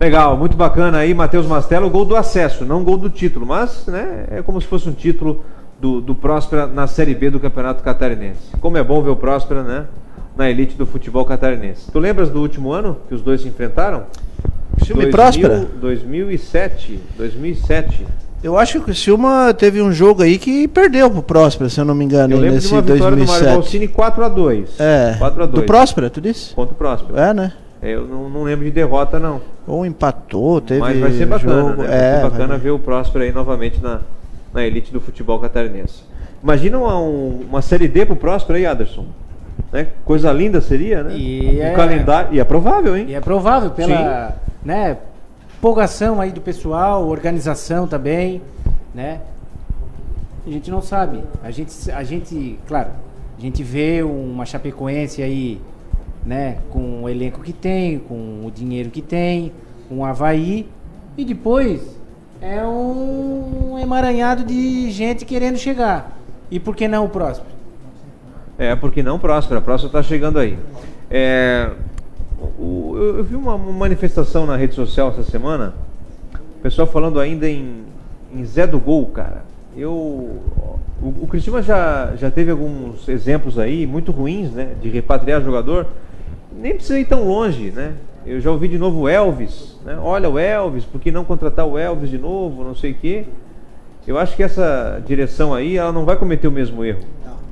Legal, 0.00 0.34
muito 0.34 0.56
bacana 0.56 0.96
aí, 0.96 1.12
Matheus 1.12 1.44
Mastella, 1.44 1.86
o 1.86 1.90
gol 1.90 2.06
do 2.06 2.16
acesso, 2.16 2.64
não 2.64 2.80
o 2.80 2.84
gol 2.84 2.96
do 2.96 3.10
título, 3.10 3.44
mas 3.44 3.86
né, 3.86 4.28
é 4.30 4.40
como 4.40 4.58
se 4.58 4.66
fosse 4.66 4.88
um 4.88 4.94
título 4.94 5.44
do, 5.78 6.00
do 6.00 6.14
Próspera 6.14 6.66
na 6.66 6.86
Série 6.86 7.14
B 7.14 7.28
do 7.28 7.38
Campeonato 7.38 7.82
Catarinense. 7.82 8.56
Como 8.62 8.78
é 8.78 8.82
bom 8.82 9.02
ver 9.02 9.10
o 9.10 9.16
Próspera, 9.16 9.62
né? 9.62 9.86
Na 10.40 10.48
elite 10.48 10.74
do 10.74 10.86
futebol 10.86 11.22
catarinense. 11.26 11.92
Tu 11.92 11.98
lembras 11.98 12.30
do 12.30 12.40
último 12.40 12.72
ano 12.72 12.96
que 13.06 13.14
os 13.14 13.20
dois 13.20 13.42
se 13.42 13.48
enfrentaram? 13.48 14.04
Criciúma 14.74 15.02
e 15.02 15.10
2000, 15.10 15.10
Próspera? 15.12 15.68
2007. 15.78 16.98
2007. 17.18 18.06
Eu 18.42 18.56
acho 18.56 18.72
que 18.72 18.78
o 18.78 18.82
Criciúma 18.84 19.52
teve 19.52 19.82
um 19.82 19.92
jogo 19.92 20.22
aí 20.22 20.38
que 20.38 20.66
perdeu 20.66 21.10
pro 21.10 21.22
Próspera, 21.22 21.68
se 21.68 21.78
eu 21.78 21.84
não 21.84 21.94
me 21.94 22.06
engano, 22.06 22.32
Eu 22.36 22.38
lembro 22.38 22.54
nesse 22.54 22.68
de 22.68 22.72
uma 22.74 22.80
vitória 22.80 23.02
do 23.02 23.26
Mário 23.26 23.26
2007. 23.26 23.52
Balsini 23.52 23.88
4x2. 23.88 24.68
É. 24.80 25.16
4x2. 25.20 25.46
Do 25.48 25.62
Próspera, 25.64 26.08
tu 26.08 26.22
disse? 26.22 26.54
Contra 26.54 26.72
o 26.72 26.76
Próspera. 26.78 27.20
É, 27.20 27.34
né? 27.34 27.52
Eu 27.82 28.06
não, 28.08 28.30
não 28.30 28.42
lembro 28.44 28.64
de 28.64 28.70
derrota, 28.70 29.18
não. 29.18 29.42
Ou 29.66 29.84
empatou, 29.84 30.58
teve 30.62 30.80
Mas 30.80 30.98
vai 30.98 31.12
ser 31.12 31.26
bacana, 31.26 31.52
jogo. 31.60 31.82
né? 31.82 31.88
Vai 31.88 31.96
É, 31.98 32.14
ser 32.16 32.22
bacana 32.22 32.46
vai- 32.48 32.58
ver 32.60 32.70
o 32.70 32.78
Próspero 32.78 33.24
aí 33.24 33.30
novamente 33.32 33.78
na, 33.82 34.00
na 34.54 34.64
elite 34.64 34.90
do 34.90 35.02
futebol 35.02 35.38
catarinense. 35.38 36.02
Imagina 36.42 36.78
uma, 36.78 36.98
um- 36.98 37.42
uma 37.46 37.60
Série 37.60 37.86
D 37.88 38.06
pro 38.06 38.16
Próspero 38.16 38.56
aí, 38.56 38.64
Aderson. 38.64 39.04
Né? 39.72 39.88
Coisa 40.04 40.32
linda 40.32 40.60
seria, 40.60 41.02
né? 41.02 41.16
E 41.16 41.58
um 41.58 41.62
é- 41.62 41.74
calendário. 41.74 42.34
E 42.34 42.40
é 42.40 42.44
provável, 42.44 42.96
hein? 42.96 43.06
E 43.08 43.14
é 43.14 43.20
provável 43.20 43.70
pela, 43.70 44.36
né, 44.64 44.96
empolgação 45.58 46.20
aí 46.20 46.32
do 46.32 46.40
pessoal, 46.40 47.06
organização 47.06 47.86
também, 47.86 48.40
né? 48.94 49.20
A 50.46 50.50
gente 50.50 50.70
não 50.70 50.80
sabe. 50.80 51.22
A 51.42 51.50
gente, 51.50 51.90
a 51.90 52.02
gente, 52.02 52.58
claro, 52.66 52.90
a 53.38 53.40
gente 53.40 53.62
vê 53.62 54.02
uma 54.02 54.44
Chapecoense 54.44 55.22
aí, 55.22 55.60
né, 56.24 56.58
com 56.70 57.02
o 57.02 57.08
elenco 57.08 57.40
que 57.40 57.52
tem, 57.52 57.98
com 57.98 58.42
o 58.44 58.50
dinheiro 58.50 58.90
que 58.90 59.02
tem, 59.02 59.52
com 59.88 59.98
o 59.98 60.04
Havaí, 60.04 60.66
e 61.16 61.24
depois 61.24 62.00
é 62.40 62.64
um 62.66 63.78
emaranhado 63.78 64.44
de 64.44 64.90
gente 64.90 65.24
querendo 65.24 65.58
chegar. 65.58 66.18
E 66.50 66.58
por 66.58 66.74
que 66.74 66.88
não 66.88 67.04
o 67.04 67.08
próximo? 67.08 67.46
É, 68.60 68.76
porque 68.76 69.02
não 69.02 69.18
Próspera. 69.18 69.58
A 69.58 69.62
Próspera 69.62 69.88
está 69.88 70.02
chegando 70.02 70.38
aí. 70.38 70.58
É, 71.10 71.70
o- 72.58 72.92
eu, 72.94 73.16
eu 73.16 73.24
vi 73.24 73.34
uma, 73.34 73.54
uma 73.54 73.72
manifestação 73.72 74.44
na 74.44 74.54
rede 74.54 74.74
social 74.74 75.08
essa 75.08 75.22
semana. 75.22 75.72
O 76.58 76.62
pessoal 76.62 76.86
falando 76.86 77.18
ainda 77.18 77.48
em, 77.48 77.84
em 78.34 78.44
Zé 78.44 78.66
do 78.66 78.78
Gol, 78.78 79.06
cara. 79.06 79.44
Eu, 79.74 79.90
o, 79.90 81.14
o 81.22 81.26
Cristiano 81.26 81.62
já, 81.62 82.12
já 82.16 82.30
teve 82.30 82.50
alguns 82.50 83.08
exemplos 83.08 83.58
aí 83.58 83.86
muito 83.86 84.12
ruins, 84.12 84.50
né? 84.52 84.74
De 84.82 84.90
repatriar 84.90 85.40
jogador. 85.40 85.86
Nem 86.54 86.74
precisa 86.74 86.98
ir 87.00 87.06
tão 87.06 87.26
longe, 87.26 87.70
né? 87.70 87.94
Eu 88.26 88.42
já 88.42 88.50
ouvi 88.50 88.68
de 88.68 88.76
novo 88.76 89.00
o 89.00 89.08
Elvis, 89.08 89.78
né? 89.86 89.98
Olha 90.02 90.28
o 90.28 90.38
Elvis, 90.38 90.84
por 90.84 91.00
que 91.00 91.10
não 91.10 91.24
contratar 91.24 91.64
o 91.66 91.78
Elvis 91.78 92.10
de 92.10 92.18
novo? 92.18 92.62
Não 92.62 92.74
sei 92.74 92.90
o 92.90 92.94
quê. 92.94 93.24
Eu 94.06 94.18
acho 94.18 94.36
que 94.36 94.42
essa 94.42 95.00
direção 95.06 95.54
aí, 95.54 95.78
ela 95.78 95.92
não 95.92 96.04
vai 96.04 96.16
cometer 96.16 96.46
o 96.46 96.52
mesmo 96.52 96.84
erro, 96.84 97.00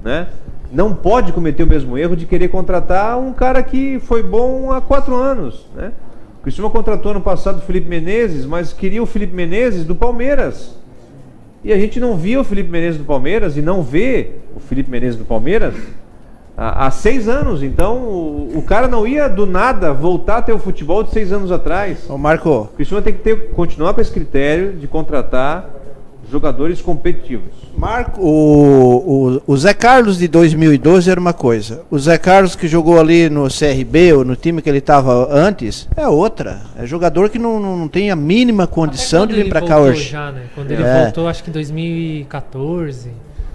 né? 0.04 0.28
Não 0.70 0.94
pode 0.94 1.32
cometer 1.32 1.62
o 1.62 1.66
mesmo 1.66 1.96
erro 1.96 2.14
de 2.14 2.26
querer 2.26 2.48
contratar 2.48 3.18
um 3.18 3.32
cara 3.32 3.62
que 3.62 3.98
foi 4.00 4.22
bom 4.22 4.70
há 4.70 4.80
quatro 4.80 5.14
anos, 5.14 5.66
né? 5.74 5.92
O 6.38 6.42
Cristiano 6.42 6.70
contratou 6.70 7.10
ano 7.10 7.20
passado 7.20 7.58
o 7.58 7.62
Felipe 7.62 7.88
Menezes, 7.88 8.44
mas 8.44 8.72
queria 8.72 9.02
o 9.02 9.06
Felipe 9.06 9.34
Menezes 9.34 9.84
do 9.84 9.94
Palmeiras. 9.94 10.76
E 11.64 11.72
a 11.72 11.76
gente 11.76 11.98
não 11.98 12.16
via 12.16 12.40
o 12.40 12.44
Felipe 12.44 12.70
Menezes 12.70 12.98
do 12.98 13.04
Palmeiras 13.04 13.56
e 13.56 13.62
não 13.62 13.82
vê 13.82 14.32
o 14.54 14.60
Felipe 14.60 14.90
Menezes 14.90 15.18
do 15.18 15.24
Palmeiras 15.24 15.74
há, 16.56 16.86
há 16.86 16.90
seis 16.90 17.28
anos. 17.28 17.62
Então 17.62 17.96
o, 17.96 18.58
o 18.58 18.62
cara 18.62 18.86
não 18.86 19.06
ia 19.06 19.26
do 19.28 19.46
nada 19.46 19.92
voltar 19.92 20.38
a 20.38 20.42
ter 20.42 20.52
o 20.52 20.58
futebol 20.58 21.02
de 21.02 21.10
seis 21.10 21.32
anos 21.32 21.50
atrás. 21.50 22.08
Ô 22.08 22.16
Marco, 22.16 22.50
O 22.50 22.66
Cristiano 22.76 23.02
tem 23.02 23.14
que 23.14 23.20
ter, 23.20 23.50
continuar 23.50 23.94
com 23.94 24.00
esse 24.00 24.12
critério 24.12 24.74
de 24.74 24.86
contratar 24.86 25.77
jogadores 26.30 26.80
competitivos. 26.82 27.48
Marco, 27.76 28.20
o, 28.20 29.36
o, 29.36 29.42
o 29.46 29.56
Zé 29.56 29.72
Carlos 29.72 30.18
de 30.18 30.28
2012 30.28 31.10
era 31.10 31.20
uma 31.20 31.32
coisa. 31.32 31.82
O 31.90 31.98
Zé 31.98 32.18
Carlos 32.18 32.54
que 32.56 32.66
jogou 32.68 32.98
ali 33.00 33.30
no 33.30 33.48
CRB 33.48 34.12
ou 34.12 34.24
no 34.24 34.36
time 34.36 34.60
que 34.60 34.68
ele 34.68 34.78
estava 34.78 35.28
antes 35.32 35.88
é 35.96 36.06
outra. 36.08 36.60
É 36.78 36.86
jogador 36.86 37.30
que 37.30 37.38
não, 37.38 37.58
não, 37.60 37.76
não 37.76 37.88
tem 37.88 38.10
a 38.10 38.16
mínima 38.16 38.66
condição 38.66 39.26
de 39.26 39.34
vir 39.34 39.40
ele 39.42 39.48
para 39.50 39.60
cá 39.62 39.76
voltou 39.76 39.92
hoje. 39.92 40.10
Já, 40.10 40.32
né? 40.32 40.42
Quando 40.54 40.70
ele 40.70 40.82
É. 40.82 41.04
voltou, 41.04 41.28
acho 41.28 41.42
que 41.44 41.50
em 41.50 41.52
2014. 41.52 43.10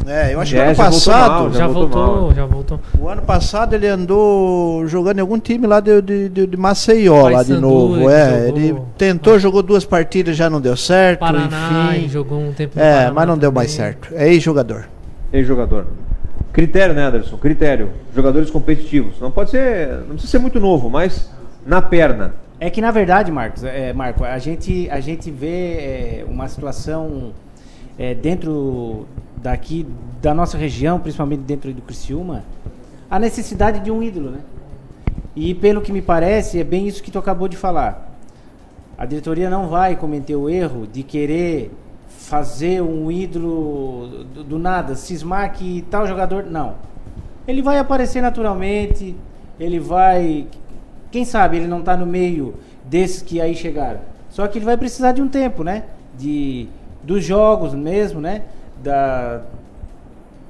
É, 0.05 0.33
eu 0.33 0.39
acho 0.41 0.51
que 0.51 0.57
É, 0.57 0.65
ano 0.65 0.73
já 0.75 0.83
voltou 0.83 0.99
passado. 0.99 1.29
mal, 1.31 1.51
Já, 1.51 1.59
já 1.59 1.67
voltou 1.67 1.89
voltou, 1.89 2.21
mal. 2.25 2.33
já 2.35 2.45
voltou. 2.45 2.79
O 2.99 3.07
ano 3.09 3.21
passado 3.21 3.73
ele 3.73 3.87
andou 3.87 4.85
jogando 4.87 5.19
em 5.19 5.21
algum 5.21 5.39
time 5.39 5.65
lá 5.65 5.79
de, 5.79 6.01
de, 6.01 6.29
de, 6.29 6.47
de 6.47 6.57
Maceió, 6.57 7.23
lá 7.29 7.41
de 7.43 7.49
Paysandu, 7.49 7.61
novo. 7.61 7.95
ele 7.95 8.05
É, 8.11 8.45
jogou. 8.47 8.57
ele 8.59 8.81
tentou, 8.97 9.39
jogou 9.39 9.63
duas 9.63 9.85
partidas, 9.85 10.35
já 10.35 10.49
não 10.49 10.59
deu 10.59 10.75
certo. 10.75 11.19
Paraná, 11.19 11.91
enfim. 11.95 12.09
jogou 12.09 12.39
um 12.39 12.51
tempo 12.51 12.77
É, 12.79 12.93
Paraná 12.95 13.13
mas 13.13 13.27
não 13.27 13.37
deu 13.37 13.49
também. 13.49 13.61
mais 13.61 13.71
certo. 13.71 14.09
É 14.13 14.27
ex-jogador. 14.33 14.85
Ex-jogador. 15.31 15.85
Critério, 16.51 16.93
né, 16.93 17.05
Anderson? 17.05 17.37
Critério. 17.37 17.89
Jogadores 18.15 18.51
competitivos. 18.51 19.19
Não 19.19 19.31
pode 19.31 19.49
ser. 19.51 19.87
Não 20.01 20.09
precisa 20.15 20.27
ser 20.31 20.39
muito 20.39 20.59
novo, 20.59 20.89
mas 20.89 21.31
na 21.65 21.81
perna. 21.81 22.35
É 22.59 22.69
que 22.69 22.79
na 22.79 22.91
verdade, 22.91 23.31
Marcos, 23.31 23.63
é, 23.63 23.91
Marco, 23.93 24.23
a 24.23 24.37
gente, 24.37 24.87
a 24.91 24.99
gente 24.99 25.31
vê 25.31 25.47
é, 25.77 26.25
uma 26.27 26.47
situação 26.47 27.31
é, 27.97 28.13
dentro 28.13 29.05
daqui 29.43 29.85
da 30.21 30.33
nossa 30.33 30.57
região, 30.57 30.99
principalmente 30.99 31.41
dentro 31.41 31.73
do 31.73 31.81
Criciúma, 31.81 32.43
a 33.11 33.19
necessidade 33.19 33.81
de 33.81 33.91
um 33.91 34.01
ídolo, 34.01 34.31
né? 34.31 34.39
E 35.35 35.53
pelo 35.53 35.81
que 35.81 35.91
me 35.91 36.01
parece, 36.01 36.59
é 36.59 36.63
bem 36.63 36.87
isso 36.87 37.03
que 37.03 37.11
tu 37.11 37.19
acabou 37.19 37.49
de 37.49 37.57
falar. 37.57 38.09
A 38.97 39.05
diretoria 39.05 39.49
não 39.49 39.67
vai 39.67 39.95
cometer 39.95 40.35
o 40.35 40.49
erro 40.49 40.87
de 40.87 41.03
querer 41.03 41.71
fazer 42.07 42.81
um 42.81 43.11
ídolo 43.11 44.25
do, 44.33 44.43
do 44.43 44.59
nada, 44.59 44.95
cismar 44.95 45.51
que 45.51 45.83
tal 45.89 46.07
jogador. 46.07 46.45
Não. 46.45 46.75
Ele 47.45 47.61
vai 47.61 47.77
aparecer 47.79 48.21
naturalmente, 48.21 49.15
ele 49.59 49.79
vai. 49.79 50.47
Quem 51.11 51.25
sabe 51.25 51.57
ele 51.57 51.67
não 51.67 51.79
está 51.79 51.97
no 51.97 52.05
meio 52.05 52.55
desses 52.85 53.21
que 53.21 53.41
aí 53.41 53.55
chegaram. 53.55 53.99
Só 54.29 54.47
que 54.47 54.57
ele 54.57 54.65
vai 54.65 54.77
precisar 54.77 55.11
de 55.11 55.21
um 55.21 55.27
tempo, 55.27 55.63
né? 55.63 55.83
De, 56.17 56.67
dos 57.03 57.25
jogos 57.25 57.73
mesmo, 57.73 58.21
né? 58.21 58.43
Da, 58.83 59.41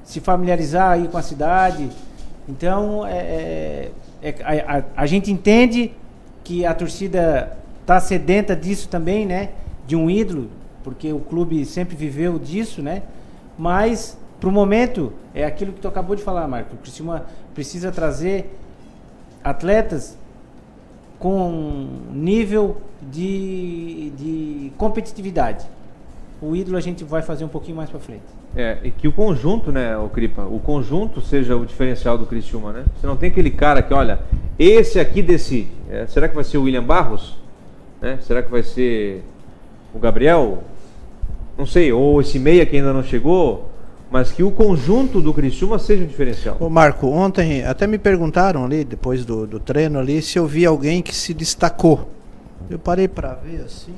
se 0.02 0.20
familiarizar 0.20 0.90
aí 0.92 1.08
com 1.08 1.16
a 1.16 1.22
cidade. 1.22 1.88
Então, 2.48 3.06
é, 3.06 3.16
é- 3.18 3.90
é- 4.22 4.34
a, 4.68 4.78
a- 4.78 4.84
a 4.96 5.06
gente 5.06 5.30
entende 5.30 5.92
que 6.42 6.66
a 6.66 6.74
torcida 6.74 7.56
está 7.80 8.00
sedenta 8.00 8.54
disso 8.54 8.88
também, 8.88 9.24
né? 9.24 9.50
De 9.86 9.96
um 9.96 10.10
ídolo, 10.10 10.50
porque 10.82 11.12
o 11.12 11.20
clube 11.20 11.64
sempre 11.64 11.96
viveu 11.96 12.38
disso, 12.38 12.82
né? 12.82 13.02
Mas, 13.56 14.18
para 14.40 14.48
o 14.48 14.52
momento, 14.52 15.12
é 15.34 15.44
aquilo 15.44 15.72
que 15.72 15.80
tu 15.80 15.88
acabou 15.88 16.14
de 16.16 16.22
falar, 16.22 16.46
Marco. 16.48 16.74
O 16.74 16.78
Criciúma 16.78 17.24
precisa 17.54 17.90
trazer 17.92 18.58
atletas 19.42 20.18
com 21.18 21.88
nível 22.12 22.76
de, 23.00 24.10
de 24.18 24.72
competitividade. 24.76 25.64
O 26.44 26.54
ídolo 26.54 26.76
a 26.76 26.80
gente 26.80 27.02
vai 27.04 27.22
fazer 27.22 27.42
um 27.42 27.48
pouquinho 27.48 27.76
mais 27.76 27.88
para 27.88 27.98
frente. 27.98 28.22
É, 28.54 28.76
e 28.84 28.90
que 28.90 29.08
o 29.08 29.12
conjunto, 29.12 29.72
né, 29.72 29.96
o 29.96 30.10
Cripa, 30.10 30.42
o 30.42 30.60
conjunto 30.60 31.22
seja 31.22 31.56
o 31.56 31.64
diferencial 31.64 32.18
do 32.18 32.26
Criciúma, 32.26 32.70
né? 32.70 32.84
Você 33.00 33.06
não 33.06 33.16
tem 33.16 33.30
aquele 33.30 33.50
cara 33.50 33.80
que, 33.80 33.94
olha, 33.94 34.20
esse 34.58 35.00
aqui 35.00 35.22
decide. 35.22 35.70
É, 35.90 36.06
será 36.06 36.28
que 36.28 36.34
vai 36.34 36.44
ser 36.44 36.58
o 36.58 36.64
William 36.64 36.82
Barros? 36.82 37.38
Né? 38.00 38.18
Será 38.20 38.42
que 38.42 38.50
vai 38.50 38.62
ser 38.62 39.24
o 39.94 39.98
Gabriel? 39.98 40.62
Não 41.56 41.64
sei, 41.64 41.90
ou 41.92 42.20
esse 42.20 42.38
meia 42.38 42.66
que 42.66 42.76
ainda 42.76 42.92
não 42.92 43.02
chegou, 43.02 43.70
mas 44.10 44.30
que 44.30 44.42
o 44.42 44.50
conjunto 44.50 45.22
do 45.22 45.32
Criciúma 45.32 45.78
seja 45.78 46.04
o 46.04 46.06
diferencial. 46.06 46.58
Ô 46.60 46.68
Marco, 46.68 47.06
ontem 47.06 47.64
até 47.64 47.86
me 47.86 47.96
perguntaram 47.96 48.64
ali, 48.66 48.84
depois 48.84 49.24
do, 49.24 49.46
do 49.46 49.58
treino 49.58 49.98
ali, 49.98 50.20
se 50.20 50.38
eu 50.38 50.46
vi 50.46 50.66
alguém 50.66 51.00
que 51.00 51.14
se 51.14 51.32
destacou. 51.32 52.10
Eu 52.68 52.78
parei 52.78 53.08
para 53.08 53.32
ver 53.34 53.62
assim. 53.62 53.94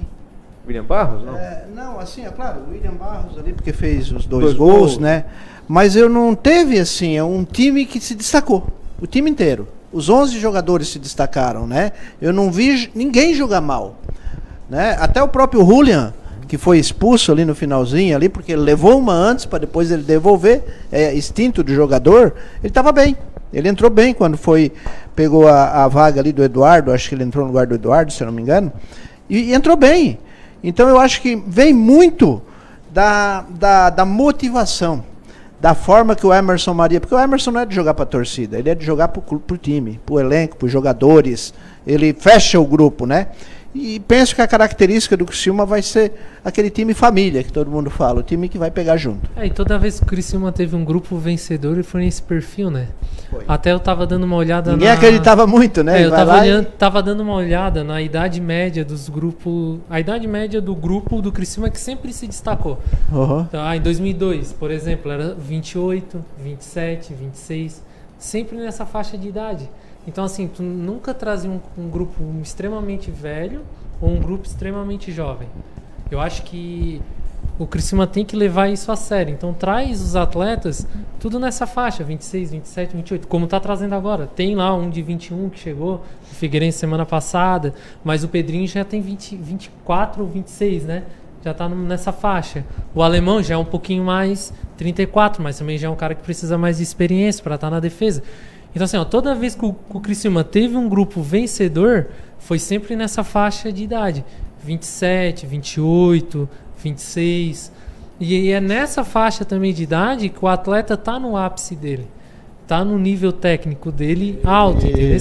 William 0.67 0.85
Barros, 0.85 1.25
não? 1.25 1.37
É, 1.37 1.65
não, 1.75 1.99
assim, 2.01 2.25
é 2.27 2.31
claro, 2.31 2.63
o 2.67 2.73
William 2.73 2.95
Barros 2.95 3.39
ali, 3.39 3.53
porque 3.53 3.73
fez 3.73 4.11
os 4.11 4.27
dois, 4.27 4.45
Dois 4.45 4.55
gols, 4.57 4.79
gols. 4.79 4.99
né? 4.99 5.25
Mas 5.69 5.97
eu 5.97 6.09
não 6.09 6.35
teve, 6.35 6.79
assim, 6.79 7.17
é 7.17 7.23
um 7.25 7.45
time 7.45 7.85
que 7.87 8.01
se 8.01 8.15
destacou. 8.15 8.67
O 9.01 9.07
time 9.07 9.31
inteiro. 9.31 9.69
Os 9.93 10.09
11 10.09 10.39
jogadores 10.39 10.89
se 10.89 10.99
destacaram, 10.99 11.67
né? 11.67 11.93
Eu 12.21 12.33
não 12.33 12.51
vi 12.51 12.91
ninguém 12.95 13.35
jogar 13.35 13.61
mal. 13.61 13.97
Né? 14.69 14.97
Até 14.99 15.23
o 15.23 15.29
próprio 15.29 15.65
Julian, 15.65 16.13
que 16.49 16.59
foi 16.59 16.79
expulso 16.79 17.33
ali 17.33 17.45
no 17.45 17.55
finalzinho, 17.55 18.15
ali, 18.17 18.29
porque 18.29 18.53
ele 18.53 18.63
levou 18.63 18.99
uma 18.99 19.13
antes 19.13 19.45
para 19.45 19.61
depois 19.61 19.91
ele 19.91 20.03
devolver, 20.03 20.63
é 20.91 21.15
instinto 21.15 21.63
do 21.63 21.73
jogador, 21.75 22.35
ele 22.59 22.69
estava 22.69 22.93
bem. 22.93 23.17
Ele 23.53 23.69
entrou 23.69 23.89
bem 23.91 24.13
quando 24.13 24.37
foi, 24.37 24.73
pegou 25.15 25.49
a, 25.49 25.85
a 25.85 25.89
vaga 25.89 26.21
ali 26.21 26.33
do 26.33 26.43
Eduardo, 26.43 26.93
acho 26.93 27.09
que 27.09 27.15
ele 27.15 27.25
entrou 27.25 27.45
no 27.45 27.51
lugar 27.51 27.67
do 27.67 27.75
Eduardo, 27.75 28.13
se 28.13 28.23
eu 28.23 28.27
não 28.27 28.35
me 28.35 28.43
engano, 28.43 28.73
e, 29.31 29.51
e 29.51 29.55
entrou 29.55 29.77
bem. 29.77 30.19
Então 30.63 30.89
eu 30.89 30.99
acho 30.99 31.21
que 31.21 31.37
vem 31.37 31.73
muito 31.73 32.43
da, 32.91 33.45
da, 33.51 33.91
da 33.91 34.05
motivação, 34.05 35.05
da 35.61 35.75
forma 35.75 36.17
que 36.17 36.27
o 36.27 36.33
Emerson 36.33 36.75
Maria, 36.75 37.01
porque 37.01 37.15
o 37.15 37.19
Emerson 37.19 37.51
não 37.51 37.61
é 37.61 37.67
de 37.67 37.75
jogar 37.75 37.95
para 37.95 38.05
a 38.05 38.07
torcida, 38.07 38.59
ele 38.59 38.71
é 38.71 38.75
de 38.75 38.85
jogar 38.85 39.09
para 39.09 39.21
o 39.21 39.59
time, 39.59 40.01
para 40.05 40.15
o 40.15 40.21
elenco, 40.21 40.57
para 40.57 40.67
os 40.67 40.73
jogadores, 40.73 41.53
ele 41.87 42.13
fecha 42.13 42.59
o 42.59 42.65
grupo, 42.65 43.07
né? 43.07 43.29
E 43.79 44.01
penso 44.01 44.35
que 44.35 44.41
a 44.41 44.49
característica 44.49 45.17
do 45.17 45.27
Criciúma 45.27 45.67
vai 45.67 45.83
ser 45.83 46.13
aquele 46.45 46.71
time 46.71 46.95
família 46.95 47.43
que 47.43 47.53
todo 47.53 47.71
mundo 47.71 47.91
fala, 47.91 48.21
o 48.21 48.23
time 48.23 48.49
que 48.49 48.57
vai 48.57 48.71
pegar 48.71 48.97
junto. 48.97 49.29
É, 49.37 49.47
e 49.47 49.51
toda 49.51 49.79
vez 49.79 49.99
que 49.99 50.05
o 50.05 50.07
Criciúma 50.07 50.51
teve 50.51 50.75
um 50.75 50.85
grupo 50.85 51.17
vencedor, 51.19 51.75
ele 51.75 51.83
foi 51.83 52.03
nesse 52.03 52.23
perfil, 52.23 52.71
né? 52.71 52.89
Até 53.47 53.73
eu 53.73 53.81
tava 53.81 54.07
dando 54.07 54.25
uma 54.25 54.37
olhada 54.37 54.73
Ninguém 54.73 54.89
na... 54.89 54.95
acreditava 54.95 55.47
muito, 55.47 55.83
né? 55.85 56.01
É, 56.01 56.07
eu 56.07 56.11
tava, 56.11 56.33
lá 56.33 56.47
e- 56.47 56.51
olhando, 56.51 56.67
tava 56.79 57.03
dando 57.03 57.21
uma 57.21 57.35
olhada 57.35 57.85
na 57.85 58.01
idade 58.01 58.41
média 58.41 58.85
dos 58.85 59.09
grupos. 59.09 59.79
A 59.91 60.01
idade 60.01 60.27
média 60.27 60.61
do 60.61 60.75
grupo 60.75 61.21
do 61.21 61.31
Criciúma 61.31 61.69
que 61.69 61.79
sempre 61.79 62.13
se 62.13 62.27
destacou. 62.27 62.81
Uhum. 63.13 63.41
Então, 63.43 63.63
ah, 63.63 63.77
em 63.77 63.81
2002, 63.81 64.53
por 64.53 64.71
exemplo, 64.71 65.11
era 65.11 65.35
28, 65.35 66.25
27, 66.43 67.13
26. 67.13 67.83
Sempre 68.19 68.57
nessa 68.57 68.87
faixa 68.87 69.19
de 69.19 69.29
idade. 69.29 69.69
Então, 70.07 70.25
assim, 70.25 70.47
tu 70.49 70.63
nunca 70.63 71.13
trazia 71.13 71.51
um, 71.51 71.61
um 71.77 71.89
grupo 71.89 72.23
extremamente 72.43 73.11
velho 73.11 73.63
ou 74.01 74.11
um 74.11 74.21
grupo 74.21 74.47
extremamente 74.47 75.11
jovem. 75.13 75.49
Eu 76.11 76.21
acho 76.21 76.43
que 76.45 77.03
o 77.59 77.67
Criciúma 77.67 78.07
tem 78.07 78.25
que 78.25 78.37
levar 78.37 78.69
isso 78.69 78.93
a 78.93 78.97
sério. 78.97 79.33
Então 79.33 79.53
traz 79.53 80.01
os 80.01 80.15
atletas 80.15 80.87
tudo 81.19 81.41
nessa 81.41 81.67
faixa, 81.67 82.05
26, 82.05 82.53
27, 82.53 82.97
28, 82.97 83.27
como 83.27 83.47
tá 83.47 83.59
trazendo 83.59 83.95
agora. 83.95 84.27
Tem 84.27 84.55
lá 84.55 84.73
um 84.75 84.89
de 84.91 85.03
21 85.03 85.49
que 85.49 85.59
chegou, 85.59 86.03
o 86.31 86.35
Figueirense 86.35 86.79
semana 86.79 87.05
passada, 87.07 87.75
mas 88.05 88.23
o 88.23 88.29
Pedrinho 88.29 88.67
já 88.69 88.85
tem 88.85 89.01
20, 89.01 89.37
24 89.37 90.23
ou 90.23 90.29
26, 90.29 90.85
né? 90.85 91.03
Já 91.45 91.55
tá 91.55 91.69
no- 91.69 91.77
nessa 91.85 92.13
faixa. 92.13 92.65
O 92.95 93.03
alemão 93.03 93.43
já 93.43 93.55
é 93.55 93.59
um 93.59 93.65
pouquinho 93.65 94.05
mais 94.05 94.53
34, 94.77 95.43
mas 95.43 95.59
também 95.59 95.79
já 95.79 95.89
é 95.89 95.91
um 95.91 95.97
cara 95.97 96.15
que 96.15 96.23
precisa 96.23 96.59
mais 96.59 96.77
de 96.77 96.83
experiência 96.83 97.43
para 97.43 97.55
estar 97.55 97.71
na 97.71 97.81
defesa. 97.81 98.23
Então 98.77 98.85
assim, 98.85 98.99
ó, 98.99 99.05
toda 99.07 99.35
vez 99.35 99.55
que 99.55 99.65
o, 99.65 99.73
que 99.73 99.97
o 99.97 100.01
Criciúma 100.01 100.45
teve 100.45 100.77
um 100.77 100.87
grupo 100.87 101.23
vencedor, 101.23 102.09
foi 102.39 102.59
sempre 102.59 102.95
nessa 102.95 103.25
faixa 103.25 103.73
de 103.73 103.83
idade. 103.83 104.23
27, 104.63 105.47
28, 105.47 106.47
26. 106.85 107.73
E 108.21 108.51
é 108.51 108.61
nessa 108.61 109.03
faixa 109.03 109.47
também 109.47 109.73
de 109.73 109.83
idade 109.83 110.29
que 110.29 110.45
o 110.45 110.47
atleta 110.47 110.95
tá 110.95 111.19
no 111.19 111.39
ápice 111.39 111.75
dele. 111.75 112.07
Tá 112.67 112.85
no 112.85 112.99
nível 112.99 113.33
técnico 113.33 113.91
dele 113.91 114.39
alto, 114.45 114.87
entendeu? 114.87 115.17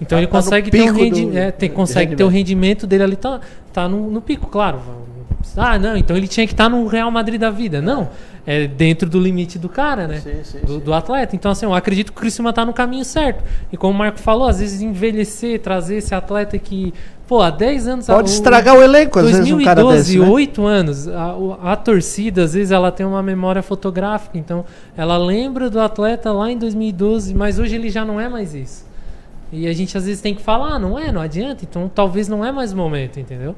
Então 0.00 0.06
Tá- 0.06 0.18
ele 0.18 0.26
tá 0.28 0.32
consegue 0.32 0.70
ter 0.70 0.82
um 0.88 0.94
rendi 0.94 1.26
do- 1.26 1.36
é, 1.36 1.50
tem, 1.50 1.68
consegue 1.68 2.14
ter 2.14 2.22
o 2.22 2.28
rendimento. 2.28 2.82
rendimento 2.82 2.86
dele 2.86 3.02
ali 3.02 3.16
tá, 3.16 3.40
tá 3.72 3.88
no, 3.88 4.08
no 4.12 4.20
pico, 4.20 4.46
claro. 4.46 4.78
Ah, 5.56 5.78
não, 5.78 5.96
então 5.96 6.16
ele 6.16 6.28
tinha 6.28 6.46
que 6.46 6.52
estar 6.52 6.68
no 6.68 6.86
Real 6.86 7.10
Madrid 7.10 7.40
da 7.40 7.50
vida. 7.50 7.80
Não, 7.80 8.10
é 8.46 8.66
dentro 8.66 9.08
do 9.08 9.18
limite 9.18 9.58
do 9.58 9.68
cara, 9.68 10.06
né? 10.06 10.20
do, 10.66 10.78
do 10.80 10.92
atleta. 10.94 11.34
Então, 11.34 11.50
assim, 11.50 11.64
eu 11.64 11.72
acredito 11.74 12.12
que 12.12 12.18
o 12.18 12.20
Criciúma 12.20 12.52
tá 12.52 12.64
no 12.64 12.72
caminho 12.72 13.04
certo. 13.04 13.42
E 13.72 13.76
como 13.76 13.94
o 13.94 13.96
Marco 13.96 14.18
falou, 14.18 14.46
às 14.48 14.60
vezes 14.60 14.82
envelhecer, 14.82 15.60
trazer 15.60 15.96
esse 15.96 16.14
atleta 16.14 16.58
que, 16.58 16.92
pô, 17.26 17.40
há 17.40 17.48
10 17.50 17.88
anos... 17.88 18.06
Pode 18.06 18.30
a- 18.30 18.34
estragar 18.34 18.76
o 18.76 18.82
elenco, 18.82 19.18
às 19.18 19.26
vezes, 19.26 19.50
um 19.50 19.64
cara 19.64 19.80
2012, 19.82 19.96
desse, 20.12 20.18
né? 20.18 20.28
8 20.34 20.66
anos, 20.66 21.08
a, 21.08 21.36
a 21.62 21.76
torcida, 21.76 22.44
às 22.44 22.52
vezes, 22.52 22.70
ela 22.70 22.92
tem 22.92 23.06
uma 23.06 23.22
memória 23.22 23.62
fotográfica. 23.62 24.36
Então, 24.36 24.64
ela 24.96 25.16
lembra 25.16 25.70
do 25.70 25.80
atleta 25.80 26.32
lá 26.32 26.50
em 26.50 26.58
2012, 26.58 27.34
mas 27.34 27.58
hoje 27.58 27.74
ele 27.76 27.88
já 27.88 28.04
não 28.04 28.20
é 28.20 28.28
mais 28.28 28.54
isso. 28.54 28.84
E 29.52 29.66
a 29.66 29.72
gente, 29.72 29.96
às 29.96 30.04
vezes, 30.04 30.20
tem 30.20 30.34
que 30.34 30.42
falar, 30.42 30.74
ah, 30.74 30.78
não 30.78 30.98
é, 30.98 31.10
não 31.10 31.20
adianta. 31.20 31.64
Então, 31.64 31.90
talvez 31.92 32.28
não 32.28 32.44
é 32.44 32.52
mais 32.52 32.72
o 32.72 32.76
momento, 32.76 33.18
entendeu? 33.18 33.54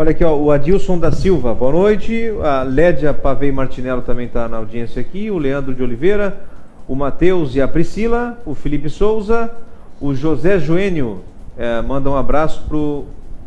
Olha 0.00 0.12
aqui, 0.12 0.22
ó, 0.22 0.32
o 0.36 0.52
Adilson 0.52 0.96
da 0.96 1.10
Silva, 1.10 1.52
boa 1.52 1.72
noite. 1.72 2.32
A 2.44 2.62
Lédia 2.62 3.12
Pavei 3.12 3.50
Martinello 3.50 4.00
também 4.00 4.26
está 4.26 4.46
na 4.48 4.58
audiência 4.58 5.00
aqui. 5.00 5.28
O 5.28 5.38
Leandro 5.38 5.74
de 5.74 5.82
Oliveira, 5.82 6.36
o 6.86 6.94
Matheus 6.94 7.56
e 7.56 7.60
a 7.60 7.66
Priscila, 7.66 8.38
o 8.46 8.54
Felipe 8.54 8.88
Souza, 8.88 9.50
o 10.00 10.14
José 10.14 10.60
Joênio, 10.60 11.18
eh, 11.58 11.82
manda 11.82 12.08
um 12.08 12.16
abraço 12.16 12.62
pro, 12.68 13.06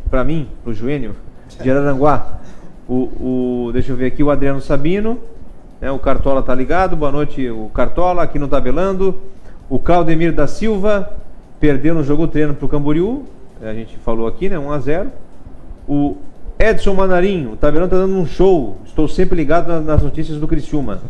pra 0.09 0.25
mim, 0.25 0.45
pro 0.61 0.73
Joênio, 0.73 1.15
de 1.63 1.71
Araranguá. 1.71 2.41
O, 2.85 3.67
o, 3.67 3.69
deixa 3.71 3.93
eu 3.93 3.95
ver 3.95 4.07
aqui, 4.07 4.21
o 4.21 4.29
Adriano 4.29 4.59
Sabino, 4.59 5.19
né, 5.79 5.89
o 5.89 5.99
Cartola 5.99 6.43
tá 6.43 6.53
ligado, 6.53 6.97
boa 6.97 7.13
noite, 7.13 7.49
o 7.49 7.71
Cartola, 7.73 8.23
aqui 8.23 8.37
no 8.37 8.49
Tabelando. 8.49 9.15
O 9.69 9.79
Claudemir 9.79 10.33
da 10.33 10.47
Silva, 10.47 11.13
perdeu 11.61 11.95
no 11.95 12.03
jogo 12.03 12.27
treino 12.27 12.53
pro 12.53 12.67
Camboriú, 12.67 13.23
eh, 13.61 13.69
a 13.69 13.73
gente 13.73 13.95
falou 13.99 14.27
aqui, 14.27 14.49
né, 14.49 14.59
1 14.59 14.69
a 14.69 14.79
0 14.79 15.11
o 15.87 16.17
Edson 16.61 16.93
Manarinho, 16.93 17.53
o 17.53 17.55
Tabelão 17.57 17.89
tá 17.89 17.95
dando 17.95 18.13
um 18.15 18.25
show. 18.25 18.77
Estou 18.85 19.07
sempre 19.07 19.35
ligado 19.35 19.67
na- 19.67 19.79
nas 19.81 20.03
notícias 20.03 20.37
do 20.37 20.47
Criciúma. 20.47 21.01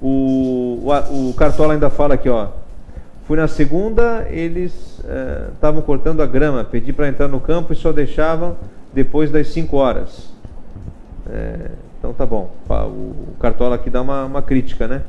O, 0.00 0.82
o, 0.84 1.30
o 1.30 1.34
Cartola 1.34 1.74
ainda 1.74 1.88
fala 1.88 2.14
aqui, 2.14 2.28
ó. 2.28 2.48
Fui 3.24 3.36
na 3.36 3.46
segunda, 3.46 4.26
eles 4.28 5.00
estavam 5.52 5.80
cortando 5.82 6.20
a 6.20 6.26
grama. 6.26 6.64
Pedi 6.64 6.92
para 6.92 7.08
entrar 7.08 7.28
no 7.28 7.38
campo 7.38 7.72
e 7.72 7.76
só 7.76 7.92
deixavam 7.92 8.56
depois 8.92 9.30
das 9.30 9.46
5 9.48 9.76
horas. 9.76 10.32
É, 11.30 11.70
então 11.98 12.12
tá 12.12 12.26
bom. 12.26 12.50
O 12.68 13.34
Cartola 13.38 13.76
aqui 13.76 13.88
dá 13.88 14.02
uma, 14.02 14.24
uma 14.24 14.42
crítica, 14.42 14.88
né? 14.88 15.02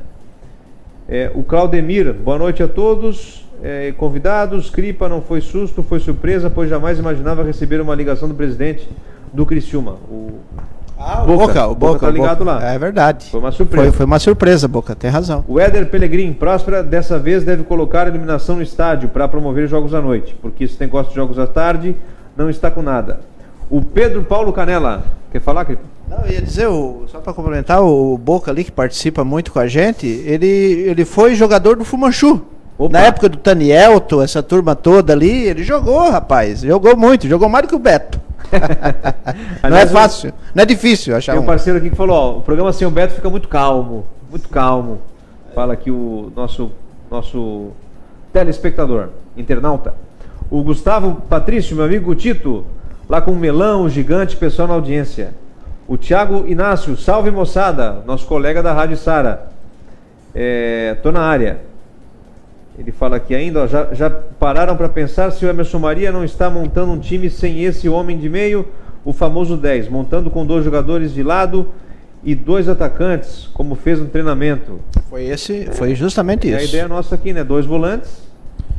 É, 1.08 1.32
o 1.34 1.42
Claudemir, 1.42 2.12
boa 2.12 2.38
noite 2.38 2.62
a 2.62 2.68
todos. 2.68 3.44
É, 3.60 3.92
convidados, 3.96 4.70
Cripa 4.70 5.08
não 5.08 5.20
foi 5.20 5.40
susto, 5.40 5.82
foi 5.82 5.98
surpresa, 5.98 6.48
pois 6.48 6.70
jamais 6.70 6.98
imaginava 7.00 7.42
receber 7.42 7.80
uma 7.80 7.94
ligação 7.96 8.28
do 8.28 8.34
presidente 8.34 8.88
do 9.34 9.44
Criciúma. 9.44 9.96
O 10.10 10.38
Ah, 10.96 11.22
o 11.24 11.26
Boca, 11.26 11.66
o 11.66 11.74
Boca, 11.74 11.98
tá 12.06 12.10
ligado 12.10 12.38
Boca. 12.44 12.52
lá. 12.52 12.72
É 12.72 12.78
verdade. 12.78 13.26
Foi 13.30 13.40
uma 13.40 13.50
surpresa. 13.52 13.88
Foi, 13.88 13.92
foi 13.96 14.06
uma 14.06 14.18
surpresa, 14.18 14.68
Boca, 14.68 14.94
tem 14.94 15.10
razão. 15.10 15.44
O 15.48 15.58
Éder 15.60 15.86
Pelegrin, 15.90 16.32
Próspera, 16.32 16.82
dessa 16.82 17.18
vez 17.18 17.44
deve 17.44 17.64
colocar 17.64 18.06
a 18.06 18.08
eliminação 18.08 18.56
no 18.56 18.62
estádio 18.62 19.08
para 19.08 19.26
promover 19.28 19.66
jogos 19.68 19.92
à 19.92 20.00
noite, 20.00 20.36
porque 20.40 20.66
se 20.68 20.76
tem 20.76 20.88
gosto 20.88 21.10
de 21.10 21.16
jogos 21.16 21.38
à 21.38 21.46
tarde, 21.48 21.96
não 22.36 22.48
está 22.48 22.70
com 22.70 22.80
nada. 22.80 23.20
O 23.68 23.82
Pedro 23.82 24.22
Paulo 24.22 24.52
Canela, 24.52 25.02
quer 25.32 25.40
falar, 25.40 25.64
Cripa? 25.64 25.82
Não, 26.08 26.18
eu 26.26 26.32
ia 26.32 26.40
dizer, 26.42 26.68
o- 26.68 27.04
só 27.08 27.18
para 27.18 27.32
complementar, 27.32 27.82
o 27.82 28.16
Boca 28.16 28.50
ali, 28.50 28.62
que 28.62 28.70
participa 28.72 29.24
muito 29.24 29.52
com 29.52 29.58
a 29.58 29.66
gente, 29.66 30.06
ele, 30.06 30.46
ele 30.46 31.04
foi 31.04 31.34
jogador 31.34 31.76
do 31.76 31.84
Fumanchu. 31.84 32.40
Na 32.90 33.00
época 33.00 33.28
do 33.28 33.38
Tanielto, 33.38 34.20
essa 34.20 34.42
turma 34.42 34.74
toda 34.74 35.12
ali, 35.12 35.44
ele 35.46 35.62
jogou, 35.62 36.10
rapaz. 36.10 36.60
Jogou 36.60 36.96
muito, 36.96 37.28
jogou 37.28 37.48
mais 37.48 37.64
do 37.64 37.68
que 37.68 37.74
o 37.76 37.78
Beto. 37.78 38.20
não 38.52 38.58
é 38.58 39.44
Aliás, 39.62 39.90
fácil, 39.90 40.32
não 40.54 40.62
é 40.62 40.66
difícil 40.66 41.16
achar 41.16 41.32
Tem 41.32 41.40
um 41.40 41.44
um. 41.44 41.46
parceiro 41.46 41.78
aqui 41.78 41.90
que 41.90 41.96
falou, 41.96 42.16
ó, 42.16 42.38
o 42.38 42.42
programa 42.42 42.72
sem 42.72 42.86
o 42.86 42.90
Beto 42.90 43.14
fica 43.14 43.30
muito 43.30 43.48
calmo, 43.48 44.06
muito 44.30 44.48
calmo. 44.48 45.00
Fala 45.54 45.72
aqui 45.72 45.90
o 45.90 46.32
nosso, 46.34 46.72
nosso 47.10 47.68
telespectador, 48.32 49.08
internauta. 49.36 49.94
O 50.50 50.62
Gustavo 50.62 51.22
Patrício, 51.28 51.76
meu 51.76 51.84
amigo 51.84 52.14
Tito, 52.14 52.66
lá 53.08 53.20
com 53.20 53.30
o 53.30 53.36
Melão, 53.36 53.84
o 53.84 53.88
gigante, 53.88 54.36
pessoal 54.36 54.68
na 54.68 54.74
audiência. 54.74 55.32
O 55.86 55.96
Thiago 55.96 56.44
Inácio, 56.46 56.96
salve 56.96 57.30
moçada, 57.30 58.02
nosso 58.06 58.26
colega 58.26 58.62
da 58.62 58.72
Rádio 58.72 58.96
Sara. 58.96 59.48
É, 60.34 60.96
tô 61.02 61.12
na 61.12 61.22
área. 61.22 61.60
Ele 62.78 62.90
fala 62.90 63.16
aqui 63.16 63.34
ainda, 63.34 63.62
ó, 63.62 63.66
já, 63.66 63.94
já 63.94 64.10
pararam 64.10 64.76
para 64.76 64.88
pensar 64.88 65.30
se 65.30 65.44
o 65.46 65.48
Emerson 65.48 65.78
Maria 65.78 66.10
não 66.10 66.24
está 66.24 66.50
montando 66.50 66.90
um 66.92 66.98
time 66.98 67.30
sem 67.30 67.62
esse 67.64 67.88
homem 67.88 68.18
de 68.18 68.28
meio, 68.28 68.66
o 69.04 69.12
famoso 69.12 69.56
10, 69.56 69.88
montando 69.88 70.28
com 70.28 70.44
dois 70.44 70.64
jogadores 70.64 71.14
de 71.14 71.22
lado 71.22 71.68
e 72.24 72.34
dois 72.34 72.68
atacantes, 72.68 73.48
como 73.54 73.74
fez 73.76 74.00
no 74.00 74.06
treinamento. 74.06 74.80
Foi 75.08 75.24
esse, 75.24 75.68
foi 75.72 75.94
justamente 75.94 76.50
É 76.50 76.56
a 76.56 76.62
isso. 76.62 76.70
ideia 76.74 76.88
nossa 76.88 77.14
aqui, 77.14 77.32
né? 77.32 77.44
Dois 77.44 77.64
volantes 77.64 78.10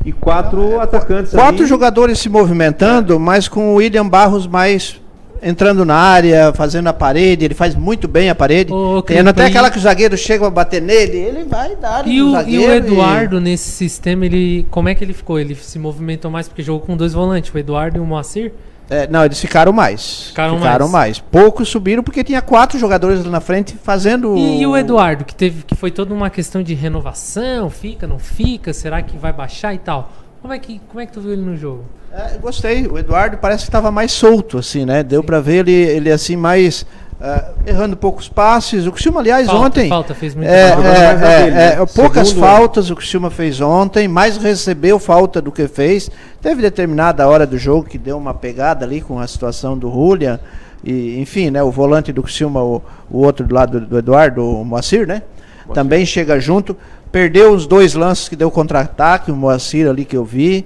e 0.04 0.12
quatro 0.12 0.80
atacantes. 0.82 1.32
Quatro 1.32 1.62
ali. 1.62 1.68
jogadores 1.70 2.20
se 2.20 2.28
movimentando, 2.28 3.18
mas 3.20 3.48
com 3.48 3.70
o 3.70 3.76
William 3.76 4.08
Barros 4.10 4.46
mais 4.46 5.00
entrando 5.42 5.86
na 5.86 5.96
área, 5.96 6.54
fazendo 6.54 6.88
a 6.88 6.94
parede, 6.94 7.46
ele 7.46 7.54
faz 7.54 7.76
muito 7.76 8.08
bem 8.08 8.30
a 8.30 8.36
parede. 8.36 8.72
Cripa, 9.06 9.30
até 9.30 9.44
e- 9.44 9.46
aquela 9.48 9.70
que 9.70 9.78
o 9.78 9.82
zagueiro 9.82 10.18
chega 10.18 10.46
a 10.46 10.50
bater 10.50 10.82
nele, 10.82 11.18
ele 11.18 11.44
vai 11.44 11.76
dar 11.76 12.08
E 12.08 12.22
o, 12.22 12.42
e 12.42 12.60
o 12.60 12.72
Eduardo, 12.72 13.40
nesse 13.40 13.72
sistema, 13.72 14.26
ele 14.26 14.66
como 14.70 14.90
é 14.90 14.96
que 14.96 15.04
ele 15.04 15.14
ficou? 15.14 15.40
Ele 15.40 15.56
se 15.56 15.80
movimentou 15.80 16.30
mais 16.32 16.48
porque 16.48 16.64
jogou 16.64 16.82
com 16.86 16.98
dois 16.98 17.14
volantes, 17.14 17.54
o 17.54 17.58
Eduardo 17.58 17.98
e 17.98 18.00
o 18.00 18.06
Moacir? 18.06 18.52
É, 18.90 19.08
não, 19.08 19.26
eles 19.26 19.40
ficaram 19.40 19.74
mais. 19.74 20.28
Ficaram 20.28 20.60
mais. 20.60 20.92
mais. 20.92 21.20
Poucos 21.20 21.70
subiram 21.70 22.04
porque 22.04 22.24
tinha 22.24 22.42
quatro 22.42 22.78
jogadores 22.78 23.24
lá 23.26 23.32
na 23.32 23.42
frente 23.42 23.76
fazendo. 23.82 24.38
E, 24.38 24.62
e 24.62 24.68
o 24.68 24.78
Eduardo, 24.78 25.26
que 25.26 25.34
teve 25.34 25.64
que 25.64 25.74
foi 25.76 25.90
toda 25.90 26.14
uma 26.14 26.30
questão 26.30 26.62
de 26.62 26.74
renovação, 26.76 27.70
fica, 27.70 28.06
não 28.06 28.20
fica, 28.20 28.74
será 28.74 29.02
que 29.02 29.18
vai 29.18 29.34
baixar 29.34 29.74
e 29.74 29.80
tal. 29.80 30.12
Como 30.46 30.54
é 30.54 30.60
que, 30.60 30.80
como 30.90 31.00
é 31.02 31.08
que 31.08 31.12
tu 31.12 31.20
viu 31.22 31.34
ele 31.34 31.42
no 31.42 31.58
jogo? 31.58 31.86
É, 32.14 32.36
eu 32.36 32.40
gostei. 32.40 32.86
O 32.86 33.00
Eduardo 33.00 33.36
parece 33.38 33.64
que 33.64 33.70
estava 33.70 33.90
mais 33.90 34.12
solto, 34.12 34.60
assim, 34.60 34.86
né? 34.86 35.02
Deu 35.02 35.24
pra 35.24 35.40
ver 35.40 35.68
ele, 35.68 35.72
ele 35.72 36.12
assim, 36.12 36.36
mais. 36.36 36.86
ah, 37.20 37.50
errando 37.66 37.98
poucos 37.98 38.30
passes. 38.30 38.86
O 38.86 38.92
Criciúma, 38.92 39.22
aliás, 39.22 39.48
Falta, 39.48 39.66
ontem. 39.66 39.90
falta, 39.90 40.14
fez 40.14 40.36
muita 40.36 40.52
é, 40.52 40.70
é, 40.70 40.70
é, 40.70 41.16
dele, 41.16 41.50
é, 41.50 41.50
né? 41.80 41.86
poucas 41.96 42.28
Segundo- 42.28 42.46
faltas 42.46 42.92
o 42.92 42.96
Criciúma 42.96 43.32
fez 43.32 43.60
ontem, 43.60 44.08
mais 44.08 44.38
recebeu 44.38 45.00
falta 45.00 45.42
do 45.42 45.52
que 45.52 45.68
fez. 45.68 46.12
Teve 46.44 46.62
determinada 46.62 47.28
hora 47.28 47.48
do 47.48 47.58
jogo 47.58 47.90
que 47.90 47.98
deu 47.98 48.16
uma 48.16 48.36
pegada 48.36 48.86
ali 48.86 49.02
com 49.02 49.20
a 49.20 49.26
situação 49.26 49.76
do 49.76 49.90
Julian. 49.90 50.40
E, 50.84 51.20
enfim, 51.20 51.50
né? 51.50 51.64
O 51.64 51.72
volante 51.72 52.14
do 52.14 52.22
Criciúma, 52.22 52.62
o, 52.62 52.84
o 53.10 53.18
outro 53.26 53.48
do 53.48 53.56
lado 53.56 53.80
do, 53.80 53.88
do 53.88 53.98
Eduardo, 53.98 54.46
o 54.46 54.64
Moacir, 54.64 55.08
né? 55.08 55.24
Também 55.74 56.06
chega 56.06 56.40
junto. 56.40 56.76
Perdeu 57.12 57.52
os 57.54 57.66
dois 57.66 57.94
lances 57.94 58.28
que 58.28 58.36
deu 58.36 58.52
contra-ataque, 58.52 59.32
o 59.32 59.36
Moacir 59.36 59.90
ali 59.90 60.06
que 60.06 60.18
eu 60.18 60.26
vi. 60.26 60.66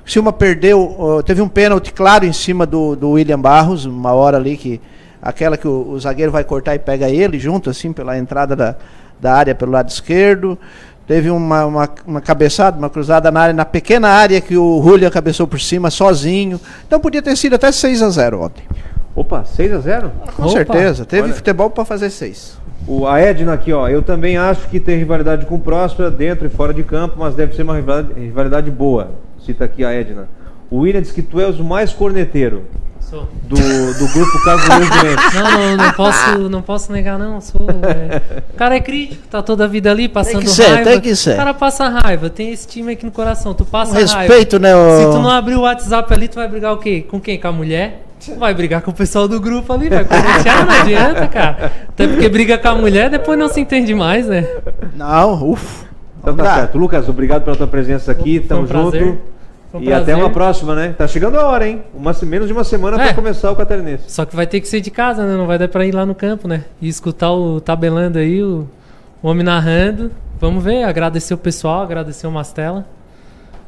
O 0.00 0.02
Criciúma 0.02 0.32
perdeu, 0.32 1.22
teve 1.24 1.42
um 1.42 1.48
pênalti 1.48 1.92
claro 1.92 2.24
em 2.24 2.32
cima 2.32 2.64
do, 2.64 2.94
do 2.94 3.10
William 3.12 3.40
Barros, 3.40 3.86
uma 3.86 4.12
hora 4.12 4.36
ali 4.36 4.56
que 4.56 4.80
aquela 5.20 5.56
que 5.56 5.66
o, 5.66 5.90
o 5.90 5.98
zagueiro 5.98 6.30
vai 6.30 6.44
cortar 6.44 6.74
e 6.74 6.78
pega 6.78 7.08
ele 7.08 7.38
junto, 7.38 7.70
assim, 7.70 7.92
pela 7.92 8.16
entrada 8.16 8.54
da, 8.54 8.76
da 9.20 9.34
área 9.34 9.54
pelo 9.54 9.72
lado 9.72 9.88
esquerdo. 9.88 10.58
Teve 11.06 11.30
uma, 11.30 11.64
uma, 11.64 11.88
uma 12.06 12.20
cabeçada, 12.20 12.76
uma 12.76 12.90
cruzada 12.90 13.30
na 13.30 13.40
área, 13.40 13.54
na 13.54 13.64
pequena 13.64 14.08
área 14.08 14.40
que 14.40 14.56
o 14.56 14.82
Julian 14.82 15.10
cabeçou 15.10 15.46
por 15.46 15.60
cima 15.60 15.90
sozinho. 15.90 16.60
Então 16.86 16.98
podia 16.98 17.22
ter 17.22 17.36
sido 17.36 17.54
até 17.54 17.70
6 17.70 18.02
a 18.02 18.10
0 18.10 18.42
ontem. 18.42 18.64
Opa, 19.14 19.44
6 19.44 19.72
a 19.72 19.78
0 19.78 20.12
Com 20.36 20.48
certeza. 20.48 21.04
Teve 21.04 21.32
futebol 21.32 21.70
para 21.70 21.84
fazer 21.84 22.10
6. 22.10 22.58
O, 22.86 23.06
a 23.06 23.18
Edna 23.18 23.52
aqui, 23.54 23.72
ó. 23.72 23.88
Eu 23.88 24.02
também 24.02 24.36
acho 24.36 24.68
que 24.68 24.78
tem 24.78 24.96
rivalidade 24.98 25.44
com 25.46 25.56
o 25.56 25.60
Próspera, 25.60 26.10
dentro 26.10 26.46
e 26.46 26.50
fora 26.50 26.72
de 26.72 26.82
campo, 26.84 27.16
mas 27.18 27.34
deve 27.34 27.54
ser 27.54 27.62
uma 27.62 27.74
rivalidade, 27.74 28.20
rivalidade 28.20 28.70
boa. 28.70 29.10
cita 29.44 29.64
aqui 29.64 29.84
a 29.84 29.92
Edna. 29.92 30.28
O 30.70 30.78
William 30.78 31.00
diz 31.02 31.10
que 31.12 31.22
tu 31.22 31.40
és 31.40 31.58
o 31.60 31.64
mais 31.64 31.92
corneteiro 31.92 32.64
Sou. 33.00 33.28
do, 33.44 33.54
do 33.56 34.12
grupo 34.12 34.44
Cavaleiros 34.44 34.88
Doentes. 35.00 35.34
Não, 35.34 35.50
não, 35.52 35.76
não 35.76 35.92
posso, 35.92 36.38
não 36.48 36.62
posso 36.62 36.92
negar, 36.92 37.16
não. 37.18 37.40
Sou, 37.40 37.66
é. 37.70 38.40
O 38.52 38.56
cara 38.56 38.74
é 38.76 38.80
crítico, 38.80 39.22
tá 39.28 39.40
toda 39.42 39.64
a 39.64 39.68
vida 39.68 39.90
ali 39.90 40.08
passando 40.08 40.40
que 40.40 40.48
ser, 40.50 40.66
raiva. 40.66 40.90
tem 40.90 41.00
que 41.00 41.14
ser. 41.14 41.34
O 41.34 41.36
cara 41.36 41.54
passa 41.54 41.88
raiva, 41.88 42.28
tem 42.30 42.50
esse 42.52 42.66
time 42.66 42.92
aqui 42.92 43.04
no 43.04 43.12
coração. 43.12 43.54
Tu 43.54 43.64
passa 43.64 43.92
Um 43.92 43.94
raiva. 43.94 44.16
respeito, 44.18 44.58
né, 44.58 44.74
o- 44.74 44.96
Se 44.98 45.04
tu 45.06 45.18
não 45.22 45.30
abrir 45.30 45.54
o 45.54 45.60
WhatsApp 45.62 46.12
ali, 46.12 46.26
tu 46.26 46.34
vai 46.36 46.48
brigar 46.48 46.72
o 46.72 46.78
quê? 46.78 47.04
Com 47.08 47.20
quem? 47.20 47.38
Com 47.40 47.46
a 47.48 47.52
mulher? 47.52 48.05
Vai 48.34 48.54
brigar 48.54 48.82
com 48.82 48.90
o 48.90 48.94
pessoal 48.94 49.28
do 49.28 49.40
grupo 49.40 49.72
ali, 49.72 49.88
vai 49.88 50.04
cornetear, 50.04 50.66
não 50.66 50.80
adianta, 50.80 51.26
cara. 51.28 51.72
Até 51.88 52.06
porque 52.08 52.28
briga 52.28 52.58
com 52.58 52.68
a 52.68 52.74
mulher, 52.74 53.08
depois 53.10 53.38
não 53.38 53.48
se 53.48 53.60
entende 53.60 53.94
mais, 53.94 54.26
né? 54.26 54.46
Não, 54.94 55.50
ufa. 55.50 55.86
Então 56.20 56.34
tá 56.36 56.54
certo. 56.56 56.78
Lucas, 56.78 57.08
obrigado 57.08 57.44
pela 57.44 57.56
tua 57.56 57.66
presença 57.66 58.10
aqui. 58.10 58.40
Foi 58.40 58.56
um 58.56 58.66
Tamo 58.66 58.84
junto. 58.84 58.90
prazer. 58.90 59.18
Um 59.74 59.80
e 59.82 59.92
até 59.92 60.16
uma 60.16 60.30
próxima, 60.30 60.74
né? 60.74 60.94
Tá 60.96 61.06
chegando 61.06 61.36
a 61.38 61.46
hora, 61.46 61.68
hein? 61.68 61.82
Uma, 61.94 62.14
menos 62.22 62.46
de 62.46 62.52
uma 62.52 62.64
semana 62.64 63.00
É. 63.00 63.04
pra 63.06 63.14
começar 63.14 63.50
o 63.50 63.56
Catarinense. 63.56 64.04
Só 64.08 64.24
que 64.24 64.34
vai 64.34 64.46
ter 64.46 64.60
que 64.60 64.68
ser 64.68 64.80
de 64.80 64.90
casa, 64.90 65.26
né? 65.26 65.36
Não 65.36 65.46
vai 65.46 65.58
dar 65.58 65.68
pra 65.68 65.84
ir 65.84 65.92
lá 65.92 66.06
no 66.06 66.14
campo, 66.14 66.48
né? 66.48 66.64
E 66.80 66.88
escutar 66.88 67.30
o 67.32 67.60
tabelando 67.60 68.18
aí, 68.18 68.42
o, 68.42 68.66
o 69.22 69.28
homem 69.28 69.44
narrando. 69.44 70.10
Vamos 70.40 70.64
ver, 70.64 70.84
agradecer 70.84 71.34
o 71.34 71.38
pessoal, 71.38 71.82
agradecer 71.82 72.26
o 72.26 72.30
Mastela. 72.30 72.86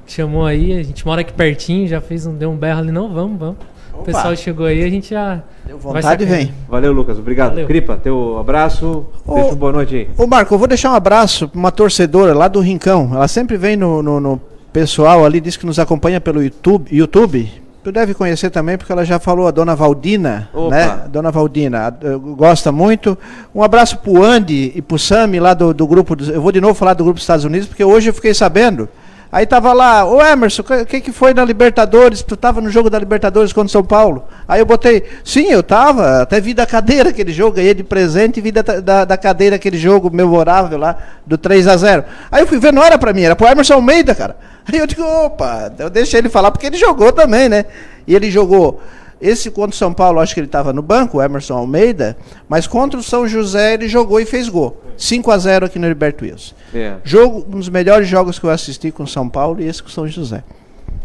que 0.07 0.13
Chamou 0.13 0.47
aí, 0.47 0.73
a 0.79 0.83
gente 0.83 1.05
mora 1.07 1.21
aqui 1.21 1.33
pertinho, 1.33 1.87
já 1.87 2.01
fez 2.01 2.27
um, 2.27 2.35
deu 2.35 2.51
um 2.51 2.57
berro 2.57 2.79
ali, 2.81 2.91
não, 2.93 3.13
vamos, 3.13 3.39
vamos. 3.39 3.57
O 3.99 4.03
Opa. 4.03 4.13
pessoal 4.13 4.37
chegou 4.37 4.67
aí, 4.67 4.83
a 4.85 4.89
gente 4.89 5.11
já. 5.11 5.43
Deu 5.67 5.79
vontade, 5.79 6.25
vem. 6.25 6.53
Valeu, 6.69 6.93
Lucas. 6.93 7.19
Obrigado. 7.19 7.51
Valeu. 7.51 7.67
Cripa, 7.67 7.97
teu 7.97 8.39
abraço. 8.39 9.07
Ô- 9.27 9.35
Deixa 9.35 9.49
uma 9.51 9.57
boa 9.57 9.73
noite 9.73 9.95
aí. 9.95 10.09
Ô 10.17 10.27
Marco, 10.27 10.55
eu 10.55 10.59
vou 10.59 10.69
deixar 10.69 10.91
um 10.93 10.95
abraço 10.95 11.49
pra 11.49 11.59
uma 11.59 11.71
torcedora 11.73 12.33
lá 12.35 12.49
do 12.49 12.61
Rincão. 12.61 13.11
Ela 13.13 13.29
sempre 13.29 13.57
vem 13.57 13.77
no, 13.77 14.03
no- 14.03 14.21
no 14.21 14.41
pessoal 14.73 15.25
ali, 15.25 15.41
diz 15.41 15.57
que 15.57 15.67
nos 15.67 15.79
acompanha 15.79 16.21
pelo 16.21 16.43
YouTube. 16.43 16.89
YouTube. 16.91 17.51
Tu 17.83 17.93
deve 17.93 18.13
conhecer 18.15 18.51
também, 18.51 18.77
porque 18.77 18.93
ela 18.93 19.05
já 19.05 19.19
falou, 19.19 19.47
a 19.47 19.51
dona 19.51 19.75
Valdina, 19.75 20.49
Opa. 20.53 20.71
né? 20.71 21.01
Dona 21.11 21.31
Valdina, 21.31 21.87
a- 21.87 21.91
gosta 22.37 22.71
muito. 22.71 23.17
Um 23.55 23.63
abraço 23.63 23.99
pro 23.99 24.23
Andy 24.23 24.73
e 24.75 24.83
pro 24.83 24.99
Sami 24.99 25.41
lá 25.41 25.55
do, 25.55 25.73
do 25.75 25.87
grupo. 25.87 26.15
dos- 26.15 26.29
eu 26.29 26.41
vou 26.41 26.53
de 26.53 26.61
novo 26.61 26.75
falar 26.75 26.95
do 26.95 27.03
grupo 27.05 27.15
dos 27.17 27.23
Estados 27.25 27.45
Unidos, 27.45 27.67
porque 27.69 27.83
hoje 27.85 28.11
eu 28.11 28.15
fiquei 28.15 28.33
sabendo. 28.35 28.89
Aí 29.31 29.45
tava 29.45 29.75
lá, 29.75 30.07
ô 30.07 30.23
Emerson, 30.23 30.63
o 30.63 30.87
que, 30.87 31.03
que 31.03 31.13
foi 31.13 31.35
na 31.35 31.45
Libertadores? 31.45 32.23
Tu 32.23 32.35
tava 32.35 32.63
no 32.63 32.71
jogo 32.71 32.89
da 32.89 32.99
Libertadores 32.99 33.53
contra 33.53 33.67
o 33.67 33.71
São 33.71 33.85
Paulo? 33.85 34.25
Aí 34.47 34.61
eu 34.61 34.65
botei, 34.65 35.05
sim, 35.23 35.51
eu 35.51 35.63
tava, 35.63 36.23
até 36.23 36.41
vi 36.41 36.55
da 36.55 36.65
cadeira 36.65 37.11
aquele 37.11 37.31
jogo, 37.31 37.57
ganhei 37.57 37.75
de 37.75 37.85
presente 37.85 38.39
e 38.39 38.41
vi 38.41 38.51
da, 38.51 38.63
da, 38.63 39.05
da 39.05 39.17
cadeira 39.19 39.57
aquele 39.57 39.77
jogo 39.77 40.11
memorável 40.11 40.79
lá, 40.79 40.97
do 41.27 41.37
3 41.37 41.69
a 41.69 41.77
0 41.77 42.05
Aí 42.31 42.43
eu 42.43 42.47
fui 42.47 42.59
ver, 42.59 42.73
não 42.73 42.83
era 42.83 42.97
pra 42.97 43.13
mim, 43.13 43.23
era 43.23 43.37
pro 43.37 43.47
Emerson 43.47 43.75
Almeida, 43.75 44.15
cara. 44.15 44.35
Aí 44.67 44.79
eu 44.79 44.87
digo, 44.87 45.03
opa, 45.03 45.73
eu 45.79 45.91
deixei 45.91 46.21
ele 46.21 46.31
falar 46.31 46.51
porque 46.51 46.67
ele 46.67 46.79
jogou 46.79 47.13
também, 47.13 47.51
né? 47.51 47.67
E 48.07 48.15
ele 48.15 48.31
jogou. 48.31 48.81
Esse 49.21 49.51
contra 49.51 49.75
o 49.75 49.77
São 49.77 49.93
Paulo, 49.93 50.21
acho 50.21 50.33
que 50.33 50.41
ele 50.41 50.47
estava 50.47 50.73
no 50.73 50.83
banco, 50.83 51.19
o 51.19 51.23
Emerson 51.23 51.55
Almeida, 51.55 52.17
mas 52.49 52.67
contra 52.67 52.99
o 52.99 53.03
São 53.03 53.27
José 53.27 53.75
ele 53.75 53.89
jogou 53.89 54.21
e 54.21 54.25
fez 54.25 54.49
gol. 54.49 54.81
5 54.97 55.31
a 55.31 55.39
0 55.39 55.67
aqui 55.67 55.79
no 55.79 55.89
Liberto 55.89 56.25
Wilson. 56.25 56.55
É. 56.75 56.95
Jogo, 57.03 57.45
um 57.49 57.59
dos 57.59 57.69
melhores 57.69 58.07
jogos 58.09 58.39
que 58.39 58.45
eu 58.45 58.51
assisti 58.51 58.91
com 58.91 59.03
o 59.03 59.09
São 59.09 59.29
Paulo 59.29 59.61
e 59.61 59.67
esse 59.67 59.83
com 59.83 59.89
o 59.89 59.93
São 59.93 60.07
José. 60.07 60.45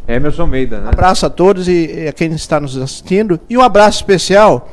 Emerson 0.07 0.44
Almeida, 0.44 0.80
né? 0.80 0.90
Abraço 0.90 1.26
a 1.26 1.30
todos 1.30 1.68
e, 1.68 2.03
e 2.03 2.07
a 2.07 2.14
quem 2.14 2.31
está 2.34 2.60
nos 2.60 2.77
assistindo. 2.77 3.40
E 3.49 3.57
um 3.57 3.61
abraço 3.61 3.98
especial 3.98 4.69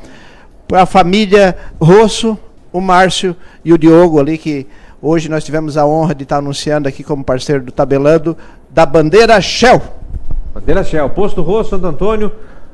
para 0.67 0.83
a 0.83 0.85
família 0.85 1.55
Rosso, 1.79 2.37
o 2.71 2.81
Márcio 2.81 3.35
e 3.63 3.73
o 3.73 3.77
Diogo 3.77 4.19
ali, 4.19 4.37
que 4.37 4.67
hoje 5.01 5.29
nós 5.29 5.43
tivemos 5.43 5.77
a 5.77 5.85
honra 5.85 6.13
de 6.13 6.23
estar 6.23 6.37
anunciando 6.37 6.87
aqui 6.87 7.03
como 7.03 7.23
parceiro 7.23 7.63
do 7.63 7.71
Tabelando 7.71 8.37
da 8.69 8.85
bandeira 8.85 9.39
Shell. 9.41 9.81
Bandeira 10.53 10.83
Shell, 10.83 11.09
Posto 11.09 11.41
Rosso, 11.41 11.71
Santo 11.71 11.87
Antônio, 11.87 12.31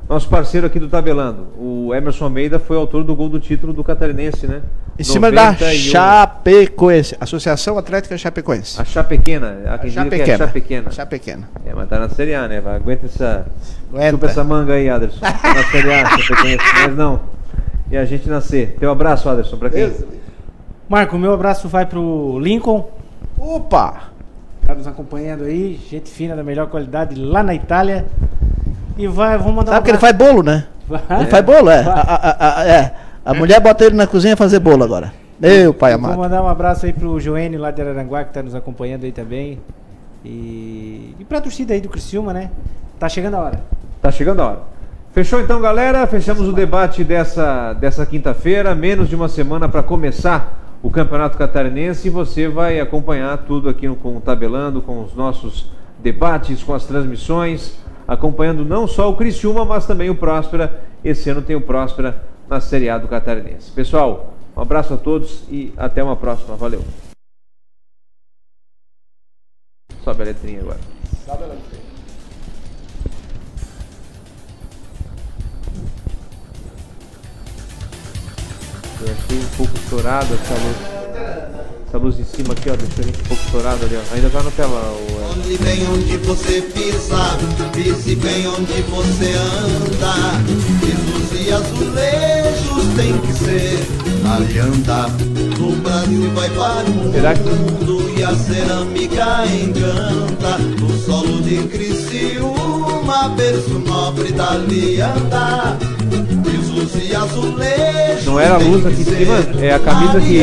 nosso 0.08 0.28
parceiro 0.28 0.66
aqui 0.66 0.80
do 0.80 0.88
Tabelando. 0.88 1.48
O 1.58 1.94
Emerson 1.94 2.24
Almeida 2.24 2.58
foi 2.58 2.76
autor 2.76 3.04
do 3.04 3.14
gol 3.14 3.28
do 3.28 3.38
título 3.38 3.72
do 3.72 3.84
Catarinense, 3.84 4.46
né? 4.46 4.62
Em 4.98 5.04
cima 5.04 5.30
da 5.30 5.52
91. 5.52 5.78
Chapecoense, 5.90 7.16
Associação 7.20 7.76
Atlética 7.78 8.16
Chapecoense. 8.16 8.80
A 8.80 8.84
Chá 8.84 9.04
Pequena. 9.04 9.58
Há 9.66 9.78
quem 9.78 9.90
Chá 9.90 10.04
diga 10.04 10.24
que 10.24 10.30
é 10.30 10.34
a 10.34 10.38
Pequena. 10.38 10.46
Chá 10.46 10.52
Pequena. 10.52 10.90
Chá 10.90 11.06
Pequena. 11.06 11.48
É, 11.66 11.74
mas 11.74 11.88
tá 11.88 11.98
na 11.98 12.08
Série 12.08 12.34
A, 12.34 12.48
né? 12.48 12.60
Vai, 12.60 12.76
aguenta 12.76 13.06
essa. 13.06 13.46
Aguenta. 13.92 14.10
Chupa 14.10 14.26
essa 14.26 14.42
manga 14.42 14.72
aí, 14.72 14.88
Aderson. 14.88 15.20
Tá 15.20 15.54
na 15.54 15.64
Série 15.64 15.92
A, 15.92 16.06
Chapecoense. 16.18 16.64
Mas 16.74 16.96
não. 16.96 17.20
E 17.90 17.96
a 17.96 18.04
gente 18.04 18.28
nascer. 18.28 18.76
Teu 18.80 18.90
abraço, 18.90 19.28
Aderson, 19.28 19.56
pra 19.56 19.70
quem? 19.70 19.92
Marco, 20.88 21.18
meu 21.18 21.34
abraço 21.34 21.68
vai 21.68 21.84
pro 21.84 22.38
Lincoln. 22.40 22.90
Opa! 23.36 24.08
Tá 24.66 24.74
nos 24.74 24.86
acompanhando 24.86 25.44
aí, 25.44 25.78
gente 25.88 26.10
fina 26.10 26.34
da 26.34 26.42
melhor 26.42 26.66
qualidade 26.68 27.14
lá 27.14 27.42
na 27.42 27.54
Itália. 27.54 28.06
E 28.98 29.06
vai, 29.06 29.38
vamos 29.38 29.54
mandar 29.54 29.72
Sabe 29.72 29.84
que 29.84 29.90
ele 29.92 29.98
faz 29.98 30.14
bolo, 30.16 30.42
né? 30.42 30.66
Vai. 30.86 31.00
Ele 31.20 31.26
faz 31.26 31.44
bolo, 31.44 31.70
é. 31.70 31.80
A, 31.84 31.92
a- 31.92 32.60
a- 32.60 32.66
é. 32.66 32.94
a 33.24 33.32
mulher 33.34 33.60
bota 33.60 33.84
ele 33.84 33.94
na 33.96 34.06
cozinha 34.06 34.36
fazer 34.36 34.58
bolo 34.58 34.82
agora. 34.84 35.12
Meu 35.40 35.72
pai 35.72 35.96
Vou 35.96 36.04
amado. 36.06 36.18
mandar 36.18 36.42
um 36.42 36.48
abraço 36.48 36.84
aí 36.84 36.92
pro 36.92 37.18
Joênio 37.20 37.60
lá 37.60 37.70
de 37.70 37.80
Araranguá 37.80 38.24
que 38.24 38.34
tá 38.34 38.42
nos 38.42 38.54
acompanhando 38.54 39.04
aí 39.04 39.12
também. 39.12 39.60
E, 40.24 41.14
e 41.18 41.24
pra 41.24 41.40
torcida 41.40 41.74
aí 41.74 41.80
do 41.80 41.88
Criciúma, 41.88 42.32
né? 42.32 42.50
Tá 42.98 43.08
chegando 43.08 43.34
a 43.36 43.40
hora. 43.40 43.60
Tá 44.02 44.10
chegando 44.10 44.40
a 44.42 44.46
hora. 44.46 44.58
Fechou 45.12 45.40
então, 45.40 45.60
galera? 45.60 46.06
Fechamos 46.06 46.48
o 46.48 46.52
debate 46.52 47.04
dessa, 47.04 47.72
dessa 47.74 48.04
quinta-feira. 48.04 48.74
Menos 48.74 49.08
de 49.08 49.14
uma 49.14 49.28
semana 49.28 49.68
para 49.68 49.82
começar 49.82 50.58
o 50.82 50.90
Campeonato 50.90 51.38
Catarinense 51.38 52.08
e 52.08 52.10
você 52.10 52.48
vai 52.48 52.80
acompanhar 52.80 53.36
tudo 53.38 53.68
aqui 53.68 53.86
no, 53.88 53.94
com 53.96 54.16
o 54.16 54.20
Tabelando, 54.20 54.82
com 54.82 55.02
os 55.02 55.14
nossos 55.14 55.70
debates, 56.00 56.62
com 56.62 56.74
as 56.74 56.84
transmissões, 56.84 57.76
acompanhando 58.08 58.64
não 58.64 58.88
só 58.88 59.10
o 59.10 59.16
Criciúma, 59.16 59.66
mas 59.66 59.86
também 59.86 60.08
o 60.08 60.16
Próspera. 60.16 60.82
Esse 61.04 61.28
ano 61.28 61.42
tem 61.42 61.54
o 61.54 61.60
Próspera 61.60 62.24
na 62.48 62.58
Série 62.58 62.88
A 62.88 62.96
do 62.96 63.06
Catarinense. 63.06 63.70
Pessoal, 63.70 64.32
um 64.56 64.62
abraço 64.62 64.94
a 64.94 64.96
todos 64.96 65.44
e 65.50 65.74
até 65.76 66.02
uma 66.02 66.16
próxima. 66.16 66.56
Valeu. 66.56 66.82
Sobe 70.02 70.22
a 70.22 70.24
letrinha 70.24 70.62
agora. 70.62 71.67
Eu 79.00 79.06
achei 79.12 79.38
um 79.38 79.56
pouco 79.56 79.72
estourado 79.76 80.26
essa 80.34 80.54
luz. 80.54 80.98
Essa 81.88 81.96
luz 81.98 82.16
de 82.16 82.24
cima 82.24 82.52
aqui, 82.52 82.68
ó, 82.70 82.76
deixou 82.76 83.02
a 83.02 83.06
gente 83.06 83.20
um 83.20 83.28
pouco 83.28 83.42
estourado 83.44 83.84
ali, 83.86 83.96
ó. 83.96 84.14
Ainda 84.14 84.28
tá 84.30 84.42
na 84.42 84.50
tela, 84.50 84.78
o 84.92 85.30
Onde 85.38 85.56
bem 85.58 85.86
onde 85.88 86.16
você 86.18 86.60
pisa, 86.60 87.38
pise 87.72 88.16
bem 88.16 88.46
onde 88.48 88.82
você 88.82 89.32
anda. 89.32 90.14
Pisos 90.80 91.40
e 91.46 91.52
azulejos 91.52 92.94
tem 92.96 93.16
que 93.18 93.32
ser 93.32 93.86
alianda. 94.26 95.06
O 95.60 95.72
Brasil 95.80 96.30
vai 96.34 96.50
para 96.50 96.90
o 96.90 97.12
Será 97.12 97.34
que- 97.34 97.40
mundo 97.48 98.10
e 98.18 98.22
a 98.22 98.34
cerâmica 98.36 99.46
encanta. 99.46 100.58
No 100.80 100.98
solo 100.98 101.40
de 101.40 101.56
Criciúma, 101.68 103.30
berço 103.30 103.78
nobre 103.78 104.32
da 104.32 104.56
lianda. 104.56 105.78
Não 108.24 108.38
era 108.38 108.54
a 108.54 108.58
luz 108.58 108.86
aqui 108.86 109.00
em 109.00 109.04
cima? 109.04 109.36
É 109.60 109.74
a 109.74 109.78
camisa 109.78 110.20
que-. 110.20 110.42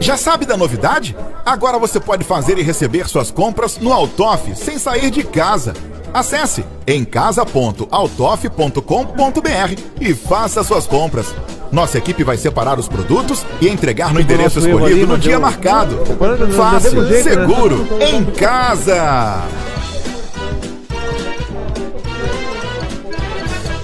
Já 0.00 0.16
sabe 0.16 0.44
da 0.44 0.56
novidade? 0.56 1.16
Agora 1.46 1.78
você 1.78 1.98
pode 1.98 2.24
fazer 2.24 2.58
e 2.58 2.62
receber 2.62 3.08
suas 3.08 3.30
compras 3.30 3.78
no 3.78 3.92
Altoff 3.92 4.54
sem 4.56 4.78
sair 4.78 5.10
de 5.10 5.22
casa. 5.24 5.72
Acesse 6.12 6.64
emcasa.altoff.com.br 6.86 9.80
e 10.00 10.14
faça 10.14 10.62
suas 10.62 10.86
compras. 10.86 11.34
Nossa 11.72 11.98
equipe 11.98 12.22
vai 12.22 12.36
separar 12.36 12.78
os 12.78 12.86
produtos 12.86 13.44
e 13.60 13.68
entregar 13.68 14.14
no 14.14 14.20
endereço 14.20 14.60
escolhido 14.60 15.06
no 15.08 15.18
dia 15.18 15.40
marcado. 15.40 15.96
Fácil, 16.54 17.02
né? 17.02 17.22
seguro, 17.22 17.84
em 18.00 18.24
casa. 18.26 19.42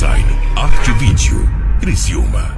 Design, 0.00 0.30
Arte 0.56 0.92
Vídeo, 0.92 1.46
Criciúma. 1.78 2.56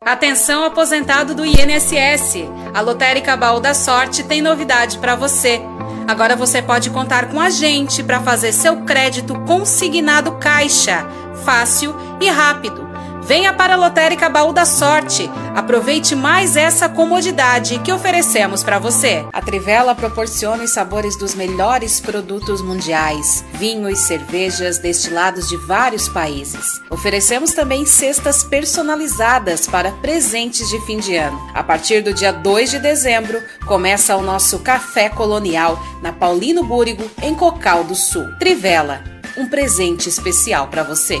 Atenção 0.00 0.64
aposentado 0.64 1.34
do 1.34 1.44
INSS. 1.44 2.48
A 2.72 2.80
Lotérica 2.80 3.36
Baú 3.36 3.58
da 3.58 3.74
Sorte 3.74 4.22
tem 4.22 4.40
novidade 4.40 4.98
para 4.98 5.16
você. 5.16 5.60
Agora 6.06 6.36
você 6.36 6.62
pode 6.62 6.90
contar 6.90 7.28
com 7.28 7.40
a 7.40 7.50
gente 7.50 8.04
para 8.04 8.20
fazer 8.20 8.52
seu 8.52 8.82
crédito 8.82 9.34
consignado 9.40 10.38
caixa, 10.38 11.04
fácil 11.44 11.92
e 12.20 12.30
rápido. 12.30 12.91
Venha 13.24 13.52
para 13.52 13.74
a 13.74 13.76
Lotérica 13.76 14.28
Baú 14.28 14.52
da 14.52 14.66
Sorte. 14.66 15.30
Aproveite 15.54 16.14
mais 16.16 16.56
essa 16.56 16.88
comodidade 16.88 17.78
que 17.78 17.92
oferecemos 17.92 18.64
para 18.64 18.80
você. 18.80 19.24
A 19.32 19.40
Trivela 19.40 19.94
proporciona 19.94 20.64
os 20.64 20.70
sabores 20.70 21.16
dos 21.16 21.32
melhores 21.32 22.00
produtos 22.00 22.60
mundiais, 22.60 23.44
vinhos, 23.54 24.00
cervejas, 24.00 24.78
destilados 24.78 25.48
de 25.48 25.56
vários 25.56 26.08
países. 26.08 26.82
Oferecemos 26.90 27.52
também 27.52 27.86
cestas 27.86 28.42
personalizadas 28.42 29.68
para 29.68 29.92
presentes 29.92 30.68
de 30.68 30.80
fim 30.80 30.98
de 30.98 31.14
ano. 31.14 31.40
A 31.54 31.62
partir 31.62 32.02
do 32.02 32.12
dia 32.12 32.32
2 32.32 32.72
de 32.72 32.78
dezembro, 32.80 33.40
começa 33.66 34.16
o 34.16 34.22
nosso 34.22 34.58
Café 34.58 35.08
Colonial 35.08 35.80
na 36.02 36.12
Paulino 36.12 36.64
Búrigo, 36.64 37.08
em 37.22 37.34
Cocal 37.36 37.84
do 37.84 37.94
Sul. 37.94 38.26
Trivela, 38.40 39.04
um 39.36 39.46
presente 39.46 40.08
especial 40.08 40.66
para 40.66 40.82
você. 40.82 41.20